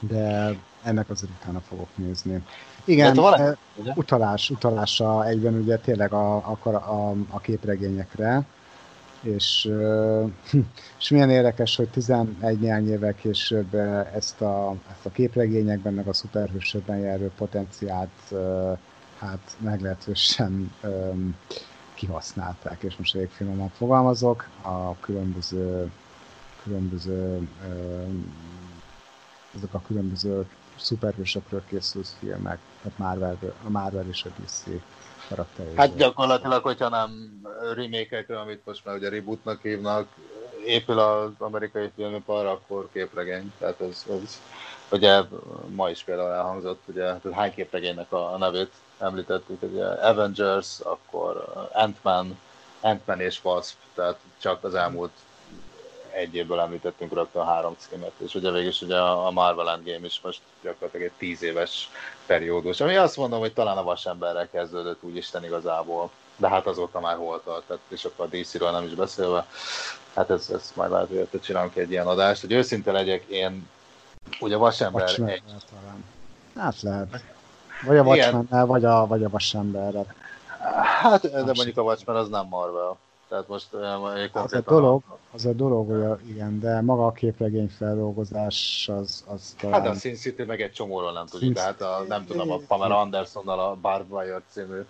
de 0.00 0.54
ennek 0.82 1.10
azért 1.10 1.32
utána 1.40 1.60
fogok 1.60 1.88
nézni. 1.94 2.42
Igen, 2.84 3.18
utalás, 3.94 4.50
utalása 4.50 5.26
egyben 5.26 5.54
ugye 5.54 5.76
tényleg 5.76 6.12
a, 6.12 6.36
a, 6.36 6.68
a, 6.68 7.14
a 7.30 7.40
képregényekre, 7.40 8.44
és, 9.26 9.70
és 11.00 11.08
milyen 11.10 11.30
érdekes, 11.30 11.76
hogy 11.76 11.88
11 11.88 12.58
néhány 12.58 12.88
évvel 12.88 13.14
később 13.14 13.74
ezt 14.14 14.40
a, 14.40 14.76
ezt 14.90 15.06
a 15.06 15.10
képregényekben, 15.10 15.94
meg 15.94 16.06
a 16.06 16.12
szuperhősökben 16.12 16.98
járó 16.98 17.30
potenciált 17.36 18.34
hát 19.18 19.56
meglehetősen 19.58 20.72
kihasználták, 21.94 22.82
és 22.82 22.96
most 22.96 23.14
elég 23.14 23.28
finoman 23.28 23.68
fogalmazok, 23.68 24.48
a 24.62 24.96
különböző, 25.00 25.90
különböző 26.62 27.48
ezek 29.56 29.74
a 29.74 29.82
különböző 29.86 30.46
szuperhősökről 30.76 31.62
készült 31.68 32.08
filmek, 32.18 32.58
tehát 32.82 32.98
Marvel, 32.98 33.38
a 33.64 33.70
Marvel 33.70 34.04
és 34.08 34.24
a 34.24 34.28
DC 34.42 34.64
karakteréről. 35.28 35.76
Hát 35.76 35.96
gyakorlatilag, 35.96 36.62
hogyha 36.62 36.88
nem 36.88 37.40
remake 37.74 38.38
amit 38.40 38.60
most 38.64 38.84
már 38.84 38.96
ugye 38.96 39.08
rebootnak 39.08 39.62
hívnak, 39.62 40.08
épül 40.66 40.98
az 40.98 41.30
amerikai 41.38 41.90
filmipar, 41.94 42.46
akkor 42.46 42.88
képregény. 42.92 43.52
Tehát 43.58 43.80
ez, 43.80 44.04
ez 44.22 44.40
ugye 44.90 45.22
ma 45.74 45.90
is 45.90 46.02
például 46.02 46.30
elhangzott, 46.30 46.82
ugye 46.86 47.02
tehát 47.02 47.32
hány 47.32 47.54
képregénynek 47.54 48.12
a, 48.12 48.32
a 48.32 48.38
nevét 48.38 48.72
említettük, 48.98 49.62
ugye 49.62 49.84
Avengers, 49.84 50.80
akkor 50.80 51.44
Ant-Man, 51.72 52.38
Ant-Man 52.80 53.20
és 53.20 53.44
Wasp, 53.44 53.76
tehát 53.94 54.18
csak 54.38 54.64
az 54.64 54.74
elmúlt 54.74 55.12
egy 56.16 56.34
évből 56.34 56.60
említettünk 56.60 57.12
rögtön 57.12 57.44
három 57.44 57.74
címet, 57.78 58.12
és 58.16 58.34
ugye 58.34 58.50
végül 58.50 58.68
is 58.68 58.80
ugye 58.80 58.98
a 58.98 59.30
Marvel 59.30 59.70
Endgame 59.70 60.06
is 60.06 60.20
most 60.22 60.40
gyakorlatilag 60.62 61.06
egy 61.06 61.12
tíz 61.18 61.42
éves 61.42 61.88
periódus, 62.26 62.80
ami 62.80 62.96
azt 62.96 63.16
mondom, 63.16 63.38
hogy 63.38 63.52
talán 63.52 63.76
a 63.76 63.82
vasemberrel 63.82 64.48
kezdődött 64.50 65.02
úgy 65.02 65.16
Isten 65.16 65.44
igazából, 65.44 66.10
de 66.36 66.48
hát 66.48 66.66
azóta 66.66 67.00
már 67.00 67.16
hol 67.16 67.42
tart, 67.44 67.64
tehát, 67.66 67.82
és 67.88 68.04
akkor 68.04 68.24
a 68.24 68.36
DC-ről 68.36 68.70
nem 68.70 68.84
is 68.84 68.94
beszélve, 68.94 69.46
hát 70.14 70.30
ez, 70.30 70.50
ez 70.50 70.72
majd 70.74 70.90
lehet, 70.90 71.08
hogy 71.30 71.40
csinálunk 71.40 71.76
egy 71.76 71.90
ilyen 71.90 72.06
adást, 72.06 72.40
hogy 72.40 72.52
őszinte 72.52 72.92
legyek, 72.92 73.24
én 73.24 73.68
ugye 74.40 74.56
vasember 74.56 75.08
egy... 75.08 75.42
Talán. 75.70 76.04
Hát 76.56 76.82
lehet. 76.82 77.22
Vagy 77.86 77.96
a 77.96 78.02
Watchmen 78.02 78.66
vagy 78.66 78.84
a, 78.84 79.06
vagy 79.06 79.24
a 79.24 79.28
vasemberre. 79.28 80.14
Hát, 81.00 81.30
de 81.30 81.52
mondjuk 81.52 81.78
a 81.78 81.82
Watchmen 81.82 82.16
az 82.16 82.28
nem 82.28 82.46
Marvel. 82.46 82.96
Tehát 83.36 83.50
most 83.50 83.74
az 84.32 84.52
a 84.52 84.60
dolog, 84.60 85.02
az 85.32 85.46
a 85.46 85.52
dolog, 85.52 85.88
hogy 85.88 86.28
igen, 86.28 86.60
de 86.60 86.80
maga 86.80 87.06
a 87.06 87.12
képregény 87.12 87.68
feldolgozás 87.68 88.88
az, 88.92 89.24
az 89.26 89.54
talán... 89.60 89.80
Hát 89.80 89.90
a 89.90 89.98
Sin 89.98 90.14
City 90.14 90.42
meg 90.42 90.60
egy 90.60 90.72
csomóról 90.72 91.12
nem 91.12 91.26
tudjuk, 91.26 91.52
de 91.52 91.60
hát 91.60 91.80
a, 91.80 92.04
nem 92.08 92.26
tudom, 92.26 92.50
a 92.50 92.58
Pamela 92.68 93.00
Andersonnal 93.00 93.60
a 93.60 93.76
Barb 93.80 94.12
Wire 94.12 94.40
című 94.48 94.80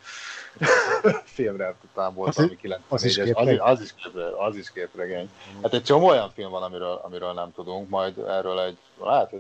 filmre 1.37 1.75
talán 1.95 2.15
volt, 2.15 2.39
ami 2.39 2.57
94 2.57 2.79
az, 2.89 3.05
is 3.05 3.19
az, 3.19 3.59
az, 3.59 3.81
is 3.81 3.93
képregény, 3.93 4.35
az 4.39 4.57
is 4.57 4.71
képregény. 4.73 5.31
Hát 5.63 5.75
egy 5.75 5.83
csomó 5.83 6.07
olyan 6.07 6.31
film 6.31 6.51
van, 6.51 6.63
amiről, 6.63 7.01
amiről 7.03 7.33
nem 7.33 7.53
tudunk, 7.53 7.89
majd 7.89 8.19
erről 8.19 8.61
egy, 8.61 8.79
hát 9.05 9.31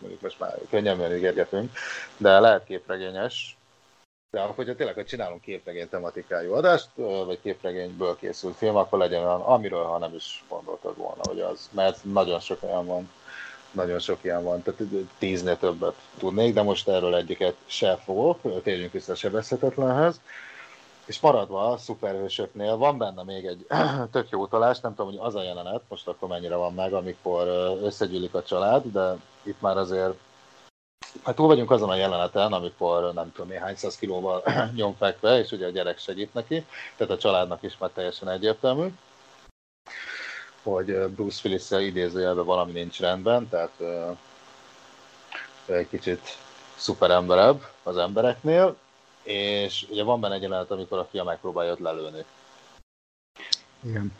mondjuk 0.00 0.20
most 0.20 0.38
már 0.38 0.58
könnyen 0.70 1.16
ígérgetünk, 1.16 1.70
de 2.16 2.40
lehet 2.40 2.64
képregényes, 2.64 3.57
de 4.30 4.40
hogyha 4.40 4.74
tényleg, 4.74 4.94
hogy 4.94 5.06
csinálunk 5.06 5.40
képregény 5.40 5.88
tematikájú 5.88 6.52
adást, 6.52 6.88
vagy 6.96 7.40
képregényből 7.42 8.16
készült 8.16 8.56
film, 8.56 8.76
akkor 8.76 8.98
legyen 8.98 9.22
olyan, 9.22 9.40
amiről 9.40 9.84
ha 9.84 9.98
nem 9.98 10.14
is 10.14 10.44
gondoltad 10.48 10.96
volna, 10.96 11.20
hogy 11.22 11.40
az, 11.40 11.68
mert 11.72 12.04
nagyon 12.04 12.40
sok 12.40 12.62
olyan 12.62 12.86
van, 12.86 13.10
nagyon 13.70 13.98
sok 13.98 14.18
ilyen 14.22 14.42
van, 14.42 14.62
tehát 14.62 14.80
tíznél 15.18 15.58
többet 15.58 15.94
tudnék, 16.18 16.54
de 16.54 16.62
most 16.62 16.88
erről 16.88 17.14
egyiket 17.14 17.56
se 17.66 17.96
fogok, 17.96 18.62
térjünk 18.62 18.92
vissza 18.92 19.12
a 19.12 19.14
sebezhetetlenhez. 19.14 20.20
És 21.04 21.20
maradva 21.20 21.70
a 21.70 21.76
szuperhősöknél 21.76 22.76
van 22.76 22.98
benne 22.98 23.22
még 23.22 23.44
egy 23.46 23.66
tök 24.12 24.30
jó 24.30 24.40
utalás, 24.40 24.80
nem 24.80 24.94
tudom, 24.94 25.10
hogy 25.10 25.26
az 25.26 25.34
a 25.34 25.42
jelenet, 25.42 25.82
most 25.88 26.08
akkor 26.08 26.28
mennyire 26.28 26.54
van 26.56 26.74
meg, 26.74 26.92
amikor 26.92 27.46
összegyűlik 27.82 28.34
a 28.34 28.42
család, 28.42 28.84
de 28.92 29.16
itt 29.42 29.60
már 29.60 29.76
azért 29.76 30.14
Hát 31.24 31.34
túl 31.34 31.46
vagyunk 31.46 31.70
azon 31.70 31.90
a 31.90 31.94
jeleneten, 31.94 32.52
amikor 32.52 33.12
nem 33.14 33.32
tudom 33.32 33.48
néhány 33.48 33.76
száz 33.76 33.96
kilóval 33.96 34.42
nyomfekve, 34.74 35.38
és 35.38 35.50
ugye 35.50 35.66
a 35.66 35.70
gyerek 35.70 35.98
segít 35.98 36.34
neki, 36.34 36.66
tehát 36.96 37.12
a 37.12 37.18
családnak 37.18 37.62
is 37.62 37.78
már 37.78 37.90
teljesen 37.90 38.28
egyértelmű, 38.28 38.88
hogy 40.62 41.08
Bruce 41.08 41.40
willis 41.44 41.70
idézőjelben 41.70 42.44
valami 42.44 42.72
nincs 42.72 43.00
rendben, 43.00 43.48
tehát 43.48 43.80
egy 45.66 45.88
kicsit 45.88 46.36
szuperemberebb 46.76 47.66
az 47.82 47.96
embereknél, 47.96 48.76
és 49.22 49.86
ugye 49.90 50.02
van 50.02 50.20
benne 50.20 50.34
egy 50.34 50.42
jelenet, 50.42 50.70
amikor 50.70 50.98
a 50.98 51.08
fia 51.10 51.24
megpróbálja 51.24 51.70
őt 51.70 51.78
lelőni. 51.78 52.24
Igen. 53.80 54.12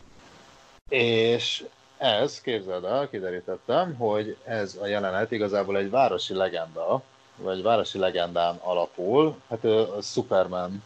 És 0.89 1.65
ez, 1.99 2.41
képzeld 2.41 2.83
el, 2.83 3.09
kiderítettem, 3.09 3.95
hogy 3.95 4.37
ez 4.43 4.77
a 4.81 4.85
jelenet 4.85 5.31
igazából 5.31 5.77
egy 5.77 5.89
városi 5.89 6.33
legenda, 6.33 7.01
vagy 7.35 7.61
városi 7.61 7.97
legendán 7.97 8.55
alapul. 8.55 9.41
Hát 9.49 9.63
a 9.63 10.01
Superman 10.01 10.83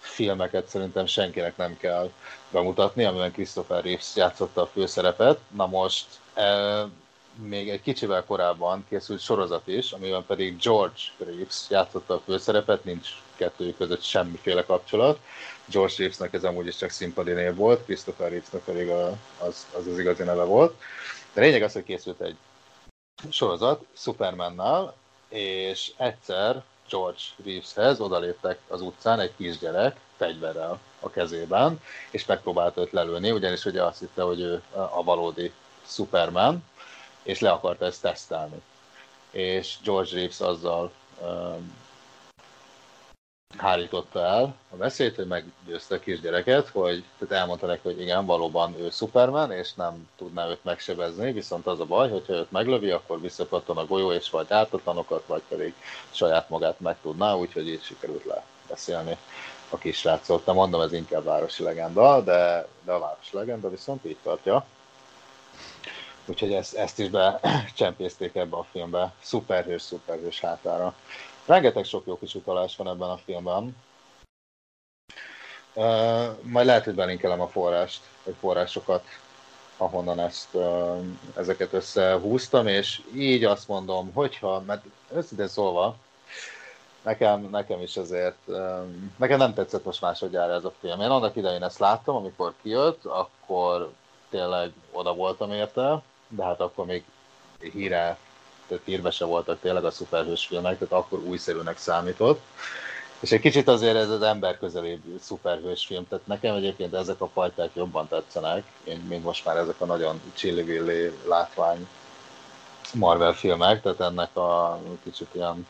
filmeket 0.00 0.66
szerintem 0.68 1.06
senkinek 1.06 1.56
nem 1.56 1.76
kell 1.76 2.10
bemutatni, 2.50 3.04
amiben 3.04 3.32
Christopher 3.32 3.84
Reeves 3.84 4.16
játszotta 4.16 4.60
a 4.60 4.66
főszerepet. 4.66 5.38
Na 5.56 5.66
most 5.66 6.06
e, 6.34 6.86
még 7.34 7.68
egy 7.70 7.82
kicsivel 7.82 8.24
korábban 8.24 8.84
készült 8.88 9.20
sorozat 9.20 9.66
is, 9.66 9.92
amiben 9.92 10.24
pedig 10.26 10.58
George 10.58 11.00
Reeves 11.18 11.66
játszotta 11.68 12.14
a 12.14 12.22
főszerepet, 12.24 12.84
nincs 12.84 13.08
kettőjük 13.36 13.76
között 13.76 14.02
semmiféle 14.02 14.64
kapcsolat. 14.64 15.18
George 15.66 15.94
Reevesnek 15.98 16.32
ez 16.32 16.44
amúgy 16.44 16.66
is 16.66 16.76
csak 16.76 16.90
színpadi 16.90 17.32
név 17.32 17.54
volt, 17.54 17.84
Christopher 17.84 18.28
Reevesnek 18.28 18.62
pedig 18.62 18.88
a, 18.88 19.08
az, 19.38 19.66
az 19.76 19.86
az 19.86 19.98
igazi 19.98 20.22
neve 20.22 20.44
volt. 20.44 20.80
De 21.32 21.40
lényeg 21.40 21.62
az, 21.62 21.72
hogy 21.72 21.84
készült 21.84 22.20
egy 22.20 22.36
sorozat 23.30 23.84
Supermannal, 23.92 24.94
és 25.28 25.92
egyszer 25.96 26.62
George 26.88 27.20
Reeveshez 27.44 28.00
odaléptek 28.00 28.58
az 28.68 28.80
utcán 28.80 29.20
egy 29.20 29.32
kisgyerek 29.36 29.96
fegyverrel 30.16 30.80
a 31.00 31.10
kezében, 31.10 31.80
és 32.10 32.26
megpróbált 32.26 32.76
őt 32.76 32.92
lelőni, 32.92 33.30
ugyanis 33.30 33.64
ugye 33.64 33.82
azt 33.82 33.98
hitte, 33.98 34.22
hogy 34.22 34.40
ő 34.40 34.62
a 34.70 35.04
valódi 35.04 35.52
Superman, 35.86 36.64
és 37.22 37.40
le 37.40 37.50
akarta 37.50 37.84
ezt 37.84 38.02
tesztelni. 38.02 38.62
És 39.30 39.76
George 39.82 40.10
Reeves 40.14 40.40
azzal 40.40 40.92
um, 41.20 41.83
hárította 43.56 44.20
el 44.20 44.54
a 44.70 44.76
veszélyt, 44.76 45.16
hogy 45.16 45.26
meggyőzte 45.26 45.94
a 45.94 45.98
kisgyereket, 45.98 46.68
hogy 46.68 47.04
tehát 47.18 47.34
elmondta 47.34 47.66
neki, 47.66 47.80
hogy 47.82 48.00
igen, 48.00 48.26
valóban 48.26 48.74
ő 48.78 48.90
Superman, 48.90 49.52
és 49.52 49.74
nem 49.74 50.08
tudná 50.16 50.48
őt 50.48 50.64
megsebezni, 50.64 51.32
viszont 51.32 51.66
az 51.66 51.80
a 51.80 51.84
baj, 51.84 52.10
hogyha 52.10 52.32
őt 52.32 52.50
meglövi, 52.50 52.90
akkor 52.90 53.20
visszapattan 53.20 53.76
a 53.76 53.86
golyó, 53.86 54.12
és 54.12 54.30
vagy 54.30 54.46
ártatlanokat, 54.48 55.26
vagy 55.26 55.42
pedig 55.48 55.74
saját 56.10 56.48
magát 56.48 56.80
meg 56.80 56.96
tudná, 57.02 57.34
úgyhogy 57.34 57.68
így 57.68 57.82
sikerült 57.82 58.24
le 58.24 58.44
beszélni 58.68 59.16
a 59.68 59.78
kisrácot. 59.78 60.46
Nem 60.46 60.54
mondom, 60.54 60.80
ez 60.80 60.92
inkább 60.92 61.24
városi 61.24 61.62
legenda, 61.62 62.20
de, 62.20 62.66
de 62.84 62.92
a 62.92 62.98
városi 62.98 63.36
legenda 63.36 63.70
viszont 63.70 64.04
így 64.04 64.18
tartja. 64.22 64.64
Úgyhogy 66.26 66.52
ezt, 66.52 66.74
ezt 66.74 66.98
is 66.98 67.08
becsempészték 67.08 68.34
ebbe 68.44 68.56
a 68.56 68.66
filmbe, 68.70 69.12
szuperhős, 69.20 69.82
szuperhős 69.82 70.40
hátára. 70.40 70.94
Rengeteg 71.46 71.84
sok 71.84 72.06
jó 72.06 72.18
kis 72.18 72.34
utalás 72.34 72.76
van 72.76 72.88
ebben 72.88 73.10
a 73.10 73.16
filmben. 73.16 73.76
Uh, 75.74 76.42
majd 76.42 76.66
lehet, 76.66 76.84
hogy 76.84 76.94
belinkelem 76.94 77.40
a 77.40 77.48
forrást, 77.48 78.00
vagy 78.24 78.34
forrásokat, 78.40 79.04
ahonnan 79.76 80.20
ezt, 80.20 80.48
uh, 80.52 81.04
ezeket 81.36 81.72
összehúztam, 81.72 82.66
és 82.66 83.02
így 83.14 83.44
azt 83.44 83.68
mondom, 83.68 84.12
hogyha, 84.12 84.60
mert 84.60 84.84
őszintén 85.14 85.48
szólva, 85.48 85.96
nekem, 87.02 87.40
nekem 87.50 87.80
is 87.80 87.96
azért, 87.96 88.38
um, 88.46 89.14
nekem 89.16 89.38
nem 89.38 89.54
tetszett 89.54 89.84
most 89.84 90.00
másodjára 90.00 90.52
ez 90.52 90.64
a 90.64 90.72
film. 90.80 91.00
Én 91.00 91.10
annak 91.10 91.36
idején 91.36 91.62
ezt 91.62 91.78
láttam, 91.78 92.16
amikor 92.16 92.54
kijött, 92.62 93.04
akkor 93.04 93.92
tényleg 94.30 94.72
oda 94.92 95.14
voltam 95.14 95.52
érte, 95.52 96.02
de 96.28 96.44
hát 96.44 96.60
akkor 96.60 96.86
még 96.86 97.04
híre 97.58 98.18
tehát 98.68 98.82
hírbe 98.84 99.10
se 99.10 99.24
voltak 99.24 99.60
tényleg 99.60 99.84
a 99.84 99.90
szuperhős 99.90 100.46
filmek, 100.46 100.78
tehát 100.78 101.04
akkor 101.04 101.18
újszerűnek 101.18 101.78
számított. 101.78 102.40
És 103.20 103.32
egy 103.32 103.40
kicsit 103.40 103.68
azért 103.68 103.96
ez 103.96 104.10
az 104.10 104.22
ember 104.22 104.58
közelébb 104.58 105.00
szuperhős 105.20 105.86
film, 105.86 106.08
tehát 106.08 106.26
nekem 106.26 106.54
egyébként 106.54 106.94
ezek 106.94 107.20
a 107.20 107.28
fajták 107.28 107.70
jobban 107.74 108.08
tetszenek, 108.08 108.64
mint 109.08 109.24
most 109.24 109.44
már 109.44 109.56
ezek 109.56 109.80
a 109.80 109.84
nagyon 109.84 110.20
csillivilli 110.34 111.12
látvány 111.28 111.88
Marvel 112.92 113.32
filmek, 113.32 113.82
tehát 113.82 114.00
ennek 114.00 114.36
a 114.36 114.80
kicsit 115.04 115.28
ilyen 115.32 115.66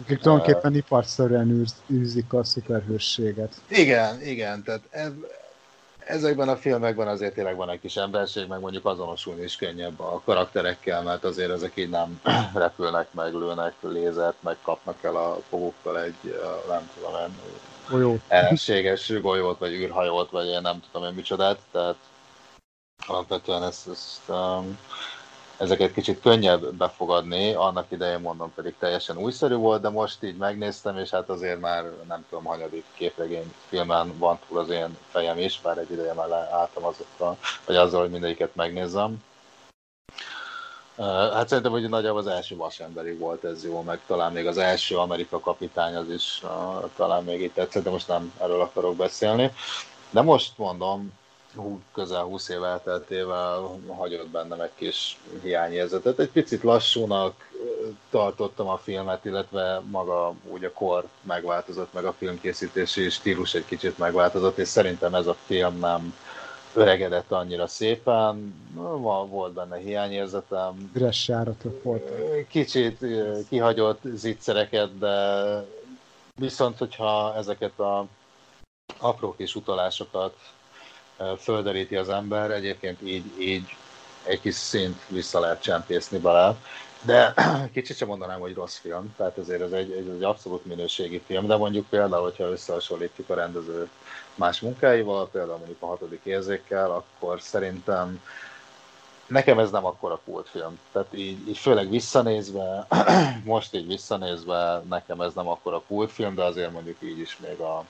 akik 0.00 0.18
tulajdonképpen 0.18 0.74
iparszerűen 0.74 1.66
űzik 1.90 2.32
a 2.32 2.44
szuperhősséget. 2.44 3.52
Igen, 3.68 4.22
igen, 4.22 4.62
tehát 4.62 4.82
ezekben 6.06 6.48
a 6.48 6.56
filmekben 6.56 7.08
azért 7.08 7.34
tényleg 7.34 7.56
van 7.56 7.70
egy 7.70 7.80
kis 7.80 7.96
emberség, 7.96 8.48
meg 8.48 8.60
mondjuk 8.60 8.84
azonosulni 8.84 9.42
is 9.42 9.56
könnyebb 9.56 10.00
a 10.00 10.20
karakterekkel, 10.24 11.02
mert 11.02 11.24
azért 11.24 11.50
ezek 11.50 11.72
így 11.74 11.90
nem 11.90 12.20
repülnek 12.54 13.12
meg, 13.12 13.32
lőnek 13.32 13.74
lézert, 13.80 14.42
meg 14.42 14.56
kapnak 14.62 15.02
el 15.02 15.16
a 15.16 15.38
fogukkal 15.48 16.00
egy, 16.00 16.40
nem 16.68 16.90
tudom 16.94 17.20
én, 17.20 17.38
golyót. 17.90 18.20
ellenséges 18.28 19.20
golyót, 19.20 19.58
vagy 19.58 19.72
űrhajót, 19.72 20.30
vagy 20.30 20.46
én 20.46 20.60
nem 20.60 20.80
tudom 20.90 21.08
én 21.08 21.14
micsodát, 21.14 21.58
tehát 21.70 21.96
alapvetően 23.06 23.62
ezt, 23.62 23.88
ezt 23.88 24.28
um, 24.28 24.78
ezeket 25.62 25.92
kicsit 25.92 26.20
könnyebb 26.20 26.74
befogadni, 26.74 27.52
annak 27.52 27.86
idején 27.88 28.20
mondom 28.20 28.52
pedig 28.54 28.74
teljesen 28.78 29.16
újszerű 29.16 29.54
volt, 29.54 29.80
de 29.80 29.88
most 29.88 30.22
így 30.22 30.36
megnéztem, 30.36 30.98
és 30.98 31.10
hát 31.10 31.28
azért 31.28 31.60
már 31.60 31.84
nem 32.08 32.26
tudom, 32.28 32.44
hanyadik 32.44 32.84
képregény 32.94 33.54
filmen 33.68 34.18
van 34.18 34.38
túl 34.48 34.58
az 34.58 34.68
én 34.68 34.96
fejem 35.10 35.38
is, 35.38 35.60
bár 35.60 35.78
egy 35.78 35.90
ideje 35.90 36.12
már 36.12 36.30
álltam 36.30 36.84
azokkal, 36.84 37.36
vagy 37.66 37.76
azzal, 37.76 38.00
hogy 38.00 38.10
mindegyiket 38.10 38.54
megnézzem. 38.54 39.24
Hát 41.32 41.48
szerintem, 41.48 41.72
hogy 41.72 41.88
nagyjából 41.88 42.20
az 42.20 42.26
első 42.26 42.56
vasemberig 42.56 43.18
volt 43.18 43.44
ez 43.44 43.64
jó, 43.64 43.82
meg 43.82 44.00
talán 44.06 44.32
még 44.32 44.46
az 44.46 44.58
első 44.58 44.96
Amerika 44.96 45.40
kapitány 45.40 45.94
az 45.94 46.10
is 46.10 46.42
talán 46.96 47.24
még 47.24 47.40
itt 47.40 47.54
tetszett, 47.54 47.82
de 47.82 47.90
most 47.90 48.08
nem 48.08 48.32
erről 48.40 48.60
akarok 48.60 48.96
beszélni. 48.96 49.52
De 50.10 50.20
most 50.20 50.58
mondom, 50.58 51.20
közel 51.92 52.22
20 52.22 52.48
év 52.48 52.62
elteltével 52.62 53.78
hagyott 53.86 54.28
bennem 54.28 54.60
egy 54.60 54.70
kis 54.74 55.18
hiányérzetet. 55.42 56.18
Egy 56.18 56.30
picit 56.30 56.62
lassúnak 56.62 57.50
tartottam 58.10 58.68
a 58.68 58.76
filmet, 58.76 59.24
illetve 59.24 59.80
maga 59.90 60.34
úgy 60.44 60.64
a 60.64 60.72
kor 60.72 61.04
megváltozott, 61.22 61.92
meg 61.92 62.04
a 62.04 62.14
filmkészítési 62.18 63.08
stílus 63.10 63.54
egy 63.54 63.64
kicsit 63.64 63.98
megváltozott, 63.98 64.58
és 64.58 64.68
szerintem 64.68 65.14
ez 65.14 65.26
a 65.26 65.36
film 65.46 65.78
nem 65.78 66.14
öregedett 66.74 67.32
annyira 67.32 67.66
szépen, 67.66 68.54
volt 69.28 69.52
benne 69.52 69.76
hiányérzetem. 69.76 70.90
Üres 70.94 71.28
járatok 71.28 71.82
volt. 71.82 72.10
Kicsit 72.48 73.04
kihagyott 73.48 74.00
zicsereket, 74.14 74.98
de 74.98 75.16
viszont, 76.34 76.78
hogyha 76.78 77.34
ezeket 77.36 77.78
a 77.78 78.06
apró 78.98 79.34
kis 79.36 79.54
utalásokat 79.54 80.36
földeríti 81.38 81.96
az 81.96 82.08
ember, 82.08 82.50
egyébként 82.50 83.02
így, 83.02 83.40
így 83.40 83.76
egy 84.24 84.40
kis 84.40 84.54
szint 84.54 85.00
vissza 85.08 85.40
lehet 85.40 85.62
csempészni 85.62 86.18
bele. 86.18 86.56
de 87.02 87.34
kicsit 87.74 87.96
sem 87.96 88.08
mondanám, 88.08 88.40
hogy 88.40 88.54
rossz 88.54 88.78
film, 88.78 89.14
tehát 89.16 89.38
ezért 89.38 89.60
ez 89.60 89.72
egy, 89.72 89.90
ez 89.90 90.14
egy 90.14 90.22
abszolút 90.22 90.64
minőségi 90.64 91.22
film, 91.26 91.46
de 91.46 91.56
mondjuk 91.56 91.88
például, 91.88 92.22
hogyha 92.22 92.50
összehasonlítjuk 92.50 93.30
a 93.30 93.34
rendező 93.34 93.88
más 94.34 94.60
munkáival, 94.60 95.28
például 95.28 95.58
mondjuk 95.58 95.82
a 95.82 95.86
hatodik 95.86 96.20
érzékkel, 96.24 96.90
akkor 96.90 97.40
szerintem 97.40 98.22
nekem 99.26 99.58
ez 99.58 99.70
nem 99.70 99.84
akkora 99.84 100.20
kultfilm. 100.24 100.78
Tehát 100.92 101.08
így, 101.14 101.48
így 101.48 101.58
főleg 101.58 101.90
visszanézve, 101.90 102.86
most 103.44 103.74
így 103.74 103.86
visszanézve, 103.86 104.82
nekem 104.88 105.20
ez 105.20 105.32
nem 105.34 105.48
akkora 105.48 105.82
kultfilm, 105.86 106.34
de 106.34 106.42
azért 106.42 106.72
mondjuk 106.72 106.96
így 107.00 107.18
is 107.18 107.38
még 107.38 107.60
a 107.60 107.84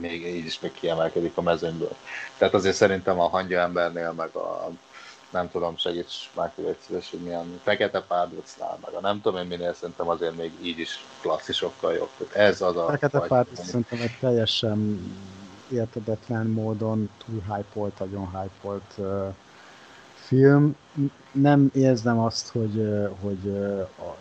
még 0.00 0.26
így 0.26 0.44
is 0.44 0.60
még 0.60 0.72
kiemelkedik 0.72 1.36
a 1.36 1.42
mezőnyből. 1.42 1.96
Tehát 2.38 2.54
azért 2.54 2.74
szerintem 2.74 3.20
a 3.20 3.28
hangya 3.28 3.60
embernél, 3.60 4.12
meg 4.12 4.34
a 4.34 4.70
nem 5.30 5.50
tudom, 5.50 5.76
segíts 5.76 6.30
már 6.34 6.52
egy 6.56 6.76
szíves, 6.86 7.10
hogy 7.10 7.20
milyen 7.20 7.60
fekete 7.62 8.00
párducnál, 8.00 8.78
meg 8.84 8.94
a 8.94 9.00
nem 9.00 9.20
tudom 9.20 9.40
én 9.40 9.46
minél, 9.46 9.74
szerintem 9.74 10.08
azért 10.08 10.36
még 10.36 10.52
így 10.62 10.78
is 10.78 11.04
klasszisokkal 11.20 11.92
jobb. 11.94 12.08
Tehát 12.16 12.48
ez 12.48 12.60
az 12.60 12.76
a... 12.76 12.86
Fekete 12.86 13.18
párduc 13.20 13.64
szerintem 13.64 14.00
egy 14.00 14.16
teljesen 14.20 15.00
értedetlen 15.68 16.46
módon 16.46 17.10
túl 17.24 17.42
hype-olt, 17.56 17.98
nagyon 17.98 18.40
hype-olt 18.40 18.94
uh, 18.96 19.34
film. 20.14 20.76
Nem 21.32 21.70
érzem 21.74 22.18
azt, 22.18 22.48
hogy, 22.48 22.76
uh, 22.76 23.10
hogy, 23.20 23.44
uh, 23.44 23.88
a, 23.98 24.16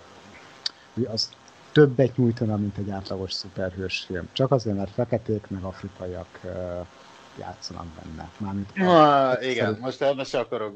hogy 0.94 1.06
az 1.12 1.30
többet 1.72 2.18
nyújtana, 2.18 2.58
mint 2.58 2.78
egy 2.78 2.90
átlagos 2.90 3.34
szuperhős 3.34 4.04
film. 4.08 4.30
Csak 4.32 4.52
azért, 4.52 4.76
mert 4.76 4.92
feketék, 4.92 5.48
meg 5.48 5.64
afrikaiak 5.64 6.40
játszanak 7.38 7.86
benne. 7.86 8.30
Mármint 8.38 8.76
Na, 8.76 9.30
a, 9.30 9.42
igen, 9.42 9.66
szerint... 9.66 9.80
most 9.80 10.02
ebben 10.02 10.26
se 10.26 10.40
akarok 10.40 10.74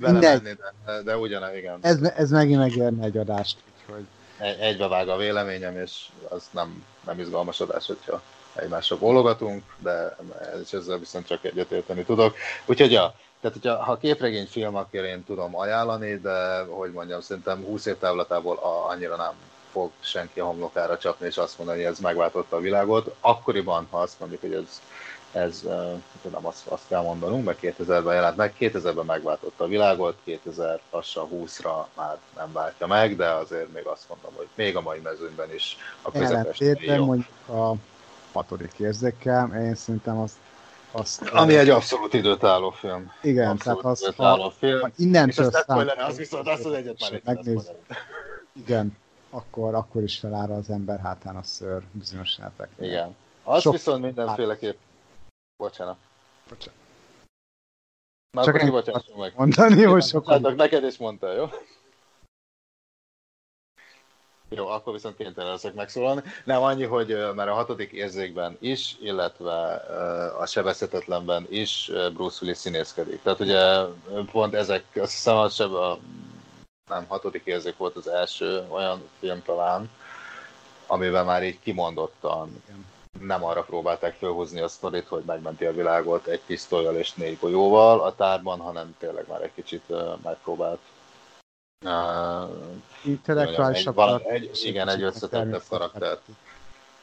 vele 0.00 0.18
menni, 0.20 0.56
de, 0.86 1.02
de 1.02 1.16
ugyanaz, 1.16 1.54
igen. 1.56 1.78
Ez, 1.80 2.02
ez 2.02 2.30
megint 2.30 2.58
megérne 2.58 3.04
egy 3.04 3.16
adást, 3.16 3.56
úgyhogy... 3.74 4.04
Egy, 4.38 4.58
egybevág 4.58 5.08
a 5.08 5.16
véleményem, 5.16 5.76
és 5.76 6.06
az 6.28 6.48
nem, 6.50 6.84
nem 7.06 7.20
izgalmas 7.20 7.60
adás, 7.60 7.86
hogyha 7.86 8.22
egymásra 8.54 8.98
bólogatunk, 8.98 9.62
de 9.78 10.16
ez, 10.54 10.72
ezzel 10.72 10.98
viszont 10.98 11.26
csak 11.26 11.44
egyetérteni 11.44 12.04
tudok. 12.04 12.36
Úgyhogy 12.66 12.92
ja, 12.92 13.14
tehát 13.40 13.56
hogyha, 13.56 13.82
ha 13.82 13.96
képregény 13.96 14.46
film, 14.46 14.76
akkor 14.76 15.04
én 15.04 15.24
tudom 15.24 15.56
ajánlani, 15.56 16.14
de 16.14 16.62
hogy 16.62 16.92
mondjam, 16.92 17.20
szerintem 17.20 17.64
20 17.64 17.86
év 17.86 17.98
távlatából 17.98 18.58
annyira 18.88 19.16
nem 19.16 19.32
fog 19.72 19.90
senki 20.00 20.40
a 20.40 20.44
homlokára 20.44 20.98
csapni, 20.98 21.26
és 21.26 21.36
azt 21.36 21.58
mondani, 21.58 21.82
hogy 21.82 21.92
ez 21.92 21.98
megváltotta 21.98 22.56
a 22.56 22.60
világot. 22.60 23.14
Akkoriban, 23.20 23.86
ha 23.90 23.98
azt 24.00 24.20
mondjuk, 24.20 24.40
hogy 24.40 24.52
ez 24.52 24.80
ez 25.32 25.62
nem 26.30 26.46
azt, 26.46 26.66
azt 26.66 26.82
kell 26.88 27.02
mondanunk, 27.02 27.44
mert 27.44 27.58
2000-ben 27.62 28.14
jelent 28.14 28.36
meg, 28.36 28.54
2000-ben 28.60 29.04
megváltotta 29.04 29.64
a 29.64 29.66
világot, 29.66 30.16
2000 30.24 30.80
lassan 30.90 31.28
20-ra 31.32 31.84
már 31.96 32.18
nem 32.36 32.52
váltja 32.52 32.86
meg, 32.86 33.16
de 33.16 33.28
azért 33.28 33.72
még 33.72 33.86
azt 33.86 34.08
mondom, 34.08 34.32
hogy 34.36 34.48
még 34.54 34.76
a 34.76 34.80
mai 34.80 34.98
mezőnyben 34.98 35.54
is 35.54 35.76
a 36.02 36.10
közepes 36.10 36.58
jó. 36.60 37.04
mondjuk 37.04 37.28
a 37.48 37.72
hatodik 38.32 38.72
érzékkel, 38.78 39.50
én 39.54 39.74
szerintem 39.74 40.18
az 40.18 40.32
azt, 40.94 41.22
Ami 41.30 41.56
egy 41.56 41.68
abszolút 41.68 42.14
időtálló 42.14 42.70
film. 42.70 43.12
Igen, 43.22 43.50
abszolút 43.50 43.80
tehát 43.80 43.96
az, 43.96 44.02
időtálló 44.02 44.42
ha, 44.42 44.50
film. 44.58 44.80
Ha 44.80 44.90
innentől 44.96 45.46
és 45.46 45.58
szám... 45.66 45.76
lenne, 45.76 46.04
az 46.04 46.16
viszont 46.16 46.48
azt 46.48 46.64
az 46.64 46.72
egyet 46.72 47.00
már 47.00 47.20
megnéz. 47.24 47.70
Igen, 48.52 48.96
akkor, 49.32 49.74
akkor 49.74 50.02
is 50.02 50.18
feláll 50.18 50.50
az 50.50 50.70
ember 50.70 51.00
hátán 51.00 51.36
a 51.36 51.42
szőr 51.42 51.82
bizonyos 51.92 52.38
elteknél. 52.38 52.88
Igen. 52.88 53.16
Az 53.44 53.60
Sok 53.60 53.72
viszont 53.72 54.02
mindenféleképp 54.02 54.76
Bocsánat. 55.56 55.96
Bocsánat. 56.48 56.80
Már 58.30 58.44
Csak 58.44 58.54
akkor 58.86 59.16
meg. 59.16 59.32
Mondani, 59.36 59.82
hogy 59.82 60.02
sokan. 60.02 60.54
Neked 60.56 60.84
is 60.84 60.96
mondta, 60.96 61.32
jó? 61.32 61.48
Jó, 64.48 64.66
akkor 64.66 64.92
viszont 64.92 65.16
kénytelen 65.16 65.50
leszek 65.50 65.74
megszólalni. 65.74 66.22
Nem 66.44 66.62
annyi, 66.62 66.84
hogy 66.84 67.16
már 67.34 67.48
a 67.48 67.54
hatodik 67.54 67.92
érzékben 67.92 68.56
is, 68.60 68.96
illetve 69.00 69.74
a 70.38 70.46
sebezhetetlenben 70.46 71.46
is 71.50 71.90
Bruce 72.12 72.38
Willis 72.42 72.58
színészkedik. 72.58 73.22
Tehát 73.22 73.40
ugye 73.40 73.84
pont 74.30 74.54
ezek, 74.54 74.84
azt 74.94 75.12
hiszem, 75.12 75.36
az 75.36 75.54
seb, 75.54 75.72
a, 75.72 75.98
nem, 76.90 77.04
hatodik 77.08 77.44
érzék 77.44 77.76
volt 77.76 77.96
az 77.96 78.08
első 78.08 78.66
olyan 78.68 79.08
film 79.18 79.42
talán, 79.42 79.90
amivel 80.86 81.24
már 81.24 81.44
így 81.44 81.58
kimondottan 81.60 82.62
Igen 82.64 82.90
nem 83.20 83.44
arra 83.44 83.62
próbálták 83.62 84.14
felhozni 84.14 84.60
a 84.60 84.68
sztorit, 84.68 85.06
hogy 85.06 85.22
megmenti 85.26 85.64
a 85.64 85.72
világot 85.72 86.26
egy 86.26 86.40
pisztolyjal 86.46 86.96
és 86.96 87.12
négy 87.12 87.38
golyóval 87.40 88.00
a 88.00 88.14
tárban, 88.14 88.60
hanem 88.60 88.96
tényleg 88.98 89.24
már 89.28 89.42
egy 89.42 89.54
kicsit 89.54 89.82
uh, 89.86 90.18
megpróbált 90.22 90.78
uh, 91.84 92.50
intellektuálisabb. 93.04 93.98
Egy, 93.98 94.22
egy, 94.24 94.60
igen, 94.62 94.88
egy 94.88 95.02
összetettebb 95.02 95.62
karaktert. 95.68 96.22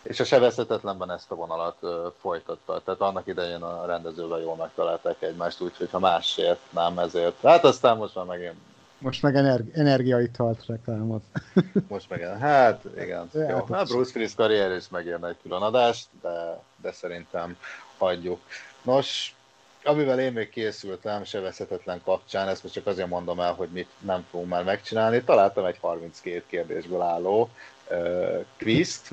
És 0.01 0.19
a 0.19 0.23
sebezhetetlenben 0.23 1.11
ezt 1.11 1.31
a 1.31 1.35
vonalat 1.35 1.77
uh, 1.81 1.91
folytatta. 2.19 2.81
Tehát 2.85 3.01
annak 3.01 3.27
idején 3.27 3.61
a 3.61 3.85
rendezővel 3.85 4.39
jól 4.39 4.55
megtalálták 4.55 5.21
egymást, 5.21 5.61
úgyhogy 5.61 5.89
ha 5.91 5.99
másért, 5.99 6.59
nem 6.69 6.99
ezért. 6.99 7.41
Hát 7.41 7.63
aztán 7.63 7.97
most 7.97 8.15
már 8.15 8.25
megint 8.25 8.57
most 8.99 9.21
meg 9.21 9.35
energi- 9.35 9.71
energiaitalt 9.73 10.65
reklámoz. 10.65 11.21
Most 11.87 12.09
meg, 12.09 12.21
hát 12.39 12.83
igen. 12.97 13.29
Jó. 13.33 13.65
Hát 13.71 13.87
Bruce 13.87 14.11
Willis 14.15 14.35
karrier 14.35 14.71
is 14.71 14.89
megérne 14.89 15.27
egy 15.27 15.37
külön 15.41 15.61
adást, 15.61 16.07
de, 16.21 16.61
de 16.81 16.91
szerintem 16.91 17.57
hagyjuk. 17.97 18.39
Nos, 18.81 19.35
amivel 19.83 20.19
én 20.19 20.33
még 20.33 20.49
készültem, 20.49 21.23
sebezhetetlen 21.23 22.01
kapcsán, 22.03 22.47
ezt 22.47 22.63
most 22.63 22.75
csak 22.75 22.87
azért 22.87 23.07
mondom 23.07 23.39
el, 23.39 23.53
hogy 23.53 23.69
mit 23.69 23.89
nem 23.99 24.25
fogunk 24.29 24.49
már 24.49 24.63
megcsinálni. 24.63 25.21
Találtam 25.21 25.65
egy 25.65 25.77
32 25.79 26.43
kérdésből 26.47 27.01
álló 27.01 27.49
uh, 27.89 28.45
quizt, 28.57 29.09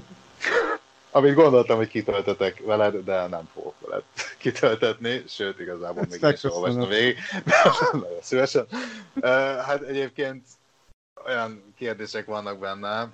amit 1.16 1.34
gondoltam, 1.34 1.76
hogy 1.76 1.88
kitöltetek 1.88 2.62
veled, 2.64 2.94
de 3.04 3.26
nem 3.26 3.48
fogok 3.54 3.74
veled 3.80 4.02
kitöltetni, 4.38 5.24
sőt, 5.28 5.60
igazából 5.60 6.06
még 6.10 6.32
is 6.32 6.44
olvastam 6.44 6.88
végig. 6.88 7.18
Nagyon 7.92 8.18
szívesen. 8.22 8.66
Hát 9.66 9.82
egyébként 9.82 10.46
olyan 11.26 11.74
kérdések 11.78 12.26
vannak 12.26 12.58
benne. 12.58 13.08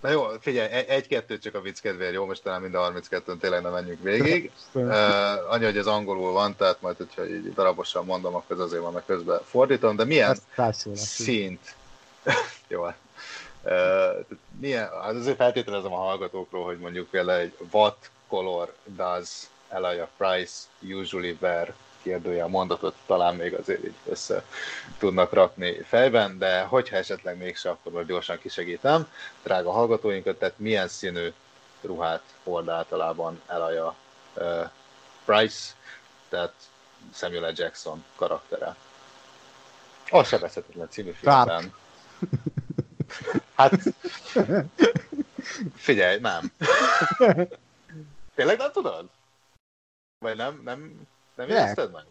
Na 0.00 0.10
jó, 0.10 0.26
figyelj, 0.40 0.68
egy-kettő 0.88 1.38
csak 1.38 1.54
a 1.54 1.60
vicc 1.60 1.80
kedvéért, 1.80 2.12
jó, 2.12 2.26
most 2.26 2.42
talán 2.42 2.60
mind 2.60 2.74
a 2.74 2.92
32-n 2.92 3.38
tényleg 3.40 3.62
nem 3.62 3.72
menjünk 3.72 4.02
végig. 4.02 4.50
Uh, 4.72 5.52
annyi, 5.52 5.64
hogy 5.64 5.76
ez 5.76 5.86
angolul 5.86 6.32
van, 6.32 6.56
tehát 6.56 6.80
majd, 6.80 6.96
hogyha 6.96 7.26
így 7.26 7.52
darabosan 7.54 8.04
mondom, 8.04 8.34
akkor 8.34 8.56
az 8.56 8.62
azért 8.62 8.82
van, 8.82 8.92
mert 8.92 9.06
közben 9.06 9.40
fordítom, 9.44 9.96
de 9.96 10.04
milyen 10.04 10.36
szint? 10.94 11.74
jó, 12.68 12.84
milyen, 14.60 14.88
hát 15.02 15.14
azért 15.14 15.36
feltételezem 15.36 15.92
a 15.92 15.96
hallgatókról, 15.96 16.64
hogy 16.64 16.78
mondjuk 16.78 17.08
például 17.08 17.40
egy 17.40 17.56
what 17.70 18.10
color 18.28 18.74
does 18.84 19.48
Elijah 19.68 20.08
Price 20.16 20.62
usually 20.82 21.36
wear 21.40 21.74
kérdője 22.02 22.44
a 22.44 22.48
mondatot 22.48 22.94
talán 23.06 23.34
még 23.34 23.54
azért 23.54 23.84
így 23.84 23.94
össze 24.08 24.44
tudnak 24.98 25.32
rakni 25.32 25.82
fejben, 25.82 26.38
de 26.38 26.60
hogyha 26.60 26.96
esetleg 26.96 27.36
mégse, 27.36 27.70
akkor 27.70 27.92
majd 27.92 28.06
gyorsan 28.06 28.38
kisegítem. 28.38 29.08
Drága 29.42 29.70
hallgatóinkat, 29.70 30.38
tehát 30.38 30.58
milyen 30.58 30.88
színű 30.88 31.32
ruhát 31.80 32.22
hord 32.44 32.68
általában 32.68 33.40
Elijah 33.46 33.94
uh, 34.34 34.70
Price, 35.24 35.72
tehát 36.28 36.52
Samuel 37.14 37.50
L. 37.50 37.52
Jackson 37.56 38.04
karaktere. 38.16 38.76
A 40.10 40.24
sebezhetetlen 40.24 40.88
című 40.90 41.10
filmben. 41.10 41.74
Hát, 43.54 43.72
figyelj, 45.74 46.18
nem. 46.18 46.52
Tényleg 48.34 48.58
nem 48.58 48.72
tudod? 48.72 49.08
Vagy 50.18 50.36
nem, 50.36 50.60
nem, 50.64 51.08
nem 51.34 51.48
érezted 51.48 51.92
meg? 51.92 52.04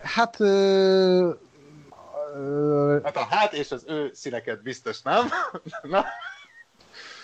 Hát... 0.00 0.40
Ö, 0.40 1.32
ö, 2.34 2.98
hát 3.04 3.16
a 3.16 3.24
hát 3.24 3.52
és 3.52 3.70
az 3.70 3.84
ő 3.86 4.10
színeket 4.14 4.62
biztos 4.62 5.02
nem. 5.02 5.28
Na. 5.82 6.04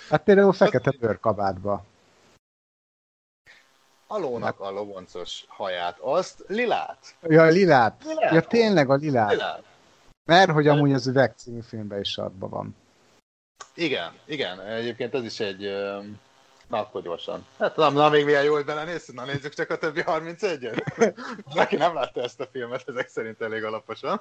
Hát 0.09 0.23
például 0.23 0.53
fekete 0.53 0.93
bőrkabátba. 1.01 1.85
Alónak 4.07 4.61
a 4.61 4.71
loboncos 4.71 5.45
haját, 5.49 5.99
azt 5.99 6.45
lilát. 6.47 7.15
Ja, 7.23 7.45
lilát. 7.45 8.03
lilát. 8.05 8.33
Ja, 8.33 8.41
tényleg 8.41 8.91
a 8.91 8.95
lilát. 8.95 9.31
lilát. 9.31 9.63
Mert 10.25 10.51
hogy 10.51 10.69
amúgy 10.69 10.93
az 10.93 11.07
üveg 11.07 11.33
című 11.37 11.61
filmben 11.61 12.01
is 12.01 12.11
sartban 12.11 12.51
van. 12.51 12.77
Igen, 13.75 14.13
igen. 14.27 14.61
Egyébként 14.61 15.15
ez 15.15 15.25
is 15.25 15.41
egy... 15.41 15.73
Na, 16.73 16.79
akkor 16.79 17.03
gyorsan. 17.03 17.47
Hát 17.59 17.77
na, 17.77 17.91
na 17.91 18.09
még 18.09 18.25
milyen 18.25 18.43
jó, 18.43 18.55
hogy 18.55 18.65
belenézsz, 18.65 19.09
na 19.09 19.25
nézzük 19.25 19.55
csak 19.55 19.71
a 19.71 19.77
többi 19.77 20.03
31-et. 20.07 21.15
Aki 21.55 21.77
nem 21.85 21.95
látta 21.95 22.23
ezt 22.23 22.41
a 22.41 22.49
filmet, 22.53 22.83
ezek 22.87 23.09
szerint 23.09 23.41
elég 23.41 23.65
alaposan. 23.65 24.21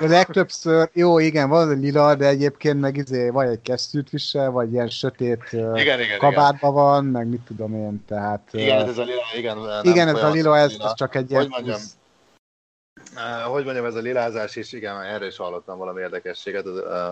A 0.00 0.06
legtöbbször, 0.06 0.90
jó, 0.92 1.18
igen, 1.18 1.48
van 1.48 1.78
lila, 1.78 2.14
de 2.14 2.26
egyébként 2.26 2.80
meg 2.80 2.96
izé, 2.96 3.28
vagy 3.28 3.48
egy 3.48 3.62
kesztyűt 3.62 4.10
visel, 4.10 4.50
vagy 4.50 4.72
ilyen 4.72 4.88
sötét 4.88 5.42
igen, 5.52 6.00
igen, 6.00 6.18
kabátban 6.18 6.70
igen. 6.70 6.72
van, 6.72 7.04
meg 7.04 7.26
mit 7.26 7.40
tudom 7.40 7.74
én, 7.74 8.04
tehát... 8.08 8.48
Igen, 8.52 8.88
ez 8.88 8.98
a 8.98 9.02
lila, 9.02 9.22
igen. 9.36 9.58
Igen, 9.82 10.08
ez 10.08 10.22
a 10.22 10.30
lila, 10.30 10.58
ez, 10.58 10.76
ez 10.80 10.94
csak 10.94 11.14
egy 11.14 11.30
ilyen... 11.30 11.42
Hogy 11.42 11.50
mondjam, 11.50 11.80
hogy 13.44 13.64
mondjam, 13.64 13.84
ez 13.84 13.94
a 13.94 14.00
lilázás 14.00 14.56
is, 14.56 14.72
igen, 14.72 15.02
erre 15.02 15.26
is 15.26 15.36
hallottam 15.36 15.78
valami 15.78 16.00
érdekességet, 16.00 16.66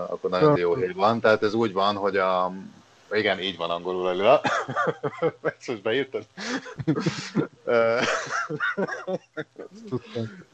akkor 0.08 0.30
nagyon 0.30 0.58
jó 0.58 0.74
hír 0.74 0.94
van. 0.94 1.20
Tehát 1.20 1.42
ez 1.42 1.54
úgy 1.54 1.72
van, 1.72 1.96
hogy 1.96 2.16
a, 2.16 2.52
igen, 3.12 3.40
így 3.40 3.56
van 3.56 3.70
angolul 3.70 4.06
a 4.06 4.12
lila. 4.12 4.40
Ezt 5.42 5.68
most 5.68 5.82
beírtad? 5.82 6.26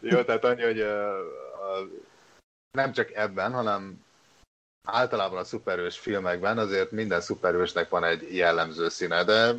jó, 0.00 0.22
tehát 0.22 0.44
annyi, 0.44 0.62
hogy 0.62 0.80
a, 0.80 1.18
a, 1.18 1.88
nem 2.70 2.92
csak 2.92 3.12
ebben, 3.12 3.52
hanem 3.52 4.04
általában 4.84 5.38
a 5.38 5.44
szuperős 5.44 5.98
filmekben 5.98 6.58
azért 6.58 6.90
minden 6.90 7.20
szuperősnek 7.20 7.88
van 7.88 8.04
egy 8.04 8.34
jellemző 8.36 8.88
színe, 8.88 9.24
de 9.24 9.52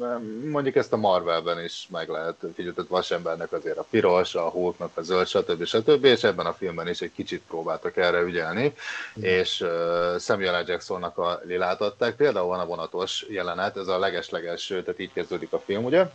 mondjuk 0.44 0.76
ezt 0.76 0.94
a 0.94 0.98
Marvelben 0.98 1.64
is 1.64 1.88
meg 1.92 2.10
lehet, 2.10 2.36
figyeltet 2.56 2.88
Vasembernek 2.88 3.52
azért 3.52 3.78
a 3.78 3.86
piros, 3.90 4.36
a 4.36 4.50
Hulknak 4.50 4.92
a 4.94 5.02
zöld, 5.02 5.28
stb. 5.28 5.66
stb. 5.66 6.04
és 6.04 6.24
ebben 6.24 6.46
a 6.46 6.54
filmben 6.54 6.88
is 6.88 7.02
egy 7.02 7.12
kicsit 7.12 7.42
próbáltak 7.48 7.98
erre 7.98 8.22
ügyelni, 8.22 8.74
mm. 9.20 9.24
és 9.24 9.62
uh, 9.62 10.20
Samuel 10.20 10.62
L. 10.62 10.70
Jacksonnak 10.70 11.18
a 11.18 11.42
lilát 11.44 11.82
adták. 11.82 12.16
Például 12.16 12.48
van 12.48 12.60
a 12.60 12.66
vonatos 12.66 13.26
jelenet, 13.30 13.78
ez 13.78 13.88
a 13.88 14.00
legesleges, 14.00 14.68
tehát 14.68 15.00
így 15.00 15.14
kezdődik 15.14 15.54
a 15.54 15.60
film, 15.60 15.84
ugye? 15.84 16.06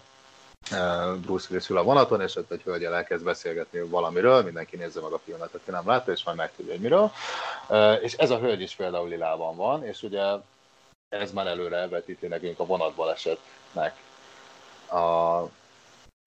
Bruce 1.20 1.46
Willis 1.50 1.68
ül 1.68 1.78
a 1.78 1.82
vonaton, 1.82 2.20
és 2.20 2.36
ott 2.36 2.50
egy 2.50 2.62
hölgyel 2.62 2.94
elkezd 2.94 3.24
beszélgetni 3.24 3.80
valamiről, 3.80 4.42
mindenki 4.42 4.76
nézze 4.76 5.00
meg 5.00 5.12
a 5.12 5.18
filmet, 5.18 5.54
aki 5.54 5.70
nem 5.70 5.86
látta, 5.86 6.12
és 6.12 6.24
majd 6.24 6.36
megtudja, 6.36 6.72
hogy 6.72 6.80
miről. 6.80 7.12
És 8.00 8.14
ez 8.14 8.30
a 8.30 8.38
hölgy 8.38 8.60
is 8.60 8.74
például 8.74 9.08
lilában 9.08 9.56
van, 9.56 9.84
és 9.84 10.02
ugye 10.02 10.22
ez 11.08 11.32
már 11.32 11.46
előre 11.46 11.76
elvetíti 11.76 12.26
nekünk 12.26 12.58
a 12.58 12.66
vonatbalesetnek 12.66 13.96
a, 14.86 14.96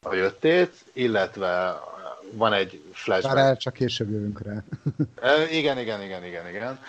a 0.02 0.14
jöttét, 0.14 0.86
illetve 0.94 1.82
van 2.36 2.54
egy 2.54 2.82
flashback. 2.94 3.36
Már 3.36 3.46
el 3.46 3.58
csak 3.58 3.74
később 3.74 4.12
jövünk 4.12 4.42
rá. 4.42 4.64
igen, 5.60 5.78
igen, 5.78 6.02
igen, 6.02 6.26
igen, 6.26 6.48
igen. 6.48 6.80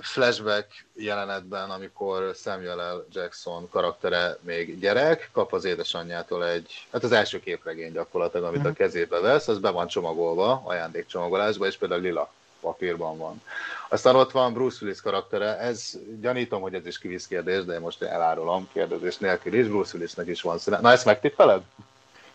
Flashback 0.00 0.84
jelenetben, 0.94 1.70
amikor 1.70 2.32
Samuel 2.34 2.94
L. 2.94 3.06
Jackson 3.12 3.68
karaktere 3.68 4.36
még 4.40 4.78
gyerek, 4.78 5.28
kap 5.32 5.52
az 5.52 5.64
édesanyjától 5.64 6.46
egy, 6.46 6.86
hát 6.92 7.04
az 7.04 7.12
első 7.12 7.40
képregény 7.40 7.92
gyakorlatilag, 7.92 8.46
amit 8.46 8.64
a 8.64 8.68
mhm. 8.68 8.76
kezébe 8.76 9.20
vesz, 9.20 9.48
az 9.48 9.58
be 9.58 9.70
van 9.70 9.86
csomagolva, 9.86 10.62
ajándékcsomagolásba, 10.64 11.66
és 11.66 11.76
például 11.76 12.00
lila 12.00 12.32
papírban 12.60 13.18
van. 13.18 13.42
Aztán 13.88 14.14
ott 14.14 14.30
van 14.30 14.52
Bruce 14.52 14.78
Willis 14.80 15.00
karaktere, 15.00 15.58
ez 15.58 15.92
gyanítom, 16.20 16.60
hogy 16.60 16.74
ez 16.74 16.86
is 16.86 16.98
kivisz 16.98 17.26
kérdés, 17.26 17.64
de 17.64 17.74
én 17.74 17.80
most 17.80 18.02
elárulom 18.02 18.68
kérdezés 18.72 19.18
nélkül 19.18 19.54
is, 19.54 19.66
Bruce 19.66 19.94
Willisnek 19.94 20.26
is 20.26 20.42
van 20.42 20.58
színe. 20.58 20.80
Na, 20.80 20.90
ezt 20.90 21.04
megtippeled? 21.04 21.62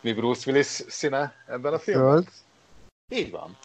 Mi 0.01 0.13
Bruce 0.13 0.51
Willis 0.51 0.67
színe 0.67 1.33
ebben 1.47 1.73
a 1.73 1.79
filmben? 1.79 2.11
Zöld. 2.11 2.27
Így 3.09 3.31
van. 3.31 3.57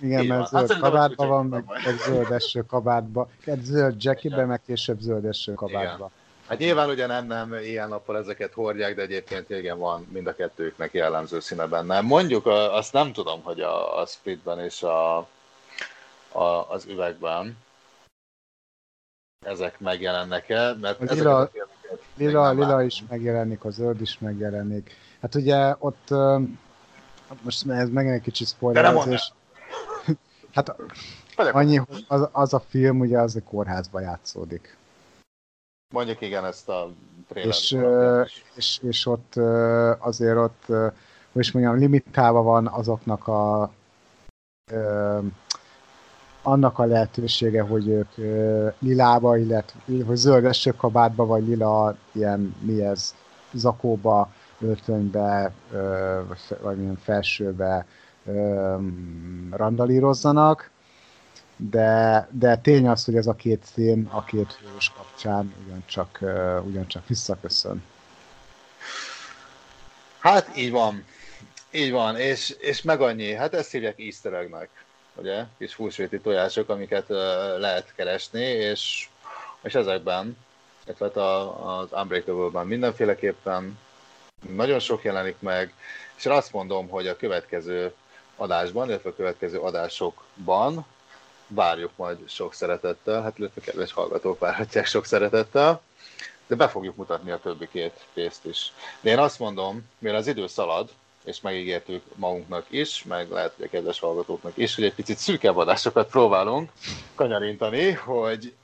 Igen, 0.00 0.22
Így 0.22 0.28
mert 0.28 0.50
van. 0.50 0.66
zöld 0.66 0.72
hát 0.72 0.80
kabátban 0.80 1.28
van, 1.28 1.46
meg 1.46 1.64
egy 1.86 1.98
zöld 1.98 2.30
eső 2.30 2.62
kabátban. 2.62 3.28
Egy 3.44 3.62
zöld 3.62 4.02
jackibe, 4.04 4.44
meg 4.44 4.60
később 4.66 4.98
zöld 4.98 5.24
eső 5.24 5.54
kabátban. 5.54 6.10
Hát 6.46 6.58
nyilván 6.58 6.88
ugye 6.88 7.06
nem, 7.06 7.26
nem 7.26 7.54
ilyen 7.54 7.88
nappal 7.88 8.18
ezeket 8.18 8.52
hordják, 8.52 8.94
de 8.94 9.02
egyébként 9.02 9.50
igen 9.50 9.78
van 9.78 10.06
mind 10.12 10.26
a 10.26 10.34
kettőknek 10.34 10.92
jellemző 10.92 11.40
színe 11.40 11.66
benne. 11.66 12.00
Mondjuk 12.00 12.46
azt 12.46 12.92
nem 12.92 13.12
tudom, 13.12 13.42
hogy 13.42 13.60
a, 13.60 14.00
a 14.00 14.06
splitben 14.06 14.58
és 14.58 14.82
a, 14.82 15.16
a, 16.32 16.68
az 16.68 16.86
üvegben 16.86 17.56
ezek 19.46 19.80
megjelennek-e, 19.80 20.74
mert 20.74 21.00
a 21.00 21.14
lila, 21.14 21.38
a 21.38 21.50
lila, 22.16 22.50
lila 22.50 22.82
is 22.82 23.02
megjelenik, 23.08 23.64
a 23.64 23.70
zöld 23.70 24.00
is 24.00 24.18
megjelenik. 24.18 24.94
Hát 25.26 25.34
ugye 25.34 25.74
ott, 25.78 26.10
most 27.42 27.68
ez 27.68 27.88
megint 27.88 28.14
egy 28.14 28.20
kicsit 28.20 28.48
spoilerezés. 28.48 29.32
Hát 30.54 30.76
annyi, 31.36 31.76
hogy 31.76 32.04
az, 32.08 32.28
az 32.32 32.54
a 32.54 32.60
film 32.60 33.00
ugye 33.00 33.18
az 33.18 33.36
a 33.36 33.40
kórházba 33.42 34.00
játszódik. 34.00 34.76
Mondjuk 35.94 36.20
igen, 36.20 36.44
ezt 36.44 36.68
a 36.68 36.90
és, 37.34 37.76
és, 38.54 38.78
és 38.82 39.06
ott 39.06 39.36
azért 39.98 40.36
ott, 40.36 40.64
hogy 41.32 41.42
is 41.42 41.52
mondjam, 41.52 41.76
limitálva 41.76 42.42
van 42.42 42.66
azoknak 42.66 43.28
a 43.28 43.72
annak 46.42 46.78
a 46.78 46.84
lehetősége, 46.84 47.62
hogy 47.62 47.88
ők 47.88 48.14
lilába, 48.78 49.36
illetve 49.36 50.04
hogy 50.04 50.16
zöld 50.16 50.44
esőkabátba, 50.44 51.26
vagy 51.26 51.46
lila 51.46 51.96
ilyen 52.12 52.56
mi 52.60 52.84
ez, 52.84 53.14
zakóba 53.52 54.30
öltönybe, 54.60 55.52
vagy 56.60 56.76
milyen 56.76 56.98
felsőbe 57.02 57.86
randalírozzanak, 59.50 60.70
de, 61.56 62.28
de 62.32 62.56
tény 62.56 62.88
az, 62.88 63.04
hogy 63.04 63.16
ez 63.16 63.26
a 63.26 63.34
két 63.34 63.64
szín 63.64 64.08
a 64.10 64.24
két 64.24 64.52
hős 64.52 64.92
kapcsán 64.96 65.54
ugyancsak, 65.64 66.18
ugyancsak 66.64 67.06
visszaköszön. 67.06 67.82
Hát 70.18 70.56
így 70.56 70.70
van. 70.70 71.04
Így 71.70 71.90
van, 71.90 72.16
és, 72.16 72.50
és 72.58 72.82
meg 72.82 73.00
annyi, 73.00 73.34
hát 73.34 73.54
ezt 73.54 73.70
hívják 73.70 73.98
easter 73.98 74.32
eggnek, 74.32 74.68
ugye? 75.14 75.44
Kis 75.58 75.74
húsvéti 75.74 76.20
tojások, 76.20 76.68
amiket 76.68 77.08
lehet 77.58 77.92
keresni, 77.94 78.44
és, 78.44 79.08
és 79.62 79.74
ezekben, 79.74 80.36
illetve 80.84 81.04
hát 81.04 81.16
az 81.16 81.88
Unbreakable-ben 81.92 82.66
mindenféleképpen 82.66 83.78
nagyon 84.54 84.78
sok 84.78 85.04
jelenik 85.04 85.36
meg, 85.38 85.72
és 86.16 86.26
azt 86.26 86.52
mondom, 86.52 86.88
hogy 86.88 87.06
a 87.06 87.16
következő 87.16 87.94
adásban, 88.36 88.88
illetve 88.88 89.10
a 89.10 89.14
következő 89.14 89.58
adásokban 89.58 90.86
várjuk 91.48 91.90
majd 91.96 92.18
sok 92.28 92.54
szeretettel, 92.54 93.22
hát 93.22 93.38
illetve 93.38 93.60
kedves 93.60 93.92
hallgatók 93.92 94.38
várhatják 94.38 94.86
sok 94.86 95.04
szeretettel, 95.04 95.80
de 96.46 96.54
be 96.54 96.68
fogjuk 96.68 96.96
mutatni 96.96 97.30
a 97.30 97.38
többi 97.38 97.68
két 97.72 98.04
részt 98.14 98.44
is. 98.44 98.72
De 99.00 99.10
én 99.10 99.18
azt 99.18 99.38
mondom, 99.38 99.88
mivel 99.98 100.16
az 100.16 100.26
idő 100.26 100.46
szalad, 100.46 100.90
és 101.24 101.40
megígértük 101.40 102.02
magunknak 102.14 102.66
is, 102.68 103.04
meg 103.04 103.30
lehet, 103.30 103.52
hogy 103.56 103.64
a 103.64 103.68
kedves 103.68 103.98
hallgatóknak 104.00 104.52
is, 104.56 104.74
hogy 104.74 104.84
egy 104.84 104.94
picit 104.94 105.18
szűkebb 105.18 105.56
adásokat 105.56 106.10
próbálunk 106.10 106.70
kanyarintani, 107.14 107.90
hogy 107.92 108.54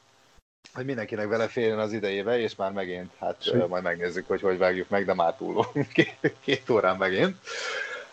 hogy 0.74 0.84
mindenkinek 0.84 1.28
beleférjen 1.28 1.78
az 1.78 1.92
idejébe, 1.92 2.38
és 2.38 2.56
már 2.56 2.72
megint, 2.72 3.10
hát 3.18 3.42
Sőt. 3.42 3.68
majd 3.68 3.82
megnézzük, 3.82 4.26
hogy 4.26 4.40
hogy 4.40 4.58
vágjuk 4.58 4.88
meg, 4.88 5.04
de 5.04 5.14
már 5.14 5.34
túl 5.34 5.66
két, 5.94 6.34
két 6.40 6.70
órán 6.70 6.96
megint. 6.96 7.36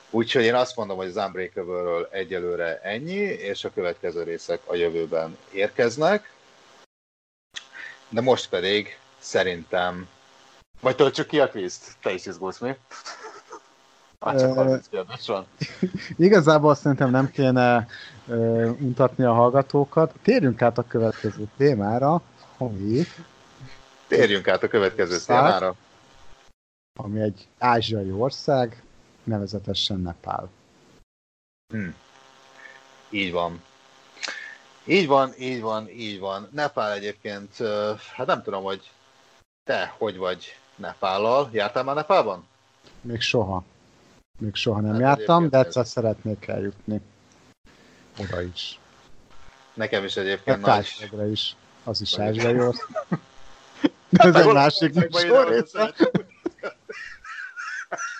Úgyhogy 0.09 0.43
én 0.43 0.55
azt 0.55 0.75
mondom, 0.75 0.97
hogy 0.97 1.07
az 1.07 1.15
Unbreakable-ről 1.15 2.07
egyelőre 2.11 2.79
ennyi, 2.81 3.19
és 3.19 3.63
a 3.63 3.71
következő 3.73 4.23
részek 4.23 4.61
a 4.65 4.75
jövőben 4.75 5.37
érkeznek. 5.51 6.31
De 8.09 8.21
most 8.21 8.49
pedig 8.49 8.97
szerintem... 9.19 10.07
Vagy 10.81 10.95
töltsük 10.95 11.27
ki 11.27 11.39
a 11.39 11.49
kvízt? 11.49 11.95
Te 12.01 12.11
is 12.11 12.25
izgulsz 12.25 12.59
mi? 12.59 12.75
Hát 14.19 14.39
csak 14.39 14.57
uh, 14.57 14.79
kérdés 14.89 15.27
van. 15.27 15.45
Igazából 16.27 16.75
szerintem 16.75 17.09
nem 17.09 17.31
kéne 17.31 17.87
uh, 18.25 18.77
mutatni 18.77 19.23
a 19.23 19.33
hallgatókat. 19.33 20.13
Térjünk 20.21 20.61
át 20.61 20.77
a 20.77 20.87
következő 20.87 21.47
témára, 21.57 22.21
ami... 22.59 23.03
Térjünk 24.07 24.47
át 24.47 24.63
a 24.63 24.67
következő 24.67 25.17
témára. 25.25 25.75
Ami 26.99 27.21
egy 27.21 27.47
ázsiai 27.57 28.11
ország, 28.11 28.83
nevezetesen 29.23 29.99
Nepál. 29.99 30.49
Hmm. 31.73 31.95
Így 33.09 33.31
van. 33.31 33.61
Így 34.85 35.07
van, 35.07 35.33
így 35.37 35.61
van, 35.61 35.89
így 35.89 36.19
van. 36.19 36.49
Nepál 36.51 36.91
egyébként, 36.91 37.57
hát 38.15 38.27
nem 38.27 38.43
tudom, 38.43 38.63
hogy 38.63 38.91
te 39.63 39.93
hogy 39.97 40.17
vagy 40.17 40.55
Nepállal. 40.75 41.49
Jártál 41.51 41.83
már 41.83 41.95
Nepálban? 41.95 42.47
Még 43.01 43.21
soha. 43.21 43.63
Még 44.39 44.55
soha 44.55 44.79
nem 44.79 44.91
hát 44.91 45.01
jártam, 45.01 45.49
de 45.49 45.57
egyszer 45.57 45.83
ez... 45.83 45.89
szeretnék 45.89 46.47
eljutni. 46.47 47.01
Oda 48.19 48.41
is. 48.41 48.79
Nekem 49.73 50.03
is 50.03 50.15
egyébként 50.15 50.61
nagy... 50.61 51.09
is. 51.31 51.55
Az 51.83 52.01
is 52.01 52.19
ázsiai 52.19 52.59
ország. 52.59 53.09
De 54.09 54.23
ez 54.23 54.35
egy 54.35 54.53
másik 54.53 54.93
műsor 54.93 55.65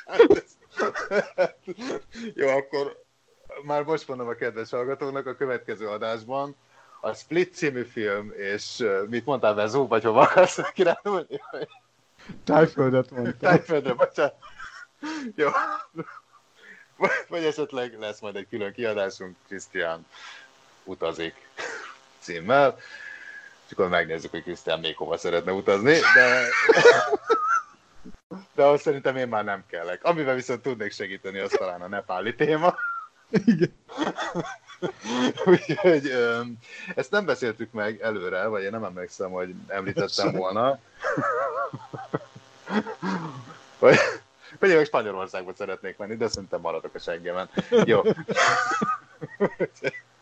Jó, 2.36 2.48
akkor 2.48 3.03
már 3.64 3.84
most 3.84 4.07
mondom 4.07 4.27
a 4.27 4.34
kedves 4.34 4.69
hallgatónak, 4.69 5.26
a 5.26 5.36
következő 5.36 5.88
adásban 5.88 6.56
a 7.02 7.14
Split 7.14 7.53
című 7.53 7.84
film, 7.84 8.31
és 8.36 8.86
mit 9.07 9.26
mondtál, 9.26 9.53
Vezó, 9.53 9.88
vagy 9.88 10.03
hova 10.03 10.22
akarsz 10.22 10.60
királni? 10.73 11.41
Tájföldet 12.44 13.11
mondtam. 13.11 13.38
Tájföldet, 13.40 13.95
bocsánat. 13.95 14.36
Jó. 15.36 15.49
Vagy 17.27 17.44
esetleg 17.44 17.99
lesz 17.99 18.19
majd 18.19 18.36
egy 18.36 18.48
külön 18.49 18.73
kiadásunk, 18.73 19.36
Krisztián 19.48 20.06
utazik 20.84 21.49
címmel 22.19 22.77
és 23.69 23.75
akkor 23.75 23.89
megnézzük, 23.89 24.31
hogy 24.31 24.43
Krisztián 24.43 24.79
még 24.79 24.97
hova 24.97 25.17
szeretne 25.17 25.51
utazni, 25.51 25.93
de, 26.13 26.47
de 28.55 28.63
ahhoz 28.63 28.81
szerintem 28.81 29.15
én 29.15 29.27
már 29.27 29.43
nem 29.43 29.63
kellek. 29.67 30.03
Amivel 30.03 30.35
viszont 30.35 30.61
tudnék 30.61 30.91
segíteni, 30.91 31.39
az 31.39 31.51
talán 31.57 31.81
a 31.81 31.87
nepáli 31.87 32.35
téma. 32.35 32.75
Igen. 33.45 33.73
Úgyhogy 35.45 36.11
ezt 36.95 37.11
nem 37.11 37.25
beszéltük 37.25 37.71
meg 37.71 38.01
előre, 38.01 38.47
vagy 38.47 38.63
én 38.63 38.71
nem 38.71 38.83
emlékszem, 38.83 39.31
hogy 39.31 39.53
említettem 39.67 40.31
volna. 40.31 40.69
vagy, 43.79 43.97
vagy 44.59 44.69
én 44.69 44.85
Spanyolországba 44.85 45.53
szeretnék 45.53 45.97
menni, 45.97 46.15
de 46.15 46.27
szerintem 46.27 46.59
maradok 46.59 46.95
a 46.95 46.99
seggemen. 46.99 47.49
Jó. 47.69 48.01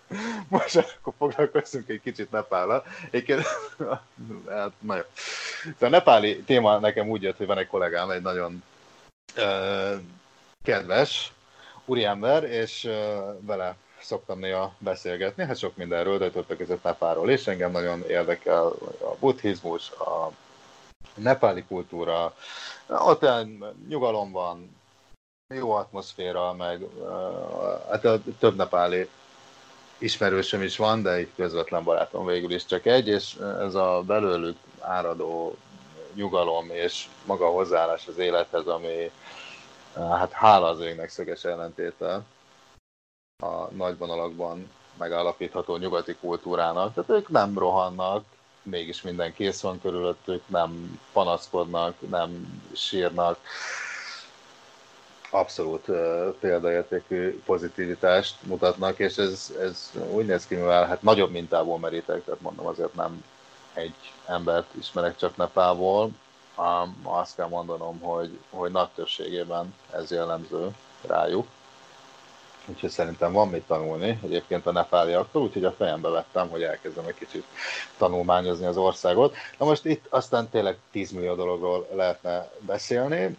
Most 0.49 0.75
akkor 0.75 1.13
foglalkozunk 1.17 1.89
egy 1.89 2.01
kicsit 2.01 2.31
Nepállal. 2.31 2.85
Egyébként, 3.11 3.41
hát, 4.49 4.71
na 4.79 4.95
jó. 4.95 5.01
a 5.79 5.87
nepáli 5.87 6.41
téma 6.41 6.79
nekem 6.79 7.09
úgy 7.09 7.21
jött, 7.21 7.37
hogy 7.37 7.47
van 7.47 7.57
egy 7.57 7.67
kollégám, 7.67 8.09
egy 8.09 8.21
nagyon 8.21 8.63
uh, 9.37 10.01
kedves 10.63 11.31
úriember, 11.85 12.43
és 12.43 12.83
uh, 12.83 12.91
vele 13.39 13.75
szoktam 14.01 14.39
néha 14.39 14.73
beszélgetni, 14.77 15.43
hát 15.43 15.57
sok 15.57 15.75
mindenről, 15.75 16.17
de 16.17 16.29
többek 16.29 16.57
között 16.57 16.83
Nepáról, 16.83 17.29
és 17.29 17.47
engem 17.47 17.71
nagyon 17.71 18.03
érdekel 18.07 18.65
a 18.99 19.15
buddhizmus, 19.19 19.91
a 19.91 20.31
nepáli 21.15 21.63
kultúra, 21.63 22.35
ott 22.87 23.25
nyugalom 23.87 24.31
van, 24.31 24.75
jó 25.53 25.71
atmoszféra, 25.71 26.53
meg 26.53 26.81
hát 27.89 28.05
a 28.05 28.19
több 28.39 28.55
nepáli 28.55 29.09
ismerősöm 29.97 30.61
is 30.61 30.77
van, 30.77 31.01
de 31.01 31.11
egy 31.11 31.29
közvetlen 31.35 31.83
barátom 31.83 32.25
végül 32.25 32.51
is 32.51 32.65
csak 32.65 32.85
egy, 32.85 33.07
és 33.07 33.35
ez 33.59 33.75
a 33.75 34.03
belőlük 34.05 34.57
áradó 34.79 35.55
nyugalom 36.13 36.69
és 36.71 37.07
maga 37.25 37.47
hozzáállás 37.47 38.07
az 38.07 38.17
élethez, 38.17 38.67
ami 38.67 39.11
hát 39.95 40.31
hála 40.31 40.67
az 40.67 40.79
égnek 40.79 41.09
szöges 41.09 41.43
ellentéte 41.43 42.21
a 43.43 43.67
nagy 43.71 43.97
vonalakban 43.97 44.71
megállapítható 44.97 45.77
nyugati 45.77 46.15
kultúrának. 46.15 46.93
Tehát 46.93 47.09
ők 47.09 47.29
nem 47.29 47.57
rohannak, 47.57 48.25
mégis 48.63 49.01
minden 49.01 49.33
kész 49.33 49.61
van 49.61 49.81
körülöttük, 49.81 50.43
nem 50.47 50.99
panaszkodnak, 51.13 52.09
nem 52.09 52.61
sírnak, 52.75 53.39
abszolút 55.39 55.85
példaértékű 56.39 57.41
pozitivitást 57.45 58.35
mutatnak, 58.41 58.99
és 58.99 59.17
ez, 59.17 59.53
ez 59.61 59.91
úgy 60.11 60.25
néz 60.25 60.47
ki, 60.47 60.55
mivel 60.55 60.87
hát 60.87 61.01
nagyobb 61.01 61.31
mintából 61.31 61.79
merítek, 61.79 62.23
tehát 62.23 62.41
mondom 62.41 62.65
azért 62.65 62.93
nem 62.93 63.23
egy 63.73 63.95
embert 64.25 64.67
ismerek 64.79 65.15
csak 65.15 65.37
Nepából, 65.37 66.09
azt 67.03 67.35
kell 67.35 67.47
mondanom, 67.47 67.99
hogy, 67.99 68.39
hogy 68.49 68.71
nagy 68.71 68.89
többségében 68.95 69.73
ez 69.91 70.11
jellemző 70.11 70.69
rájuk. 71.07 71.47
Úgyhogy 72.65 72.89
szerintem 72.89 73.31
van 73.31 73.47
mit 73.47 73.63
tanulni 73.63 74.19
egyébként 74.23 74.65
a 74.65 74.71
nepáliaktól, 74.71 75.41
úgyhogy 75.41 75.65
a 75.65 75.71
fejembe 75.71 76.09
vettem, 76.09 76.49
hogy 76.49 76.63
elkezdem 76.63 77.05
egy 77.07 77.13
kicsit 77.13 77.43
tanulmányozni 77.97 78.65
az 78.65 78.77
országot. 78.77 79.35
Na 79.57 79.65
most 79.65 79.85
itt 79.85 80.05
aztán 80.09 80.49
tényleg 80.49 80.77
10 80.91 81.11
millió 81.11 81.35
dologról 81.35 81.87
lehetne 81.93 82.49
beszélni, 82.59 83.37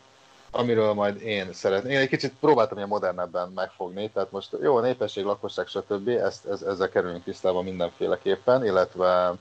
amiről 0.50 0.92
majd 0.92 1.22
én 1.22 1.52
szeretném. 1.52 1.92
Én 1.92 1.98
egy 1.98 2.08
kicsit 2.08 2.34
próbáltam 2.40 2.76
ilyen 2.76 2.88
modernebben 2.88 3.48
megfogni, 3.54 4.10
tehát 4.10 4.30
most 4.30 4.56
jó, 4.62 4.76
a 4.76 4.80
népesség, 4.80 5.24
lakosság, 5.24 5.66
stb. 5.66 6.08
Ezt, 6.08 6.46
ez, 6.46 6.62
ezzel 6.62 6.88
kerülünk 6.88 7.24
tisztában 7.24 7.64
mindenféleképpen, 7.64 8.64
illetve 8.64 9.32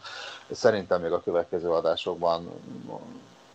szerintem 0.51 1.01
még 1.01 1.11
a 1.11 1.21
következő 1.23 1.69
adásokban 1.69 2.49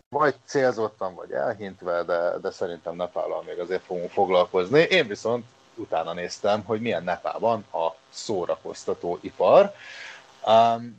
vagy 0.09 0.35
célzottan, 0.45 1.15
vagy 1.15 1.31
elhintve, 1.31 2.03
de, 2.03 2.39
de 2.43 2.51
szerintem 2.51 2.97
Nepállal 2.97 3.43
még 3.47 3.59
azért 3.59 3.83
fogunk 3.83 4.11
foglalkozni. 4.11 4.81
Én 4.81 5.07
viszont 5.07 5.45
utána 5.75 6.13
néztem, 6.13 6.65
hogy 6.65 6.81
milyen 6.81 7.05
Nepálban 7.05 7.65
a 7.73 7.89
szórakoztató 8.11 9.19
ipar. 9.21 9.75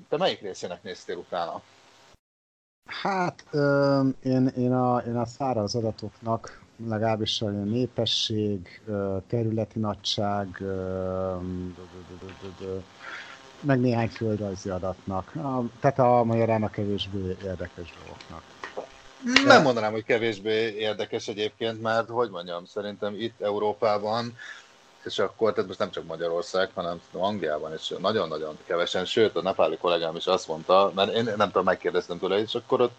Te 0.09 0.17
melyik 0.17 0.41
részének 0.41 0.83
néztél 0.83 1.17
utána? 1.17 1.61
Hát 2.85 3.43
ö, 3.51 4.01
én, 4.23 4.47
én, 4.47 4.73
a, 4.73 4.97
én 5.07 5.15
a 5.15 5.25
száraz 5.25 5.75
adatoknak 5.75 6.61
legalábbis 6.89 7.41
a 7.41 7.49
népesség, 7.49 8.81
területi 9.27 9.79
nagyság, 9.79 10.63
meg 13.59 13.79
néhány 13.79 14.09
földrajzi 14.09 14.69
adatnak. 14.69 15.33
Tehát 15.79 15.99
a 15.99 16.23
magyarán 16.23 16.63
a 16.63 16.69
kevésbé 16.69 17.37
érdekes 17.43 17.93
dolgoknak. 17.99 18.43
Nem 19.45 19.61
mondanám, 19.61 19.91
hogy 19.91 20.03
kevésbé 20.03 20.75
érdekes 20.75 21.27
egyébként, 21.27 21.81
mert 21.81 22.09
hogy 22.09 22.29
mondjam, 22.29 22.65
szerintem 22.65 23.13
itt 23.17 23.41
Európában 23.41 24.37
és 25.05 25.19
akkor, 25.19 25.51
tehát 25.53 25.67
most 25.67 25.79
nem 25.79 25.91
csak 25.91 26.05
Magyarország, 26.05 26.69
hanem 26.73 27.01
Angliában 27.11 27.73
is 27.73 27.93
nagyon-nagyon 27.99 28.57
kevesen, 28.65 29.05
sőt 29.05 29.35
a 29.35 29.41
nepáli 29.41 29.77
kollégám 29.77 30.15
is 30.15 30.27
azt 30.27 30.47
mondta, 30.47 30.91
mert 30.95 31.13
én 31.13 31.23
nem 31.23 31.47
tudom, 31.47 31.63
megkérdeztem 31.63 32.19
tőle, 32.19 32.39
és 32.39 32.55
akkor 32.55 32.81
ott 32.81 32.93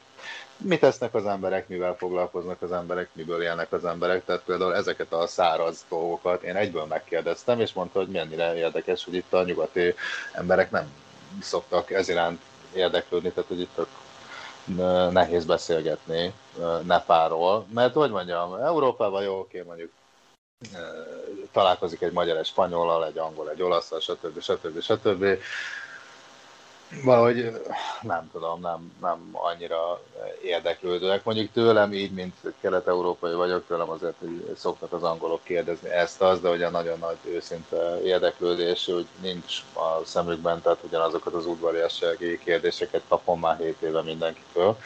mit 0.56 0.80
tesznek 0.80 1.14
az 1.14 1.26
emberek, 1.26 1.68
mivel 1.68 1.96
foglalkoznak 1.96 2.62
az 2.62 2.72
emberek, 2.72 3.08
miből 3.12 3.42
élnek 3.42 3.72
az 3.72 3.84
emberek, 3.84 4.24
tehát 4.24 4.42
például 4.42 4.74
ezeket 4.74 5.12
a 5.12 5.26
száraz 5.26 5.84
dolgokat 5.88 6.42
én 6.42 6.56
egyből 6.56 6.84
megkérdeztem, 6.84 7.60
és 7.60 7.72
mondta, 7.72 7.98
hogy 7.98 8.08
mennyire 8.08 8.54
érdekes, 8.56 9.04
hogy 9.04 9.14
itt 9.14 9.32
a 9.32 9.44
nyugati 9.44 9.94
emberek 10.32 10.70
nem 10.70 10.92
szoktak 11.40 11.90
ez 11.90 12.08
iránt 12.08 12.40
érdeklődni, 12.74 13.30
tehát 13.30 13.48
hogy 13.48 13.60
itt 13.60 13.86
nehéz 15.10 15.44
beszélgetni 15.44 16.32
Nepáról, 16.82 17.66
mert 17.74 17.94
hogy 17.94 18.10
mondjam, 18.10 18.54
Európában 18.54 19.22
jó, 19.22 19.38
oké, 19.38 19.62
mondjuk 19.66 19.90
találkozik 21.52 22.00
egy 22.00 22.12
magyar, 22.12 22.36
egy 22.36 22.46
spanyollal, 22.46 23.06
egy 23.06 23.18
angol, 23.18 23.50
egy 23.50 23.62
olasz, 23.62 23.92
stb. 24.00 24.40
stb. 24.40 24.80
stb. 24.80 25.24
Valahogy 27.02 27.60
nem 28.02 28.30
tudom, 28.32 28.60
nem, 28.60 28.92
nem 29.00 29.28
annyira 29.32 30.00
érdeklődőek. 30.42 31.24
Mondjuk 31.24 31.52
tőlem 31.52 31.92
így, 31.92 32.12
mint 32.12 32.34
kelet-európai 32.60 33.34
vagyok, 33.34 33.66
tőlem 33.66 33.90
azért, 33.90 34.14
hogy 34.18 34.52
szoktak 34.56 34.92
az 34.92 35.02
angolok 35.02 35.40
kérdezni 35.42 35.90
ezt, 35.90 36.20
az, 36.20 36.40
de 36.40 36.48
ugye 36.50 36.70
nagyon 36.70 36.98
nagy 36.98 37.16
őszinte 37.24 38.02
érdeklődés, 38.02 38.84
hogy 38.84 39.06
nincs 39.20 39.62
a 39.72 40.04
szemükben, 40.04 40.62
tehát 40.62 40.82
ugyanazokat 40.82 41.34
az 41.34 41.46
udvariassági 41.46 42.38
kérdéseket 42.38 43.02
kapom 43.08 43.40
már 43.40 43.58
7 43.58 43.82
éve 43.82 44.02
mindenkitől. 44.02 44.78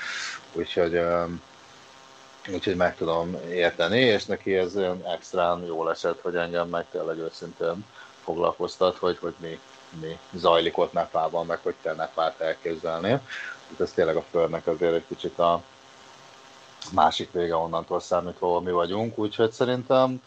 Úgyhogy 0.52 1.00
úgyhogy 2.52 2.76
meg 2.76 2.96
tudom 2.96 3.36
érteni, 3.50 4.00
és 4.00 4.24
neki 4.24 4.56
ez 4.56 4.76
olyan 4.76 5.06
extrán 5.06 5.64
jól 5.64 5.90
esett, 5.90 6.20
hogy 6.20 6.36
engem 6.36 6.68
meg 6.68 6.86
tényleg 6.90 7.18
őszintén 7.18 7.84
foglalkoztat, 8.22 8.96
hogy, 8.96 9.18
hogy 9.18 9.34
mi, 9.38 9.60
mi 10.00 10.18
zajlik 10.32 10.78
ott 10.78 10.92
Nepában, 10.92 11.46
meg 11.46 11.58
hogy 11.62 11.74
te 11.82 11.92
Nepát 11.92 12.40
elképzelnél. 12.40 13.22
Hát 13.70 13.80
ez 13.80 13.92
tényleg 13.92 14.16
a 14.16 14.24
Földnek 14.30 14.66
azért 14.66 14.94
egy 14.94 15.04
kicsit 15.08 15.38
a 15.38 15.62
másik 16.92 17.32
vége 17.32 17.56
onnantól 17.56 18.00
számítva, 18.00 18.60
mi 18.60 18.70
vagyunk, 18.70 19.18
úgyhogy 19.18 19.52
szerintem 19.52 20.22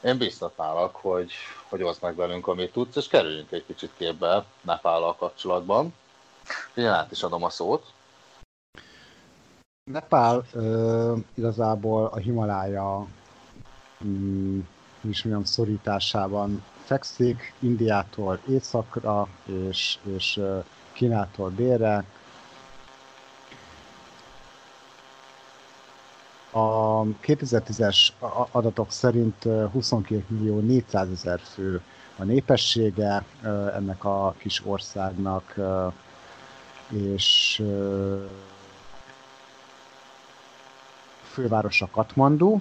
én 0.00 0.18
biztatnálak, 0.18 0.96
hogy, 0.96 1.32
hogy 1.68 1.82
oszd 1.82 2.02
meg 2.02 2.16
velünk, 2.16 2.46
amit 2.46 2.72
tudsz, 2.72 2.96
és 2.96 3.08
kerüljünk 3.08 3.50
egy 3.52 3.64
kicsit 3.66 3.90
képbe 3.96 4.44
Nepállal 4.60 5.16
kapcsolatban. 5.16 5.94
Én 6.74 6.86
át 6.86 7.10
is 7.10 7.22
adom 7.22 7.44
a 7.44 7.50
szót. 7.50 7.84
Nepál 9.90 10.44
uh, 10.54 11.18
igazából 11.34 12.06
a 12.06 12.16
Himalája 12.16 13.06
um, 14.00 14.68
is 15.00 15.22
mondjam, 15.22 15.44
szorításában 15.44 16.64
fekszik, 16.84 17.54
Indiától 17.58 18.40
északra 18.48 19.28
és, 19.68 19.98
és 20.16 20.40
Kínától 20.92 21.50
délre. 21.50 22.04
A 26.50 27.02
2010-es 27.02 28.08
adatok 28.50 28.90
szerint 28.90 29.42
22 29.72 30.24
millió 30.28 30.60
400 30.60 31.08
ezer 31.10 31.40
fő 31.40 31.82
a 32.16 32.24
népessége 32.24 33.24
ennek 33.74 34.04
a 34.04 34.34
kis 34.38 34.66
országnak, 34.66 35.54
és 36.90 37.62
fővárosa 41.34 41.88
Katmandu, 41.92 42.60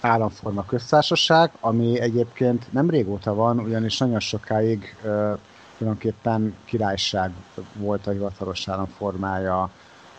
államforma 0.00 0.64
köztársaság, 0.64 1.50
ami 1.60 2.00
egyébként 2.00 2.72
nem 2.72 2.90
régóta 2.90 3.34
van, 3.34 3.58
ugyanis 3.58 3.98
nagyon 3.98 4.20
sokáig 4.20 4.96
uh, 4.96 5.38
tulajdonképpen 5.78 6.54
királyság 6.64 7.30
volt 7.74 8.06
a 8.06 8.10
hivatalos 8.10 8.68
államformája 8.68 9.70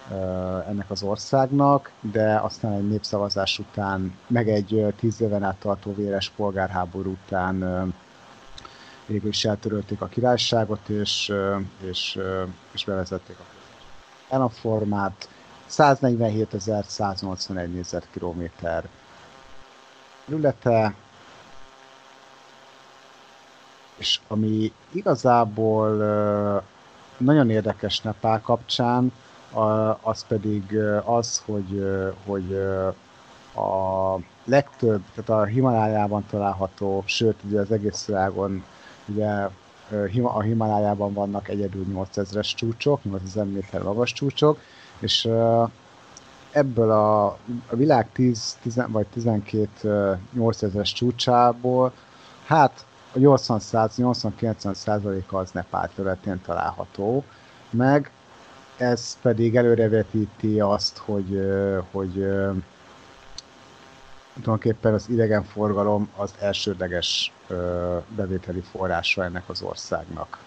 uh, 0.10 0.70
ennek 0.70 0.92
az 0.92 1.04
országnak, 1.04 1.92
de 2.02 2.36
aztán 2.36 2.74
egy 2.74 2.88
népszavazás 2.88 3.60
után, 3.60 4.14
meg 4.28 4.50
egy 4.50 4.94
tíz 5.00 5.22
éven 5.22 5.44
át 5.44 5.60
tartó 5.60 5.94
véres 5.96 6.32
polgárháború 6.36 7.12
után 7.26 7.64
uh, 7.64 7.94
végül 9.06 9.30
is 9.30 9.46
eltörölték 9.46 10.02
a 10.02 10.08
királyságot, 10.08 10.90
és, 10.90 11.34
és, 11.90 12.20
és 12.72 12.86
bevezették 12.86 13.36
a 13.40 13.44
államformát 14.30 15.30
147.181 15.70 17.74
négyzetkilométer 17.74 18.90
területe, 20.28 20.94
és 23.96 24.20
ami 24.28 24.72
igazából 24.92 25.98
nagyon 27.18 27.50
érdekes 27.50 28.02
Nepál 28.02 28.42
kapcsán, 28.42 29.12
az 30.02 30.26
pedig 30.28 30.78
az, 31.04 31.42
hogy, 31.46 31.86
hogy 32.26 32.54
a 33.56 34.16
legtöbb, 34.46 35.02
tehát 35.16 35.42
a 35.42 35.46
Himalájában 35.46 36.26
található, 36.30 37.04
sőt 37.06 37.44
ugye 37.44 37.60
az 37.60 37.72
egész 37.72 38.06
világon 38.06 38.64
ugye 39.06 39.50
a 40.24 40.42
Himalájában 40.42 41.14
vannak 41.14 41.50
egyedül 41.50 41.86
8000-es 41.94 42.56
csúcsok, 42.56 43.04
8000 43.04 43.46
méter 43.46 43.82
magas 43.82 44.14
csúcsok, 44.14 44.60
és 45.00 45.30
ebből 46.52 46.92
a, 46.92 47.26
a 47.70 47.76
világ 47.76 48.12
10, 48.12 48.58
10 48.62 48.82
vagy 48.88 49.06
12 49.08 50.20
8000-es 50.38 50.94
csúcsából, 50.94 51.92
hát 52.46 52.86
a 53.14 53.18
80-80-90 53.18 54.74
százaléka 54.74 55.38
az 55.38 55.52
Nepál 55.52 55.90
területén 55.96 56.42
található, 56.46 57.24
meg 57.70 58.12
ez 58.78 59.18
pedig 59.22 59.56
előrevetíti 59.56 60.60
azt, 60.60 60.98
hogy, 60.98 61.40
hogy 61.92 62.14
tulajdonképpen 64.34 64.94
az 64.94 65.10
idegenforgalom 65.10 66.10
az 66.16 66.34
elsődleges 66.40 67.34
bevételi 68.16 68.62
forrása 68.62 69.24
ennek 69.24 69.50
az 69.50 69.62
országnak. 69.62 70.47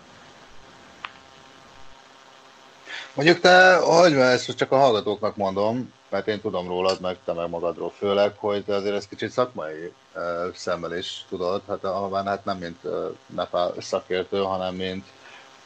Mondjuk 3.14 3.40
te, 3.40 3.76
hogy 3.76 4.12
ezt 4.12 4.56
csak 4.56 4.72
a 4.72 4.78
hallgatóknak 4.78 5.36
mondom, 5.36 5.92
mert 6.10 6.28
én 6.28 6.40
tudom 6.40 6.66
rólad, 6.66 7.00
meg 7.00 7.16
te 7.24 7.32
meg 7.32 7.48
magadról 7.48 7.92
főleg, 7.98 8.32
hogy 8.36 8.64
te 8.64 8.74
azért 8.74 8.94
ez 8.94 9.06
kicsit 9.06 9.30
szakmai 9.30 9.92
uh, 10.14 10.54
szemmel 10.54 10.96
is 10.96 11.24
tudod, 11.28 11.62
hát 11.68 11.84
a 11.84 12.22
hát 12.24 12.44
nem 12.44 12.58
mint 12.58 12.78
uh, 12.82 12.92
Nepál 13.26 13.74
szakértő, 13.78 14.38
hanem 14.38 14.74
mint 14.74 15.04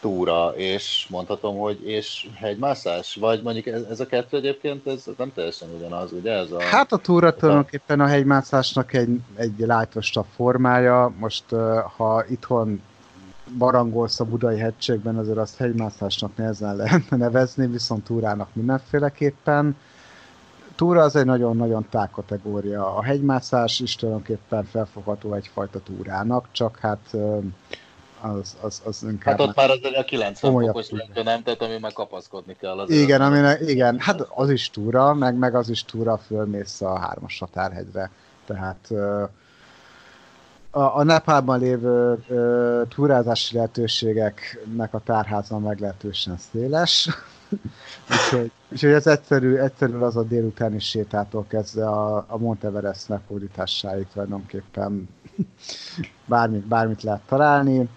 túra, 0.01 0.53
és 0.57 1.07
mondhatom, 1.11 1.59
hogy 1.59 1.89
és 1.89 2.27
hegymászás? 2.35 3.17
Vagy 3.21 3.43
mondjuk 3.43 3.67
ez, 3.67 3.83
ez 3.91 4.01
a 4.01 4.07
kettő 4.07 4.37
egyébként, 4.37 4.87
ez 4.87 5.05
nem 5.17 5.33
teljesen 5.35 5.69
ugyanaz, 5.77 6.13
ugye? 6.13 6.33
Ez 6.33 6.51
a, 6.51 6.63
hát 6.63 6.93
a 6.93 6.97
túra 6.97 7.35
tulajdonképpen 7.35 8.01
a 8.01 8.07
hegymászásnak 8.07 8.93
egy, 8.93 9.21
egy 9.35 9.55
lájtosabb 9.59 10.27
formája. 10.35 11.13
Most 11.19 11.45
ha 11.97 12.25
itthon 12.29 12.83
barangolsz 13.59 14.21
a 14.21 14.25
Budai 14.25 14.59
hegységben, 14.59 15.17
azért 15.17 15.39
azt 15.39 15.57
hegymászásnak 15.57 16.37
nehezen 16.37 16.77
lehetne 16.83 17.17
nevezni, 17.17 17.67
viszont 17.67 18.05
túrának 18.05 18.49
mindenféleképpen. 18.53 19.77
Túra 20.75 21.03
az 21.03 21.17
egy 21.17 21.25
nagyon-nagyon 21.25 21.87
tág 21.91 22.11
kategória. 22.11 22.97
A 22.97 23.03
hegymászás 23.03 23.81
is 23.81 23.95
tulajdonképpen 23.95 24.65
felfogható 24.65 25.35
egyfajta 25.35 25.81
túrának, 25.81 26.49
csak 26.53 26.79
hát 26.79 27.17
az, 28.21 28.57
az, 28.61 28.83
az 28.85 29.03
inkább... 29.03 29.39
Hát 29.39 29.49
ott 29.49 29.57
már 29.57 29.71
az 29.71 29.79
a 29.95 30.05
90 30.05 30.53
fokos 30.53 30.91
lentő, 30.91 31.23
nem? 31.23 31.43
Tehát 31.43 31.63
ami 31.63 31.79
már 31.81 31.93
kapaszkodni 31.93 32.57
kell. 32.61 32.79
Az 32.79 32.91
igen, 32.91 33.21
aminek, 33.21 33.61
igen, 33.61 33.99
hát 33.99 34.21
az 34.21 34.51
is 34.51 34.71
túra, 34.71 35.15
meg, 35.15 35.37
meg 35.37 35.55
az 35.55 35.69
is 35.69 35.85
túra, 35.85 36.17
fölmész 36.17 36.81
a 36.81 36.99
hármas 36.99 37.39
határhegyre. 37.39 38.11
Tehát 38.45 38.91
a, 40.75 40.97
a 40.97 41.03
Nepálban 41.03 41.59
lévő 41.59 42.25
ö, 42.29 42.83
túrázási 42.89 43.55
lehetőségeknek 43.55 44.95
a 44.95 45.01
tárháza 45.05 45.59
meglehetősen 45.59 46.37
széles. 46.53 47.09
úgyhogy, 48.11 48.51
úgyhogy 48.73 48.91
ez 48.91 49.07
egyszerű, 49.07 49.57
egyszerű 49.57 49.97
az 49.99 50.17
a 50.17 50.23
délutáni 50.23 50.81
sétától 50.81 51.45
kezdve 51.49 51.87
a, 51.87 52.25
a 52.29 52.39
Monteverest 52.39 53.09
megfordításáig 53.09 54.07
tulajdonképpen 54.13 55.09
bármit, 56.27 56.67
bármit 56.67 57.03
lehet 57.03 57.23
találni. 57.27 57.89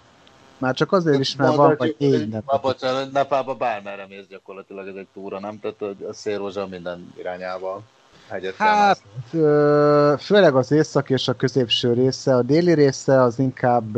Már 0.58 0.74
csak 0.74 0.92
azért 0.92 1.20
is, 1.20 1.36
mert 1.36 1.54
van 1.54 1.74
vagy 1.78 1.96
négy 1.98 2.28
nap. 2.28 2.60
Bocsánat, 2.62 3.12
Nepálba 3.12 3.54
bármerre 3.54 4.06
mész 4.08 4.26
gyakorlatilag 4.28 4.88
ez 4.88 4.94
egy 4.94 5.08
túra, 5.12 5.40
nem? 5.40 5.60
Tehát 5.60 6.00
a 6.08 6.12
szélrózsa 6.12 6.66
minden 6.66 7.12
irányával. 7.16 7.82
Hegyet 8.28 8.54
hát, 8.56 9.00
főleg 10.20 10.54
az 10.54 10.70
észak 10.70 11.10
és 11.10 11.28
a 11.28 11.32
középső 11.36 11.92
része, 11.92 12.34
a 12.34 12.42
déli 12.42 12.72
része 12.72 13.22
az 13.22 13.38
inkább, 13.38 13.96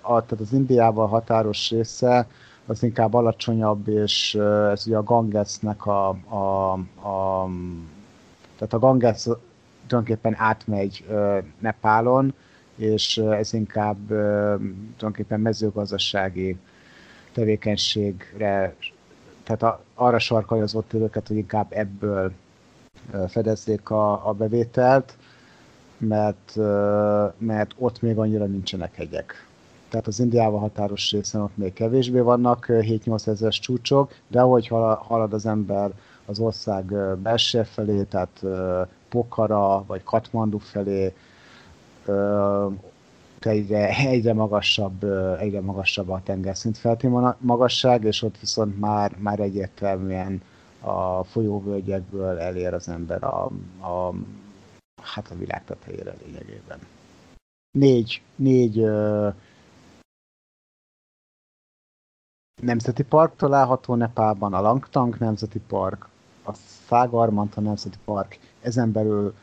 a, 0.00 0.24
tehát 0.24 0.40
az 0.40 0.52
Indiával 0.52 1.06
határos 1.06 1.70
része, 1.70 2.26
az 2.66 2.82
inkább 2.82 3.14
alacsonyabb, 3.14 3.88
és 3.88 4.34
ez 4.70 4.86
ugye 4.86 4.96
a 4.96 5.02
Gangesnek 5.02 5.86
a, 5.86 6.08
a, 6.08 6.72
a 7.08 7.48
tehát 8.56 8.72
a 8.72 8.78
Ganges 8.78 9.22
tulajdonképpen 9.86 10.34
átmegy 10.38 11.04
Nepálon, 11.58 12.34
és 12.76 13.16
ez 13.16 13.52
inkább 13.52 14.06
tulajdonképpen 14.06 15.40
mezőgazdasági 15.40 16.56
tevékenységre, 17.32 18.74
tehát 19.44 19.78
arra 19.94 20.18
sarkalja 20.18 20.62
az 20.62 20.74
ott 20.74 20.90
hogy 21.26 21.36
inkább 21.36 21.66
ebből 21.70 22.32
fedezzék 23.28 23.90
a, 23.90 24.28
a 24.28 24.32
bevételt, 24.32 25.16
mert, 25.98 26.56
mert 27.38 27.74
ott 27.78 28.00
még 28.00 28.18
annyira 28.18 28.44
nincsenek 28.44 28.94
hegyek. 28.94 29.46
Tehát 29.88 30.06
az 30.06 30.20
Indiával 30.20 30.60
határos 30.60 31.10
részen 31.10 31.40
ott 31.40 31.56
még 31.56 31.72
kevésbé 31.72 32.18
vannak 32.18 32.66
7-8 32.68 33.26
ezeres 33.26 33.58
csúcsok, 33.58 34.12
de 34.28 34.40
ahogy 34.40 34.66
halad 34.98 35.32
az 35.32 35.46
ember 35.46 35.90
az 36.26 36.38
ország 36.38 36.84
belső 37.18 37.62
felé, 37.62 38.02
tehát 38.02 38.44
Pokhara 39.08 39.84
vagy 39.86 40.02
Katmandu 40.02 40.58
felé, 40.58 41.14
egyre, 43.40 43.88
egyre 43.88 44.34
magasabb, 44.34 45.04
egyre 45.38 45.60
magasabb 45.60 46.08
a 46.08 46.20
tengerszint 46.24 46.78
felti 46.78 47.08
magasság, 47.38 48.04
és 48.04 48.22
ott 48.22 48.38
viszont 48.40 48.80
már, 48.80 49.12
már 49.18 49.40
egyértelműen 49.40 50.42
a 50.82 51.24
folyóvölgyekből 51.24 52.38
elér 52.38 52.74
az 52.74 52.88
ember 52.88 53.22
a, 53.24 53.44
a, 53.80 54.14
hát 55.02 55.30
a 55.30 55.34
világ 55.34 55.64
tetejére 55.64 56.14
lényegében. 56.24 56.78
Négy, 57.78 58.22
négy 58.36 58.78
ö, 58.78 59.28
nemzeti 62.62 63.02
park 63.02 63.36
található 63.36 63.94
Nepálban, 63.94 64.54
a 64.54 64.60
Langtang 64.60 65.18
Nemzeti 65.18 65.60
Park, 65.60 66.08
a 66.44 66.52
Szágarmanta 66.86 67.60
Nemzeti 67.60 67.98
Park, 68.04 68.38
ezen 68.60 68.92
belül 68.92 69.34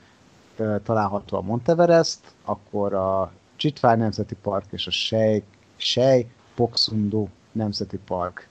ö, 0.58 0.76
található 0.84 1.38
a 1.38 1.42
Monteverest, 1.42 2.34
akkor 2.46 2.94
a 2.94 3.32
Csitvány 3.56 3.98
Nemzeti 3.98 4.36
Park 4.36 4.66
és 4.72 4.88
a 4.88 4.92
Sej, 4.92 5.44
Sej 5.76 6.32
Poksundu 6.56 7.28
Nemzeti 7.52 7.98
Park. 7.98 8.50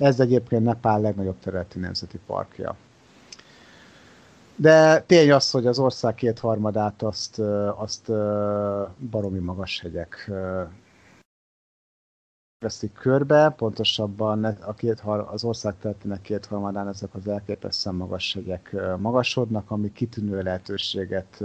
Ez 0.00 0.20
egyébként 0.20 0.62
Nepál 0.62 1.00
legnagyobb 1.00 1.38
területi 1.38 1.78
nemzeti 1.78 2.18
parkja. 2.26 2.76
De 4.56 5.00
tény 5.00 5.32
az, 5.32 5.50
hogy 5.50 5.66
az 5.66 5.78
ország 5.78 6.14
kétharmadát 6.14 7.02
azt, 7.02 7.38
azt 7.76 8.12
baromi 9.10 9.38
magas 9.38 9.80
hegyek 9.80 10.30
veszik 12.58 12.92
körbe, 12.92 13.54
pontosabban 13.56 14.44
a 14.44 14.74
két, 14.74 15.00
az 15.30 15.44
ország 15.44 15.74
területének 15.80 16.20
kétharmadán 16.20 16.88
ezek 16.88 17.14
az 17.14 17.28
elképesztően 17.28 17.96
magas 17.96 18.34
hegyek 18.34 18.76
magasodnak, 18.98 19.70
ami 19.70 19.92
kitűnő 19.92 20.42
lehetőséget 20.42 21.42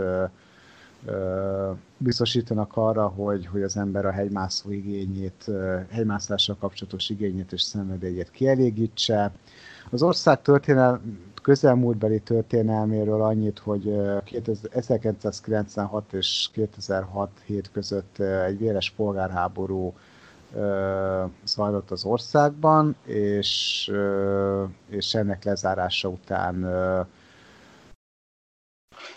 biztosítanak 1.98 2.72
arra, 2.76 3.07
hogy, 3.07 3.45
hogy 3.45 3.61
az 3.61 3.77
ember 3.77 4.06
a 4.06 4.11
hegymászó 4.11 4.72
igényét, 4.72 5.52
hegymászással 5.90 6.56
kapcsolatos 6.60 7.10
igényét 7.10 7.52
és 7.52 7.61
szenvedélyét 7.61 8.32
kielégítse. 8.32 9.32
Az 9.90 10.02
ország 10.02 10.41
történel, 10.41 11.02
közelmúltbeli 11.41 12.19
történelméről 12.19 13.22
annyit, 13.22 13.60
hogy 13.60 13.95
1996 14.72 16.14
és 16.14 16.49
2006 16.52 17.30
hét 17.45 17.72
között 17.72 18.19
egy 18.19 18.57
véres 18.57 18.94
polgárháború 18.95 19.94
zajlott 21.45 21.91
az 21.91 22.06
országban, 22.06 22.95
és, 23.06 23.91
és 24.90 25.14
ennek 25.14 25.44
lezárása 25.44 26.07
után 26.07 26.65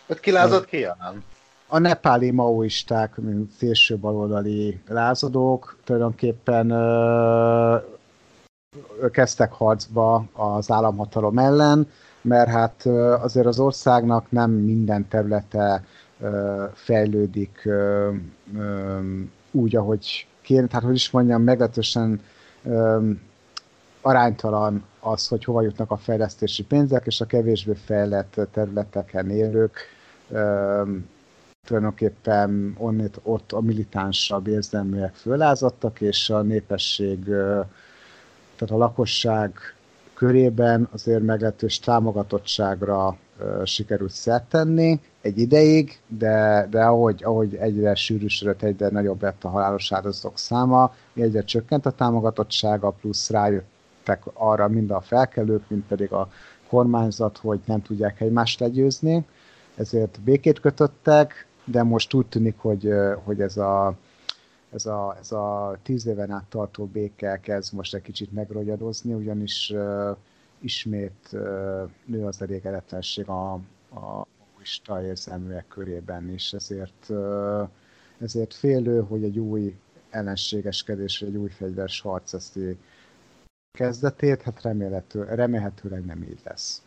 Hát 0.09 0.21
kilázott 0.21 0.65
ki, 0.65 0.87
nem? 0.99 1.25
A 1.69 1.79
nepáli 1.79 2.31
maoisták, 2.31 3.17
mint 3.17 3.51
szélső 3.51 3.97
baloldali 3.97 4.81
lázadók 4.89 5.77
tulajdonképpen 5.85 6.71
ö, 6.71 7.77
kezdtek 9.11 9.53
harcba 9.53 10.25
az 10.33 10.71
államhatalom 10.71 11.39
ellen, 11.39 11.89
mert 12.23 12.49
hát 12.49 12.83
ö, 12.85 13.13
azért 13.13 13.47
az 13.47 13.59
országnak 13.61 14.31
nem 14.31 14.51
minden 14.51 15.09
területe 15.09 15.85
ö, 16.21 16.65
fejlődik 16.75 17.63
ö, 17.65 18.11
ö, 18.57 18.99
úgy, 19.51 19.77
ahogy 19.77 20.27
kéne, 20.43 20.67
tehát 20.67 20.85
hogy 20.85 20.95
is 20.95 21.11
mondjam, 21.11 21.43
meglehetősen 21.43 22.21
ö, 22.65 23.11
aránytalan 24.01 24.85
az, 25.01 25.29
hogy 25.29 25.45
hova 25.45 25.63
jutnak 25.63 25.91
a 25.91 25.97
fejlesztési 25.97 26.65
pénzek, 26.65 27.07
és 27.07 27.21
a 27.21 27.25
kevésbé 27.27 27.75
fejlett 27.85 28.41
területeken 28.53 29.31
élők 29.31 29.97
tulajdonképpen 31.69 32.75
onnét, 32.79 33.21
ott 33.23 33.53
a 33.53 33.61
militánsabb 33.61 34.47
érzelműek 34.47 35.15
fölázadtak, 35.15 36.01
és 36.01 36.31
a 36.31 36.43
népesség, 36.43 37.25
tehát 38.57 38.71
a 38.71 38.77
lakosság 38.77 39.53
körében 40.15 40.89
azért 40.93 41.23
meglehetős 41.23 41.79
támogatottságra 41.79 43.17
sikerült 43.65 44.11
szert 44.11 44.49
tenni 44.49 45.01
egy 45.21 45.39
ideig, 45.39 46.01
de, 46.07 46.67
de 46.71 46.85
ahogy, 46.85 47.25
ahogy 47.25 47.55
egyre 47.55 47.95
sűrűsödött, 47.95 48.63
egyre 48.63 48.89
nagyobb 48.89 49.23
lett 49.23 49.45
a 49.45 49.49
halálos 49.49 49.93
áldozatok 49.93 50.39
száma, 50.39 50.95
egyre 51.15 51.43
csökkent 51.43 51.87
a 51.87 51.91
támogatottsága, 51.91 52.91
plusz 52.91 53.31
rájöttek 53.31 54.23
arra 54.33 54.69
mind 54.69 54.91
a 54.91 55.01
felkelők, 55.01 55.63
mind 55.69 55.83
pedig 55.89 56.13
a 56.13 56.31
kormányzat, 56.69 57.39
hogy 57.39 57.61
nem 57.65 57.83
tudják 57.83 58.21
egymást 58.21 58.61
legyőzni, 58.61 59.25
ezért 59.77 60.21
békét 60.21 60.61
kötöttek, 60.61 61.48
de 61.71 61.83
most 61.83 62.15
úgy 62.15 62.27
tűnik, 62.27 62.59
hogy, 62.59 62.93
hogy 63.25 63.41
ez 63.41 63.57
a 63.57 63.97
ez 64.73 64.87
a, 64.87 65.17
ez 65.21 65.33
a 65.33 65.77
tíz 65.83 66.07
éven 66.07 66.31
át 66.31 66.45
tartó 66.45 66.87
béke 66.87 67.41
kezd 67.41 67.75
most 67.75 67.95
egy 67.95 68.03
kicsit 68.03 68.33
megrogyadozni, 68.33 69.13
ugyanis 69.13 69.71
uh, 69.71 70.17
ismét 70.59 71.29
uh, 71.33 71.91
nő 72.05 72.25
az 72.27 72.43
elégedetlenség 72.43 73.29
a, 73.29 73.53
a 73.95 74.27
ista 74.63 75.03
érzelműek 75.03 75.69
körében 75.69 76.31
is, 76.31 76.53
ezért, 76.53 77.07
uh, 77.09 77.69
ezért 78.19 78.55
félő, 78.55 79.01
hogy 79.01 79.25
egy 79.25 79.39
új 79.39 79.77
ellenségeskedés, 80.11 81.23
egy 81.23 81.37
új 81.37 81.49
fegyveres 81.49 82.01
harc 82.01 82.33
eszi 82.33 82.79
kezdetét, 83.71 84.43
hát 84.43 84.63
remélhető, 84.63 85.23
remélhetőleg 85.23 86.05
nem 86.05 86.23
így 86.23 86.41
lesz. 86.45 86.83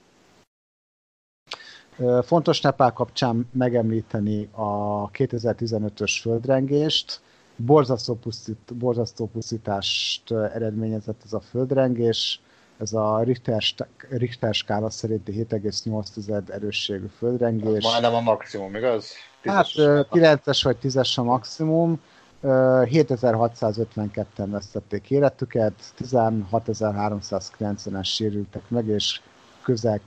Fontos 2.23 2.61
Nepál 2.61 2.91
kapcsán 2.91 3.49
megemlíteni 3.53 4.49
a 4.51 5.09
2015-ös 5.11 6.17
földrengést. 6.21 7.21
Borzasztó, 7.55 8.13
pusztít, 8.13 8.73
borzasztó 8.73 9.27
pusztítást 9.27 10.31
eredményezett 10.31 11.21
ez 11.25 11.33
a 11.33 11.39
földrengés. 11.39 12.41
Ez 12.77 12.93
a 12.93 13.21
Richter, 13.23 13.61
Richter 14.09 14.53
skála 14.53 14.89
szerinti 14.89 15.45
7,8 15.49 16.49
erősségű 16.49 17.05
földrengés. 17.17 17.83
Majdnem 17.83 18.13
a 18.13 18.21
maximum, 18.21 18.75
igaz? 18.75 19.11
Hát 19.43 19.67
9-es 19.75 20.59
vagy 20.63 20.77
10-es 20.81 21.15
a 21.15 21.23
maximum. 21.23 22.01
7652-en 22.43 24.47
vesztették 24.51 25.09
életüket, 25.09 25.73
16390-en 26.03 28.03
sérültek 28.03 28.69
meg, 28.69 28.87
és 28.87 29.21
közel 29.63 29.99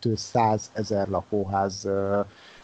200 0.00 0.70
ezer 0.72 1.08
lakóház 1.08 1.88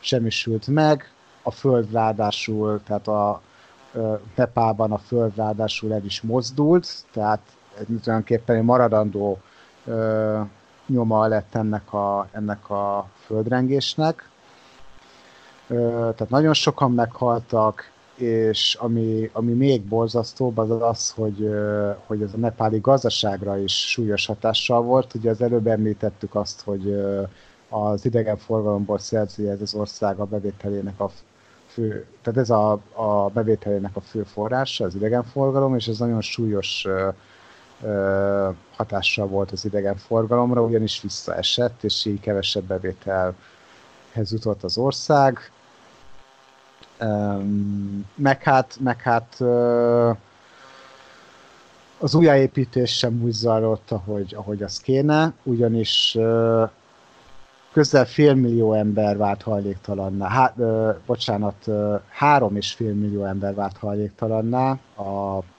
semmisült 0.01 0.67
meg. 0.67 1.13
A 1.43 1.51
föld 1.51 1.93
ráadásul, 1.93 2.81
tehát 2.85 3.09
a 3.09 3.41
Nepában 4.35 4.93
a 4.93 4.99
föld 4.99 5.37
ráadásul 5.37 5.93
el 5.93 6.05
is 6.05 6.21
mozdult, 6.21 6.89
tehát 7.13 7.41
tulajdonképpen 7.87 8.57
egy 8.57 8.63
maradandó 8.63 9.39
nyoma 10.87 11.27
lett 11.27 11.55
ennek 11.55 11.93
a, 11.93 12.29
ennek 12.33 12.71
a 12.71 13.09
földrengésnek. 13.27 14.29
Tehát 15.67 16.29
nagyon 16.29 16.55
sokan 16.55 16.93
meghaltak, 16.93 17.91
és 18.21 18.75
ami, 18.81 19.31
ami 19.33 19.53
még 19.53 19.83
borzasztóbb 19.83 20.59
az 20.59 20.71
az, 20.71 21.11
hogy, 21.11 21.51
hogy 22.07 22.23
ez 22.23 22.35
a 22.35 22.39
nepáli 22.39 22.79
gazdaságra 22.79 23.59
is 23.59 23.91
súlyos 23.91 24.27
hatással 24.27 24.83
volt. 24.83 25.15
Ugye 25.15 25.31
az 25.31 25.41
előbb 25.41 25.67
említettük 25.67 26.35
azt, 26.35 26.63
hogy 26.63 27.01
az 27.69 28.05
idegenforgalomból 28.05 28.99
szerzi 28.99 29.49
ez 29.49 29.61
az 29.61 29.75
ország 29.75 30.19
a 30.19 30.25
bevételének 30.25 31.01
a 31.01 31.11
fő, 31.67 32.07
tehát 32.23 32.41
ez 32.41 32.51
a, 32.51 32.73
a 32.93 33.29
bevételének 33.29 33.97
a 33.97 34.01
fő 34.01 34.23
forrása, 34.23 34.85
az 34.85 34.95
idegenforgalom, 34.95 35.75
és 35.75 35.89
ez 35.89 35.99
nagyon 35.99 36.21
súlyos 36.21 36.87
hatással 38.77 39.27
volt 39.27 39.51
az 39.51 39.65
idegenforgalomra, 39.65 40.63
ugyanis 40.63 41.03
visszaesett, 41.03 41.85
és 41.85 42.05
így 42.05 42.21
kevesebb 42.21 42.65
bevételhez 42.65 44.33
jutott 44.33 44.63
az 44.63 44.79
ország 44.79 45.39
meg 48.15 48.43
hát, 48.43 48.77
meg 48.81 49.01
hát 49.01 49.41
az 51.99 52.15
újjáépítés 52.15 52.97
sem 52.99 53.23
úgy 53.23 53.33
zajlott, 53.33 53.91
ahogy, 53.91 54.35
ahogy 54.35 54.63
az 54.63 54.81
kéne, 54.81 55.33
ugyanis 55.43 56.17
közel 57.73 58.07
fél 58.07 58.35
millió 58.35 58.73
ember 58.73 59.17
vált 59.17 59.43
hajléktalanná, 59.43 60.29
há, 60.29 60.53
ö, 60.57 60.91
bocsánat, 61.07 61.67
ö, 61.67 61.97
három 62.09 62.57
és 62.57 62.73
fél 62.73 62.95
millió 62.95 63.25
ember 63.25 63.55
vált 63.55 63.77
hajléktalanná 63.77 64.79
a, 64.95 65.03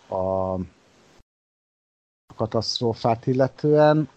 a, 0.08 0.54
a 0.54 0.60
katasztrófát 2.36 3.28
illetően. 3.28 4.10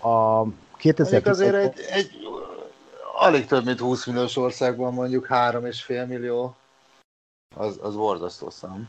A 0.00 0.42
2000 0.76 1.26
azért 1.26 1.54
egy, 1.54 1.80
egy 1.90 2.25
alig 3.18 3.46
több 3.46 3.64
mint 3.64 3.80
20 3.80 4.06
milliós 4.06 4.36
országban 4.36 4.94
mondjuk 4.94 5.26
3,5 5.30 6.06
millió, 6.06 6.56
az, 7.56 7.78
az 7.82 7.94
borzasztó 7.94 8.50
szám. 8.50 8.88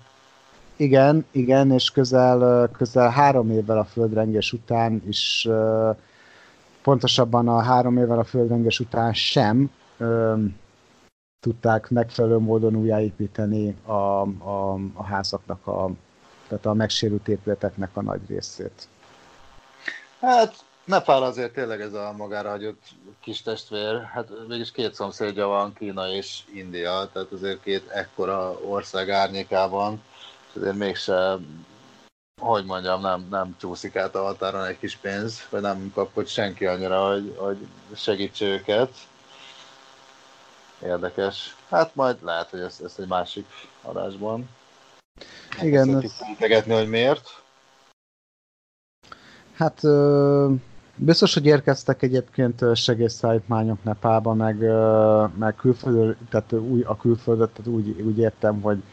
Igen, 0.75 1.25
igen, 1.31 1.71
és 1.71 1.91
közel, 1.91 2.69
közel 2.77 3.09
három 3.09 3.51
évvel 3.51 3.77
a 3.77 3.85
földrengés 3.85 4.53
után 4.53 5.01
is, 5.07 5.47
pontosabban 6.81 7.47
a 7.47 7.61
három 7.61 7.97
évvel 7.97 8.19
a 8.19 8.23
földrengés 8.23 8.79
után 8.79 9.13
sem 9.13 9.71
tudták 11.39 11.89
megfelelő 11.89 12.37
módon 12.37 12.75
újjáépíteni 12.75 13.75
a, 13.85 13.91
a, 13.91 14.73
a 14.93 15.03
házaknak, 15.03 15.67
a, 15.67 15.89
tehát 16.47 16.65
a 16.65 16.73
megsérült 16.73 17.27
épületeknek 17.27 17.89
a 17.93 18.01
nagy 18.01 18.21
részét. 18.27 18.87
Hát 20.19 20.65
Nepál 20.87 21.23
azért 21.23 21.53
tényleg 21.53 21.81
ez 21.81 21.93
a 21.93 22.13
magára 22.17 22.49
hagyott 22.49 22.81
kis 23.19 23.41
testvér, 23.41 24.03
hát 24.03 24.47
mégis 24.47 24.71
két 24.71 24.93
szomszédja 24.93 25.47
van, 25.47 25.73
Kína 25.73 26.07
és 26.07 26.39
India, 26.53 27.09
tehát 27.13 27.31
azért 27.31 27.61
két 27.61 27.89
ekkora 27.89 28.51
ország 28.51 29.09
árnyékában, 29.09 30.01
és 30.49 30.55
azért 30.55 30.75
mégse, 30.75 31.37
hogy 32.41 32.65
mondjam, 32.65 33.01
nem, 33.01 33.27
nem 33.29 33.55
csúszik 33.59 33.95
át 33.95 34.15
a 34.15 34.23
határon 34.23 34.65
egy 34.65 34.79
kis 34.79 34.95
pénz, 34.95 35.47
vagy 35.49 35.61
nem 35.61 35.91
kapott 35.93 36.27
senki 36.27 36.65
annyira, 36.65 37.07
hogy, 37.11 37.35
hogy 37.37 37.67
segítse 37.95 38.45
őket. 38.45 38.93
Érdekes. 40.83 41.55
Hát 41.69 41.95
majd 41.95 42.17
lehet, 42.23 42.49
hogy 42.49 42.59
ezt, 42.59 42.81
ezt 42.81 42.99
egy 42.99 43.07
másik 43.07 43.47
adásban. 43.81 44.49
Igen. 45.61 46.03
Ez... 46.39 46.65
hogy 46.65 46.89
miért. 46.89 47.41
Hát 49.53 49.83
ö, 49.83 50.53
Biztos, 50.99 51.33
hogy 51.33 51.45
érkeztek 51.45 52.01
egyébként 52.01 52.63
segélyszállítmányok 52.75 53.83
Nepálba, 53.83 54.33
meg, 54.33 54.57
meg 55.37 55.55
külföldről, 55.55 56.15
tehát 56.29 56.53
új, 56.53 56.81
a 56.81 56.97
külföldöt, 56.97 57.49
tehát 57.49 57.71
úgy, 57.71 58.01
úgy 58.01 58.17
értem, 58.17 58.61
hogy 58.61 58.83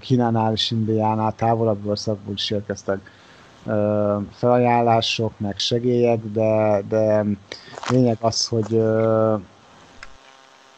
Kínánál 0.00 0.52
és 0.52 0.70
Indiánál 0.70 1.34
távolabb 1.34 1.86
országból 1.86 2.34
is 2.34 2.50
érkeztek 2.50 3.10
felajánlások, 4.30 5.32
meg 5.38 5.58
segélyek, 5.58 6.20
de, 6.32 6.82
de 6.88 7.24
lényeg 7.90 8.16
az, 8.20 8.46
hogy 8.46 8.78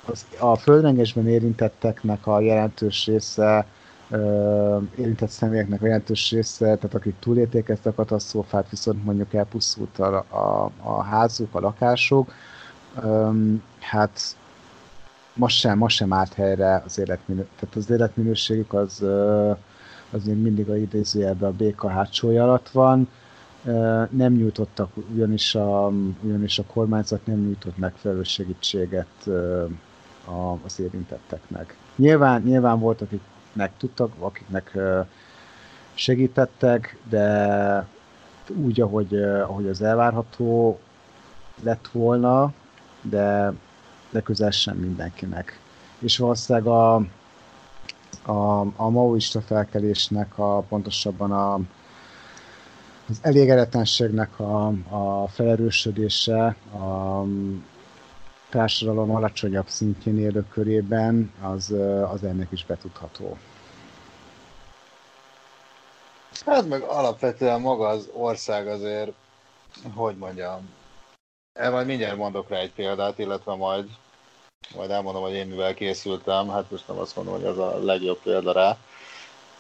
az, 0.07 0.27
a 0.39 0.57
földrengésben 0.57 1.28
érintetteknek 1.28 2.27
a 2.27 2.41
jelentős 2.41 3.07
része 3.07 3.66
érintett 4.97 5.28
személyeknek 5.28 5.82
a 5.82 5.86
jelentős 5.86 6.31
része, 6.31 6.65
tehát 6.65 6.95
akik 6.95 7.15
túlélték 7.19 7.69
ezt 7.69 7.86
a 7.86 7.95
katasztrófát, 7.95 8.70
viszont 8.70 9.05
mondjuk 9.05 9.35
elpusztult 9.35 9.99
a, 9.99 10.16
a, 10.16 10.70
a 10.82 11.03
házuk, 11.03 11.55
a 11.55 11.61
lakásuk, 11.61 12.32
hát 13.78 14.36
most 15.35 15.59
sem, 15.59 15.78
most 15.78 15.97
sem 15.97 16.12
állt 16.12 16.32
helyre 16.32 16.82
az 16.86 16.99
életminőség, 16.99 17.51
tehát 17.59 17.77
az 17.77 17.91
életminőségük 17.91 18.73
az, 18.73 19.03
az 20.11 20.24
még 20.24 20.36
mindig 20.36 20.70
a 20.70 20.77
idézőjelben 20.77 21.51
a 21.51 21.57
béka 21.57 21.89
hátsója 21.89 22.43
alatt 22.43 22.69
van, 22.69 23.09
nem 24.11 24.32
nyújtottak, 24.32 24.91
ugyanis 25.15 25.55
a, 25.55 25.93
ugyanis 26.20 26.59
a 26.59 26.65
kormányzat 26.65 27.27
nem 27.27 27.41
nyújtott 27.41 27.77
megfelelő 27.77 28.23
segítséget 28.23 29.28
az 30.65 30.81
érintetteknek. 30.81 31.77
Nyilván, 31.97 32.43
nyilván 32.43 32.78
volt, 32.78 33.01
akik 33.01 33.20
akiknek 33.55 33.77
tudtak, 33.77 34.13
akiknek 34.19 34.77
segítettek, 35.95 36.99
de 37.09 37.87
úgy, 38.49 38.81
ahogy, 38.81 39.15
ahogy 39.23 39.69
az 39.69 39.83
elvárható 39.83 40.79
lett 41.63 41.89
volna, 41.93 42.53
de, 43.03 43.53
de 44.11 44.21
közel 44.21 44.51
sem 44.51 44.77
mindenkinek. 44.77 45.59
És 45.99 46.19
valószínűleg 46.19 46.67
a, 46.67 46.95
a, 48.23 48.61
a 48.77 48.89
maoista 48.89 49.41
felkelésnek, 49.41 50.39
a, 50.39 50.61
pontosabban 50.61 51.33
a, 51.33 51.55
az 53.09 53.19
elégedetlenségnek 53.21 54.41
a, 54.41 54.67
a 54.89 55.29
felerősödése, 55.29 56.57
a, 56.73 57.25
társadalom 58.55 59.11
alacsonyabb 59.11 59.69
szintjén 59.69 60.19
élő 60.19 60.47
körében, 60.49 61.33
az, 61.43 61.71
az 62.13 62.25
ennek 62.25 62.49
is 62.51 62.65
betudható. 62.65 63.39
Hát 66.47 66.69
meg 66.69 66.83
alapvetően 66.83 67.61
maga 67.61 67.89
az 67.89 68.09
ország 68.13 68.67
azért, 68.67 69.13
hogy 69.95 70.17
mondjam, 70.17 70.71
el 71.59 71.71
majd 71.71 71.87
mindjárt 71.87 72.17
mondok 72.17 72.49
rá 72.49 72.59
egy 72.59 72.73
példát, 72.73 73.19
illetve 73.19 73.55
majd, 73.55 73.89
majd 74.75 74.91
elmondom, 74.91 75.23
hogy 75.23 75.33
én 75.33 75.47
mivel 75.47 75.75
készültem, 75.75 76.49
hát 76.49 76.71
most 76.71 76.89
nem 76.89 76.99
azt 76.99 77.17
mondom, 77.17 77.35
hogy 77.35 77.45
ez 77.45 77.59
a 77.59 77.85
legjobb 77.85 78.19
példa 78.23 78.53
rá, 78.53 78.77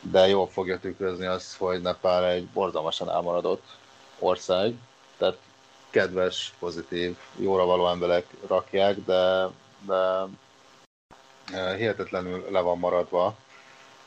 de 0.00 0.28
jól 0.28 0.46
fogja 0.46 0.78
tükrözni 0.78 1.26
azt, 1.26 1.56
hogy 1.56 1.82
Nepál 1.82 2.26
egy 2.26 2.46
borzalmasan 2.46 3.10
elmaradott 3.10 3.64
ország, 4.18 4.74
tehát 5.18 5.38
kedves, 5.94 6.52
pozitív, 6.58 7.16
jóra 7.36 7.64
való 7.64 7.88
emberek 7.88 8.26
rakják, 8.46 8.96
de, 9.04 9.48
de 9.86 10.26
e, 11.52 11.74
hihetetlenül 11.74 12.46
le 12.50 12.60
van 12.60 12.78
maradva 12.78 13.34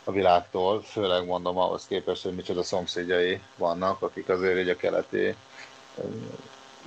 a 0.04 0.12
világtól, 0.12 0.82
főleg 0.82 1.26
mondom 1.26 1.58
ahhoz 1.58 1.88
képest, 1.88 2.24
hogy 2.24 2.36
micsoda 2.36 2.64
szomszédjai 2.64 3.42
vannak, 3.56 4.02
akik 4.02 4.30
azért 4.30 4.60
így 4.60 4.70
a 4.70 4.76
keleti 4.76 5.26
e, 5.28 5.36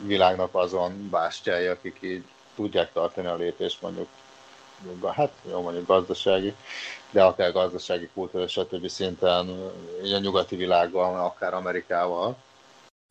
világnak 0.03 0.55
azon 0.55 1.09
bástyái, 1.11 1.67
akik 1.67 1.99
így 2.01 2.25
tudják 2.55 2.93
tartani 2.93 3.27
a 3.27 3.37
lépést 3.37 3.83
mondjuk, 3.83 4.09
hát 5.07 5.33
jó 5.51 5.61
mondjuk 5.61 5.87
gazdasági, 5.87 6.55
de 7.11 7.23
akár 7.23 7.53
gazdasági 7.53 8.09
kultúra, 8.15 8.49
stb. 8.49 8.89
szinten, 8.89 9.73
így 10.05 10.13
a 10.13 10.19
nyugati 10.19 10.57
világgal, 10.57 11.25
akár 11.25 11.55
Amerikával 11.55 12.37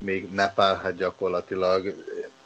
még 0.04 0.32
Nepál 0.32 0.76
hát 0.76 0.96
gyakorlatilag 0.96 1.96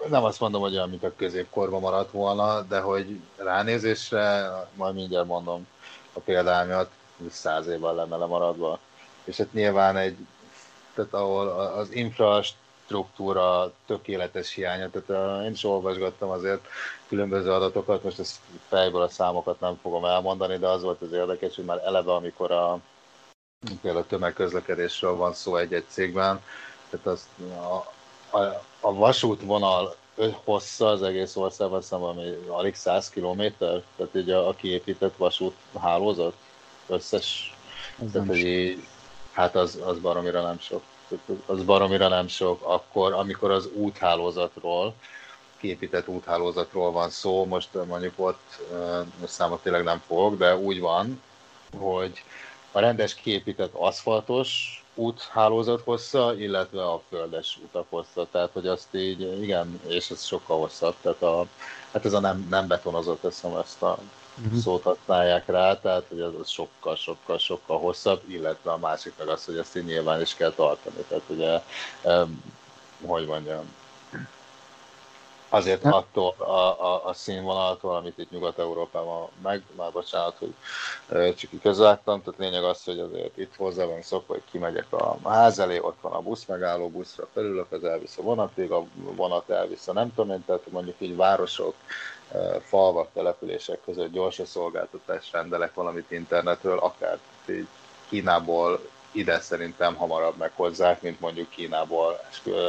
nem 0.09 0.23
azt 0.23 0.39
mondom, 0.39 0.61
hogy 0.61 0.73
olyan, 0.73 0.89
mint 0.89 1.03
a 1.03 1.15
középkorban 1.15 1.81
maradt 1.81 2.11
volna, 2.11 2.61
de 2.61 2.80
hogy 2.80 3.19
ránézésre, 3.35 4.49
majd 4.73 4.95
mindjárt 4.95 5.27
mondom 5.27 5.67
a 6.13 6.19
példámat, 6.19 6.89
száz 7.30 7.67
évvel 7.67 7.93
lenne 7.93 8.17
lemaradva. 8.17 8.80
És 9.23 9.38
hát 9.38 9.53
nyilván 9.53 9.97
egy, 9.97 10.17
tehát 10.93 11.13
ahol 11.13 11.47
az 11.49 11.91
infrastruktúra 11.91 13.73
tökéletes 13.85 14.53
hiánya, 14.53 14.89
tehát 14.89 15.43
én 15.45 15.51
is 15.51 15.63
olvasgattam 15.63 16.30
azért 16.30 16.67
különböző 17.07 17.51
adatokat, 17.51 18.03
most 18.03 18.19
ezt 18.19 18.39
fejből 18.67 19.01
a 19.01 19.09
számokat 19.09 19.59
nem 19.59 19.80
fogom 19.81 20.05
elmondani, 20.05 20.57
de 20.57 20.67
az 20.67 20.81
volt 20.81 21.01
az 21.01 21.11
érdekes, 21.11 21.55
hogy 21.55 21.65
már 21.65 21.81
eleve, 21.85 22.13
amikor 22.13 22.51
a 22.51 22.80
például 23.81 24.05
tömegközlekedésről 24.07 25.15
van 25.15 25.34
szó 25.34 25.55
egy-egy 25.55 25.85
cégben, 25.88 26.41
tehát 26.94 27.06
az, 27.06 27.28
a, 27.57 28.38
a, 28.38 28.64
a 28.80 28.94
vasútvonal 28.94 29.95
hossza 30.44 30.88
az 30.88 31.02
egész 31.03 31.36
országban 31.36 31.82
szemben, 31.82 32.10
ami 32.10 32.38
alig 32.48 32.76
100 32.76 33.10
kilométer, 33.10 33.82
tehát 33.95 34.15
így 34.15 34.30
a, 34.30 34.48
a 34.48 34.53
kiépített 34.53 35.18
vasút 35.18 35.56
hálózat 35.80 36.34
összes, 36.88 37.56
az 37.99 38.11
tehát 38.11 38.28
hogy 38.28 38.84
hát 39.32 39.56
az, 39.56 39.80
az 39.86 39.99
baromira 39.99 40.41
nem 40.41 40.60
sok. 40.60 40.82
Az 41.45 41.64
baromira 41.64 42.07
nem 42.07 42.28
sok, 42.28 42.61
akkor, 42.61 43.14
amikor 43.14 43.52
az 43.52 43.70
úthálózatról, 43.74 44.94
kiépített 45.57 46.07
úthálózatról 46.07 46.91
van 46.91 47.10
szó, 47.10 47.45
most 47.45 47.70
mondjuk 47.88 48.14
ott, 48.15 48.61
most 49.20 49.34
számot 49.34 49.64
tényleg 49.64 49.84
nem 49.84 50.02
fogok, 50.07 50.38
de 50.38 50.56
úgy 50.57 50.80
van, 50.80 51.22
hogy 51.78 52.24
a 52.72 52.80
rendes 52.80 53.14
kiépített 53.14 53.74
aszfaltos 53.74 54.82
úthálózat 54.95 55.82
hossza, 55.82 56.36
illetve 56.38 56.84
a 56.86 57.02
földes 57.10 57.60
utak 57.64 57.86
hossza. 57.90 58.28
Tehát, 58.32 58.49
hogy 58.53 58.68
azt 58.68 58.95
így, 58.95 59.41
igen, 59.41 59.82
és 59.88 60.10
ez 60.10 60.24
sokkal 60.24 60.57
hosszabb. 60.60 60.95
Tehát 61.02 61.22
a, 61.22 61.45
hát 61.91 62.06
ez 62.06 62.14
a 62.14 62.20
nem, 62.20 62.48
nem 62.49 62.68
betonozott, 62.68 63.22
hiszem 63.22 63.56
ezt 63.56 63.82
a 63.82 63.98
uh-huh. 64.44 64.60
szót 64.60 64.84
használják 64.84 65.48
rá, 65.48 65.80
tehát 65.80 66.06
hogy 66.10 66.22
az, 66.22 66.49
sokkal, 66.49 66.95
sokkal, 66.95 67.38
sokkal 67.38 67.80
hosszabb, 67.80 68.22
illetve 68.28 68.72
a 68.72 68.78
másik 68.78 69.14
meg 69.18 69.28
az, 69.28 69.45
hogy 69.45 69.57
ezt 69.57 69.76
így 69.76 69.86
nyilván 69.86 70.22
is 70.22 70.34
kell 70.36 70.52
tartani. 70.52 71.06
Tehát 71.07 71.24
ugye, 71.28 71.61
um, 72.03 72.44
hogy 73.06 73.26
mondjam, 73.26 73.64
azért 75.53 75.84
hát. 75.84 75.93
attól 75.93 76.35
a, 76.38 76.84
a, 76.85 77.05
a 77.05 77.13
színvonalatól, 77.13 77.95
amit 77.95 78.17
itt 78.17 78.31
Nyugat-Európában 78.31 79.27
meg, 79.41 79.63
már 79.75 79.91
bocsánat, 79.91 80.38
hogy 80.38 80.53
csak 81.35 81.61
közvágtam, 81.61 82.21
tehát 82.23 82.39
lényeg 82.39 82.63
az, 82.63 82.84
hogy 82.84 82.99
azért 82.99 83.38
itt 83.38 83.55
hozzá 83.55 83.85
van 83.85 84.01
szokva, 84.01 84.34
hogy 84.34 84.43
kimegyek 84.51 84.93
a 84.93 85.17
ház 85.30 85.59
elé, 85.59 85.80
ott 85.80 85.97
van 86.01 86.11
a 86.11 86.21
busz 86.21 86.45
megálló, 86.45 86.89
buszra 86.89 87.27
felülök, 87.34 87.71
az 87.71 87.84
elvisz 87.84 88.17
a 88.17 88.21
vonatig, 88.21 88.71
a 88.71 88.85
vonat 88.93 89.49
elvisz 89.49 89.88
a 89.88 89.93
nem 89.93 90.13
tudom 90.13 90.31
én, 90.31 90.43
tehát 90.45 90.71
mondjuk 90.71 90.95
így 90.97 91.15
városok, 91.15 91.75
falvak, 92.61 93.07
települések 93.13 93.80
között 93.85 94.11
gyors 94.11 94.39
a 94.39 94.45
szolgáltatás, 94.45 95.31
rendelek 95.31 95.73
valamit 95.73 96.11
internetről, 96.11 96.77
akár 96.77 97.19
így 97.49 97.67
Kínából 98.09 98.80
ide 99.14 99.40
szerintem 99.40 99.95
hamarabb 99.95 100.38
meghozzák, 100.38 101.02
mint 101.02 101.19
mondjuk 101.19 101.49
Kínából 101.49 102.19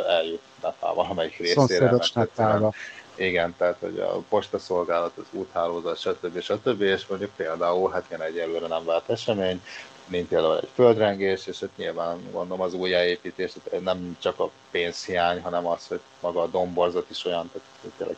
eljut 0.08 0.42
Nepál 0.62 0.94
valamelyik 0.94 1.36
részére. 1.36 1.96
Nepálba. 2.14 2.72
Igen, 3.14 3.54
tehát 3.58 3.76
hogy 3.80 3.98
a 3.98 4.22
postaszolgálat, 4.28 5.16
az 5.16 5.24
úthálózat, 5.30 5.98
stb. 5.98 6.40
stb. 6.40 6.80
És 6.80 7.06
mondjuk 7.06 7.30
például, 7.36 7.90
hát 7.90 8.04
ilyen 8.08 8.22
egyelőre 8.22 8.66
nem 8.66 8.84
vált 8.84 9.08
esemény, 9.08 9.62
mint 10.06 10.28
például 10.28 10.58
egy 10.58 10.68
földrengés, 10.74 11.46
és 11.46 11.60
hát 11.60 11.76
nyilván 11.76 12.30
gondolom 12.32 12.60
az 12.60 12.74
újjáépítés, 12.74 13.52
nem 13.80 14.16
csak 14.20 14.40
a 14.40 14.50
pénzhiány, 14.70 15.40
hanem 15.40 15.66
az, 15.66 15.86
hogy 15.86 16.00
maga 16.20 16.42
a 16.42 16.46
domborzat 16.46 17.10
is 17.10 17.24
olyan, 17.24 17.50
tehát 17.52 17.96
tényleg 17.96 18.16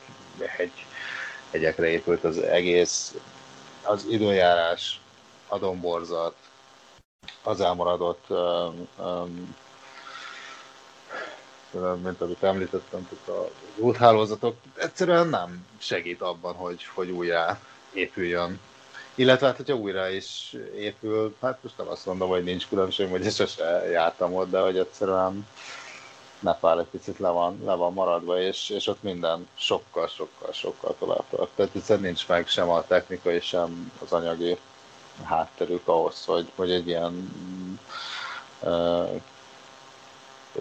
hegy, 0.57 0.87
hegyekre 1.51 1.89
épült 1.89 2.25
az 2.25 2.39
egész, 2.39 3.15
az 3.83 4.07
időjárás, 4.11 5.01
a 5.47 5.59
domborzat, 5.59 6.35
az 7.43 7.61
elmaradott, 7.61 8.25
um, 8.29 8.89
um, 8.99 9.57
mint 12.03 12.21
amit 12.21 12.43
említettem, 12.43 13.09
az 13.27 13.33
úthálózatok 13.77 14.57
egyszerűen 14.75 15.29
nem 15.29 15.67
segít 15.79 16.21
abban, 16.21 16.55
hogy, 16.55 16.85
hogy 16.95 17.11
újra 17.11 17.61
épüljön. 17.93 18.61
Illetve 19.15 19.47
hát, 19.47 19.57
hogyha 19.57 19.75
újra 19.75 20.09
is 20.09 20.57
épül, 20.77 21.37
hát 21.41 21.59
most 21.63 21.79
nem 21.79 21.89
azt 21.89 22.07
mondom, 22.07 22.29
hogy 22.29 22.45
nincs 22.45 22.69
különbség, 22.69 23.11
hogy 23.11 23.33
sose 23.33 23.89
jártam 23.91 24.35
ott, 24.35 24.51
de 24.51 24.61
hogy 24.61 24.79
egyszerűen 24.79 25.47
Nepál 26.41 26.81
egy 26.81 26.87
picit 26.87 27.19
le 27.19 27.29
van, 27.29 27.61
le 27.65 27.75
van 27.75 27.93
maradva, 27.93 28.41
és, 28.41 28.71
és 28.71 28.87
ott 28.87 29.03
minden 29.03 29.49
sokkal, 29.55 30.07
sokkal, 30.09 30.53
sokkal 30.53 30.95
tovább 30.99 31.25
tart. 31.31 31.51
Tehát 31.55 31.75
egyszerűen 31.75 32.05
nincs 32.05 32.29
meg 32.29 32.49
sem 32.49 32.69
a 32.69 32.87
technikai, 32.87 33.41
sem 33.41 33.93
az 34.03 34.13
anyagi 34.13 34.59
hátterük 35.25 35.89
ahhoz, 35.89 36.25
hogy, 36.25 36.51
hogy 36.55 36.71
egy 36.71 36.89
ilyen 36.89 37.33
uh, 38.61 39.21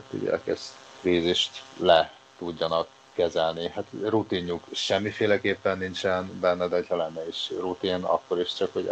tudják, 0.09 0.47
ezt 0.47 0.73
krízist 1.01 1.63
le 1.77 2.11
tudjanak 2.37 2.87
kezelni. 3.13 3.69
Hát 3.69 3.85
rutinjuk 4.03 4.63
semmiféleképpen 4.71 5.77
nincsen 5.77 6.39
benne, 6.39 6.67
de 6.67 6.83
ha 6.89 6.95
lenne 6.95 7.27
is 7.27 7.51
rutin, 7.59 8.03
akkor 8.03 8.39
is 8.39 8.53
csak 8.53 8.73
hogy 8.73 8.91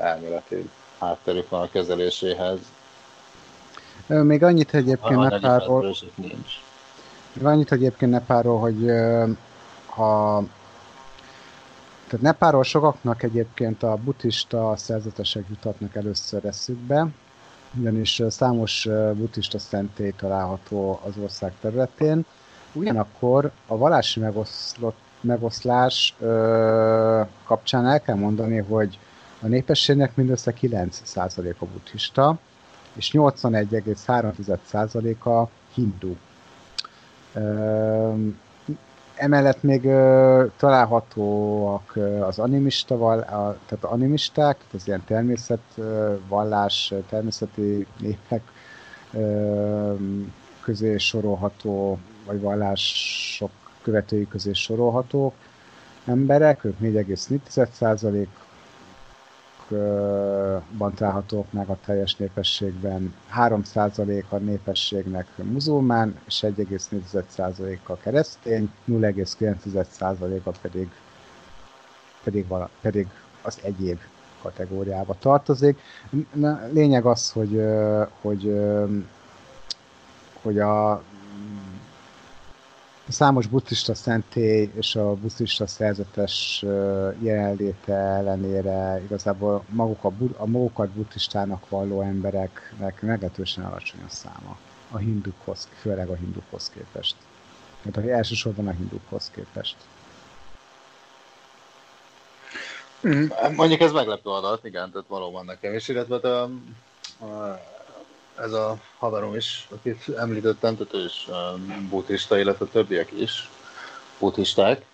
elméleti 0.00 0.70
hátterük 0.98 1.48
van 1.48 1.62
a 1.62 1.68
kezeléséhez. 1.68 2.58
Még 4.06 4.42
annyit 4.42 4.74
egyébként 4.74 5.20
Nepáról... 5.20 5.96
Még 7.32 7.44
annyit 7.44 7.72
egyébként 7.72 8.10
Nepáról, 8.10 8.58
hogy 8.58 8.90
ha 9.86 10.42
tehát 12.08 12.24
Nepáról 12.24 12.62
sokaknak 12.62 13.22
egyébként 13.22 13.82
a 13.82 13.98
buddhista 14.04 14.74
szerzetesek 14.76 15.44
jutatnak 15.48 15.94
először 15.94 16.44
eszükbe, 16.44 17.06
ugyanis 17.78 18.22
számos 18.28 18.88
buddhista 19.14 19.58
szentély 19.58 20.12
található 20.16 21.00
az 21.04 21.12
ország 21.22 21.52
területén. 21.60 22.24
Ugyanakkor 22.72 23.50
a 23.66 23.76
vallási 23.76 24.20
megoszlott, 24.20 24.98
megoszlás 25.20 26.14
ö, 26.18 27.22
kapcsán 27.44 27.86
el 27.86 28.00
kell 28.00 28.16
mondani, 28.16 28.58
hogy 28.58 28.98
a 29.40 29.46
népességnek 29.46 30.16
mindössze 30.16 30.54
9% 30.60 31.54
a 31.58 31.64
buddhista, 31.64 32.38
és 32.94 33.10
81,3%-a 33.12 35.48
hindu. 35.74 36.14
Emellett 39.16 39.62
még 39.62 39.84
ö, 39.84 40.44
találhatóak 40.56 41.96
ö, 41.96 42.20
az 42.20 42.38
animista, 42.38 42.96
val, 42.96 43.18
a, 43.18 43.58
tehát 43.66 43.84
animisták, 43.84 44.56
tehát 44.56 44.74
az 44.74 44.86
ilyen 44.86 45.04
természet, 45.06 45.62
ö, 45.76 46.14
természeti 47.08 47.86
népek 47.98 48.42
ö, 49.12 49.94
közé 50.62 50.96
sorolható, 50.96 51.98
vagy 52.26 52.40
vallások 52.40 53.50
követői 53.82 54.28
közé 54.28 54.52
sorolhatók 54.52 55.34
emberek, 56.06 56.64
ők 56.64 56.78
4,4%, 56.80 58.26
országokban 59.70 60.94
találhatók 60.94 61.52
meg 61.52 61.68
a 61.68 61.78
teljes 61.84 62.16
népességben. 62.16 63.14
3% 63.36 64.24
a 64.28 64.36
népességnek 64.36 65.26
muzulmán, 65.36 66.18
és 66.26 66.40
1,4% 66.46 67.78
a 67.86 67.96
keresztény, 67.96 68.70
0,9% 68.88 70.42
a 70.42 70.50
pedig, 70.62 70.88
pedig, 72.24 72.46
vala, 72.48 72.68
pedig 72.80 73.06
az 73.42 73.58
egyéb 73.62 73.98
kategóriába 74.42 75.16
tartozik. 75.18 75.80
Lényeg 76.72 77.04
az, 77.04 77.30
hogy, 77.30 77.62
hogy, 78.20 78.60
hogy 80.42 80.58
a 80.58 81.02
számos 83.12 83.46
buddhista 83.46 83.94
szentély 83.94 84.70
és 84.74 84.96
a 84.96 85.14
buddhista 85.14 85.66
szerzetes 85.66 86.64
jelenléte 87.18 87.92
ellenére 87.94 89.00
igazából 89.04 89.64
maguk 89.68 90.04
a, 90.04 90.12
a 90.36 90.46
magukat 90.46 90.88
buddhistának 90.88 91.68
valló 91.68 92.00
embereknek 92.00 93.02
meglehetősen 93.02 93.64
alacsony 93.64 94.00
a 94.06 94.10
száma 94.10 94.56
a 94.90 94.96
hindukhoz, 94.96 95.68
főleg 95.80 96.08
a 96.08 96.14
hindukhoz 96.14 96.70
képest. 96.70 97.16
Tehát 97.92 98.10
elsősorban 98.10 98.68
a 98.68 98.70
hindukhoz 98.70 99.30
képest. 99.34 99.76
Hmm, 103.00 103.28
mondjuk 103.56 103.80
ez 103.80 103.92
meglepő 103.92 104.30
adat, 104.30 104.64
igen, 104.64 104.90
tehát 104.90 105.08
valóban 105.08 105.44
nekem 105.44 105.74
is, 105.74 105.88
illetve 105.88 106.40
a, 106.40 106.42
a, 107.24 107.60
ez 108.38 108.52
a 108.52 108.76
haverom 108.98 109.34
is, 109.34 109.68
akit 109.70 110.08
említettem, 110.08 110.76
tehát 110.76 110.94
ő 110.94 111.04
is 111.04 111.28
buddhista, 111.88 112.38
illetve 112.38 112.66
többiek 112.66 113.10
is 113.10 113.48
buddhisták, 114.18 114.84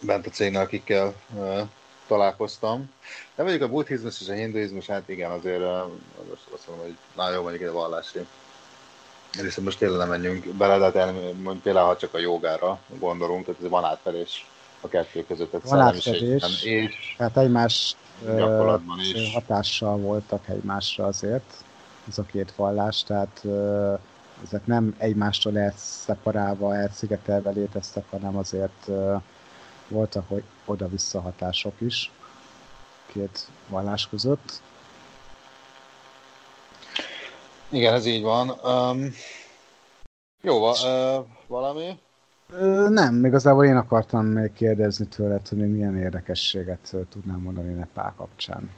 bent 0.00 0.26
a 0.26 0.30
cégnél, 0.30 0.60
akikkel 0.60 1.14
találkoztam. 2.06 2.90
De 3.34 3.42
mondjuk 3.42 3.62
a 3.62 3.68
buddhizmus 3.68 4.20
és 4.20 4.28
a 4.28 4.32
hinduizmus, 4.32 4.86
hát 4.86 5.08
igen, 5.08 5.30
azért 5.30 5.60
uh, 5.60 5.78
azt 6.54 6.68
mondom, 6.68 6.86
hogy 6.86 6.96
nagyon 7.16 7.42
mondjuk 7.42 7.62
egy 7.62 7.70
vallási. 7.70 8.26
Viszont 9.42 9.66
most 9.66 9.78
tényleg 9.78 9.98
nem 9.98 10.08
menjünk 10.08 10.46
bele, 10.46 10.90
de 10.90 11.00
hát 11.00 11.12
mondjuk 11.14 11.62
például, 11.62 11.86
ha 11.86 11.96
csak 11.96 12.14
a 12.14 12.18
jogára 12.18 12.80
gondolunk, 12.98 13.44
tehát 13.44 13.62
ez 13.62 13.68
van 13.68 13.84
átfelés 13.84 14.46
a 14.80 14.88
kettő 14.88 15.24
között. 15.26 15.50
Tehát 15.50 15.68
van 15.68 15.80
átfedés, 15.80 16.62
és 16.62 17.14
tehát 17.16 17.36
egymás 17.36 17.96
gyakorlatban 18.24 19.00
is. 19.00 19.32
hatással 19.32 19.96
voltak 19.96 20.48
egymásra 20.48 21.06
azért 21.06 21.64
ez 22.08 22.18
a 22.18 22.22
két 22.22 22.54
vallás, 22.54 23.02
tehát 23.02 23.44
ezek 24.44 24.66
nem 24.66 24.94
egymástól 24.98 25.58
elszeparálva, 25.58 26.76
elszigetelve 26.76 27.50
léteztek, 27.50 28.04
hanem 28.10 28.36
azért 28.36 28.90
voltak 29.88 30.28
hogy 30.28 30.42
oda-vissza 30.64 31.20
hatások 31.20 31.74
is 31.78 32.12
két 33.06 33.48
vallás 33.68 34.08
között. 34.08 34.62
Igen, 37.68 37.94
ez 37.94 38.06
így 38.06 38.22
van. 38.22 38.48
Um, 38.48 39.12
jó, 40.42 40.70
uh, 40.70 41.26
valami? 41.46 41.98
Nem, 42.88 43.24
igazából 43.24 43.64
én 43.64 43.76
akartam 43.76 44.26
még 44.26 44.52
kérdezni 44.52 45.06
tőled, 45.06 45.48
hogy 45.48 45.58
milyen 45.58 45.96
érdekességet 45.98 46.94
tudnám 47.10 47.40
mondani 47.40 47.72
Nepál 47.72 48.14
kapcsán. 48.16 48.70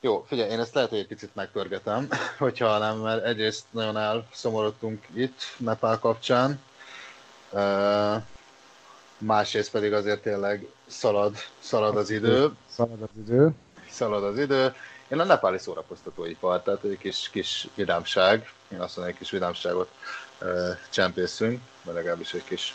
Jó, 0.00 0.24
figyelj, 0.28 0.50
én 0.50 0.60
ezt 0.60 0.74
lehet, 0.74 0.90
hogy 0.90 0.98
egy 0.98 1.06
picit 1.06 1.34
megpörgetem, 1.34 2.08
hogyha 2.38 2.78
nem, 2.78 2.98
mert 2.98 3.24
egyrészt 3.24 3.64
nagyon 3.70 3.96
elszomorodtunk 3.96 5.06
itt 5.14 5.42
Nepál 5.56 5.98
kapcsán, 5.98 6.60
másrészt 9.18 9.70
pedig 9.70 9.92
azért 9.92 10.22
tényleg 10.22 10.66
szalad, 10.86 11.36
szalad 11.58 11.96
az 11.96 12.10
idő. 12.10 12.50
Szalad 12.70 13.02
az 13.02 13.08
idő. 13.18 13.50
Szalad 13.90 14.24
az 14.24 14.38
idő. 14.38 14.74
Én 15.08 15.18
a 15.18 15.24
nepáli 15.24 15.58
szórakoztatóipar, 15.58 16.62
tehát 16.62 16.84
egy 16.84 16.98
kis, 16.98 17.28
kis 17.30 17.68
vidámság, 17.74 18.52
én 18.68 18.80
azt 18.80 18.96
mondom, 18.96 19.14
egy 19.14 19.18
kis 19.20 19.30
vidámságot 19.30 19.90
csempészünk, 20.90 21.60
vagy 21.82 21.94
legalábbis 21.94 22.32
egy 22.34 22.44
kis 22.44 22.74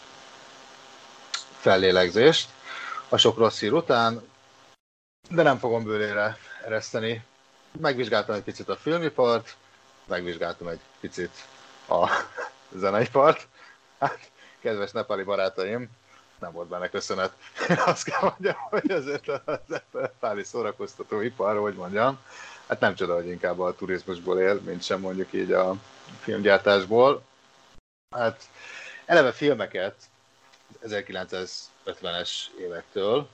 fellélegzést 1.57 2.49
a 3.09 3.17
sok 3.17 3.37
rossz 3.37 3.59
hír 3.59 3.73
után, 3.73 4.21
de 5.29 5.43
nem 5.43 5.57
fogom 5.57 5.83
bőlére 5.83 6.37
ereszteni. 6.65 7.23
Megvizsgáltam 7.79 8.35
egy 8.35 8.43
picit 8.43 8.69
a 8.69 8.75
filmipart, 8.75 9.55
megvizsgáltam 10.05 10.67
egy 10.67 10.79
picit 10.99 11.31
a 11.89 12.09
zeneipart. 12.81 13.47
Hát, 13.99 14.31
kedves 14.59 14.91
nepali 14.91 15.23
barátaim, 15.23 15.89
nem 16.39 16.51
volt 16.51 16.67
benne 16.67 16.89
köszönet. 16.89 17.33
Azt 17.85 18.03
kell 18.03 18.21
mondjam, 18.21 18.55
hogy 18.69 18.91
azért 18.91 19.27
az 19.27 19.59
nepáli 19.91 20.43
szórakoztató 20.43 21.21
ipar, 21.21 21.57
hogy 21.57 21.73
mondjam, 21.73 22.19
hát 22.67 22.79
nem 22.79 22.95
csoda, 22.95 23.15
hogy 23.15 23.27
inkább 23.27 23.59
a 23.59 23.75
turizmusból 23.75 24.39
él, 24.39 24.61
mint 24.65 24.83
sem 24.83 24.99
mondjuk 24.99 25.33
így 25.33 25.51
a 25.51 25.75
filmgyártásból. 26.19 27.23
Hát 28.15 28.41
eleve 29.05 29.31
filmeket 29.31 29.95
1950-es 31.85 32.29
évektől 32.59 33.27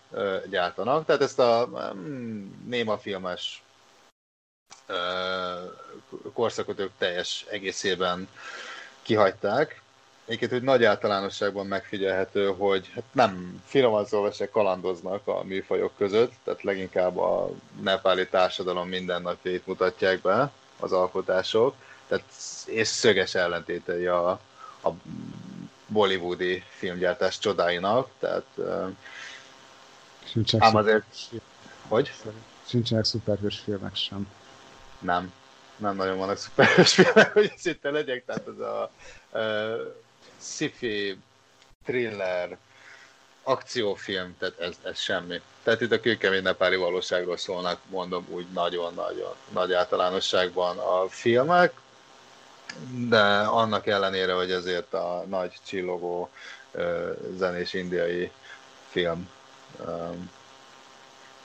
gyártanak, 0.50 1.06
tehát 1.06 1.22
ezt 1.22 1.40
a 1.40 1.68
um, 1.94 2.66
néma 2.68 2.98
filmes 2.98 3.64
korszakot 6.34 6.80
ők 6.80 6.92
teljes 6.98 7.46
egészében 7.50 8.28
kihagyták. 9.02 9.82
Egyébként, 10.26 10.52
hogy 10.52 10.62
nagy 10.64 10.84
általánosságban 10.84 11.66
megfigyelhető, 11.68 12.48
hogy 12.48 12.92
hát 12.94 13.04
nem 13.12 13.62
finoman 13.66 14.06
se 14.32 14.50
kalandoznak 14.50 15.28
a 15.28 15.44
műfajok 15.44 15.92
között, 15.98 16.34
tehát 16.44 16.64
leginkább 16.64 17.18
a 17.18 17.50
nepáli 17.82 18.28
társadalom 18.28 18.88
mindennapjait 18.88 19.68
mutatják 19.68 20.22
be 20.22 20.52
az 20.80 20.92
alkotások, 20.92 21.76
tehát 22.08 22.26
és 22.66 22.88
szöges 22.88 23.36
ellentétei 23.36 24.06
a, 24.06 24.30
a 24.84 24.90
bollywoodi 25.90 26.64
filmgyártás 26.70 27.40
csodáinak, 27.40 28.10
tehát 28.20 28.46
Sincsenek 30.26 30.68
ám 30.68 30.76
azért... 30.76 31.06
Hogy? 31.88 32.12
Sincsenek 32.66 33.04
szuperhős 33.04 33.60
filmek 33.60 33.96
sem. 33.96 34.28
Nem. 35.00 35.34
Nem 35.78 35.96
nagyon 35.96 36.18
vannak 36.18 36.38
szuperhős 36.38 36.94
filmek, 36.94 37.34
hogy 37.34 37.54
itt 37.64 37.84
legyek, 37.84 38.26
tehát 38.26 38.48
ez 38.48 38.60
a 38.60 38.92
uh, 39.32 39.94
sci-fi, 40.42 41.18
thriller, 41.86 42.58
akciófilm, 43.44 44.36
tehát 44.38 44.60
ez, 44.60 44.76
ez 44.84 45.00
semmi. 45.00 45.42
Tehát 45.64 45.82
itt 45.82 45.92
a 45.92 46.00
kőkemény 46.00 46.42
nepáli 46.42 46.76
valóságról 46.76 47.38
szólnak, 47.38 47.80
mondom 47.90 48.26
úgy 48.30 48.48
nagyon-nagyon 48.54 49.34
nagy 49.54 49.74
általánosságban 49.74 50.78
a 50.78 51.08
filmek, 51.08 51.74
de 52.92 53.22
annak 53.40 53.88
ellenére, 53.88 54.34
hogy 54.34 54.52
ezért 54.52 54.94
a 54.94 55.24
nagy 55.28 55.54
csillogó 55.66 56.30
zenés 57.38 57.74
indiai 57.74 58.32
film 58.90 59.30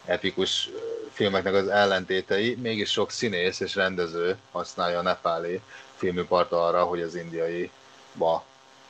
epikus 0.04 0.70
filmeknek 1.12 1.54
az 1.54 1.68
ellentétei, 1.68 2.54
mégis 2.54 2.90
sok 2.90 3.10
színész 3.10 3.60
és 3.60 3.74
rendező 3.74 4.36
használja 4.52 4.98
a 4.98 5.02
nepáli 5.02 5.60
filmipart 5.94 6.52
arra, 6.52 6.84
hogy 6.84 7.00
az 7.00 7.14
indiai 7.14 7.70
ba 8.12 8.44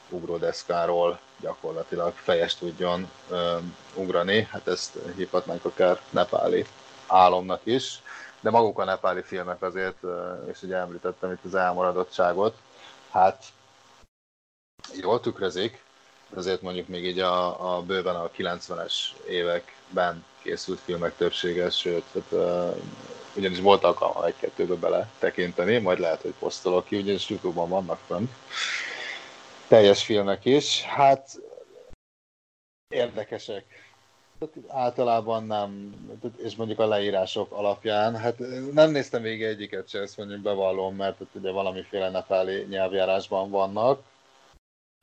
ugródeszkáról 0.08 1.18
gyakorlatilag 1.40 2.12
fejest 2.16 2.58
tudjon 2.58 3.10
ö, 3.28 3.56
ugrani. 3.94 4.48
Hát 4.50 4.68
ezt 4.68 4.98
hívhatnánk 5.16 5.64
akár 5.64 6.00
nepáli 6.10 6.66
álomnak 7.06 7.60
is 7.64 8.02
de 8.44 8.50
maguk 8.50 8.78
a 8.78 8.84
nepáli 8.84 9.22
filmek 9.22 9.62
azért, 9.62 9.96
és 10.50 10.62
ugye 10.62 10.76
említettem 10.76 11.32
itt 11.32 11.44
az 11.44 11.54
elmaradottságot, 11.54 12.56
hát 13.10 13.44
jól 15.00 15.20
tükrözik, 15.20 15.82
azért 16.34 16.62
mondjuk 16.62 16.88
még 16.88 17.04
így 17.04 17.18
a, 17.18 17.76
a 17.76 17.82
bőven 17.82 18.14
a 18.14 18.30
90-es 18.30 18.94
években 19.28 20.24
készült 20.42 20.80
filmek 20.80 21.16
többsége, 21.16 21.70
sőt, 21.70 22.04
hát, 22.14 22.22
uh, 22.30 22.76
ugyanis 23.36 23.60
volt 23.60 23.84
alkalma 23.84 24.26
egy-kettőbe 24.26 24.74
bele 24.74 25.10
tekinteni, 25.18 25.78
majd 25.78 25.98
lehet, 25.98 26.22
hogy 26.22 26.34
posztolok 26.38 26.84
ki, 26.84 26.96
ugyanis 26.96 27.28
Youtube-on 27.28 27.68
vannak 27.68 28.00
fönt 28.06 28.30
teljes 29.68 30.04
filmek 30.04 30.44
is. 30.44 30.82
Hát 30.82 31.28
érdekesek 32.88 33.64
általában 34.68 35.44
nem, 35.44 35.94
és 36.36 36.56
mondjuk 36.56 36.78
a 36.78 36.86
leírások 36.86 37.52
alapján, 37.52 38.16
hát 38.16 38.38
nem 38.72 38.90
néztem 38.90 39.22
végig 39.22 39.42
egyiket 39.42 39.88
sem, 39.88 40.02
ezt 40.02 40.16
mondjuk 40.16 40.40
bevallom, 40.40 40.96
mert 40.96 41.20
ott 41.20 41.34
ugye 41.34 41.50
valamiféle 41.50 42.10
nepáli 42.10 42.66
nyelvjárásban 42.68 43.50
vannak, 43.50 44.02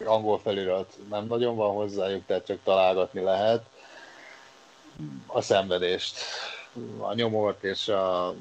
angol 0.06 0.40
felirat 0.40 0.98
nem 1.10 1.26
nagyon 1.26 1.56
van 1.56 1.74
hozzájuk, 1.74 2.26
tehát 2.26 2.46
csak 2.46 2.60
találgatni 2.64 3.22
lehet. 3.22 3.66
A 5.28 5.42
szenvedést, 5.42 6.20
a 6.98 7.14
nyomort 7.14 7.64
és 7.64 7.88
a 7.88 8.34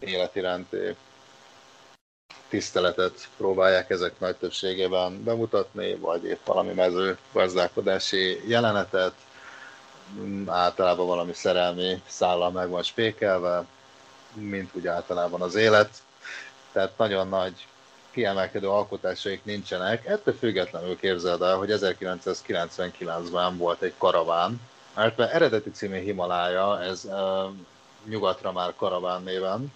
élet 0.00 0.36
iránti 0.36 0.96
tiszteletet 2.48 3.28
próbálják 3.36 3.90
ezek 3.90 4.20
nagy 4.20 4.36
többségében 4.36 5.24
bemutatni, 5.24 5.94
vagy 5.94 6.24
épp 6.24 6.44
valami 6.46 6.72
mező 6.72 7.18
gazdálkodási 7.32 8.48
jelenetet, 8.48 9.14
általában 10.46 11.06
valami 11.06 11.32
szerelmi 11.32 12.02
szállal 12.06 12.50
meg 12.50 12.68
van 12.68 12.82
spékelve, 12.82 13.64
mint 14.32 14.70
úgy 14.74 14.86
általában 14.86 15.40
az 15.42 15.54
élet. 15.54 16.02
Tehát 16.72 16.98
nagyon 16.98 17.28
nagy 17.28 17.66
kiemelkedő 18.10 18.68
alkotásaik 18.68 19.44
nincsenek. 19.44 20.06
Ettől 20.06 20.34
függetlenül 20.34 20.96
képzeld 20.96 21.42
el, 21.42 21.56
hogy 21.56 21.70
1999-ben 21.72 23.56
volt 23.56 23.82
egy 23.82 23.94
karaván, 23.98 24.60
mert 24.94 25.20
eredeti 25.20 25.70
című 25.70 25.98
Himalája, 25.98 26.82
ez 26.82 27.04
uh, 27.04 27.50
nyugatra 28.04 28.52
már 28.52 28.74
karaván 28.76 29.22
néven 29.22 29.72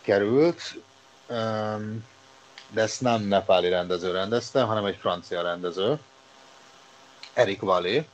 került, 0.00 0.60
um, 1.28 2.04
de 2.70 2.82
ezt 2.82 3.00
nem 3.00 3.22
nepáli 3.22 3.68
rendező 3.68 4.12
rendezte, 4.12 4.62
hanem 4.62 4.84
egy 4.84 4.96
francia 4.96 5.42
rendező, 5.42 5.98
Eric 7.32 7.60
Vallée, 7.60 8.06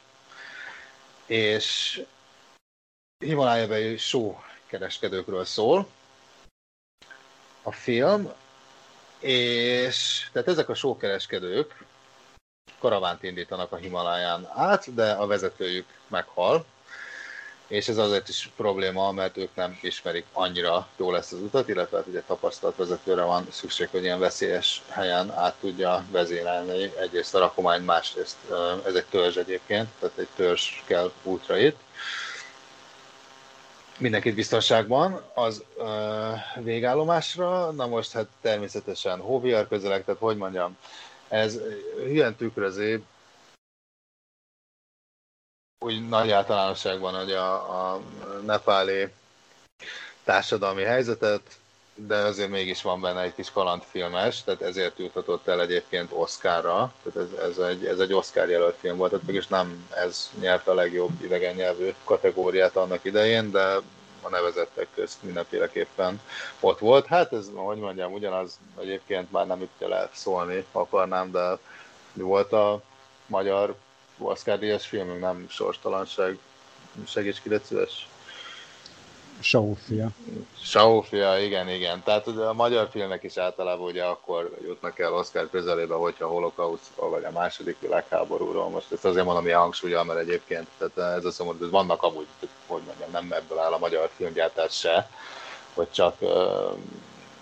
és 1.31 2.03
Himalájabeli 3.19 3.97
só 3.97 4.43
kereskedőkről 4.67 5.45
szól 5.45 5.87
a 7.63 7.73
film, 7.73 8.33
és 9.19 10.29
tehát 10.33 10.49
ezek 10.49 10.69
a 10.69 10.75
sókereskedők 10.75 11.85
karavánt 12.79 13.23
indítanak 13.23 13.73
a 13.73 13.77
Himaláján 13.77 14.47
át, 14.55 14.95
de 14.95 15.13
a 15.13 15.27
vezetőjük 15.27 15.87
meghal, 16.07 16.65
és 17.71 17.89
ez 17.89 17.97
azért 17.97 18.29
is 18.29 18.51
probléma, 18.57 19.13
mert 19.13 19.37
ők 19.37 19.55
nem 19.55 19.79
ismerik 19.83 20.25
annyira 20.33 20.89
jól 20.97 21.17
ezt 21.17 21.33
az 21.33 21.41
utat, 21.41 21.69
illetve 21.69 21.97
hát 21.97 22.07
ugye 22.07 22.23
tapasztalt 22.27 22.77
vezetőre 22.77 23.23
van 23.23 23.47
szükség, 23.51 23.89
hogy 23.91 24.03
ilyen 24.03 24.19
veszélyes 24.19 24.83
helyen 24.89 25.31
át 25.31 25.55
tudja 25.61 26.05
vezérelni 26.11 26.93
egyrészt 27.01 27.35
a 27.35 27.39
rakomány, 27.39 27.83
másrészt 27.83 28.37
ez 28.87 28.95
egy 28.95 29.05
törzs 29.05 29.37
egyébként, 29.37 29.89
tehát 29.99 30.19
egy 30.19 30.29
törzs 30.37 30.83
kell 30.87 31.13
útra 31.23 31.59
itt. 31.59 31.77
Mindenkit 33.99 34.35
biztonságban 34.35 35.23
az 35.35 35.63
uh, 35.77 35.85
végállomásra, 36.65 37.71
na 37.71 37.87
most 37.87 38.13
hát 38.13 38.27
természetesen 38.41 39.19
hóviar 39.19 39.69
közelek, 39.69 40.05
tehát 40.05 40.21
hogy 40.21 40.37
mondjam, 40.37 40.77
ez 41.29 41.59
ilyen 42.09 42.35
tükrözi 42.35 43.03
úgy 45.85 46.09
nagy 46.09 46.31
általánosságban, 46.31 47.15
hogy 47.15 47.33
a, 47.33 47.53
a 47.55 48.01
nepáli 48.45 49.09
társadalmi 50.25 50.83
helyzetet, 50.83 51.41
de 51.95 52.17
azért 52.17 52.51
mégis 52.51 52.83
van 52.83 53.01
benne 53.01 53.21
egy 53.21 53.35
kis 53.35 53.53
kalandfilmes, 53.53 54.45
tehát 54.45 54.63
ezért 54.63 54.99
juthatott 54.99 55.49
el 55.49 55.61
egyébként 55.61 56.11
Oscarra, 56.13 56.93
tehát 57.03 57.29
ez, 57.29 57.39
ez, 57.39 57.59
egy, 57.59 57.85
ez 57.85 57.99
egy 57.99 58.13
Oscar 58.13 58.49
jelölt 58.49 58.77
film 58.77 58.97
volt, 58.97 59.11
tehát 59.11 59.27
mégis 59.27 59.47
nem 59.47 59.87
ez 59.91 60.31
nyerte 60.41 60.71
a 60.71 60.75
legjobb 60.75 61.23
idegen 61.23 61.55
nyelvű 61.55 61.95
kategóriát 62.05 62.77
annak 62.77 63.05
idején, 63.05 63.51
de 63.51 63.77
a 64.23 64.29
nevezettek 64.31 64.87
közt 64.95 65.23
mindenféleképpen 65.23 66.21
ott 66.61 66.79
volt. 66.79 67.07
Hát 67.07 67.33
ez, 67.33 67.47
hogy 67.55 67.79
mondjam, 67.79 68.13
ugyanaz 68.13 68.59
egyébként 68.81 69.33
már 69.33 69.47
nem 69.47 69.63
itt 69.63 69.89
lehet 69.89 70.15
szólni 70.15 70.65
akarnám, 70.73 71.31
de 71.31 71.59
volt 72.13 72.53
a 72.53 72.83
magyar 73.27 73.75
Oscar 74.29 74.59
díjas 74.59 74.87
filmünk, 74.87 75.21
nem 75.21 75.47
sorstalanság. 75.49 76.39
Segíts 77.07 77.41
ki, 77.43 77.51
szíves. 77.65 78.09
Saófia. 79.41 80.09
Saófia, 80.63 81.39
igen, 81.39 81.69
igen. 81.69 82.03
Tehát 82.03 82.27
a 82.27 82.53
magyar 82.53 82.89
filmek 82.91 83.23
is 83.23 83.37
általában 83.37 83.87
ugye 83.87 84.05
akkor 84.05 84.57
jutnak 84.63 84.99
el 84.99 85.15
Oscar 85.15 85.51
közelébe, 85.51 85.95
hogyha 85.95 86.25
a 86.25 86.29
holokauszt 86.29 86.91
vagy 86.97 87.25
a 87.25 87.31
második 87.31 87.77
világháborúról. 87.81 88.69
Most 88.69 88.93
ezt 88.93 89.05
azért 89.05 89.25
mondom 89.25 89.47
ilyen 89.47 89.59
hangsúlyjal, 89.59 90.05
mert 90.05 90.19
egyébként 90.19 90.67
tehát 90.79 91.19
ez 91.19 91.25
a 91.25 91.31
szomorú, 91.31 91.59
hogy 91.59 91.71
vannak 91.71 92.03
amúgy, 92.03 92.27
hogy 92.67 92.83
mondjam, 92.87 93.11
nem 93.11 93.33
ebből 93.33 93.59
áll 93.59 93.73
a 93.73 93.79
magyar 93.79 94.11
filmgyártás 94.17 94.79
se, 94.79 95.11
hogy 95.75 95.91
csak 95.91 96.17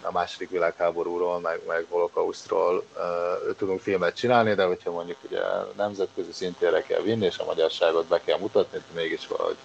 a 0.03 0.13
második 0.13 0.51
világháborúról, 0.51 1.41
meg, 1.41 1.61
meg 1.67 1.87
holokausztról 1.89 2.77
uh, 2.97 3.57
tudunk 3.57 3.81
filmet 3.81 4.17
csinálni, 4.17 4.55
de 4.55 4.65
hogyha 4.65 4.91
mondjuk 4.91 5.19
ugye 5.29 5.41
nemzetközi 5.77 6.33
szintére 6.33 6.83
kell 6.83 7.01
vinni, 7.01 7.25
és 7.25 7.39
a 7.39 7.45
magyarságot 7.45 8.07
be 8.07 8.21
kell 8.21 8.39
mutatni, 8.39 8.79
de 8.79 9.01
mégis 9.01 9.27
valahogy 9.27 9.57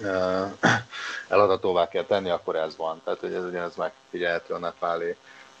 uh, 0.00 0.72
eladhatóvá 1.28 1.88
kell 1.88 2.04
tenni, 2.04 2.30
akkor 2.30 2.56
ez 2.56 2.76
van. 2.76 3.00
Tehát, 3.04 3.20
hogy 3.20 3.34
ez 3.34 3.44
ugyanez 3.44 3.76
megfigyelhető 3.76 4.54
a 4.54 4.58
nepáli 4.58 5.16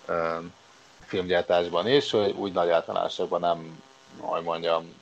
uh, 0.08 0.44
filmgyártásban 1.06 1.88
is, 1.88 2.10
hogy 2.10 2.30
úgy 2.30 2.52
nagy 2.52 2.68
általánosságban 2.68 3.40
nem, 3.40 3.82
hogy 4.20 4.42
mondjam, 4.42 4.94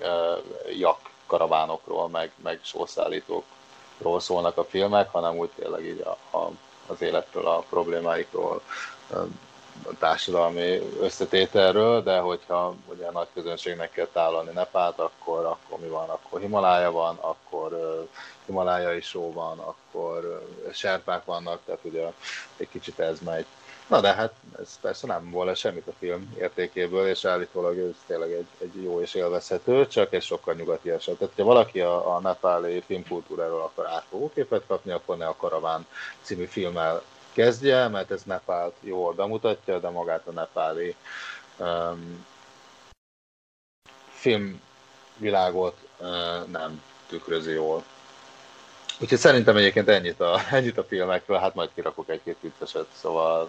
uh, 0.00 0.78
jak 0.78 0.98
karavánokról, 1.26 2.08
meg, 2.08 2.32
meg 2.42 2.60
sorszállítókról 2.62 4.20
szólnak 4.20 4.56
a 4.56 4.64
filmek, 4.64 5.10
hanem 5.10 5.36
úgy 5.36 5.50
tényleg 5.56 5.84
így 5.84 6.00
a, 6.00 6.36
a 6.36 6.50
az 6.90 7.02
életről, 7.02 7.46
a 7.46 7.64
problémáikról, 7.68 8.62
a 9.84 9.96
társadalmi 9.98 10.78
összetételről, 11.00 12.02
de 12.02 12.18
hogyha 12.18 12.74
ugye 12.86 13.06
a 13.06 13.12
nagy 13.12 13.26
közönségnek 13.34 13.92
kell 13.92 14.08
tálalni 14.12 14.50
Nepát, 14.54 14.98
akkor, 14.98 15.44
akkor 15.44 15.78
mi 15.80 15.88
van? 15.88 16.08
Akkor 16.08 16.40
Himalája 16.40 16.90
van, 16.90 17.16
akkor 17.20 17.72
uh, 17.72 18.08
Himalájai 18.46 19.00
só 19.00 19.32
van, 19.32 19.58
akkor 19.58 20.42
uh, 20.66 20.72
serpák 20.72 21.24
vannak, 21.24 21.60
tehát 21.64 21.80
ugye 21.82 22.12
egy 22.56 22.68
kicsit 22.68 22.98
ez 22.98 23.18
megy. 23.20 23.46
Na 23.90 24.00
de 24.00 24.14
hát 24.14 24.34
ez 24.58 24.80
persze 24.80 25.06
nem 25.06 25.30
volna 25.30 25.54
semmit 25.54 25.86
a 25.86 25.92
film 25.98 26.34
értékéből, 26.38 27.08
és 27.08 27.24
állítólag 27.24 27.78
ez 27.78 27.94
tényleg 28.06 28.32
egy, 28.32 28.46
egy 28.58 28.82
jó 28.82 29.00
és 29.00 29.14
élvezhető, 29.14 29.86
csak 29.86 30.12
egy 30.12 30.22
sokkal 30.22 30.54
nyugatiasabb. 30.54 31.18
Tehát, 31.18 31.34
ha 31.36 31.44
valaki 31.44 31.80
a, 31.80 32.14
a 32.14 32.20
nepáli 32.20 32.82
filmkultúráról 32.86 33.60
akar 33.60 33.86
átfogó 33.86 34.30
képet 34.34 34.66
kapni, 34.66 34.90
akkor 34.90 35.16
ne 35.16 35.26
a 35.26 35.36
Karaván 35.36 35.86
című 36.22 36.44
filmmel 36.44 37.02
kezdje, 37.32 37.88
mert 37.88 38.10
ez 38.10 38.22
Nepált 38.22 38.74
jól 38.80 39.12
bemutatja, 39.12 39.78
de 39.78 39.88
magát 39.88 40.26
a 40.26 40.32
nepáli 40.32 40.94
um, 41.58 42.26
filmvilágot 44.08 45.76
uh, 45.98 46.46
nem 46.46 46.82
tükrözi 47.08 47.52
jól. 47.52 47.84
Úgyhogy 49.00 49.18
szerintem 49.18 49.56
egyébként 49.56 49.88
ennyit 49.88 50.20
a, 50.20 50.40
ennyit 50.50 50.78
a 50.78 50.84
filmekről, 50.84 51.38
hát 51.38 51.54
majd 51.54 51.70
kirakok 51.74 52.08
egy-két 52.08 52.36
vicceset, 52.40 52.86
szóval 52.92 53.48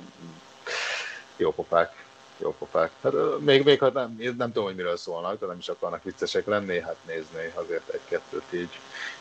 jó 1.37 1.51
pofák, 1.51 2.05
jó 2.37 2.55
pofák. 2.57 2.91
Hát, 3.03 3.13
még, 3.39 3.63
még 3.63 3.79
ha 3.79 3.89
nem, 3.89 4.15
nem 4.37 4.51
tudom, 4.51 4.63
hogy 4.63 4.75
miről 4.75 4.97
szólnak, 4.97 5.39
de 5.39 5.45
nem 5.45 5.57
is 5.57 5.69
akarnak 5.69 6.03
viccesek 6.03 6.45
lenni, 6.45 6.79
hát 6.79 6.95
nézni 7.05 7.51
azért 7.53 7.89
egy-kettőt 7.89 8.53
így, 8.53 8.79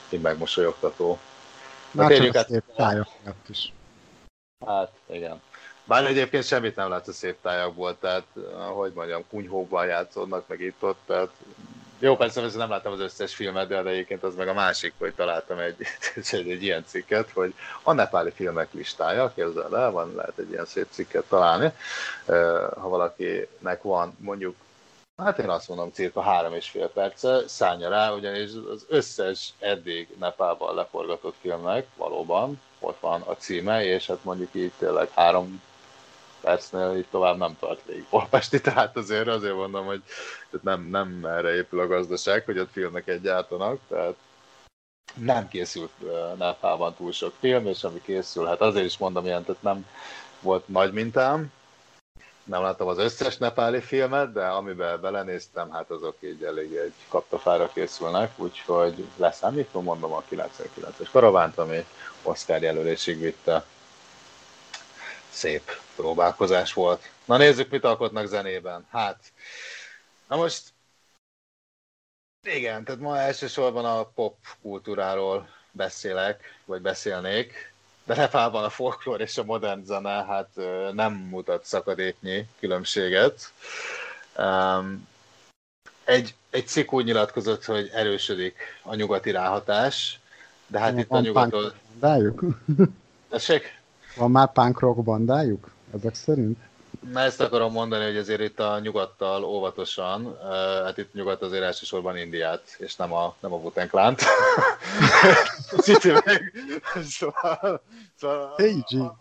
így 0.08 0.20
megmosolyogtató. 0.20 1.18
Már 1.90 2.12
csak 2.12 2.34
a 2.34 2.44
szép 2.48 2.64
tájak 2.76 3.08
is. 3.48 3.72
Hát, 4.66 4.90
igen. 5.06 5.40
Bár 5.84 6.04
egyébként 6.04 6.44
semmit 6.44 6.76
nem 6.76 6.88
látsz 6.88 7.08
a 7.08 7.12
szép 7.12 7.36
tájakból, 7.42 7.98
tehát, 7.98 8.26
hogy 8.74 8.92
mondjam, 8.94 9.24
kunyhóban 9.28 9.86
játszódnak, 9.86 10.48
meg 10.48 10.60
itt 10.60 10.82
ott, 10.82 10.98
tehát 11.06 11.30
jó, 12.00 12.16
persze, 12.16 12.40
persze 12.40 12.58
nem 12.58 12.70
láttam 12.70 12.92
az 12.92 13.00
összes 13.00 13.34
filmet, 13.34 13.68
de 13.68 13.78
egyébként 13.78 14.22
az 14.22 14.34
meg 14.34 14.48
a 14.48 14.54
másik, 14.54 14.92
hogy 14.98 15.14
találtam 15.14 15.58
egy, 15.58 15.76
egy, 16.30 16.50
egy 16.50 16.62
ilyen 16.62 16.84
cikket, 16.86 17.30
hogy 17.30 17.54
a 17.82 17.92
nepáli 17.92 18.30
filmek 18.30 18.72
listája, 18.72 19.32
képzeld 19.34 19.72
el, 19.72 19.90
van, 19.90 20.14
lehet 20.14 20.38
egy 20.38 20.50
ilyen 20.50 20.66
szép 20.66 20.86
cikket 20.90 21.24
találni, 21.28 21.72
ha 22.80 22.88
valakinek 22.88 23.82
van 23.82 24.16
mondjuk 24.18 24.56
Hát 25.16 25.38
én 25.38 25.48
azt 25.48 25.68
mondom, 25.68 25.90
cirka 25.92 26.20
három 26.20 26.54
és 26.54 26.68
fél 26.68 26.88
perce 26.88 27.48
szállja 27.48 27.88
rá, 27.88 28.12
ugyanis 28.12 28.50
az 28.72 28.86
összes 28.88 29.52
eddig 29.58 30.08
Nepálban 30.18 30.74
leforgatott 30.74 31.34
filmnek 31.40 31.86
valóban 31.96 32.60
ott 32.78 33.00
van 33.00 33.20
a 33.20 33.36
címe, 33.36 33.84
és 33.84 34.06
hát 34.06 34.24
mondjuk 34.24 34.48
így 34.52 34.72
tényleg 34.78 35.10
három 35.14 35.62
percnél 36.40 36.96
így 36.96 37.06
tovább 37.10 37.36
nem 37.36 37.56
tart 37.58 37.80
végig 37.86 38.06
Polpesti, 38.10 38.60
tehát 38.60 38.96
azért 38.96 39.28
azért 39.28 39.54
mondom, 39.54 39.86
hogy 39.86 40.02
nem, 40.62 40.82
nem 40.82 41.24
erre 41.24 41.54
épül 41.54 41.80
a 41.80 41.86
gazdaság, 41.86 42.44
hogy 42.44 42.58
ott 42.58 42.72
filmeket 42.72 43.20
gyártanak, 43.20 43.80
tehát 43.88 44.14
nem 45.14 45.48
készült 45.48 45.92
Nepálban 46.38 46.94
túl 46.94 47.12
sok 47.12 47.34
film, 47.38 47.66
és 47.66 47.84
ami 47.84 48.00
készül, 48.02 48.46
hát 48.46 48.60
azért 48.60 48.86
is 48.86 48.98
mondom 48.98 49.24
ilyen, 49.24 49.44
tehát 49.44 49.62
nem 49.62 49.86
volt 50.40 50.68
nagy 50.68 50.92
mintám, 50.92 51.52
nem 52.44 52.62
láttam 52.62 52.88
az 52.88 52.98
összes 52.98 53.36
nepáli 53.36 53.80
filmet, 53.80 54.32
de 54.32 54.46
amiben 54.46 55.00
belenéztem, 55.00 55.70
hát 55.70 55.90
azok 55.90 56.16
így 56.20 56.42
elég 56.42 56.74
egy 56.74 56.94
kaptafára 57.08 57.70
készülnek, 57.72 58.32
úgyhogy 58.36 59.04
leszámítom, 59.16 59.84
mondom 59.84 60.12
a 60.12 60.22
99-es 60.30 61.08
karavánt, 61.12 61.58
ami 61.58 61.84
Oscar 62.22 62.62
jelölésig 62.62 63.20
vitte 63.20 63.64
szép 65.30 65.70
próbálkozás 65.96 66.72
volt. 66.72 67.10
Na 67.24 67.36
nézzük, 67.36 67.70
mit 67.70 67.84
alkotnak 67.84 68.26
zenében. 68.26 68.86
Hát, 68.90 69.32
na 70.28 70.36
most 70.36 70.62
igen, 72.42 72.84
tehát 72.84 73.00
ma 73.00 73.18
elsősorban 73.18 73.84
a 73.84 74.04
pop 74.04 74.36
kultúráról 74.62 75.48
beszélek, 75.70 76.60
vagy 76.64 76.80
beszélnék, 76.80 77.72
de 78.04 78.14
Nepálban 78.14 78.64
a 78.64 78.70
folklór 78.70 79.20
és 79.20 79.38
a 79.38 79.44
modern 79.44 79.84
zene 79.84 80.24
hát 80.24 80.48
nem 80.92 81.12
mutat 81.12 81.64
szakadéknyi 81.64 82.46
különbséget. 82.58 83.52
Um, 84.38 85.08
egy, 86.04 86.34
egy 86.50 86.66
cikk 86.66 86.92
úgy 86.92 87.04
nyilatkozott, 87.04 87.64
hogy 87.64 87.90
erősödik 87.92 88.56
a 88.82 88.94
nyugati 88.94 89.30
ráhatás, 89.30 90.20
de 90.66 90.78
hát 90.78 90.98
itt 90.98 91.10
a 91.10 91.20
nyugaton... 91.20 91.72
Bandájuk? 91.98 92.44
Tessék? 93.28 93.79
Van 94.16 94.30
már 94.30 94.52
punk 94.52 94.80
rock 94.80 95.02
bandájuk? 95.02 95.70
Ezek 95.94 96.14
szerint? 96.14 96.58
Na 97.12 97.20
ezt 97.20 97.40
akarom 97.40 97.72
mondani, 97.72 98.04
hogy 98.04 98.16
azért 98.16 98.40
itt 98.40 98.60
a 98.60 98.78
nyugattal 98.78 99.44
óvatosan, 99.44 100.36
hát 100.84 100.98
itt 100.98 101.12
nyugat 101.12 101.42
azért 101.42 101.62
elsősorban 101.62 102.16
Indiát, 102.16 102.62
és 102.78 102.96
nem 102.96 103.12
a, 103.12 103.34
nem 103.40 103.52
a 103.52 103.56
Wu-Tang 103.56 103.88
Clan-t. 103.88 104.22
meg, 106.24 106.52
szóval, 107.02 107.82
szóval 108.16 108.54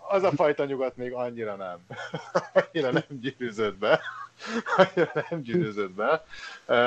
az 0.10 0.24
a 0.24 0.32
fajta 0.32 0.66
nyugat 0.66 0.98
még 0.98 1.14
annyira 1.14 1.56
nem, 1.56 1.78
annyira 2.72 2.92
nem 2.92 3.04
gyűrűzött 3.22 3.78
be. 3.78 4.02
Annyira 4.78 5.26
nem 5.30 5.42
gyűrűzött 5.42 5.92
be. 5.92 6.24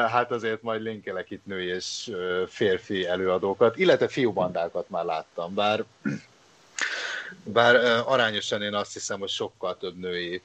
Hát 0.09 0.31
azért 0.31 0.63
majd 0.63 0.83
linkelek 0.83 1.31
itt 1.31 1.47
női 1.47 1.67
és 1.67 2.13
férfi 2.47 3.07
előadókat, 3.07 3.77
illetve 3.77 4.09
fiúbandákat 4.09 4.89
már 4.89 5.05
láttam, 5.05 5.55
bár 5.55 5.85
bár 7.43 7.75
arányosan 8.07 8.63
én 8.63 8.75
azt 8.75 8.93
hiszem, 8.93 9.19
hogy 9.19 9.29
sokkal 9.29 9.77
több 9.77 9.99
női 9.99 10.43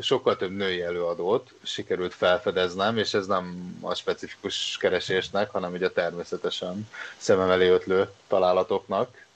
sokkal 0.00 0.36
több 0.36 0.50
női 0.50 0.82
előadót 0.82 1.52
sikerült 1.62 2.14
felfedeznem, 2.14 2.98
és 2.98 3.14
ez 3.14 3.26
nem 3.26 3.76
a 3.80 3.94
specifikus 3.94 4.76
keresésnek, 4.76 5.50
hanem 5.50 5.72
ugye 5.72 5.90
természetesen 5.90 6.88
szemem 7.16 7.50
elé 7.50 7.68
ötlő 7.68 8.10
találatoknak 8.26 9.26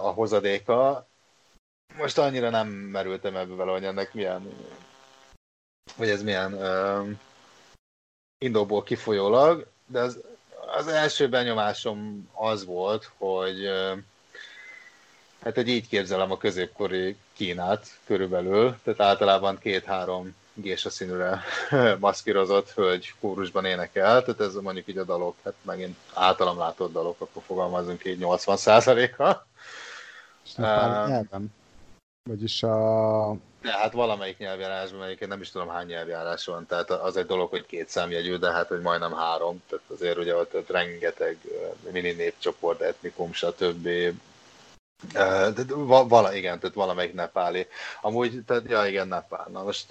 a 0.00 0.10
hozadéka. 0.10 1.06
Most 1.96 2.18
annyira 2.18 2.50
nem 2.50 2.68
merültem 2.68 3.36
ebbe 3.36 3.54
vele, 3.54 3.70
hogy 3.72 3.84
ennek 3.84 4.14
milyen, 4.14 4.52
hogy 5.96 6.08
ez 6.08 6.22
milyen 6.22 6.52
uh, 6.54 7.08
indokból 8.38 8.82
kifolyólag, 8.82 9.66
de 9.86 10.00
az, 10.00 10.20
az 10.76 10.86
első 10.86 11.28
benyomásom 11.28 12.28
az 12.32 12.64
volt, 12.64 13.10
hogy 13.16 13.66
uh, 13.66 13.98
Hát, 15.44 15.54
hogy 15.54 15.68
így 15.68 15.88
képzelem 15.88 16.30
a 16.30 16.36
középkori 16.36 17.16
Kínát 17.32 17.86
körülbelül, 18.06 18.76
tehát 18.82 19.00
általában 19.00 19.58
két-három 19.58 20.34
gésa 20.54 20.90
színűre 20.90 21.42
maszkírozott 22.00 22.70
hölgy 22.70 23.14
kórusban 23.20 23.64
énekel, 23.64 24.22
tehát 24.22 24.40
ez 24.40 24.54
mondjuk 24.54 24.88
így 24.88 24.98
a 24.98 25.04
dalok, 25.04 25.36
hát 25.44 25.54
megint 25.62 25.96
általam 26.14 26.58
látott 26.58 26.92
dalok, 26.92 27.20
akkor 27.20 27.42
fogalmazunk 27.46 28.04
így 28.04 28.18
80 28.18 28.56
százaléka. 28.56 29.46
nyelven? 30.56 31.54
Vagyis 32.28 32.62
a... 32.62 33.36
De 33.62 33.72
hát 33.72 33.92
valamelyik 33.92 34.38
nyelvjárásban, 34.38 35.00
melyiket 35.00 35.28
nem 35.28 35.40
is 35.40 35.50
tudom 35.50 35.68
hány 35.68 35.86
nyelvjárás 35.86 36.46
van, 36.46 36.66
tehát 36.66 36.90
az 36.90 37.16
egy 37.16 37.26
dolog, 37.26 37.50
hogy 37.50 37.66
két 37.66 37.88
számjegyű, 37.88 38.36
de 38.36 38.52
hát 38.52 38.68
hogy 38.68 38.80
majdnem 38.80 39.12
három, 39.12 39.62
tehát 39.68 39.84
azért 39.88 40.18
ugye 40.18 40.36
ott, 40.36 40.54
ott 40.54 40.70
rengeteg 40.70 41.38
mini 41.92 42.12
népcsoport, 42.12 42.80
etnikum, 42.80 43.32
stb 43.32 43.88
De 45.12 45.64
vala, 45.84 46.34
igen, 46.34 46.58
tehát 46.58 46.74
valamelyik 46.74 47.14
nepáli. 47.14 47.66
Amúgy, 48.00 48.42
tehát, 48.46 48.62
ja 48.68 48.86
igen, 48.86 49.08
nepál. 49.08 49.48
Na 49.52 49.62
most, 49.62 49.86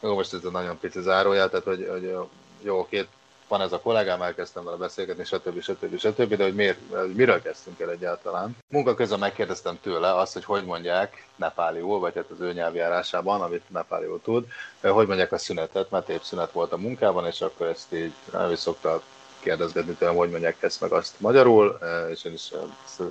jó, 0.00 0.14
most 0.14 0.34
ez 0.34 0.44
a 0.44 0.50
nagyon 0.50 0.78
pici 0.78 1.00
zárójel, 1.00 1.48
tehát 1.48 1.64
hogy, 1.64 1.88
hogy 1.90 2.16
jó, 2.62 2.86
két 2.90 3.08
van 3.52 3.60
ez 3.60 3.72
a 3.72 3.80
kollégám, 3.80 4.22
elkezdtem 4.22 4.64
vele 4.64 4.76
beszélgetni, 4.76 5.24
stb. 5.24 5.60
stb. 5.62 5.98
stb. 5.98 6.34
De 6.34 6.44
hogy 6.44 6.54
miért, 6.54 6.78
miről 7.14 7.42
kezdtünk 7.42 7.80
el 7.80 7.90
egyáltalán? 7.90 8.56
Munka 8.68 8.94
közben 8.94 9.18
megkérdeztem 9.18 9.78
tőle 9.82 10.14
azt, 10.14 10.32
hogy 10.32 10.44
hogy 10.44 10.64
mondják 10.64 11.26
nepáliul, 11.36 11.98
vagy 11.98 12.14
hát 12.14 12.30
az 12.30 12.40
ő 12.40 12.52
nyelvjárásában, 12.52 13.40
amit 13.40 13.68
nepáliul 13.68 14.20
tud, 14.22 14.46
hogy 14.80 15.06
mondják 15.06 15.32
a 15.32 15.38
szünetet, 15.38 15.90
mert 15.90 16.08
épp 16.08 16.22
szünet 16.22 16.52
volt 16.52 16.72
a 16.72 16.76
munkában, 16.76 17.26
és 17.26 17.40
akkor 17.40 17.66
ezt 17.66 17.92
így 17.92 18.12
el 18.32 18.52
is 18.52 18.58
szokta 18.58 19.02
kérdezgetni 19.42 19.92
tőlem, 19.94 20.14
hogy 20.14 20.30
mondják 20.30 20.62
ezt 20.62 20.80
meg 20.80 20.92
azt 20.92 21.20
magyarul, 21.20 21.78
e, 21.80 22.10
és 22.10 22.24
én 22.24 22.32
is 22.32 22.50
e, 22.52 22.56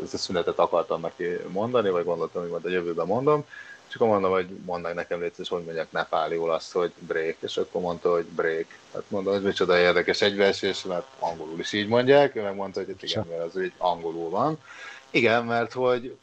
ezt 0.03 0.14
a 0.14 0.18
szünetet 0.18 0.60
akartam 0.60 1.02
neki 1.02 1.26
mondani, 1.48 1.90
vagy 1.90 2.06
gondoltam, 2.06 2.41
hogy 2.41 2.52
majd 2.52 2.66
a 2.66 2.70
jövőben 2.70 3.06
mondom, 3.06 3.45
és 3.91 3.98
akkor 3.98 4.08
mondom, 4.08 4.32
hogy 4.32 4.48
mondd 4.66 4.82
meg 4.82 4.95
nekem 4.95 5.20
létsz, 5.20 5.48
hogy 5.48 5.64
mondják 5.64 5.91
nepáliul 5.91 6.52
azt, 6.52 6.72
hogy 6.72 6.91
break, 6.99 7.36
és 7.40 7.58
akkor 7.58 7.82
mondta, 7.82 8.12
hogy 8.12 8.26
break. 8.26 8.66
Hát 8.94 9.03
mondom, 9.08 9.34
hogy 9.34 9.44
micsoda 9.44 9.78
érdekes 9.78 10.22
egybeesés, 10.22 10.84
mert 10.84 11.08
angolul 11.20 11.60
is 11.60 11.74
így 11.74 11.88
mondják, 11.88 12.36
ő 12.36 12.41
megmondta, 12.41 12.80
hogy 12.80 12.90
hát 12.90 13.03
igen, 13.03 13.26
mert 13.30 13.41
az 13.41 13.62
így 13.62 13.74
angolul 13.78 14.30
van. 14.30 14.58
Igen, 15.10 15.45
mert 15.45 15.74
hogy 15.74 16.18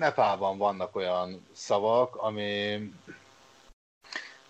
Nepálban 0.00 0.58
vannak 0.58 0.96
olyan 0.96 1.46
szavak, 1.52 2.16
ami, 2.16 2.78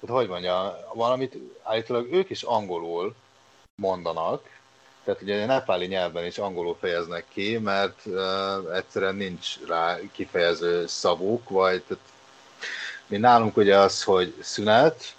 hát 0.00 0.10
hogy 0.10 0.28
mondja, 0.28 0.88
valamit 0.94 1.36
állítólag 1.62 2.12
ők 2.12 2.30
is 2.30 2.42
angolul 2.42 3.14
mondanak, 3.82 4.60
tehát 5.04 5.22
ugye 5.22 5.42
a 5.42 5.46
nepáli 5.46 5.86
nyelvben 5.86 6.24
is 6.24 6.38
angolul 6.38 6.76
fejeznek 6.80 7.24
ki, 7.28 7.58
mert 7.58 8.00
uh, 8.04 8.76
egyszerűen 8.76 9.14
nincs 9.14 9.58
rá 9.66 9.98
kifejező 10.12 10.86
szavuk, 10.86 11.48
vagy 11.48 11.82
tehát, 11.82 12.02
mi 13.06 13.16
nálunk 13.16 13.56
ugye 13.56 13.78
az, 13.78 14.02
hogy 14.02 14.34
szünet, 14.40 15.14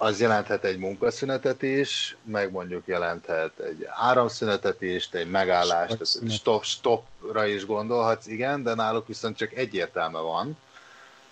az 0.00 0.20
jelenthet 0.20 0.64
egy 0.64 0.78
munkaszünetet 0.78 1.62
is, 1.62 2.16
meg 2.24 2.50
mondjuk 2.50 2.86
jelenthet 2.86 3.58
egy 3.58 3.86
áramszünetet 3.88 4.82
is, 4.82 5.08
egy 5.10 5.30
megállást, 5.30 6.06
stop, 6.30 6.64
stopra 6.64 7.46
is 7.46 7.66
gondolhatsz, 7.66 8.26
igen, 8.26 8.62
de 8.62 8.74
náluk 8.74 9.06
viszont 9.06 9.36
csak 9.36 9.52
egy 9.52 9.74
értelme 9.74 10.18
van, 10.18 10.58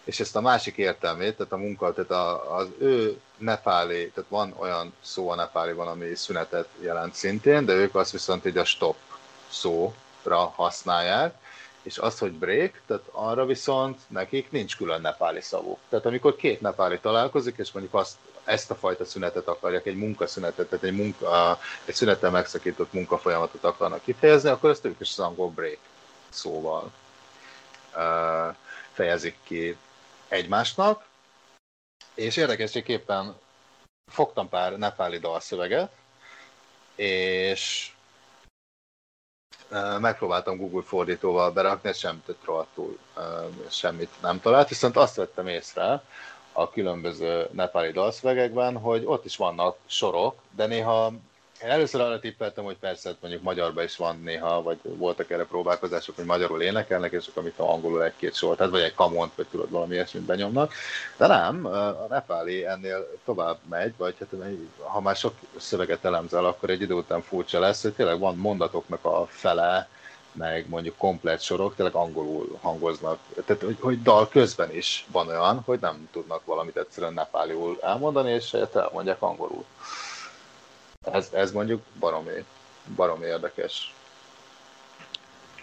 és 0.09 0.21
ezt 0.21 0.37
a 0.37 0.41
másik 0.41 0.77
értelmét, 0.77 1.37
tehát 1.37 1.53
a 1.53 1.57
munka, 1.57 1.93
tehát 1.93 2.11
a, 2.11 2.57
az 2.57 2.69
ő 2.79 3.21
nepáli, 3.37 4.11
tehát 4.11 4.31
van 4.31 4.55
olyan 4.59 4.95
szó 5.03 5.31
a 5.31 5.35
nepáliban, 5.35 5.89
ami 5.89 6.15
szünetet 6.15 6.69
jelent 6.81 7.15
szintén, 7.15 7.65
de 7.65 7.73
ők 7.73 7.95
azt 7.95 8.13
viszont 8.13 8.47
így 8.47 8.57
a 8.57 8.65
stop 8.65 8.97
szóra 9.49 10.53
használják, 10.55 11.35
és 11.83 11.99
az, 11.99 12.19
hogy 12.19 12.33
break, 12.33 12.81
tehát 12.87 13.03
arra 13.11 13.47
viszont 13.47 13.99
nekik 14.07 14.51
nincs 14.51 14.77
külön 14.77 15.01
nepáli 15.01 15.41
szavuk. 15.41 15.79
Tehát 15.89 16.07
amikor 16.07 16.37
két 16.37 16.61
nepáli 16.61 16.99
találkozik, 16.99 17.57
és 17.59 17.73
mondjuk 17.73 17.95
azt, 17.95 18.17
ezt 18.45 18.71
a 18.71 18.75
fajta 18.75 19.05
szünetet 19.05 19.49
akarják, 19.49 19.87
egy 19.87 19.97
munkaszünetet, 19.97 20.69
tehát 20.69 20.85
egy, 20.85 20.97
munka, 20.97 21.59
egy 21.85 21.95
szünettel 21.95 22.31
megszakított 22.31 22.93
munkafolyamatot 22.93 23.65
akarnak 23.65 24.03
kifejezni, 24.03 24.49
akkor 24.49 24.71
ezt 24.71 24.85
ők 24.85 25.01
is 25.01 25.11
az 25.11 25.25
angol 25.25 25.49
break 25.49 25.79
szóval 26.29 26.91
fejezik 28.93 29.37
ki 29.45 29.77
egymásnak, 30.29 31.07
és 32.15 32.37
érdekességképpen 32.37 33.39
fogtam 34.13 34.49
pár 34.49 34.79
nepáli 34.79 35.19
dalszöveget, 35.19 35.93
és 36.95 37.93
megpróbáltam 39.99 40.57
Google 40.57 40.83
fordítóval 40.83 41.51
berakni, 41.51 41.89
ez 41.89 41.97
sem 41.97 42.23
tett 42.27 42.45
rohadtul 42.45 42.99
semmit 43.71 44.11
nem 44.21 44.41
talált, 44.41 44.69
viszont 44.69 44.97
azt 44.97 45.17
vettem 45.17 45.47
észre 45.47 46.03
a 46.53 46.71
különböző 46.71 47.49
nepáli 47.53 47.93
dalszövegekben, 47.93 48.77
hogy 48.79 49.05
ott 49.05 49.25
is 49.25 49.37
vannak 49.37 49.79
sorok, 49.87 50.41
de 50.51 50.67
néha 50.67 51.13
én 51.63 51.71
először 51.71 52.01
arra 52.01 52.21
tippeltem, 52.21 52.65
hogy 52.65 52.77
persze 52.77 53.09
hát 53.09 53.19
mondjuk 53.21 53.43
magyarban 53.43 53.85
is 53.85 53.97
van 53.97 54.21
néha, 54.25 54.63
vagy 54.63 54.79
voltak 54.83 55.31
erre 55.31 55.45
próbálkozások, 55.45 56.17
hogy 56.17 56.25
magyarul 56.25 56.63
énekelnek, 56.63 57.13
és 57.13 57.27
akkor 57.27 57.43
amit 57.43 57.59
angolul 57.59 58.05
egy-két 58.05 58.35
sor, 58.35 58.57
tehát 58.57 58.73
vagy 58.73 58.81
egy 58.81 58.95
kamont, 58.95 59.33
vagy 59.35 59.47
tudod, 59.47 59.71
valami 59.71 59.95
ilyesmit 59.95 60.23
benyomnak. 60.23 60.73
De 61.17 61.27
nem, 61.27 61.67
a 61.67 62.07
nepáli 62.09 62.67
ennél 62.67 63.11
tovább 63.25 63.59
megy, 63.69 63.95
vagy 63.97 64.15
hát 64.19 64.29
ha 64.77 65.01
már 65.01 65.17
sok 65.17 65.35
szöveget 65.57 66.05
elemzel, 66.05 66.45
akkor 66.45 66.71
egy 66.71 66.81
idő 66.81 66.95
után 66.95 67.23
furcsa 67.23 67.59
lesz, 67.59 67.83
hogy 67.83 67.93
tényleg 67.93 68.19
van 68.19 68.37
mondatoknak 68.37 69.05
a 69.05 69.27
fele, 69.31 69.89
meg 70.33 70.69
mondjuk 70.69 70.97
komplet 70.97 71.41
sorok 71.41 71.75
tényleg 71.75 71.95
angolul 71.95 72.59
hangoznak. 72.61 73.19
Tehát, 73.45 73.63
hogy, 73.63 73.77
hogy 73.81 74.03
dal 74.03 74.29
közben 74.29 74.75
is 74.75 75.07
van 75.13 75.29
olyan, 75.29 75.63
hogy 75.65 75.79
nem 75.81 76.09
tudnak 76.13 76.45
valamit 76.45 76.77
egyszerűen 76.77 77.13
nepáliul 77.13 77.79
elmondani, 77.83 78.31
és 78.31 78.57
elmondják 78.75 79.23
angolul. 79.23 79.65
Ez, 81.13 81.29
ez 81.33 81.53
mondjuk 81.53 81.83
baromi, 81.99 82.45
baromi 82.97 83.27
érdekes. 83.27 83.95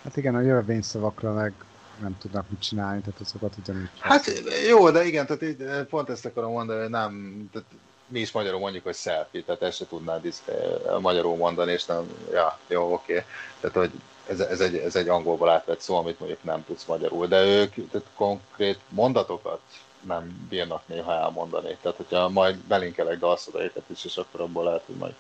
Hát 0.03 0.17
igen, 0.17 0.35
a 0.35 0.41
jövevényszavakra 0.41 1.33
meg 1.33 1.53
nem 2.01 2.17
tudnak 2.17 2.49
mit 2.49 2.61
csinálni, 2.61 3.01
tehát 3.01 3.19
azokat 3.19 3.53
ugyanúgy. 3.59 3.89
Hát 3.99 4.31
jó, 4.67 4.89
de 4.89 5.05
igen, 5.05 5.25
tehát 5.25 5.41
így, 5.41 5.85
pont 5.89 6.09
ezt 6.09 6.25
akarom 6.25 6.51
mondani, 6.51 6.79
hogy 6.79 6.89
nem, 6.89 7.43
tehát 7.51 7.67
mi 8.07 8.19
is 8.19 8.31
magyarul 8.31 8.59
mondjuk, 8.59 8.83
hogy 8.83 8.95
selfie, 8.95 9.43
tehát 9.43 9.61
ezt 9.61 9.77
se 9.77 9.87
tudnád 9.87 10.25
is 10.25 10.35
eh, 10.45 10.99
magyarul 10.99 11.35
mondani, 11.35 11.71
és 11.71 11.85
nem, 11.85 12.09
ja, 12.31 12.59
jó, 12.67 12.93
oké. 12.93 13.11
Okay. 13.11 13.25
Tehát, 13.59 13.75
hogy 13.75 13.91
ez, 14.27 14.39
ez, 14.39 14.59
egy, 14.59 14.75
ez 14.75 14.95
egy 14.95 15.09
angolból 15.09 15.49
átvett 15.49 15.79
szó, 15.79 15.95
amit 15.95 16.19
mondjuk 16.19 16.43
nem 16.43 16.65
tudsz 16.65 16.85
magyarul, 16.85 17.27
de 17.27 17.43
ők 17.43 17.73
tehát 17.91 18.07
konkrét 18.15 18.79
mondatokat 18.89 19.61
nem 20.05 20.45
bírnak 20.49 20.87
néha 20.87 21.13
elmondani. 21.13 21.77
Tehát, 21.81 21.97
hogyha 21.97 22.29
majd 22.29 22.55
belinkelek 22.55 23.19
dalszövegeket 23.19 23.83
is, 23.87 24.05
és 24.05 24.17
akkor 24.17 24.41
abból 24.41 24.63
lehet, 24.63 24.83
hogy 24.85 24.95
majd 24.95 25.13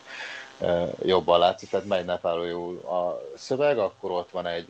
e, 0.59 0.87
jobban 1.01 1.39
látszik. 1.39 1.69
Tehát 1.69 1.85
megy 1.85 2.05
nepálul 2.05 2.77
a 2.77 3.21
szöveg, 3.37 3.77
akkor 3.77 4.11
ott 4.11 4.29
van 4.31 4.45
egy 4.45 4.67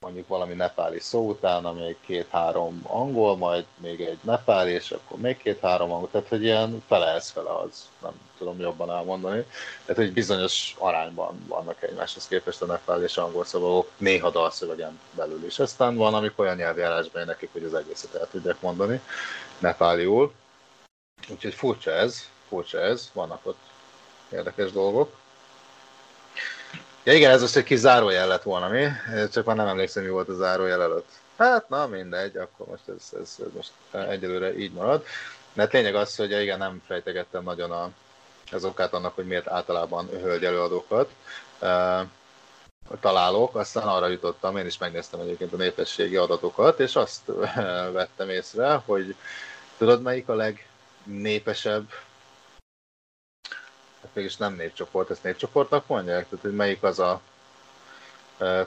mondjuk 0.00 0.28
valami 0.28 0.54
nepáli 0.54 1.00
szó 1.00 1.28
utána 1.28 1.72
még 1.72 1.96
két-három 2.00 2.80
angol, 2.82 3.36
majd 3.36 3.64
még 3.76 4.00
egy 4.00 4.18
nepáli, 4.22 4.70
és 4.70 4.90
akkor 4.90 5.18
még 5.18 5.36
két-három 5.36 5.92
angol, 5.92 6.08
tehát 6.10 6.28
hogy 6.28 6.42
ilyen 6.42 6.82
fele 6.86 7.06
ez, 7.06 7.30
fele 7.30 7.50
az, 7.50 7.88
nem 8.02 8.12
tudom 8.38 8.60
jobban 8.60 8.90
elmondani. 8.90 9.44
Tehát, 9.84 10.02
hogy 10.02 10.12
bizonyos 10.12 10.74
arányban 10.78 11.44
vannak 11.48 11.82
egymáshoz 11.82 12.28
képest 12.28 12.62
a 12.62 12.66
nepáli 12.66 13.02
és 13.02 13.16
angol 13.16 13.44
szavak, 13.44 13.88
néha 13.96 14.30
dalszövegen 14.30 15.00
belül 15.16 15.44
is. 15.44 15.58
Aztán 15.58 15.96
van, 15.96 16.14
amikor 16.14 16.44
olyan 16.44 16.56
nyelvjárásban 16.56 17.24
nekik, 17.24 17.52
hogy 17.52 17.64
az 17.64 17.74
egészet 17.74 18.14
el 18.14 18.28
tudják 18.30 18.60
mondani 18.60 19.00
nepáliul. 19.58 20.32
Úgyhogy 21.30 21.54
furcsa 21.54 21.90
ez, 21.90 22.28
furcsa 22.48 22.80
ez, 22.80 23.10
vannak 23.12 23.46
ott 23.46 23.60
érdekes 24.32 24.72
dolgok. 24.72 25.22
Ja 27.06 27.12
igen, 27.12 27.30
ez 27.30 27.40
most 27.40 27.56
egy 27.56 27.64
kis 27.64 27.78
zárójel 27.78 28.26
lett 28.26 28.42
volna, 28.42 28.68
mi? 28.68 28.86
Csak 29.32 29.44
már 29.44 29.56
nem 29.56 29.66
emlékszem, 29.66 30.02
mi 30.02 30.08
volt 30.08 30.28
a 30.28 30.34
zárójel 30.34 30.82
előtt. 30.82 31.08
Hát, 31.36 31.68
na 31.68 31.86
mindegy, 31.86 32.36
akkor 32.36 32.66
most 32.66 32.88
ez, 32.88 33.20
ez, 33.20 33.36
ez 33.38 33.52
most 33.54 33.70
egyelőre 34.08 34.58
így 34.58 34.72
marad. 34.72 35.04
Mert 35.52 35.72
lényeg 35.72 35.94
az, 35.94 36.16
hogy 36.16 36.30
igen, 36.30 36.58
nem 36.58 36.82
fejtegettem 36.86 37.42
nagyon 37.42 37.70
a, 37.70 37.90
az 38.52 38.64
okát 38.64 38.92
annak, 38.92 39.14
hogy 39.14 39.26
miért 39.26 39.48
általában 39.48 40.08
hölgy 40.08 40.44
előadókat 40.44 41.10
uh, 41.60 42.00
találok, 43.00 43.56
aztán 43.56 43.86
arra 43.88 44.08
jutottam, 44.08 44.56
én 44.56 44.66
is 44.66 44.78
megnéztem 44.78 45.20
egyébként 45.20 45.52
a 45.52 45.56
népességi 45.56 46.16
adatokat, 46.16 46.80
és 46.80 46.96
azt 46.96 47.22
vettem 47.92 48.30
észre, 48.30 48.82
hogy 48.84 49.14
tudod, 49.78 50.02
melyik 50.02 50.28
a 50.28 50.34
legnépesebb 50.34 51.84
mégis 54.14 54.36
nem 54.36 54.54
népcsoport, 54.54 55.10
ezt 55.10 55.22
népcsoportnak 55.22 55.86
mondják? 55.86 56.28
Tehát, 56.28 56.44
hogy 56.44 56.54
melyik 56.54 56.82
az 56.82 56.98
a 56.98 57.20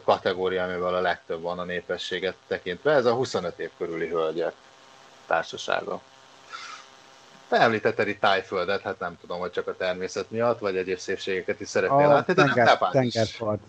kategória, 0.04 0.64
amivel 0.64 0.96
a 0.96 1.02
legtöbb 1.02 1.42
van 1.42 1.60
a 1.60 1.64
népességet 1.64 2.36
tekintve, 2.48 2.92
ez 2.92 3.06
a 3.06 3.14
25 3.14 3.60
év 3.60 3.70
körüli 3.78 4.08
hölgyek 4.08 4.54
társasága. 5.26 6.02
Te 7.48 7.58
említetted 7.58 8.08
itt 8.08 8.20
tájföldet, 8.20 8.82
hát 8.82 9.00
nem 9.00 9.18
tudom, 9.22 9.40
hogy 9.40 9.52
csak 9.52 9.68
a 9.68 9.76
természet 9.76 10.32
miatt, 10.32 10.60
vagy 10.60 10.78
egyéb 10.78 10.98
szépségeket 10.98 11.60
is 11.60 11.68
szeretnél 11.68 12.10
a 12.10 12.14
látni, 12.14 12.34
de 12.34 12.44
tenger, 12.44 12.78
nem 12.80 12.92
tengerpart. 12.92 13.62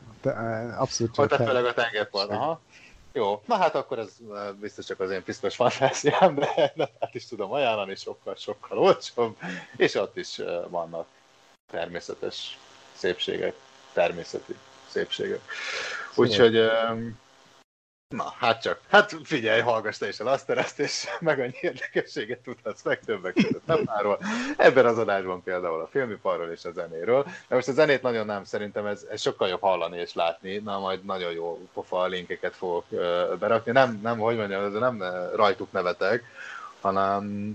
Abszolút 0.78 1.15
csak. 1.15 1.28
Te 1.28 1.36
főleg 1.36 1.65
a 1.65 1.74
tengerpart, 1.74 2.31
aha. 2.31 2.60
Jó, 3.12 3.42
na 3.47 3.57
hát 3.57 3.74
akkor 3.74 3.98
ez 3.98 4.08
biztos 4.60 4.84
csak 4.86 5.00
az 5.00 5.10
én 5.10 5.23
piszkos 5.23 5.55
fantáziám, 5.55 6.34
de 6.34 6.90
hát 7.00 7.15
is 7.15 7.26
tudom 7.26 7.52
ajánlani, 7.52 7.94
sokkal-sokkal 7.94 8.78
olcsóbb, 8.78 9.36
és 9.76 9.94
ott 9.94 10.16
is 10.16 10.40
vannak 10.68 11.07
természetes 11.70 12.58
szépségek, 12.92 13.55
természeti 13.92 14.55
szépségek. 14.88 15.40
Úgyhogy, 16.14 16.70
na, 18.08 18.34
hát 18.38 18.62
csak, 18.62 18.80
hát 18.88 19.16
figyelj, 19.22 19.60
hallgass 19.60 19.98
te 19.98 20.08
is 20.08 20.18
el 20.18 20.26
azt 20.26 20.50
ezt, 20.50 20.78
és 20.78 21.06
meg 21.20 21.40
annyi 21.40 21.56
érdekességet 21.60 22.38
tudhatsz 22.38 22.82
meg 22.82 23.00
többek 23.00 23.32
között 23.32 23.66
napáról. 23.66 24.18
Ebben 24.56 24.86
az 24.86 24.98
adásban 24.98 25.42
például 25.42 25.80
a 25.80 25.86
filmiparról 25.86 26.50
és 26.50 26.64
a 26.64 26.72
zenéről. 26.72 27.22
De 27.48 27.55
most 27.55 27.68
a 27.68 27.72
zenét 27.72 28.02
nagyon 28.02 28.26
nem, 28.26 28.44
szerintem 28.44 28.86
ez, 28.86 29.06
ez 29.10 29.20
sokkal 29.20 29.48
jobb 29.48 29.60
hallani 29.60 29.98
és 29.98 30.14
látni, 30.14 30.56
na 30.56 30.78
majd 30.78 31.05
nagyon 31.05 31.32
jó 31.32 31.68
pofa 31.72 32.06
linkeket 32.06 32.56
fogok 32.56 32.84
berakni. 33.38 33.72
Nem, 33.72 33.98
nem, 34.02 34.18
hogy 34.18 34.36
mondjam, 34.36 34.64
ez 34.64 34.72
nem 34.72 35.02
rajtuk 35.34 35.72
nevetek, 35.72 36.24
hanem... 36.80 37.52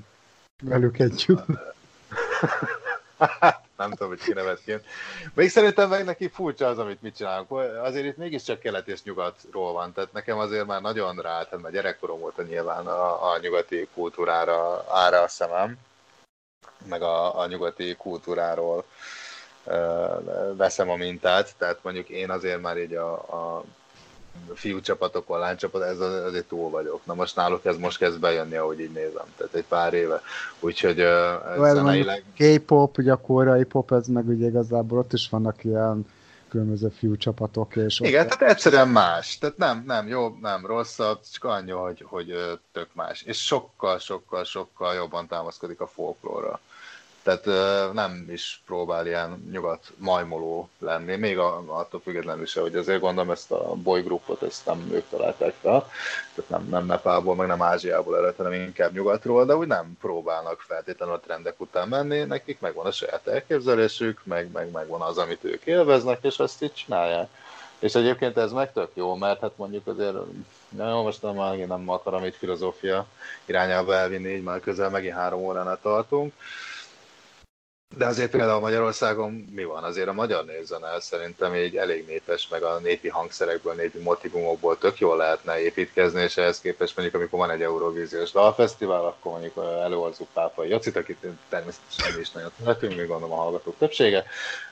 Velük 0.63 0.99
együtt. 0.99 1.45
nem 3.77 3.89
tudom, 3.89 4.07
hogy 4.07 4.21
ki 4.21 4.33
nevetként. 4.33 4.85
Még 5.33 5.49
szerintem 5.49 5.89
meg 5.89 6.05
neki 6.05 6.27
furcsa 6.27 6.67
az, 6.67 6.79
amit 6.79 7.01
mit 7.01 7.15
csinálunk. 7.15 7.51
Azért 7.83 8.05
itt 8.05 8.17
mégiscsak 8.17 8.59
kelet 8.59 8.87
és 8.87 9.03
nyugatról 9.03 9.73
van, 9.73 9.93
tehát 9.93 10.13
nekem 10.13 10.37
azért 10.37 10.65
már 10.65 10.81
nagyon 10.81 11.15
rá, 11.15 11.43
tehát 11.43 11.61
már 11.61 11.71
gyerekkorom 11.71 12.19
volt 12.19 12.47
nyilván 12.47 12.87
a, 12.87 13.31
a 13.31 13.37
nyugati 13.41 13.87
kultúrára 13.93 14.85
ára 14.89 15.21
a 15.21 15.27
szemem, 15.27 15.77
meg 16.87 17.01
a, 17.01 17.39
a 17.39 17.47
nyugati 17.47 17.95
kultúráról 17.95 18.85
veszem 20.55 20.89
a 20.89 20.95
mintát, 20.95 21.55
tehát 21.57 21.83
mondjuk 21.83 22.09
én 22.09 22.29
azért 22.29 22.61
már 22.61 22.77
így 22.77 22.93
a, 22.93 23.13
a 23.13 23.63
fiú 24.53 24.81
csapatokon, 24.81 25.39
lánycsapat, 25.39 25.81
ez 25.81 25.99
azért 25.99 26.47
túl 26.47 26.69
vagyok. 26.69 27.05
Na 27.05 27.13
most 27.13 27.35
náluk 27.35 27.65
ez 27.65 27.77
most 27.77 27.97
kezd 27.97 28.19
bejönni, 28.19 28.55
ahogy 28.55 28.79
így 28.79 28.91
nézem, 28.91 29.25
tehát 29.37 29.53
egy 29.53 29.65
pár 29.65 29.93
éve. 29.93 30.21
Úgyhogy 30.59 31.01
uh, 31.01 31.73
zeneileg... 31.73 32.23
K-pop, 32.37 32.97
ugye 32.97 33.11
a 33.11 33.17
koreai 33.17 33.63
pop, 33.63 33.91
ez 33.91 34.07
meg 34.07 34.27
ugye 34.27 34.47
igazából 34.47 34.97
ott 34.97 35.13
is 35.13 35.29
vannak 35.29 35.63
ilyen 35.63 36.05
különböző 36.49 36.89
fiú 36.97 37.17
csapatok. 37.17 37.75
És 37.75 37.99
Igen, 37.99 38.27
tehát 38.27 38.41
egyszerűen 38.41 38.87
más. 38.87 39.37
Tehát 39.37 39.57
nem, 39.57 39.83
nem 39.87 40.07
jó, 40.07 40.37
nem 40.41 40.65
rosszabb, 40.65 41.19
csak 41.31 41.43
annyi, 41.43 41.71
hogy, 41.71 42.05
hogy 42.07 42.33
tök 42.71 42.87
más. 42.93 43.21
És 43.21 43.45
sokkal, 43.45 43.99
sokkal, 43.99 44.43
sokkal 44.43 44.93
jobban 44.93 45.27
támaszkodik 45.27 45.79
a 45.79 45.87
folklóra. 45.87 46.59
Tehát 47.23 47.45
nem 47.93 48.25
is 48.31 48.61
próbál 48.65 49.07
ilyen 49.07 49.49
nyugat 49.51 49.91
majmoló 49.97 50.69
lenni, 50.79 51.15
még 51.15 51.37
attól 51.37 52.01
függetlenül 52.03 52.43
is, 52.43 52.53
hogy 52.53 52.75
azért 52.75 52.99
gondolom 52.99 53.31
ezt 53.31 53.51
a 53.51 53.73
bolygrupot, 53.73 54.43
ezt 54.43 54.65
nem 54.65 54.89
ők 54.91 55.09
találták 55.09 55.53
fel, 55.61 55.89
tehát 56.35 56.49
nem, 56.49 56.67
nem 56.69 56.85
Nepálból, 56.85 57.35
meg 57.35 57.47
nem 57.47 57.61
Ázsiából 57.61 58.17
ered, 58.17 58.35
hanem 58.35 58.53
inkább 58.53 58.93
nyugatról, 58.93 59.45
de 59.45 59.55
úgy 59.55 59.67
nem 59.67 59.97
próbálnak 60.01 60.61
feltétlenül 60.61 61.15
a 61.15 61.19
trendek 61.19 61.59
után 61.61 61.87
menni, 61.87 62.19
nekik 62.19 62.59
megvan 62.59 62.85
a 62.85 62.91
saját 62.91 63.27
elképzelésük, 63.27 64.19
meg, 64.23 64.51
meg 64.51 64.71
megvan 64.71 65.01
az, 65.01 65.17
amit 65.17 65.43
ők 65.43 65.65
élveznek, 65.65 66.19
és 66.21 66.39
azt 66.39 66.63
így 66.63 66.73
csinálják. 66.73 67.29
És 67.79 67.95
egyébként 67.95 68.37
ez 68.37 68.51
meg 68.51 68.73
tök 68.73 68.89
jó, 68.93 69.15
mert 69.15 69.39
hát 69.39 69.57
mondjuk 69.57 69.87
azért, 69.87 70.15
na 70.69 71.01
most 71.01 71.21
nem, 71.21 71.35
már 71.35 71.57
nem 71.57 71.89
akarom 71.89 72.25
itt 72.25 72.35
filozófia 72.35 73.05
irányába 73.45 73.95
elvinni, 73.95 74.29
így 74.29 74.43
már 74.43 74.59
közel 74.59 74.89
megint 74.89 75.15
három 75.15 75.39
óránál 75.39 75.79
tartunk, 75.81 76.33
de 77.97 78.05
azért 78.05 78.29
például 78.29 78.59
Magyarországon 78.59 79.49
mi 79.55 79.63
van? 79.63 79.83
Azért 79.83 80.07
a 80.07 80.13
magyar 80.13 80.45
népzene 80.45 80.99
szerintem 80.99 81.55
így 81.55 81.75
elég 81.75 82.05
népes, 82.07 82.47
meg 82.47 82.63
a 82.63 82.79
népi 82.79 83.07
hangszerekből, 83.07 83.73
népi 83.73 83.99
motivumokból 83.99 84.77
tök 84.77 84.99
jól 84.99 85.17
lehetne 85.17 85.59
építkezni, 85.61 86.21
és 86.21 86.37
ehhez 86.37 86.61
képest 86.61 86.95
mondjuk, 86.95 87.17
amikor 87.17 87.39
van 87.39 87.51
egy 87.51 87.61
Eurovíziós 87.61 88.31
dalfesztivál, 88.31 89.05
akkor 89.05 89.31
mondjuk 89.31 89.53
előhozzuk 89.83 90.27
Pápai 90.33 90.69
Jacit, 90.69 90.95
akit 90.95 91.25
természetesen 91.49 92.19
is 92.19 92.31
nagyon 92.31 92.51
szeretünk, 92.59 92.95
még 92.95 93.07
gondolom 93.07 93.39
a 93.39 93.41
hallgatók 93.41 93.75
többsége, 93.77 94.23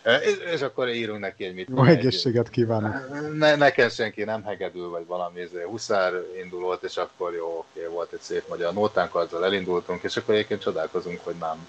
és, 0.04 0.38
és 0.54 0.62
akkor 0.62 0.90
írunk 0.90 1.20
neki 1.20 1.44
egy 1.44 1.54
mit. 1.54 1.68
Jó 1.70 1.84
egészséget 1.84 2.50
kívánok! 2.50 2.94
Ne, 3.34 3.56
nekem 3.56 3.90
senki 3.90 4.24
nem 4.24 4.44
hegedül, 4.44 4.90
vagy 4.90 5.06
valami 5.06 5.42
huszár 5.66 6.14
indulott, 6.44 6.84
és 6.84 6.98
akkor 6.98 7.34
jó, 7.34 7.58
oké, 7.58 7.86
volt 7.86 8.12
egy 8.12 8.22
szép 8.22 8.48
magyar 8.48 8.74
nótánk, 8.74 9.16
azzal 9.16 9.46
elindultunk, 9.46 10.04
és 10.04 10.18
akkor 10.18 10.34
egyébként 10.34 10.62
csodálkozunk, 10.62 11.20
hogy 11.24 11.36
nem 11.40 11.68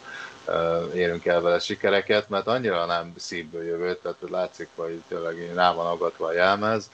érünk 0.95 1.27
el 1.27 1.41
vele 1.41 1.59
sikereket, 1.59 2.29
mert 2.29 2.47
annyira 2.47 2.85
nem 2.85 3.15
szívből 3.17 3.65
jövő, 3.65 3.97
tehát 3.97 4.19
látszik, 4.31 4.69
hogy 4.75 5.03
tényleg 5.09 5.55
rá 5.55 5.73
van 5.73 5.87
aggatva 5.87 6.27
a 6.27 6.33
jelmez, 6.33 6.91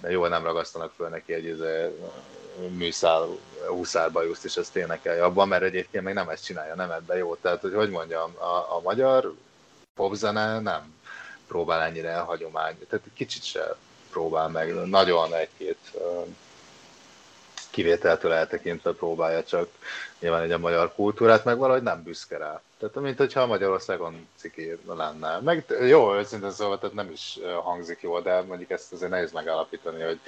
de 0.00 0.10
jó, 0.10 0.26
nem 0.26 0.44
ragasztanak 0.44 0.92
föl 0.96 1.08
neki 1.08 1.32
egy 1.32 1.44
izé, 1.44 1.90
műszál, 2.68 3.26
húszárbajuszt, 3.66 4.44
és 4.44 4.56
ezt 4.56 4.76
énekelje 4.76 5.24
abban, 5.24 5.48
mert 5.48 5.62
egyébként 5.62 6.04
még 6.04 6.14
nem 6.14 6.28
ezt 6.28 6.44
csinálja, 6.44 6.74
nem 6.74 6.90
ebben 6.90 7.16
jó. 7.16 7.34
Tehát, 7.34 7.60
hogy 7.60 7.74
hogy 7.74 7.90
mondjam, 7.90 8.34
a, 8.38 8.74
a 8.76 8.80
magyar 8.82 9.34
popzene 9.94 10.60
nem 10.60 10.94
próbál 11.46 11.82
ennyire 11.82 12.14
hagyomány, 12.16 12.78
tehát 12.88 13.06
kicsit 13.14 13.44
se 13.44 13.76
próbál 14.10 14.48
meg, 14.48 14.74
nagyon 14.74 15.34
egy-két 15.34 15.78
kivételtől 17.74 18.32
eltekintve 18.32 18.92
próbálja 18.92 19.44
csak 19.44 19.68
nyilván 20.18 20.42
egy 20.42 20.52
a 20.52 20.58
magyar 20.58 20.94
kultúrát, 20.94 21.44
meg 21.44 21.58
valahogy 21.58 21.82
nem 21.82 22.02
büszke 22.02 22.36
rá. 22.36 22.60
Tehát 22.78 22.94
mint 22.94 23.18
hogyha 23.18 23.46
Magyarországon 23.46 24.28
ciki 24.36 24.78
lenne. 24.86 25.38
Meg 25.40 25.64
jó, 25.80 26.14
őszintén 26.14 26.50
szóval 26.50 26.78
tehát 26.78 26.94
nem 26.94 27.10
is 27.10 27.38
hangzik 27.62 28.00
jól, 28.00 28.22
de 28.22 28.42
mondjuk 28.42 28.70
ezt 28.70 28.92
azért 28.92 29.10
nehéz 29.10 29.32
megállapítani, 29.32 30.02
hogy 30.02 30.20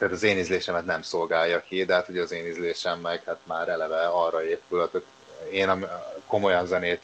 tehát 0.00 0.14
az 0.14 0.22
én 0.22 0.38
ízlésemet 0.38 0.84
nem 0.84 1.02
szolgálja 1.02 1.60
ki, 1.60 1.84
de 1.84 1.94
hát 1.94 2.08
ugye 2.08 2.22
az 2.22 2.32
én 2.32 2.46
ízlésem 2.46 3.00
meg 3.00 3.22
hát 3.24 3.40
már 3.44 3.68
eleve 3.68 4.06
arra 4.06 4.44
épül, 4.44 4.90
tehát 4.90 5.06
én 5.50 5.86
komolyan 6.26 6.66
zenét, 6.66 7.02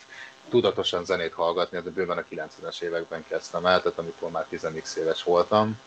tudatosan 0.48 1.04
zenét 1.04 1.32
hallgatni, 1.32 1.80
de 1.80 1.90
bőven 1.90 2.18
a 2.18 2.24
90-es 2.30 2.80
években 2.80 3.24
kezdtem 3.28 3.66
el, 3.66 3.82
tehát 3.82 3.98
amikor 3.98 4.30
már 4.30 4.44
10 4.48 4.96
éves 4.96 5.22
voltam, 5.22 5.80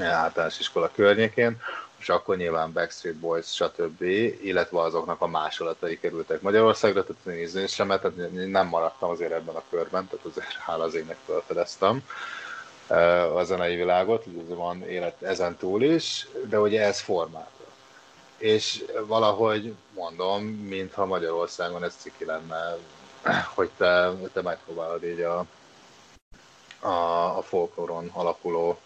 általános 0.00 0.58
iskola 0.58 0.90
környékén, 0.94 1.60
és 2.02 2.08
akkor 2.08 2.36
nyilván 2.36 2.72
Backstreet 2.72 3.16
Boys, 3.16 3.54
stb., 3.54 4.02
illetve 4.42 4.80
azoknak 4.80 5.20
a 5.20 5.26
másolatai 5.26 5.98
kerültek 5.98 6.40
Magyarországra, 6.40 7.04
tehát 7.04 7.26
én 7.26 7.44
ízlésemet, 7.44 8.00
tehát 8.00 8.32
nem 8.50 8.66
maradtam 8.66 9.10
azért 9.10 9.32
ebben 9.32 9.54
a 9.54 9.62
körben, 9.70 10.08
tehát 10.08 10.24
azért 10.24 10.56
hála 10.66 10.84
az 10.84 10.94
ének 10.94 11.16
felfedeztem 11.26 12.02
a 13.34 13.42
zenei 13.44 13.76
világot, 13.76 14.24
van 14.48 14.82
élet 14.82 15.22
ezen 15.22 15.56
túl 15.56 15.82
is, 15.82 16.26
de 16.48 16.60
ugye 16.60 16.82
ez 16.82 17.00
formálta. 17.00 17.64
És 18.36 18.84
valahogy 19.06 19.74
mondom, 19.94 20.44
mintha 20.44 21.06
Magyarországon 21.06 21.84
ez 21.84 21.94
ciki 21.98 22.24
lenne, 22.24 22.76
hogy 23.54 23.70
te, 23.76 24.10
te 24.32 24.42
megpróbálod 24.42 25.04
így 25.04 25.20
a, 25.20 25.44
a, 26.80 27.36
a 27.38 27.42
folkloron 27.42 28.10
alapuló 28.12 28.78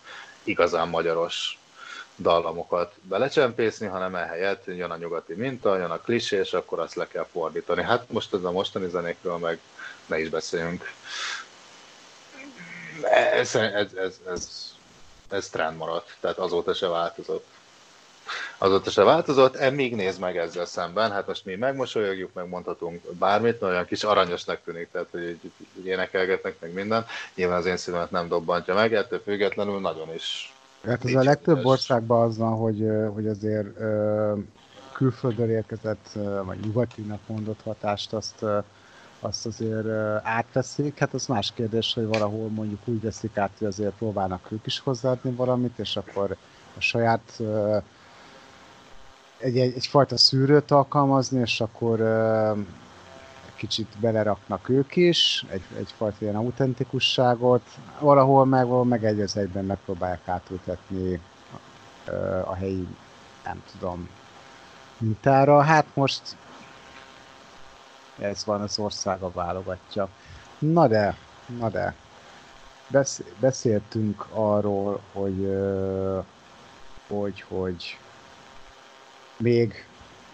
igazán 0.45 0.89
magyaros 0.89 1.59
dallamokat 2.17 2.95
belecsempészni, 3.03 3.86
hanem 3.86 4.15
ehelyett 4.15 4.65
jön 4.65 4.91
a 4.91 4.97
nyugati 4.97 5.35
minta, 5.35 5.77
jön 5.77 5.91
a 5.91 5.99
klisé, 5.99 6.36
és 6.36 6.53
akkor 6.53 6.78
azt 6.78 6.95
le 6.95 7.07
kell 7.07 7.27
fordítani. 7.33 7.83
Hát 7.83 8.11
most 8.11 8.35
ez 8.35 8.45
a 8.45 8.51
mostani 8.51 8.89
zenékről 8.89 9.36
meg 9.36 9.59
ne 10.07 10.19
is 10.19 10.28
beszéljünk. 10.28 10.85
Ez, 13.33 13.55
ez, 13.55 13.93
ez, 13.95 14.20
ez, 14.27 14.73
ez 15.28 15.49
trend 15.49 15.77
maradt, 15.77 16.17
tehát 16.20 16.39
azóta 16.39 16.75
se 16.75 16.89
változott. 16.89 17.47
Azóta 18.59 18.91
se 18.91 19.03
változott, 19.03 19.57
e 19.57 19.70
még 19.70 19.95
néz 19.95 20.19
meg 20.19 20.36
ezzel 20.36 20.67
szemben, 20.67 21.12
hát 21.12 21.27
most 21.27 21.45
mi 21.45 21.55
megmosolyogjuk, 21.55 22.33
megmondhatunk 22.33 23.12
bármit, 23.12 23.62
olyan 23.62 23.86
kis 23.86 24.05
aranyosnak 24.05 24.61
tűnik, 24.65 24.91
tehát 24.91 25.09
hogy 25.11 25.23
így, 25.23 25.53
így 25.78 25.86
énekelgetnek 25.86 26.61
meg 26.61 26.73
minden. 26.73 27.07
Nyilván 27.35 27.59
az 27.59 27.67
én 27.67 27.77
szívemet 27.77 28.11
nem 28.11 28.28
dobbantja 28.28 28.75
meg, 28.75 28.95
ettől 28.95 29.23
függetlenül 29.25 29.81
nagyon 29.81 30.15
is 30.15 30.56
Hát 30.86 31.05
ez 31.05 31.15
a 31.15 31.23
legtöbb 31.23 31.65
országban 31.65 32.26
az 32.26 32.39
van, 32.39 32.52
hogy, 32.56 32.90
hogy 33.15 33.26
azért 33.26 33.66
külföldről 34.92 35.50
érkezett, 35.50 36.18
vagy 36.44 36.58
nyugatinak 36.65 37.20
mondott 37.26 37.60
hatást, 37.62 38.12
azt, 38.12 38.44
azt 39.20 39.47
azért 39.47 39.86
átveszik. 40.23 40.98
Hát 40.98 41.15
az 41.15 41.26
más 41.26 41.52
kérdés, 41.55 41.94
hogy 41.94 42.06
valahol 42.06 42.48
mondjuk 42.48 42.81
úgy 42.84 43.00
veszik 43.00 43.36
át, 43.36 43.50
hogy 43.58 43.66
azért 43.66 43.92
próbálnak 43.92 44.52
ők 44.52 44.66
is 44.66 44.78
hozzáadni 44.78 45.31
valamit, 45.31 45.78
és 45.78 45.97
akkor 45.97 46.36
a 46.76 46.81
saját 46.81 47.40
egy, 49.39 49.58
egy, 49.58 49.74
egyfajta 49.74 50.16
szűrőt 50.16 50.70
alkalmazni, 50.70 51.40
és 51.40 51.60
akkor 51.60 52.00
kicsit 53.57 53.89
beleraknak 54.01 54.68
ők 54.68 54.97
is, 54.97 55.44
egy, 55.49 55.62
egyfajta 55.76 56.17
ilyen 56.18 56.36
autentikusságot, 56.36 57.62
valahol 58.01 58.44
meg, 58.44 58.65
valahol 58.65 58.85
meg 58.85 59.05
egy 59.05 59.20
az 59.20 59.36
egyben 59.36 59.65
megpróbálják 59.65 60.28
átültetni 60.28 61.20
a 62.44 62.55
helyi, 62.55 62.89
nem 63.44 63.62
tudom, 63.73 64.09
mintára. 64.99 65.62
Hát 65.62 65.86
most 65.94 66.36
ez 68.18 68.44
van, 68.44 68.60
az 68.60 68.78
országa 68.78 69.31
válogatja. 69.31 70.09
Na 70.59 70.89
de, 70.89 71.17
na 71.59 71.68
de, 71.68 71.94
beszéltünk 73.41 74.26
arról, 74.31 75.01
hogy, 75.12 75.49
hogy, 77.09 77.41
hogy 77.41 77.99
még 79.36 79.86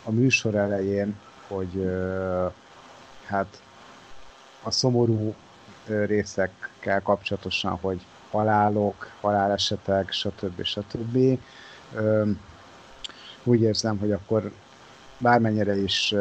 a 0.04 0.10
műsor 0.10 0.54
elején, 0.54 1.18
hogy 1.48 1.90
hát 3.24 3.62
a 4.62 4.70
szomorú 4.70 5.34
részekkel 5.86 7.02
kapcsolatosan, 7.02 7.78
hogy 7.80 8.06
halálok, 8.30 9.10
halálesetek, 9.20 10.12
stb. 10.12 10.62
stb. 10.62 11.38
Úgy 13.44 13.60
érzem, 13.60 13.98
hogy 13.98 14.12
akkor 14.12 14.52
bármennyire 15.18 15.76
is 15.76 16.14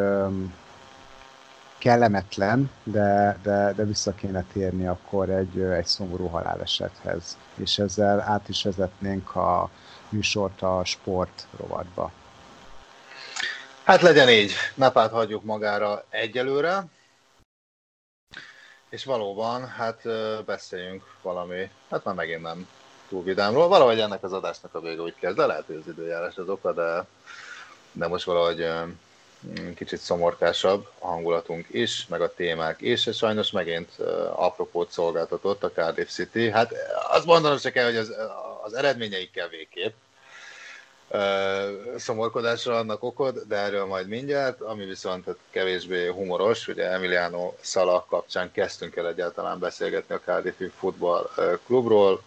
kellemetlen, 1.77 2.71
de, 2.83 3.37
de, 3.43 3.73
de 3.73 3.83
vissza 3.83 4.13
kéne 4.13 4.43
térni 4.53 4.87
akkor 4.87 5.29
egy, 5.29 5.59
egy 5.59 5.85
szomorú 5.85 6.27
halálesethez. 6.27 7.37
És 7.55 7.79
ezzel 7.79 8.19
át 8.19 8.49
is 8.49 8.63
vezetnénk 8.63 9.35
a 9.35 9.69
műsort 10.09 10.61
a 10.61 10.81
sport 10.83 11.47
rovatba. 11.57 12.11
Hát 13.91 14.01
legyen 14.01 14.29
így, 14.29 14.53
Napát 14.75 15.11
hagyjuk 15.11 15.43
magára 15.43 16.05
egyelőre, 16.09 16.83
és 18.89 19.05
valóban, 19.05 19.67
hát 19.67 20.01
beszéljünk 20.45 21.03
valami, 21.21 21.69
hát 21.89 22.03
már 22.03 22.15
megint 22.15 22.41
nem 22.41 22.67
túl 23.09 23.23
vidámról. 23.23 23.67
Valahogy 23.67 23.99
ennek 23.99 24.23
az 24.23 24.33
adásnak 24.33 24.75
a 24.75 24.79
vége 24.79 25.01
úgy 25.01 25.15
kezd, 25.19 25.35
de 25.35 25.45
lehet, 25.45 25.65
hogy 25.65 25.75
az 25.75 25.87
időjárás 25.87 26.37
az 26.37 26.49
oka, 26.49 26.73
de, 26.73 27.05
de 27.91 28.07
most 28.07 28.25
valahogy 28.25 28.67
kicsit 29.75 29.99
szomorkásabb 29.99 30.89
a 30.99 31.07
hangulatunk 31.07 31.65
is, 31.69 32.07
meg 32.07 32.21
a 32.21 32.33
témák 32.33 32.81
is, 32.81 33.05
és 33.05 33.17
sajnos 33.17 33.51
megint 33.51 33.99
apropót 34.35 34.91
szolgáltatott 34.91 35.63
a 35.63 35.71
Cardiff 35.71 36.09
City. 36.09 36.51
Hát 36.51 36.73
azt 37.09 37.25
mondanom 37.25 37.57
se 37.57 37.71
kell, 37.71 37.85
hogy 37.85 37.97
az, 37.97 38.13
az 38.63 38.73
eredményeikkel 38.73 39.47
végképp, 39.47 39.93
szomorkodásra 41.97 42.77
adnak 42.77 43.03
okod, 43.03 43.43
de 43.47 43.55
erről 43.55 43.85
majd 43.85 44.07
mindjárt, 44.07 44.61
ami 44.61 44.85
viszont 44.85 45.35
kevésbé 45.49 46.07
humoros, 46.07 46.67
ugye 46.67 46.89
Emiliano 46.91 47.53
Szala 47.61 48.05
kapcsán 48.09 48.51
kezdtünk 48.51 48.95
el 48.95 49.07
egyáltalán 49.07 49.59
beszélgetni 49.59 50.15
a 50.15 50.19
Cardiffi 50.19 50.71
Football 50.79 51.29
Klubról, 51.65 52.21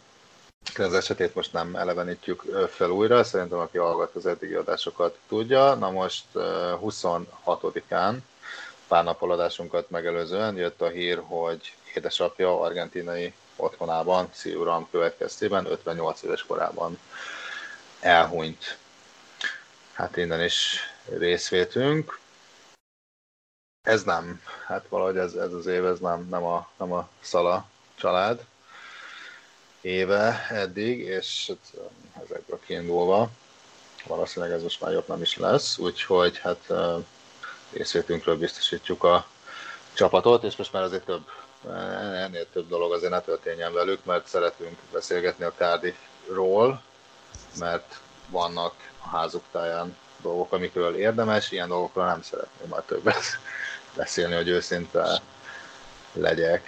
az 0.78 0.94
esetét 0.94 1.34
most 1.34 1.52
nem 1.52 1.76
elevenítjük 1.76 2.42
fel 2.68 2.90
újra, 2.90 3.24
szerintem 3.24 3.58
aki 3.58 3.78
hallgat 3.78 4.14
az 4.14 4.26
eddigi 4.26 4.54
adásokat 4.54 5.18
tudja. 5.28 5.74
Na 5.74 5.90
most 5.90 6.24
26-án, 6.34 8.16
pár 8.88 9.04
nappal 9.04 9.30
adásunkat 9.32 9.90
megelőzően 9.90 10.56
jött 10.56 10.80
a 10.80 10.88
hír, 10.88 11.22
hogy 11.26 11.74
édesapja 11.94 12.60
argentinai 12.60 13.32
otthonában, 13.56 14.28
szívroham 14.32 14.88
következtében 14.90 15.66
58 15.66 16.22
éves 16.22 16.46
korában 16.46 16.98
elhunyt. 18.04 18.78
Hát 19.92 20.16
innen 20.16 20.44
is 20.44 20.78
részvétünk. 21.04 22.18
Ez 23.82 24.02
nem, 24.02 24.42
hát 24.66 24.84
valahogy 24.88 25.16
ez, 25.16 25.34
ez 25.34 25.52
az 25.52 25.66
év, 25.66 25.86
ez 25.86 25.98
nem, 25.98 26.28
nem, 26.28 26.44
a, 26.44 26.68
nem 26.76 26.92
a 26.92 27.08
Szala 27.20 27.68
család 27.94 28.44
éve 29.80 30.46
eddig, 30.50 30.98
és 31.00 31.44
hát, 31.46 31.90
ezekből 32.24 32.60
kiindulva 32.66 33.30
valószínűleg 34.06 34.54
ez 34.54 34.62
most 34.62 34.80
már 34.80 34.92
jobb 34.92 35.08
nem 35.08 35.22
is 35.22 35.36
lesz, 35.36 35.78
úgyhogy 35.78 36.38
hát 36.38 36.72
részvétünkről 37.72 38.38
biztosítjuk 38.38 39.04
a 39.04 39.26
csapatot, 39.92 40.44
és 40.44 40.56
most 40.56 40.72
már 40.72 40.82
azért 40.82 41.04
több, 41.04 41.24
ennél 42.14 42.46
több 42.52 42.68
dolog 42.68 42.92
azért 42.92 43.12
ne 43.12 43.20
történjen 43.20 43.72
velük, 43.72 44.04
mert 44.04 44.26
szeretünk 44.26 44.78
beszélgetni 44.92 45.44
a 45.44 45.52
Cardiffról, 45.56 46.82
mert 47.58 48.00
vannak 48.28 48.74
a 49.04 49.08
házuk 49.08 49.44
táján 49.50 49.96
dolgok, 50.22 50.52
amikről 50.52 50.96
érdemes, 50.96 51.50
ilyen 51.50 51.68
dolgokról 51.68 52.06
nem 52.06 52.22
szeretném 52.22 52.68
már 52.68 52.82
többet 52.82 53.22
beszélni, 53.96 54.34
hogy 54.34 54.48
őszinte 54.48 55.20
legyek. 56.12 56.66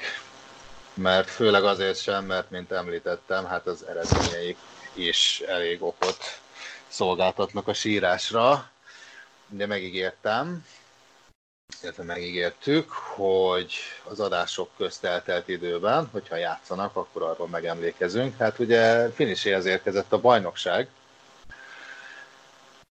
Mert 0.95 1.31
főleg 1.31 1.65
azért 1.65 2.01
sem, 2.01 2.25
mert 2.25 2.51
mint 2.51 2.73
említettem, 2.73 3.47
hát 3.47 3.67
az 3.67 3.87
eredményeik 3.87 4.57
is 4.93 5.43
elég 5.47 5.83
okot 5.83 6.41
szolgáltatnak 6.89 7.69
a 7.69 7.75
sírásra. 7.75 8.71
De 9.49 9.67
megígértem, 9.67 10.67
illetve 11.87 12.05
megígértük, 12.05 12.91
hogy 12.91 13.75
az 14.05 14.21
adások 14.21 14.71
közt 14.77 15.05
eltelt 15.05 15.49
időben, 15.49 16.09
hogyha 16.13 16.37
játszanak, 16.37 16.97
akkor 16.97 17.23
arról 17.23 17.49
megemlékezünk. 17.49 18.37
Hát 18.37 18.59
ugye 18.59 19.11
finiséhez 19.11 19.65
érkezett 19.65 20.13
a 20.13 20.21
bajnokság, 20.21 20.89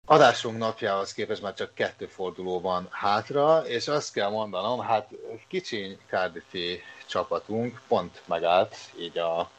adásunk 0.06 0.58
napjához 0.58 1.14
képest 1.14 1.42
már 1.42 1.54
csak 1.54 1.74
kettő 1.74 2.06
forduló 2.06 2.60
van 2.62 2.88
hátra, 2.92 3.68
és 3.68 3.88
azt 3.88 4.14
kell 4.14 4.30
mondanom, 4.30 4.80
hát 4.80 5.10
kicsiny 5.48 5.98
Cardiffi 6.10 6.82
csapatunk 7.06 7.82
pont 7.88 8.22
megállt 8.26 8.76
így 9.00 9.18
a 9.18 9.50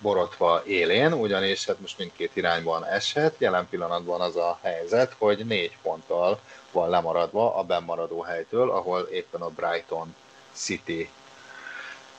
borotva 0.00 0.62
élén, 0.66 1.12
ugyanis 1.12 1.66
hát 1.66 1.80
most 1.80 1.98
mindkét 1.98 2.36
irányban 2.36 2.84
eshet. 2.84 3.34
Jelen 3.38 3.68
pillanatban 3.68 4.20
az 4.20 4.36
a 4.36 4.58
helyzet, 4.62 5.14
hogy 5.18 5.46
négy 5.46 5.76
ponttal 5.82 6.40
van 6.72 6.88
lemaradva 6.88 7.54
a 7.54 7.62
bennmaradó 7.62 8.20
helytől, 8.20 8.70
ahol 8.70 9.00
éppen 9.00 9.40
a 9.40 9.48
Brighton 9.48 10.14
City 10.52 11.10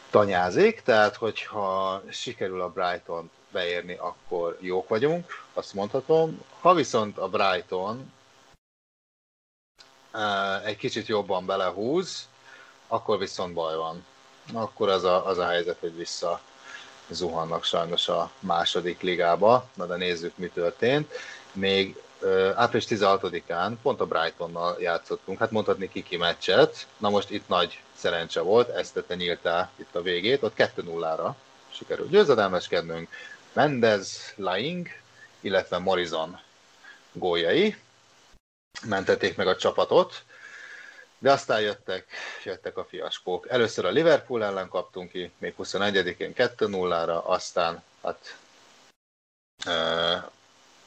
tanyázik, 0.09 0.81
tehát 0.81 1.15
hogyha 1.15 2.01
sikerül 2.09 2.61
a 2.61 2.69
Brighton 2.69 3.29
beérni, 3.51 3.95
akkor 3.99 4.57
jók 4.59 4.87
vagyunk, 4.87 5.43
azt 5.53 5.73
mondhatom. 5.73 6.41
Ha 6.59 6.73
viszont 6.73 7.17
a 7.17 7.27
Brighton 7.27 8.13
eh, 10.11 10.65
egy 10.65 10.77
kicsit 10.77 11.07
jobban 11.07 11.45
belehúz, 11.45 12.27
akkor 12.87 13.17
viszont 13.17 13.53
baj 13.53 13.75
van. 13.75 14.05
Akkor 14.53 14.89
az 14.89 15.03
a, 15.03 15.25
az 15.25 15.37
a 15.37 15.45
helyzet, 15.47 15.79
hogy 15.79 15.95
vissza 15.95 16.41
zuhannak 17.09 17.63
sajnos 17.63 18.07
a 18.07 18.31
második 18.39 19.01
ligába. 19.01 19.65
Na 19.73 19.85
de 19.85 19.95
nézzük, 19.95 20.37
mi 20.37 20.47
történt. 20.47 21.11
Még 21.51 22.01
április 22.55 22.85
16-án 22.89 23.73
pont 23.81 23.99
a 23.99 24.05
Brightonnal 24.05 24.77
játszottunk, 24.79 25.39
hát 25.39 25.51
mondhatni 25.51 25.89
kiki 25.89 26.17
meccset. 26.17 26.87
Na 26.97 27.09
most 27.09 27.29
itt 27.29 27.47
nagy 27.47 27.81
szerencse 27.95 28.41
volt, 28.41 28.69
ezt 28.69 28.93
tette 28.93 29.15
nyíltá 29.15 29.69
itt 29.75 29.95
a 29.95 30.01
végét, 30.01 30.43
ott 30.43 30.53
2-0-ra 30.57 31.31
sikerült 31.71 32.09
győzedelmeskednünk. 32.09 33.09
Mendez, 33.53 34.33
Laing, 34.35 34.87
illetve 35.39 35.77
Morrison 35.77 36.39
góljai 37.11 37.75
mentették 38.87 39.35
meg 39.35 39.47
a 39.47 39.55
csapatot, 39.55 40.23
de 41.17 41.31
aztán 41.31 41.61
jöttek, 41.61 42.07
jöttek 42.43 42.77
a 42.77 42.85
fiaskók. 42.85 43.49
Először 43.49 43.85
a 43.85 43.89
Liverpool 43.89 44.43
ellen 44.43 44.69
kaptunk 44.69 45.11
ki, 45.11 45.31
még 45.37 45.53
21-én 45.57 46.33
2-0-ra, 46.35 47.23
aztán 47.23 47.83
hát 48.03 48.35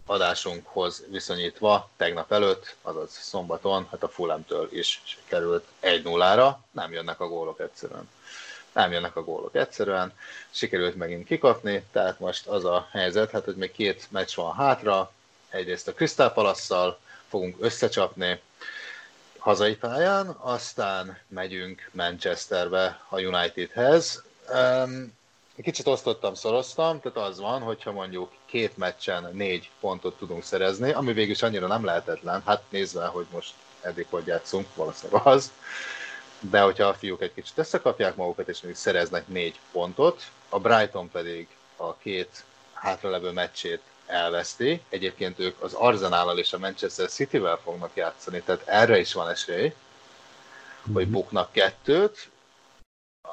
adásunkhoz 0.06 1.04
viszonyítva 1.10 1.90
tegnap 1.96 2.32
előtt, 2.32 2.76
azaz 2.82 3.10
szombaton, 3.10 3.88
hát 3.90 4.02
a 4.02 4.08
Fulhamtől 4.08 4.68
is 4.72 5.00
sikerült 5.04 5.64
1-0-ra, 5.82 6.54
nem 6.70 6.92
jönnek 6.92 7.20
a 7.20 7.28
gólok 7.28 7.60
egyszerűen. 7.60 8.08
Nem 8.72 8.92
jönnek 8.92 9.16
a 9.16 9.24
gólok 9.24 9.54
egyszerűen, 9.54 10.12
sikerült 10.50 10.96
megint 10.96 11.26
kikapni, 11.26 11.84
tehát 11.92 12.20
most 12.20 12.46
az 12.46 12.64
a 12.64 12.88
helyzet, 12.90 13.30
hát 13.30 13.44
hogy 13.44 13.56
még 13.56 13.72
két 13.72 14.06
meccs 14.10 14.34
van 14.34 14.54
hátra, 14.54 15.12
egyrészt 15.48 15.88
a 15.88 15.92
Crystal 15.92 16.98
fogunk 17.28 17.56
összecsapni 17.60 18.40
hazai 19.38 19.76
pályán, 19.76 20.26
aztán 20.28 21.18
megyünk 21.28 21.88
Manchesterbe 21.92 23.00
a 23.08 23.20
Unitedhez. 23.20 24.22
Um, 24.54 25.12
kicsit 25.62 25.86
osztottam, 25.86 26.34
szoroztam, 26.34 27.00
tehát 27.00 27.28
az 27.28 27.40
van, 27.40 27.60
hogyha 27.60 27.92
mondjuk 27.92 28.30
két 28.46 28.76
meccsen 28.76 29.28
négy 29.32 29.70
pontot 29.80 30.18
tudunk 30.18 30.42
szerezni, 30.42 30.92
ami 30.92 31.12
végül 31.12 31.32
is 31.32 31.42
annyira 31.42 31.66
nem 31.66 31.84
lehetetlen, 31.84 32.42
hát 32.46 32.62
nézve, 32.68 33.06
hogy 33.06 33.26
most 33.30 33.54
eddig 33.80 34.06
hogy 34.10 34.26
játszunk, 34.26 34.74
valószínűleg 34.74 35.26
az, 35.26 35.52
de 36.40 36.60
hogyha 36.60 36.86
a 36.86 36.94
fiúk 36.94 37.22
egy 37.22 37.34
kicsit 37.34 37.58
összekapják 37.58 38.16
magukat, 38.16 38.48
és 38.48 38.60
még 38.60 38.74
szereznek 38.74 39.28
négy 39.28 39.60
pontot, 39.72 40.30
a 40.48 40.58
Brighton 40.58 41.10
pedig 41.10 41.48
a 41.76 41.96
két 41.96 42.44
hátralevő 42.72 43.30
meccsét 43.30 43.80
elveszti. 44.06 44.80
Egyébként 44.88 45.38
ők 45.38 45.62
az 45.62 45.72
Arzenállal 45.72 46.38
és 46.38 46.52
a 46.52 46.58
Manchester 46.58 47.08
City-vel 47.08 47.60
fognak 47.64 47.90
játszani, 47.94 48.42
tehát 48.42 48.62
erre 48.66 48.98
is 48.98 49.12
van 49.12 49.28
esély, 49.28 49.72
hogy 50.92 51.08
buknak 51.08 51.52
kettőt, 51.52 52.30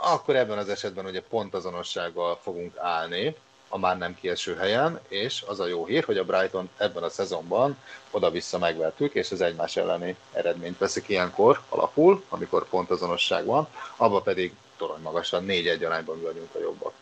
akkor 0.01 0.35
ebben 0.35 0.57
az 0.57 0.69
esetben 0.69 1.05
ugye 1.05 1.21
pontazonossággal 1.21 2.39
fogunk 2.43 2.77
állni 2.77 3.35
a 3.69 3.77
már 3.77 3.97
nem 3.97 4.15
kieső 4.15 4.55
helyen, 4.55 4.99
és 5.07 5.43
az 5.47 5.59
a 5.59 5.67
jó 5.67 5.85
hír, 5.85 6.03
hogy 6.03 6.17
a 6.17 6.23
Brighton 6.23 6.69
ebben 6.77 7.03
a 7.03 7.09
szezonban 7.09 7.77
oda-vissza 8.11 8.57
megvertük, 8.57 9.13
és 9.13 9.31
az 9.31 9.41
egymás 9.41 9.77
elleni 9.77 10.15
eredményt 10.31 10.77
veszik 10.77 11.09
ilyenkor 11.09 11.61
alapul, 11.69 12.23
amikor 12.29 12.69
pontazonosság 12.69 13.45
van, 13.45 13.67
abba 13.95 14.21
pedig 14.21 14.53
torony 14.77 15.01
magasan 15.01 15.45
4-1 15.47 15.85
arányban 15.85 16.21
vagyunk 16.21 16.55
a 16.55 16.59
jobbak. 16.59 16.93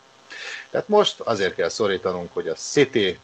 Tehát 0.70 0.88
most 0.88 1.20
azért 1.20 1.54
kell 1.54 1.68
szorítanunk, 1.68 2.32
hogy 2.32 2.48
a 2.48 2.54
City, 2.54 3.18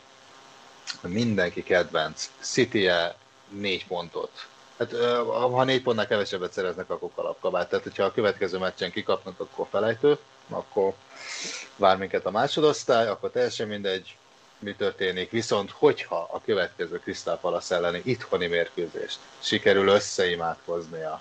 mindenki 1.01 1.63
kedvenc 1.63 2.31
City-je 2.41 3.17
négy 3.49 3.87
pontot 3.87 4.47
Hát 4.79 4.93
ha 5.31 5.65
négy 5.65 5.83
pontnál 5.83 6.07
kevesebbet 6.07 6.53
szereznek, 6.53 6.91
akkor 6.91 7.11
kalapkabát. 7.15 7.69
Tehát, 7.69 7.85
hogyha 7.85 8.05
a 8.05 8.13
következő 8.13 8.59
meccsen 8.59 8.91
kikapnak, 8.91 9.41
akkor 9.41 9.67
felejtő, 9.71 10.19
akkor 10.49 10.93
vár 11.77 11.97
minket 11.97 12.27
a 12.27 12.31
másodosztály, 12.31 13.09
akkor 13.09 13.31
teljesen 13.31 13.69
mindegy, 13.69 14.17
mi 14.59 14.75
történik. 14.75 15.31
Viszont, 15.31 15.71
hogyha 15.71 16.29
a 16.33 16.41
következő 16.45 17.01
Palace 17.41 17.75
elleni 17.75 18.01
itthoni 18.05 18.47
mérkőzést 18.47 19.19
sikerül 19.39 19.89
összeimádkoznia 19.89 21.21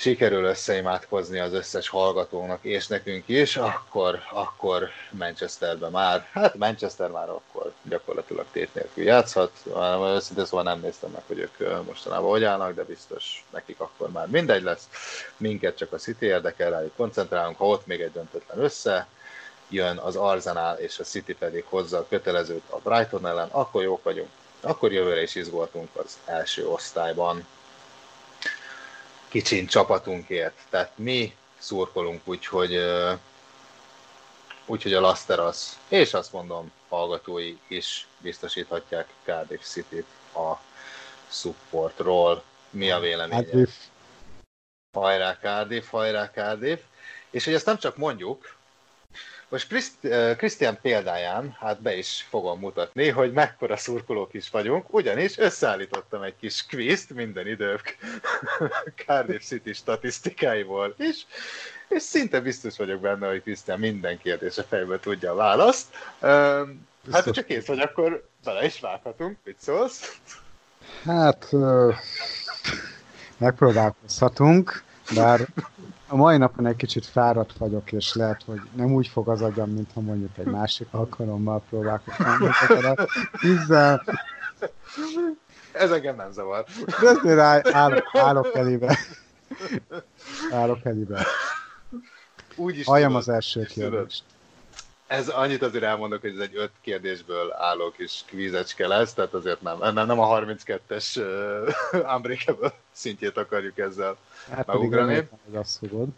sikerül 0.00 0.44
összeimádkozni 0.44 1.38
az 1.38 1.52
összes 1.52 1.88
hallgatónak 1.88 2.58
és 2.62 2.86
nekünk 2.86 3.28
is, 3.28 3.56
akkor, 3.56 4.18
akkor 4.32 4.88
Manchesterbe 5.10 5.88
már, 5.88 6.28
hát 6.32 6.54
Manchester 6.54 7.10
már 7.10 7.28
akkor 7.28 7.72
gyakorlatilag 7.82 8.46
tét 8.52 8.74
nélkül 8.74 9.04
játszhat. 9.04 9.52
Őszintén 10.14 10.44
szóval 10.44 10.62
nem 10.62 10.80
néztem 10.80 11.10
meg, 11.10 11.22
hogy 11.26 11.38
ők 11.38 11.84
mostanában 11.84 12.30
hogy 12.30 12.44
állnak, 12.44 12.74
de 12.74 12.84
biztos 12.84 13.44
nekik 13.50 13.80
akkor 13.80 14.10
már 14.10 14.26
mindegy 14.26 14.62
lesz. 14.62 14.88
Minket 15.36 15.76
csak 15.76 15.92
a 15.92 15.96
City 15.96 16.26
érdekel, 16.26 16.70
rájuk 16.70 16.96
koncentrálunk, 16.96 17.56
ha 17.58 17.66
ott 17.66 17.86
még 17.86 18.00
egy 18.00 18.12
döntetlen 18.12 18.58
össze, 18.58 19.06
jön 19.68 19.96
az 19.96 20.16
Arsenal 20.16 20.76
és 20.76 20.98
a 20.98 21.04
City 21.04 21.34
pedig 21.34 21.64
hozza 21.68 21.98
a 21.98 22.06
kötelezőt 22.08 22.62
a 22.70 22.78
Brighton 22.78 23.26
ellen, 23.26 23.48
akkor 23.50 23.82
jók 23.82 24.02
vagyunk. 24.02 24.28
Akkor 24.60 24.92
jövőre 24.92 25.22
is 25.22 25.34
izgultunk 25.34 25.88
az 25.92 26.18
első 26.24 26.66
osztályban 26.68 27.46
kicsin 29.30 29.66
csapatunkért. 29.66 30.58
Tehát 30.68 30.98
mi 30.98 31.34
szurkolunk 31.58 32.20
úgy, 32.24 32.46
hogy, 32.46 32.76
úgy, 34.66 34.82
hogy 34.82 34.94
a 34.94 35.00
Lasteras, 35.00 35.68
és 35.88 36.14
azt 36.14 36.32
mondom, 36.32 36.72
hallgatói 36.88 37.56
is 37.68 38.06
biztosíthatják 38.18 39.08
Cardiff 39.24 39.62
City-t 39.62 40.06
a 40.34 40.60
supportról. 41.28 42.42
Mi 42.70 42.90
a 42.90 43.00
véleményed? 43.00 43.44
Cardiff. 43.44 43.70
Hajrá 44.92 45.38
Cardiff, 45.40 45.88
hajrá 45.88 46.30
Cardiff. 46.30 46.80
És 47.30 47.44
hogy 47.44 47.54
ezt 47.54 47.66
nem 47.66 47.78
csak 47.78 47.96
mondjuk, 47.96 48.56
most 49.50 49.96
Krisztián 50.36 50.78
példáján, 50.82 51.56
hát 51.60 51.82
be 51.82 51.96
is 51.96 52.26
fogom 52.28 52.58
mutatni, 52.58 53.08
hogy 53.08 53.32
mekkora 53.32 53.76
szurkolók 53.76 54.34
is 54.34 54.50
vagyunk, 54.50 54.94
ugyanis 54.94 55.38
összeállítottam 55.38 56.22
egy 56.22 56.36
kis 56.40 56.66
kvízt 56.66 57.14
minden 57.14 57.46
idők 57.46 57.96
Cardiff 59.06 59.42
City 59.42 59.72
statisztikáiból 59.72 60.94
is, 60.98 61.26
és 61.88 62.02
szinte 62.02 62.40
biztos 62.40 62.76
vagyok 62.76 63.00
benne, 63.00 63.28
hogy 63.28 63.42
Krisztián 63.42 63.78
minden 63.78 64.18
kérdése 64.18 64.62
fejből 64.62 65.00
tudja 65.00 65.32
a 65.32 65.34
választ. 65.34 65.86
Hát, 67.12 67.24
ha 67.24 67.30
csak 67.30 67.46
kész 67.46 67.66
vagy, 67.66 67.80
akkor 67.80 68.28
bele 68.44 68.64
is 68.64 68.80
vághatunk. 68.80 69.38
Mit 69.44 69.56
szólsz? 69.60 70.18
Hát, 71.04 71.50
megpróbálkozhatunk, 73.38 74.82
bár 75.14 75.46
a 76.10 76.16
mai 76.16 76.36
napon 76.36 76.66
egy 76.66 76.76
kicsit 76.76 77.06
fáradt 77.06 77.56
vagyok, 77.58 77.92
és 77.92 78.14
lehet, 78.14 78.42
hogy 78.46 78.60
nem 78.74 78.94
úgy 78.94 79.08
fog 79.08 79.28
az 79.28 79.42
agyam, 79.42 79.70
mint 79.70 79.90
ha 79.94 80.00
mondjuk 80.00 80.38
egy 80.38 80.46
másik 80.46 80.86
alkalommal 80.90 81.62
próbálkoztam. 81.68 82.54
Tízzel. 83.40 84.04
Ez 85.72 85.90
engem 85.90 86.16
nem 86.16 86.32
zavar. 86.32 86.64
De 87.00 87.08
ezért 87.08 87.38
áll, 87.38 87.60
állok, 87.72 88.04
állok 88.12 88.54
elébe. 88.54 88.98
Állok 90.52 90.84
elébe. 90.84 91.26
Úgy 92.56 92.78
is 92.78 92.86
Halljam 92.86 93.14
az 93.14 93.28
első 93.28 93.62
kérdést. 93.62 94.22
Ez 95.10 95.28
annyit 95.28 95.62
azért 95.62 95.84
elmondok, 95.84 96.20
hogy 96.20 96.30
ez 96.30 96.38
egy 96.38 96.56
öt 96.56 96.70
kérdésből 96.80 97.52
álló 97.52 97.90
kis 97.90 98.24
kvízecske 98.26 98.86
lesz, 98.86 99.14
tehát 99.14 99.34
azért 99.34 99.62
nem, 99.62 99.78
nem, 99.78 100.06
nem 100.06 100.20
a 100.20 100.40
32-es 100.40 101.16
uh, 101.16 102.04
Unbreakable 102.14 102.72
szintjét 102.92 103.36
akarjuk 103.36 103.78
ezzel 103.78 104.16
hát 104.50 104.66
megugrani. 104.66 105.14
Hát 105.14 105.28
azt 105.52 105.78
fogod. 105.78 106.08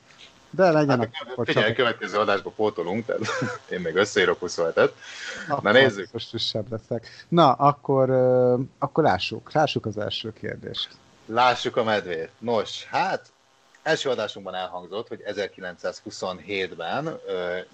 De 0.50 0.70
legyen 0.70 0.98
hát, 0.98 1.10
akkor 1.30 1.46
Figyelj, 1.46 1.66
csak... 1.66 1.76
következő 1.76 2.18
adásba 2.18 2.50
pótolunk, 2.50 3.06
tehát 3.06 3.22
én 3.74 3.80
még 3.80 3.94
összeírok 3.94 4.38
27-et. 4.40 4.90
Na 5.62 5.72
nézzük. 5.72 6.12
Most 6.12 6.34
is 6.34 6.46
sem 6.46 6.64
leszek. 6.70 7.24
Na, 7.28 7.52
akkor, 7.52 8.10
uh, 8.10 8.60
akkor 8.78 9.04
lássuk, 9.04 9.52
lássuk 9.52 9.86
az 9.86 9.98
első 9.98 10.32
kérdést. 10.32 10.88
Lássuk 11.26 11.76
a 11.76 11.82
medvét. 11.82 12.30
Nos, 12.38 12.84
hát 12.84 13.32
első 13.82 14.10
adásunkban 14.10 14.54
elhangzott, 14.54 15.08
hogy 15.08 15.22
1927-ben 15.26 17.06
uh, 17.06 17.18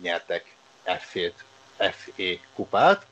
nyertek 0.03 0.57
F-ét, 0.97 1.45
FE 1.77 2.39
kupát. 2.55 3.07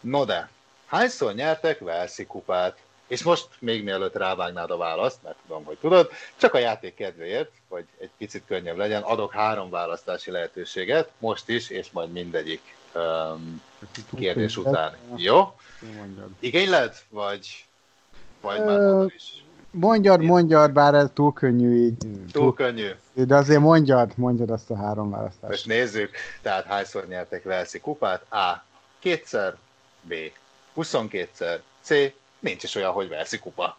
No 0.00 0.24
de, 0.24 0.48
hányszor 0.86 1.34
nyertek 1.34 1.78
Velszi 1.78 2.26
kupát? 2.26 2.78
És 3.06 3.22
most 3.22 3.48
még 3.58 3.84
mielőtt 3.84 4.16
rávágnád 4.16 4.70
a 4.70 4.76
választ, 4.76 5.22
mert 5.22 5.36
tudom, 5.46 5.64
hogy 5.64 5.76
tudod, 5.78 6.10
csak 6.36 6.54
a 6.54 6.58
játék 6.58 6.94
kedvéért, 6.94 7.50
hogy 7.68 7.84
egy 7.98 8.10
picit 8.18 8.42
könnyebb 8.46 8.76
legyen, 8.76 9.02
adok 9.02 9.32
három 9.32 9.70
választási 9.70 10.30
lehetőséget, 10.30 11.10
most 11.18 11.48
is, 11.48 11.70
és 11.70 11.90
majd 11.90 12.12
mindegyik 12.12 12.74
um, 12.94 13.62
kérdés 14.16 14.56
után. 14.56 14.96
Jó? 15.16 15.56
Igényled? 16.38 16.96
Vagy, 17.08 17.64
vagy 18.40 18.64
már 18.64 19.04
is? 19.14 19.44
Mondjad, 19.72 20.22
mondjad, 20.22 20.72
bár 20.72 20.94
ez 20.94 21.08
túl 21.14 21.32
könnyű 21.32 21.84
így. 21.84 21.96
Túl, 21.98 22.30
túl 22.32 22.54
könnyű. 22.54 22.88
De 23.14 23.36
azért 23.36 23.60
mondjad, 23.60 24.12
mondjad 24.16 24.50
azt 24.50 24.70
a 24.70 24.76
három 24.76 25.10
választást. 25.10 25.50
Most 25.50 25.66
nézzük, 25.66 26.10
tehát 26.42 26.64
hányszor 26.64 27.06
nyertek 27.06 27.42
Velszi 27.42 27.80
kupát? 27.80 28.32
A. 28.32 28.64
Kétszer, 28.98 29.56
B. 30.02 30.14
22-szer, 30.76 31.60
C. 31.80 31.90
Nincs 32.38 32.62
is 32.62 32.74
olyan, 32.74 32.92
hogy 32.92 33.08
Velszi 33.08 33.38
kupa. 33.38 33.76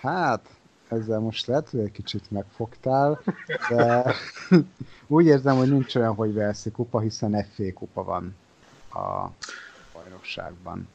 Hát, 0.00 0.46
ezzel 0.88 1.18
most 1.18 1.46
lehet, 1.46 1.68
hogy 1.68 1.80
egy 1.80 1.92
kicsit 1.92 2.30
megfogtál, 2.30 3.22
de 3.68 4.14
úgy 5.06 5.26
érzem, 5.26 5.56
hogy 5.56 5.70
nincs 5.70 5.94
olyan, 5.94 6.14
hogy 6.14 6.34
Velszi 6.34 6.70
kupa, 6.70 7.00
hiszen 7.00 7.46
FA 7.54 7.72
kupa 7.74 8.04
van 8.04 8.36
a 8.92 9.30
bajnokságban. 10.26 10.88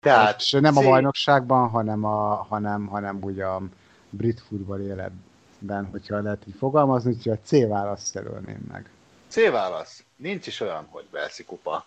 Tehát 0.00 0.40
és 0.40 0.50
nem 0.50 0.76
a 0.76 0.82
bajnokságban, 0.82 1.68
hanem, 1.68 2.04
a, 2.04 2.34
hanem, 2.48 2.86
hanem 2.86 3.22
ugye 3.22 3.44
a 3.44 3.62
brit 4.10 4.40
futball 4.40 4.80
életben, 4.80 5.86
hogyha 5.90 6.20
lehet 6.20 6.42
így 6.46 6.54
fogalmazni, 6.58 7.16
hogy 7.22 7.32
a 7.32 7.38
C 7.44 7.50
választ 7.50 8.14
jelölném 8.14 8.66
meg. 8.68 8.90
C 9.28 9.50
válasz. 9.50 10.04
Nincs 10.16 10.46
is 10.46 10.60
olyan, 10.60 10.86
hogy 10.90 11.04
Belszi 11.10 11.44
kupa. 11.44 11.86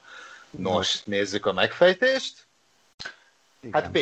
Nos, 0.50 1.03
nézzük 1.03 1.45
a 1.45 1.53
megfejtést. 1.53 2.48
Igen. 3.59 3.82
Hát 3.82 3.91
B, 3.91 3.98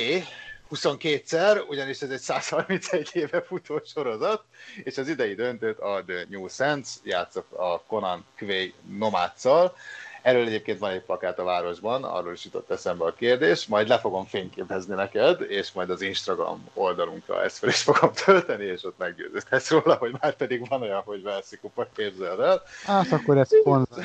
22-szer, 0.71 1.67
ugyanis 1.67 2.01
ez 2.01 2.09
egy 2.09 2.19
131 2.19 3.09
éve 3.13 3.41
futó 3.41 3.81
sorozat, 3.85 4.43
és 4.83 4.97
az 4.97 5.07
idei 5.07 5.35
döntőt 5.35 5.79
a 5.79 6.03
The 6.05 6.25
New 6.29 6.47
Sense 6.47 6.99
játszott 7.03 7.51
a 7.51 7.83
Conan 7.87 8.25
Quay 8.37 8.73
Nomádszal, 8.97 9.75
Erről 10.21 10.45
egyébként 10.45 10.79
van 10.79 10.91
egy 10.91 11.01
plakát 11.01 11.39
a 11.39 11.43
városban, 11.43 12.03
arról 12.03 12.33
is 12.33 12.45
jutott 12.45 12.71
eszembe 12.71 13.05
a 13.05 13.13
kérdés, 13.13 13.67
majd 13.67 13.87
le 13.87 13.99
fogom 13.99 14.25
fényképezni 14.25 14.95
neked, 14.95 15.41
és 15.41 15.71
majd 15.71 15.89
az 15.89 16.01
Instagram 16.01 16.69
oldalunkra 16.73 17.43
ezt 17.43 17.57
fel 17.57 17.69
is 17.69 17.81
fogom 17.81 18.11
tölteni, 18.25 18.63
és 18.63 18.83
ott 18.83 18.97
meggyőződhetsz 18.97 19.69
róla, 19.69 19.95
hogy 19.95 20.15
már 20.21 20.35
pedig 20.35 20.67
van 20.69 20.81
olyan, 20.81 21.01
hogy 21.05 21.23
Velszi 21.23 21.57
kupa, 21.57 21.87
képzeld 21.95 22.39
el. 22.39 22.61
Hát 22.83 23.11
akkor 23.11 23.37
ez 23.37 23.63
pont 23.63 23.87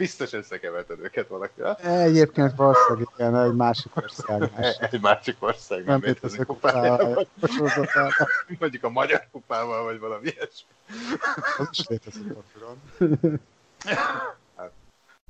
Biztos 0.00 0.32
összekeverted 0.32 1.00
őket 1.00 1.28
valakivel. 1.28 1.74
Egyébként 1.74 2.56
valószínűleg 2.56 3.08
igen, 3.16 3.36
egy 3.36 3.54
másik 3.54 3.96
ország. 3.96 4.50
Egy 4.90 5.00
másik 5.00 5.36
ország 5.38 5.84
nem, 5.84 6.00
létezik 6.02 6.46
kupájával. 6.46 7.26
Mondjuk 8.58 8.84
a 8.84 8.88
magyar 8.88 9.26
kupával, 9.32 9.84
vagy 9.84 9.98
valami 9.98 10.28
ilyesmi. 10.28 10.70
Az 11.58 11.68
is 11.70 11.86
létezik 11.88 12.26
a 12.30 12.42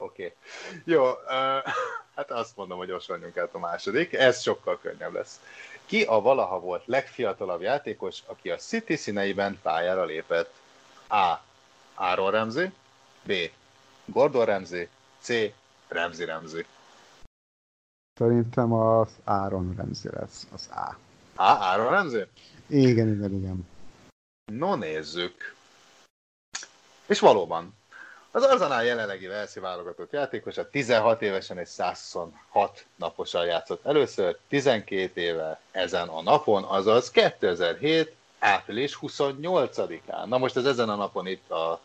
Oké. 0.01 0.25
Okay. 0.25 0.37
Jó, 0.85 1.05
uh, 1.05 1.73
hát 2.17 2.31
azt 2.31 2.57
mondom, 2.57 2.79
hogy 2.79 2.91
osonjunk 2.91 3.37
át 3.37 3.55
a 3.55 3.59
második. 3.59 4.13
Ez 4.13 4.41
sokkal 4.41 4.79
könnyebb 4.81 5.13
lesz. 5.13 5.41
Ki 5.87 6.03
a 6.03 6.21
valaha 6.21 6.61
volt 6.61 6.87
legfiatalabb 6.87 7.61
játékos, 7.61 8.23
aki 8.27 8.51
a 8.51 8.57
City 8.57 8.97
színeiben 8.97 9.59
pályára 9.63 10.05
lépett? 10.05 10.53
A. 11.09 11.35
Aaron 11.95 12.31
Ramsey 12.31 12.71
B. 13.23 13.33
Gordon 14.05 14.45
Ramsey 14.45 14.89
C. 15.21 15.29
Ramsey 15.89 16.25
Ramsey 16.25 16.65
Szerintem 18.15 18.73
az 18.73 19.09
Aaron 19.25 19.75
Ramsey 19.77 20.11
lesz, 20.15 20.47
az 20.53 20.69
A. 20.71 20.97
A. 21.35 21.63
Aaron 21.63 21.91
Ramsey? 21.91 22.27
Igen, 22.67 23.09
igen, 23.09 23.33
igen. 23.33 23.67
No 24.53 24.75
nézzük. 24.75 25.55
És 27.07 27.19
valóban, 27.21 27.75
az 28.33 28.43
Arzenál 28.43 28.85
jelenlegi 28.85 29.27
Velszi 29.27 29.61
válogatott 29.61 30.13
játékos, 30.13 30.57
a 30.57 30.71
16 30.71 31.23
évesen 31.23 31.59
és 31.59 31.69
126 31.69 32.85
naposan 32.97 33.45
játszott 33.45 33.87
először, 33.87 34.37
12 34.49 35.21
éve 35.21 35.61
ezen 35.71 36.09
a 36.09 36.23
napon, 36.23 36.65
azaz 36.65 37.11
2007 37.11 38.15
április 38.39 38.99
28-án. 39.03 40.25
Na 40.27 40.39
most 40.39 40.57
ez 40.57 40.65
ezen 40.65 40.89
a 40.89 40.95
napon 40.95 41.27
itt 41.27 41.51
a 41.51 41.81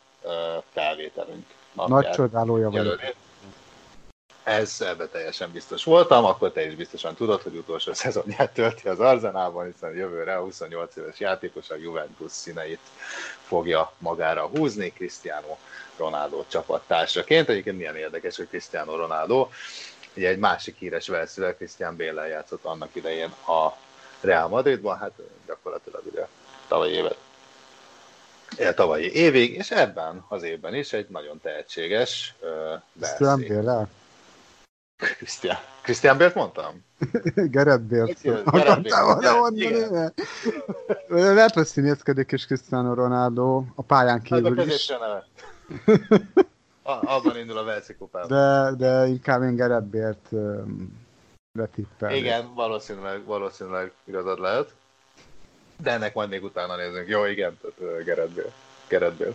felvételünk. 0.73 1.45
Nagy 1.73 2.09
csodálója 2.09 2.69
vagyok. 2.69 3.01
Ez 4.43 4.81
ebbe 4.81 5.07
teljesen 5.07 5.51
biztos 5.51 5.83
voltam, 5.83 6.25
akkor 6.25 6.51
te 6.51 6.65
is 6.65 6.75
biztosan 6.75 7.15
tudod, 7.15 7.41
hogy 7.41 7.55
utolsó 7.55 7.93
szezonját 7.93 8.53
tölti 8.53 8.87
az 8.87 8.99
Arzenálban, 8.99 9.65
hiszen 9.65 9.95
jövőre 9.95 10.37
a 10.37 10.41
28 10.41 10.95
éves 10.95 11.19
játékos 11.19 11.69
a 11.69 11.75
Juventus 11.75 12.31
színeit 12.31 12.79
fogja 13.47 13.91
magára 13.97 14.47
húzni, 14.47 14.89
Cristiano 14.89 15.57
Ronaldo 15.97 16.43
csapattársaként. 16.47 17.49
Egyébként 17.49 17.77
milyen 17.77 17.95
érdekes, 17.95 18.37
hogy 18.37 18.47
Cristiano 18.47 18.95
Ronaldo 18.95 19.49
ugye 20.15 20.27
egy 20.27 20.39
másik 20.39 20.75
híres 20.77 21.07
verszővel, 21.07 21.55
Christian 21.55 21.97
bale 21.97 22.27
játszott 22.27 22.65
annak 22.65 22.95
idején 22.95 23.29
a 23.47 23.77
Real 24.21 24.47
Madridban, 24.47 24.97
hát 24.97 25.11
gyakorlatilag 25.47 26.01
ugye 26.05 26.27
tavalyi 26.67 26.93
évet 26.93 27.17
tavalyi 28.75 29.11
évig, 29.13 29.53
és 29.53 29.71
ebben 29.71 30.25
az 30.27 30.43
évben 30.43 30.73
is 30.73 30.93
egy 30.93 31.07
nagyon 31.09 31.39
tehetséges 31.41 32.35
uh, 32.41 32.81
Christian 32.99 33.45
Bale? 33.47 33.87
Christian. 34.97 35.57
Christian 35.81 36.17
Bale-t 36.17 36.35
mondtam? 36.35 36.85
Gerett 37.55 37.81
Bale-t. 37.81 38.25
Akartál 38.45 39.05
volna 39.05 39.37
mondani? 39.37 40.13
Lehet, 41.07 41.53
hogy 41.53 41.65
színészkedik 41.65 42.31
is 42.31 42.45
Cristiano 42.45 42.93
Ronaldo 42.93 43.63
a 43.75 43.81
pályán 43.81 44.19
hát 44.19 44.21
kívül 44.23 44.59
is. 44.59 44.91
Abban 46.83 47.37
indul 47.37 47.57
a 47.57 47.63
Velszi 47.63 47.95
kupában. 47.95 48.27
De, 48.27 48.71
de 48.85 49.07
inkább 49.07 49.41
én 49.41 49.55
Gerett 49.55 49.83
Bale-t 49.83 50.29
letippel. 51.53 52.15
Igen, 52.15 52.53
valószínűleg, 52.53 53.23
valószínűleg 53.25 53.91
igazad 54.03 54.39
lehet. 54.39 54.73
De 55.81 55.91
ennek 55.91 56.13
majd 56.13 56.29
még 56.29 56.43
utána 56.43 56.75
nézünk. 56.75 57.07
Jó, 57.07 57.25
igen, 57.25 57.59
tehát. 57.61 58.03
Gerett 58.87 59.13
Bale. 59.13 59.33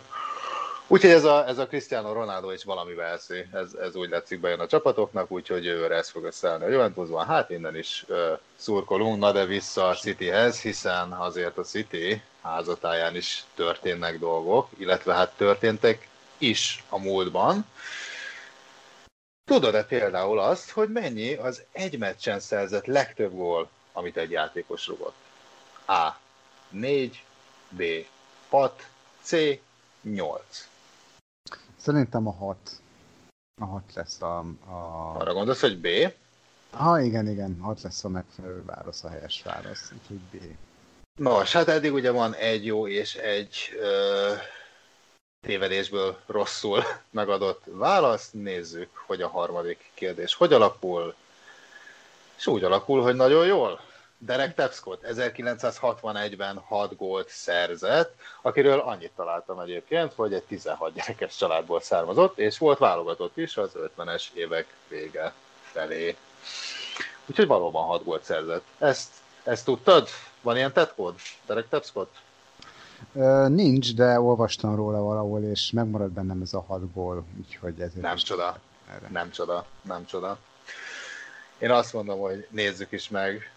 Úgyhogy 0.93 1.11
ez 1.11 1.25
a, 1.25 1.49
ez 1.49 1.59
a 1.59 1.67
Cristiano 1.67 2.13
Ronaldo 2.13 2.51
is 2.51 2.65
valami 2.65 2.95
veszi, 2.95 3.47
ez, 3.53 3.75
ez 3.75 3.97
úgy 3.97 4.09
látszik 4.09 4.41
bejön 4.41 4.61
a 4.61 4.67
csapatoknak, 4.67 5.31
úgyhogy 5.31 5.65
jövőre 5.65 5.95
ez 5.95 6.09
fog 6.09 6.25
összeállni 6.25 6.65
a 6.65 6.69
Juventusban. 6.69 7.27
Hát 7.27 7.51
innen 7.51 7.77
is 7.77 8.05
uh, 8.09 8.17
szurkolunk, 8.57 9.19
na 9.19 9.33
de 9.33 9.45
vissza 9.45 9.89
a 9.89 9.95
Cityhez, 9.95 10.61
hiszen 10.61 11.13
azért 11.13 11.59
a 11.59 11.63
City 11.63 12.23
házatáján 12.43 13.17
is 13.17 13.45
történnek 13.55 14.19
dolgok, 14.19 14.69
illetve 14.77 15.15
hát 15.15 15.33
történtek 15.37 16.09
is 16.41 16.85
a 16.89 16.99
múltban. 16.99 17.65
Tudod-e 19.45 19.85
például 19.85 20.39
azt, 20.39 20.71
hogy 20.71 20.89
mennyi 20.89 21.35
az 21.35 21.63
egy 21.73 21.99
meccsen 21.99 22.41
szerzett 22.41 22.87
legtöbb 22.87 23.35
gól, 23.35 23.69
amit 23.93 24.17
egy 24.17 24.31
játékos 24.31 24.87
rugott? 24.87 25.17
A. 25.87 26.09
4, 26.71 27.25
B. 27.69 27.83
6, 28.49 28.89
C. 29.23 29.33
8. 30.03 30.69
Szerintem 31.77 32.27
a 32.27 32.33
6. 32.33 32.57
A 33.61 33.65
6 33.65 33.83
lesz 33.95 34.23
a, 34.23 34.39
a... 34.67 35.15
Arra 35.19 35.33
gondolsz, 35.33 35.61
hogy 35.61 35.79
B? 35.79 35.87
Ha 36.71 37.01
igen, 37.01 37.29
igen, 37.29 37.59
6 37.61 37.83
lesz 37.83 38.05
a 38.05 38.09
megfelelő 38.09 38.65
válasz, 38.65 39.05
a 39.05 39.09
helyes 39.09 39.43
válasz, 39.43 39.93
úgyhogy 39.93 40.19
B. 40.31 40.57
Nos, 41.19 41.53
hát 41.53 41.69
eddig 41.69 41.93
ugye 41.93 42.11
van 42.11 42.35
egy 42.35 42.65
jó 42.65 42.89
és 42.89 43.15
egy 43.15 43.77
ö, 43.81 44.33
tévedésből 45.41 46.17
rosszul 46.27 46.83
megadott 47.11 47.63
válasz. 47.65 48.31
Nézzük, 48.31 48.89
hogy 49.07 49.23
a 49.23 49.29
harmadik 49.29 49.91
kérdés 49.95 50.35
hogy 50.35 50.53
alakul. 50.53 51.15
És 52.37 52.47
úgy 52.47 52.65
alakul, 52.65 53.03
hogy 53.03 53.15
nagyon 53.15 53.47
jól. 53.47 53.81
Derek 54.19 54.55
Tepscott 54.55 55.05
1961-ben 55.07 56.59
6 56.59 56.97
gólt 56.97 57.29
szerzett, 57.29 58.15
akiről 58.43 58.79
annyit 58.79 59.13
találtam 59.17 59.59
egyébként, 59.59 60.13
hogy 60.13 60.35
egy 60.35 60.43
16 60.43 60.93
gyerekes 60.93 61.37
családból 61.37 61.81
származott, 61.81 62.39
és 62.39 62.59
volt 62.59 62.79
válogatott 62.79 63.37
is 63.37 63.57
az 63.57 63.71
50-es 63.97 64.25
évek 64.33 64.67
vége 64.89 65.33
felé. 65.63 66.17
Úgyhogy 67.27 67.47
valóban 67.47 67.85
6 67.85 68.05
gólt 68.05 68.25
szerzett. 68.25 68.65
Ezt, 68.79 69.13
ezt 69.45 69.65
tudtad? 69.65 70.09
Van 70.41 70.57
ilyen 70.57 70.73
tetkód, 70.73 71.15
Derek 71.47 71.69
Tepscott? 71.69 72.15
Nincs, 73.49 73.95
de 73.95 74.21
olvastam 74.21 74.75
róla 74.75 75.01
valahol, 75.03 75.43
és 75.43 75.71
megmaradt 75.71 76.13
bennem 76.13 76.41
ez 76.43 76.55
a 76.55 76.61
6 76.61 76.93
gól, 76.93 77.25
úgyhogy 77.39 77.81
ezért 77.81 78.01
Nem 78.03 78.17
csoda, 78.17 78.59
erre. 78.91 79.09
nem 79.09 79.31
csoda, 79.31 79.67
nem 79.83 80.05
csoda. 80.07 80.39
Én 81.59 81.71
azt 81.71 81.93
mondom, 81.93 82.19
hogy 82.21 82.47
nézzük 82.51 82.93
is 82.93 83.09
meg 83.09 83.53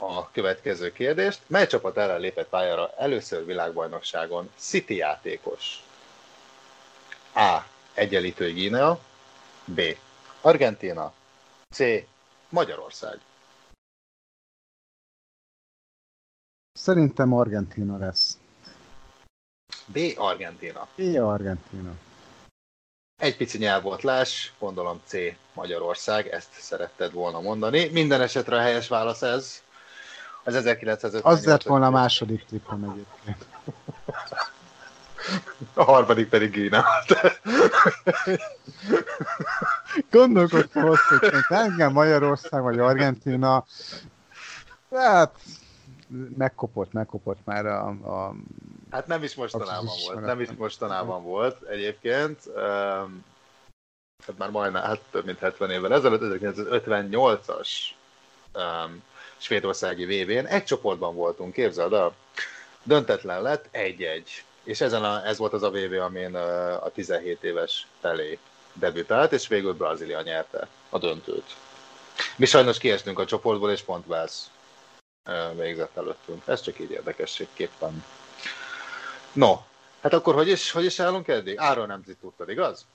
a 0.00 0.30
következő 0.30 0.92
kérdést. 0.92 1.40
Mely 1.46 1.66
csapat 1.66 1.96
ellen 1.96 2.20
lépett 2.20 2.48
pályára 2.48 2.90
először 2.96 3.44
világbajnokságon 3.44 4.50
City 4.56 4.94
játékos? 4.96 5.82
A. 7.34 7.58
Egyenlítő 7.94 8.52
Guinea 8.52 8.98
B. 9.64 9.80
Argentina 10.40 11.12
C. 11.74 11.78
Magyarország 12.48 13.18
Szerintem 16.72 17.32
Argentina 17.32 17.96
lesz. 17.98 18.38
B. 19.92 19.98
Argentina. 20.16 20.86
B. 20.96 21.16
Argentina. 21.16 21.90
Egy 23.16 23.36
pici 23.36 23.58
nyelvbotlás, 23.58 24.52
gondolom 24.58 25.00
C. 25.04 25.12
Magyarország, 25.54 26.26
ezt 26.26 26.52
szeretted 26.52 27.12
volna 27.12 27.40
mondani. 27.40 27.88
Minden 27.88 28.20
esetre 28.20 28.56
a 28.56 28.60
helyes 28.60 28.88
válasz 28.88 29.22
ez. 29.22 29.62
Az 30.44 30.54
1958 30.54 31.38
Az 31.38 31.44
lett 31.44 31.62
volna 31.62 31.86
a 31.86 31.90
második 31.90 32.44
tippem 32.44 32.82
egyébként. 32.82 33.46
A 35.74 35.84
harmadik 35.84 36.28
pedig 36.28 36.50
Gína. 36.50 36.84
Gondolkodtam 40.10 40.90
azt, 40.90 41.02
hogy 41.02 41.30
engem 41.48 41.92
Magyarország 41.92 42.62
vagy 42.62 42.78
Argentina, 42.78 43.64
hát 44.90 45.34
megkopott, 46.36 46.92
megkopott 46.92 47.38
már 47.44 47.66
a, 47.66 47.86
a 47.88 48.34
Hát 48.90 49.06
nem 49.06 49.22
is 49.22 49.34
mostanában 49.34 49.94
volt, 50.04 50.20
nem 50.20 50.40
is 50.40 50.48
mostanában 50.56 51.22
volt 51.22 51.62
egyébként. 51.62 52.40
Um, 52.46 53.24
hát 54.26 54.38
már 54.38 54.50
majdnem, 54.50 54.82
hát 54.82 55.00
több 55.10 55.24
mint 55.24 55.38
70 55.38 55.70
évvel 55.70 55.94
ezelőtt, 55.94 56.40
1958-as 56.42 57.68
um, 58.54 59.02
svédországi 59.36 60.04
VB-n. 60.04 60.46
Egy 60.46 60.64
csoportban 60.64 61.14
voltunk, 61.14 61.52
képzeld 61.52 61.92
el. 61.92 62.14
Döntetlen 62.82 63.42
lett, 63.42 63.68
egy-egy. 63.70 64.44
És 64.62 64.80
ezen 64.80 65.04
a, 65.04 65.26
ez 65.26 65.38
volt 65.38 65.52
az 65.52 65.62
a 65.62 65.70
VB, 65.70 65.92
amin 65.92 66.34
a 66.34 66.88
17 66.88 67.42
éves 67.42 67.86
felé 68.00 68.38
debütált, 68.72 69.32
és 69.32 69.48
végül 69.48 69.74
Brazília 69.74 70.22
nyerte 70.22 70.68
a 70.88 70.98
döntőt. 70.98 71.56
Mi 72.36 72.46
sajnos 72.46 72.78
kiestünk 72.78 73.18
a 73.18 73.24
csoportból, 73.24 73.70
és 73.70 73.82
pont 73.82 74.06
Wells 74.06 74.42
végzett 75.54 75.96
előttünk. 75.96 76.42
Ez 76.46 76.60
csak 76.60 76.78
így 76.80 76.90
érdekességképpen. 76.90 78.04
No, 79.38 79.56
hát 80.00 80.12
akkor 80.12 80.34
hogy 80.34 80.48
is, 80.48 80.70
hogy 80.70 80.84
is 80.84 81.00
állunk 81.00 81.28
eddig? 81.28 81.58
Áron 81.58 81.86
nem 81.86 82.02
tudtad, 82.20 82.48
igaz? 82.48 82.86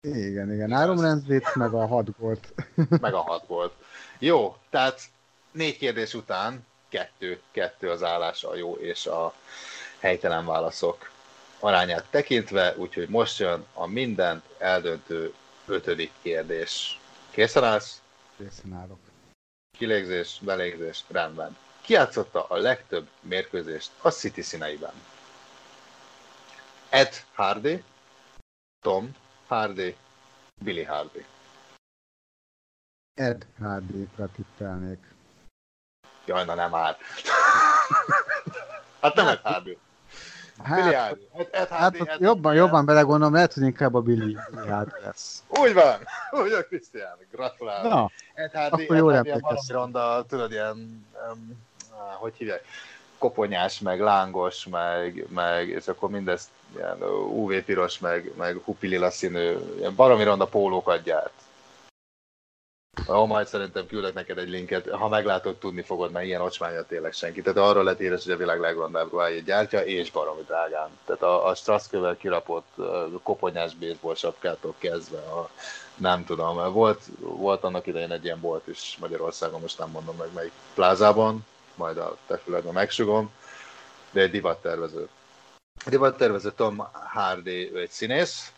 Igen, 0.00 0.52
igen. 0.52 0.72
Áron 0.72 1.00
Ramsey-t, 1.00 1.54
meg 1.54 1.74
a 1.74 1.86
hat 1.86 2.08
volt. 2.18 2.54
meg 3.00 3.14
a 3.14 3.20
hat 3.20 3.46
volt. 3.46 3.72
Jó, 4.18 4.56
tehát 4.70 5.00
négy 5.50 5.76
kérdés 5.76 6.14
után 6.14 6.66
kettő, 6.88 7.40
kettő 7.50 7.90
az 7.90 8.02
állás 8.02 8.44
a 8.44 8.56
jó 8.56 8.74
és 8.74 9.06
a 9.06 9.34
helytelen 9.98 10.46
válaszok 10.46 11.10
arányát 11.58 12.06
tekintve, 12.10 12.74
úgyhogy 12.76 13.08
most 13.08 13.38
jön 13.38 13.66
a 13.72 13.86
mindent 13.86 14.44
eldöntő 14.58 15.34
ötödik 15.66 16.12
kérdés. 16.22 17.00
Készen 17.30 17.64
állsz? 17.64 18.00
Készen 18.36 18.72
állok. 18.72 18.98
Kilégzés, 19.78 20.38
belégzés, 20.40 21.04
rendben. 21.08 21.56
Ki 21.80 21.92
játszotta 21.92 22.44
a 22.48 22.56
legtöbb 22.56 23.08
mérkőzést 23.20 23.90
a 24.00 24.10
City 24.10 24.42
színeiben? 24.42 24.92
Ed 26.90 27.14
Hardy, 27.34 27.82
Tom 28.82 29.14
Hardy, 29.46 29.94
Billy 30.64 30.84
Hardy. 30.84 31.24
Ed 33.14 33.46
Hardy-ra 33.60 34.28
tippelnék. 34.34 34.98
Jaj, 36.24 36.44
na 36.44 36.54
nem 36.54 36.70
már. 36.70 36.96
hát 39.02 39.14
nem 39.14 39.26
Ed 39.26 39.40
Hardy. 39.42 39.78
Hát, 40.62 40.82
Billy 40.82 40.94
Hardy. 40.94 41.28
Ed, 41.32 41.48
Ed 41.50 41.68
Hardy, 41.68 41.98
hát 41.98 42.08
Ed 42.08 42.20
jobban, 42.20 42.54
jobban 42.54 42.84
belegondolom, 42.84 43.34
lehet, 43.34 43.52
hogy 43.52 43.62
inkább 43.62 43.94
a 43.94 44.00
Billy, 44.00 44.36
Hardy 44.68 45.00
lesz. 45.04 45.44
Úgy 45.48 45.72
van, 45.72 45.98
úgy 46.30 46.50
van, 46.50 46.64
Krisztián, 46.68 47.16
gratulálok. 47.30 47.92
Na, 47.92 48.10
Ed 48.34 48.52
Hardy, 48.52 48.82
akkor 48.82 48.96
jól 48.96 49.14
Ed 49.14 49.26
Hardy 49.26 49.46
ilyen 49.46 49.80
ronda, 49.80 50.24
tudod, 50.28 50.50
ilyen, 50.50 51.06
um, 51.30 51.68
hogy 52.18 52.34
hívják, 52.36 52.64
koponyás, 53.20 53.80
meg 53.80 54.00
lángos, 54.00 54.66
meg, 54.66 55.26
meg 55.28 55.68
és 55.68 55.88
akkor 55.88 56.10
mindezt 56.10 56.48
ilyen 56.76 57.02
UV 57.32 57.52
piros, 57.64 57.98
meg, 57.98 58.32
meg 58.36 58.56
hupilila 58.64 59.10
színű, 59.10 59.56
ilyen 59.78 59.94
baromi 59.94 60.24
ronda 60.24 60.46
pólókat 60.46 61.02
gyárt. 61.02 61.32
Ahol 63.06 63.26
majd 63.26 63.46
szerintem 63.46 63.86
küldök 63.86 64.14
neked 64.14 64.38
egy 64.38 64.48
linket, 64.48 64.90
ha 64.90 65.08
meglátod, 65.08 65.56
tudni 65.56 65.82
fogod, 65.82 66.10
mert 66.10 66.24
ilyen 66.24 66.40
ocsmánya 66.40 66.82
tényleg 66.82 67.12
senki. 67.12 67.42
Tehát 67.42 67.58
arról 67.58 67.84
lett 67.84 68.00
éres, 68.00 68.24
hogy 68.24 68.32
a 68.32 68.36
világ 68.36 68.60
legrondább 68.60 69.10
ruháját 69.10 69.44
gyártja, 69.44 69.80
és 69.80 70.10
baromi 70.10 70.42
drágán. 70.46 70.88
Tehát 71.04 71.22
a, 71.22 71.46
a 71.46 71.54
Straszkövel 71.54 72.16
kirapott 72.16 72.74
koponyás 73.22 73.74
baseball 73.74 74.14
sapkától 74.14 74.74
kezdve 74.78 75.18
a, 75.18 75.50
nem 75.94 76.24
tudom, 76.24 76.72
volt, 76.72 77.00
volt 77.18 77.64
annak 77.64 77.86
idején 77.86 78.12
egy 78.12 78.24
ilyen 78.24 78.40
bolt 78.40 78.66
is 78.66 78.96
Magyarországon, 79.00 79.60
most 79.60 79.78
nem 79.78 79.90
mondom 79.90 80.16
meg 80.16 80.28
melyik 80.34 80.52
plázában, 80.74 81.46
majd 81.80 81.96
a 81.96 82.16
te 82.26 82.36
füledben 82.38 82.72
megsugom, 82.72 83.30
de 84.10 84.20
egy 84.20 84.30
divattervező. 84.30 85.08
A 85.84 85.90
divattervező 85.90 86.52
Tom 86.52 86.88
Hardy, 86.92 87.70
ő 87.72 87.80
egy 87.80 87.90
színész, 87.90 88.52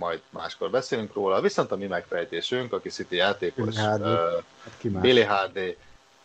majd 0.00 0.20
máskor 0.30 0.70
beszélünk 0.70 1.14
róla, 1.14 1.40
viszont 1.40 1.72
a 1.72 1.76
mi 1.76 1.86
megfejtésünk, 1.86 2.72
aki 2.72 2.88
City 2.88 3.16
játékos, 3.16 3.76
Hardy. 3.76 4.04
Uh, 4.04 4.42
ki 4.78 4.88
más? 4.88 5.02
Billy 5.02 5.22
Hardy, 5.22 5.76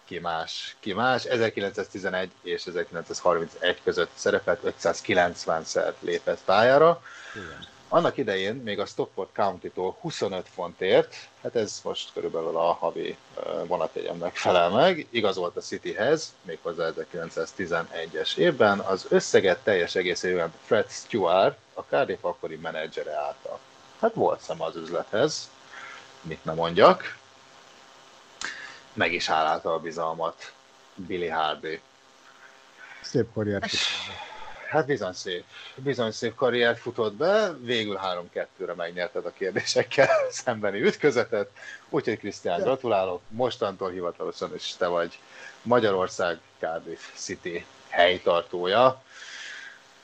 ki 0.06 0.20
más, 0.20 0.76
ki 0.80 0.94
más, 0.94 1.26
1911 1.26 2.32
és 2.42 2.66
1931 2.66 3.82
között 3.84 4.12
szerepelt, 4.14 4.60
590-szer 4.82 5.94
lépett 6.00 6.40
pályára. 6.46 7.02
Igen. 7.36 7.68
Annak 7.92 8.18
idején 8.18 8.56
még 8.56 8.80
a 8.80 8.86
Stockport 8.86 9.30
County-tól 9.34 9.98
25 10.02 10.48
fontért, 10.54 11.16
hát 11.42 11.56
ez 11.56 11.82
most 11.84 12.14
körülbelül 12.14 12.58
a 12.58 12.74
havi 12.74 13.18
vonatjegyemnek 13.66 14.36
felel 14.36 14.70
meg, 14.70 15.08
igazolt 15.10 15.56
a 15.56 15.62
Cityhez, 15.62 16.34
méghozzá 16.42 16.90
1911-es 17.14 18.38
évben, 18.38 18.80
az 18.80 19.06
összeget 19.10 19.60
teljes 19.64 19.96
egészében 19.96 20.54
Fred 20.66 20.90
Stewart, 20.90 21.58
a 21.74 21.82
Cardiff 21.82 22.24
akkori 22.24 22.56
menedzsere 22.56 23.16
állta. 23.16 23.60
Hát 24.00 24.14
volt 24.14 24.42
szem 24.42 24.62
az 24.62 24.76
üzlethez, 24.76 25.50
mit 26.22 26.44
nem 26.46 26.56
mondjak. 26.56 27.18
Meg 28.94 29.14
is 29.14 29.30
állálta 29.30 29.74
a 29.74 29.80
bizalmat 29.80 30.54
Billy 30.96 31.28
Hardy. 31.28 31.82
Szép 33.02 33.34
karriert. 33.34 33.70
Hát 34.70 34.86
bizony 34.86 35.14
szép, 35.14 35.44
bizony 35.76 36.12
szép 36.12 36.36
karriert 36.36 36.80
futott 36.80 37.14
be, 37.14 37.54
végül 37.62 38.00
3-2-re 38.04 38.74
megnyerted 38.74 39.26
a 39.26 39.32
kérdésekkel 39.32 40.10
szembeni 40.44 40.82
ütközetet, 40.82 41.50
úgyhogy 41.90 42.18
Krisztián, 42.18 42.62
gratulálok, 42.62 43.22
mostantól 43.28 43.90
hivatalosan 43.90 44.56
is 44.56 44.76
te 44.78 44.88
vagy 44.88 45.20
Magyarország 45.62 46.40
Cardiff 46.60 47.00
City 47.14 47.66
helytartója. 47.88 49.02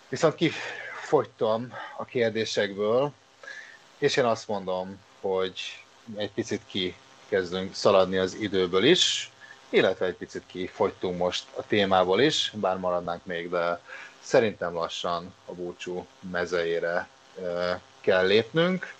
Viszont 0.09 0.35
kifogytam 0.35 1.73
a 1.97 2.05
kérdésekből, 2.05 3.11
és 3.97 4.17
én 4.17 4.25
azt 4.25 4.47
mondom, 4.47 4.99
hogy 5.21 5.83
egy 6.15 6.31
picit 6.31 6.61
ki 6.65 6.95
kezdünk 7.29 7.75
szaladni 7.75 8.17
az 8.17 8.33
időből 8.35 8.83
is, 8.83 9.31
illetve 9.69 10.05
egy 10.05 10.15
picit 10.15 10.43
kifogytunk 10.45 11.17
most 11.17 11.43
a 11.55 11.67
témából 11.67 12.21
is, 12.21 12.51
bár 12.53 12.77
maradnánk 12.77 13.25
még, 13.25 13.49
de 13.49 13.79
szerintem 14.25 14.73
lassan 14.73 15.33
a 15.45 15.51
búcsú 15.51 16.07
mezeire 16.31 17.07
kell 18.01 18.25
lépnünk. 18.25 18.93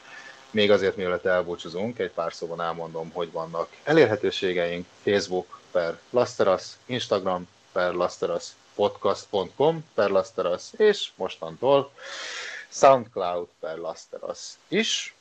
Még 0.51 0.71
azért, 0.71 0.95
mielőtt 0.95 1.25
elbúcsúzunk, 1.25 1.99
egy 1.99 2.11
pár 2.11 2.33
szóban 2.33 2.61
elmondom, 2.61 3.11
hogy 3.11 3.31
vannak 3.31 3.69
elérhetőségeink. 3.83 4.85
Facebook 5.03 5.59
per 5.71 5.99
Lasteras, 6.09 6.63
Instagram 6.85 7.47
per 7.71 7.93
Lasteras, 7.93 8.45
podcast.com 8.75 9.85
per 9.93 10.09
Lasteras, 10.09 10.63
és 10.77 11.11
mostantól 11.15 11.91
SoundCloud 12.69 13.47
per 13.59 13.77
Lasteras 13.77 14.39
is. 14.67 15.15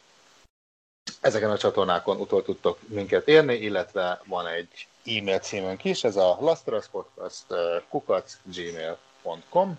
Ezeken 1.21 1.51
a 1.51 1.59
csatornákon 1.59 2.21
utol 2.21 2.43
tudtok 2.43 2.79
minket 2.89 3.29
érni, 3.29 3.55
illetve 3.55 4.21
van 4.25 4.47
egy 4.47 4.87
e-mail 5.05 5.39
címünk 5.39 5.85
is, 5.85 6.05
ez 6.05 6.17
a 6.17 6.37
laszteraspodcast 6.41 7.45
kukac 7.89 8.37
gmail.com. 8.43 9.79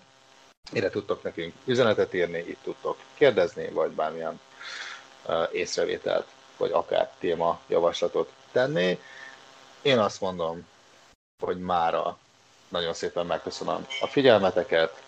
Ide 0.72 0.90
tudtok 0.90 1.22
nekünk 1.22 1.54
üzenetet 1.64 2.14
írni, 2.14 2.38
itt 2.38 2.62
tudtok 2.62 2.98
kérdezni, 3.14 3.68
vagy 3.68 3.90
bármilyen 3.90 4.40
észrevételt, 5.52 6.26
vagy 6.56 6.70
akár 6.72 7.12
téma 7.18 7.60
javaslatot 7.66 8.32
tenni. 8.52 8.98
Én 9.82 9.98
azt 9.98 10.20
mondom, 10.20 10.66
hogy 11.42 11.58
mára 11.58 12.18
nagyon 12.68 12.94
szépen 12.94 13.26
megköszönöm 13.26 13.86
a 14.00 14.06
figyelmeteket, 14.06 15.02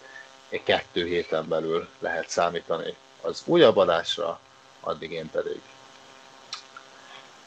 egy 0.48 0.62
kettő 0.62 1.06
héten 1.06 1.48
belül 1.48 1.88
lehet 1.98 2.28
számítani 2.28 2.94
az 3.20 3.42
újabb 3.44 3.76
adásra, 3.76 4.40
addig 4.80 5.10
én 5.12 5.30
pedig 5.30 5.60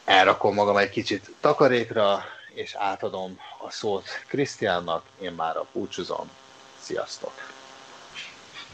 elrakom 0.06 0.54
magam 0.54 0.78
egy 0.78 0.90
kicsit 0.90 1.32
takarékra, 1.40 2.24
és 2.54 2.74
átadom 2.76 3.40
a 3.60 3.72
szót 3.72 4.08
Krisztiánnak, 4.28 5.06
én 5.20 5.32
már 5.32 5.58
a 5.58 5.66
búcsúzom. 5.72 6.30
Sziasztok! 6.80 7.61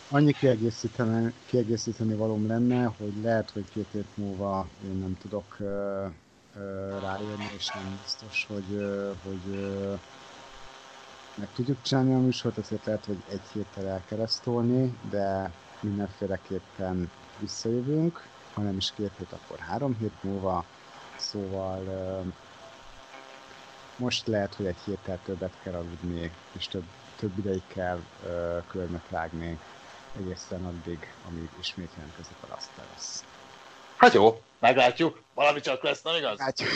Annyi 0.09 0.33
kiegészíteni, 0.33 1.33
kiegészíteni 1.45 2.13
valóm 2.15 2.47
lenne, 2.47 2.85
hogy 2.97 3.13
lehet, 3.21 3.49
hogy 3.49 3.65
két 3.73 3.93
év 3.93 4.05
múlva 4.15 4.67
én 4.83 4.95
nem 4.95 5.17
tudok 5.21 5.55
uh, 5.59 5.67
rájönni, 7.01 7.49
és 7.57 7.67
nem 7.67 7.99
biztos, 8.03 8.45
hogy, 8.49 8.71
uh, 8.71 9.15
hogy 9.23 9.55
uh, 9.55 9.99
meg 11.35 11.47
tudjuk 11.53 11.81
csinálni 11.81 12.13
a 12.13 12.19
műsort, 12.19 12.57
ezért 12.57 12.85
lehet, 12.85 13.05
hogy 13.05 13.23
egy 13.29 13.41
héttel 13.53 13.87
elkeresztolni, 13.87 14.97
de 15.09 15.51
mindenféleképpen 15.79 17.11
visszajövünk, 17.39 18.27
ha 18.53 18.61
nem 18.61 18.77
is 18.77 18.91
két 18.91 19.11
hét, 19.17 19.31
akkor 19.31 19.59
három 19.59 19.95
hét 19.99 20.23
múlva, 20.23 20.65
szóval 21.17 21.81
uh, 21.81 22.33
most 23.95 24.27
lehet, 24.27 24.53
hogy 24.53 24.65
egy 24.65 24.79
héttel 24.85 25.19
többet 25.23 25.53
kell 25.63 25.73
aludni, 25.73 26.31
és 26.51 26.67
több, 26.67 26.85
több 27.15 27.37
ideig 27.37 27.63
kell 27.67 27.97
uh, 28.23 28.63
körmet 28.67 29.09
rágni 29.09 29.59
egészen 30.19 30.65
addig, 30.65 31.13
amíg 31.27 31.49
ismét 31.59 31.89
jelentkezik 31.95 32.35
a 32.41 32.45
Rasteros. 32.49 33.25
Hát 33.97 34.13
jó, 34.13 34.41
meglátjuk. 34.59 35.21
Valami 35.33 35.59
csak 35.59 35.83
lesz, 35.83 36.01
nem 36.01 36.15
igaz? 36.15 36.39
Látjuk. 36.39 36.69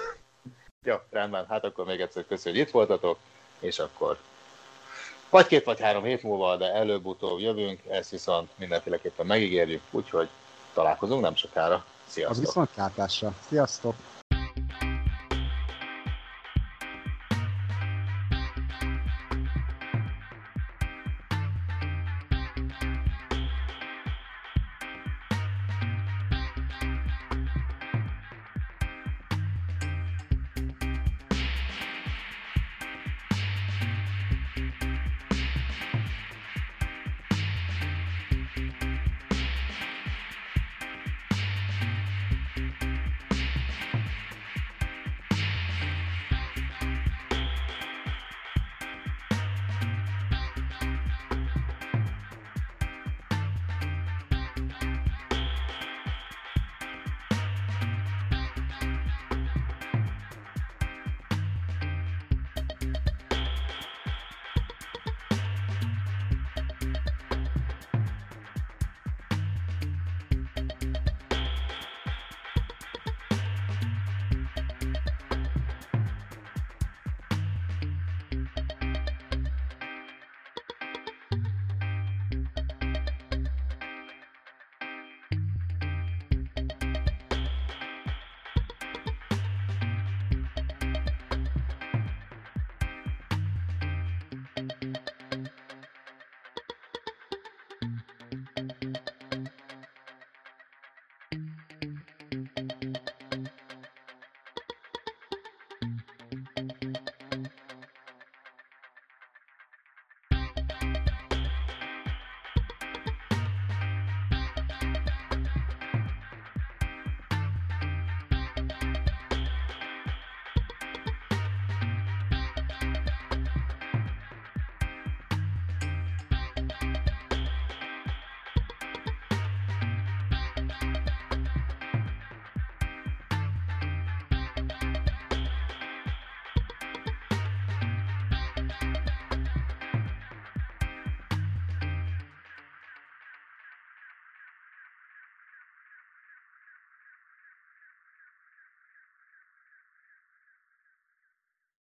jó, 0.90 0.96
rendben. 1.10 1.46
Hát 1.48 1.64
akkor 1.64 1.84
még 1.84 2.00
egyszer 2.00 2.26
köszönjük, 2.26 2.60
hogy 2.60 2.68
itt 2.68 2.72
voltatok, 2.72 3.18
és 3.60 3.78
akkor 3.78 4.18
vagy 5.30 5.46
két 5.46 5.64
vagy 5.64 5.80
három 5.80 6.04
hét 6.04 6.22
múlva, 6.22 6.56
de 6.56 6.72
előbb-utóbb 6.72 7.38
jövünk, 7.38 7.80
ezt 7.88 8.10
viszont 8.10 8.50
mindenféleképpen 8.54 9.26
megígérjük, 9.26 9.82
úgyhogy 9.90 10.28
találkozunk 10.74 11.22
nem 11.22 11.34
sokára. 11.34 11.84
Sziasztok! 12.06 12.36
Az 12.36 12.40
viszont 12.40 12.70
látásra. 12.76 13.34
Sziasztok! 13.48 13.94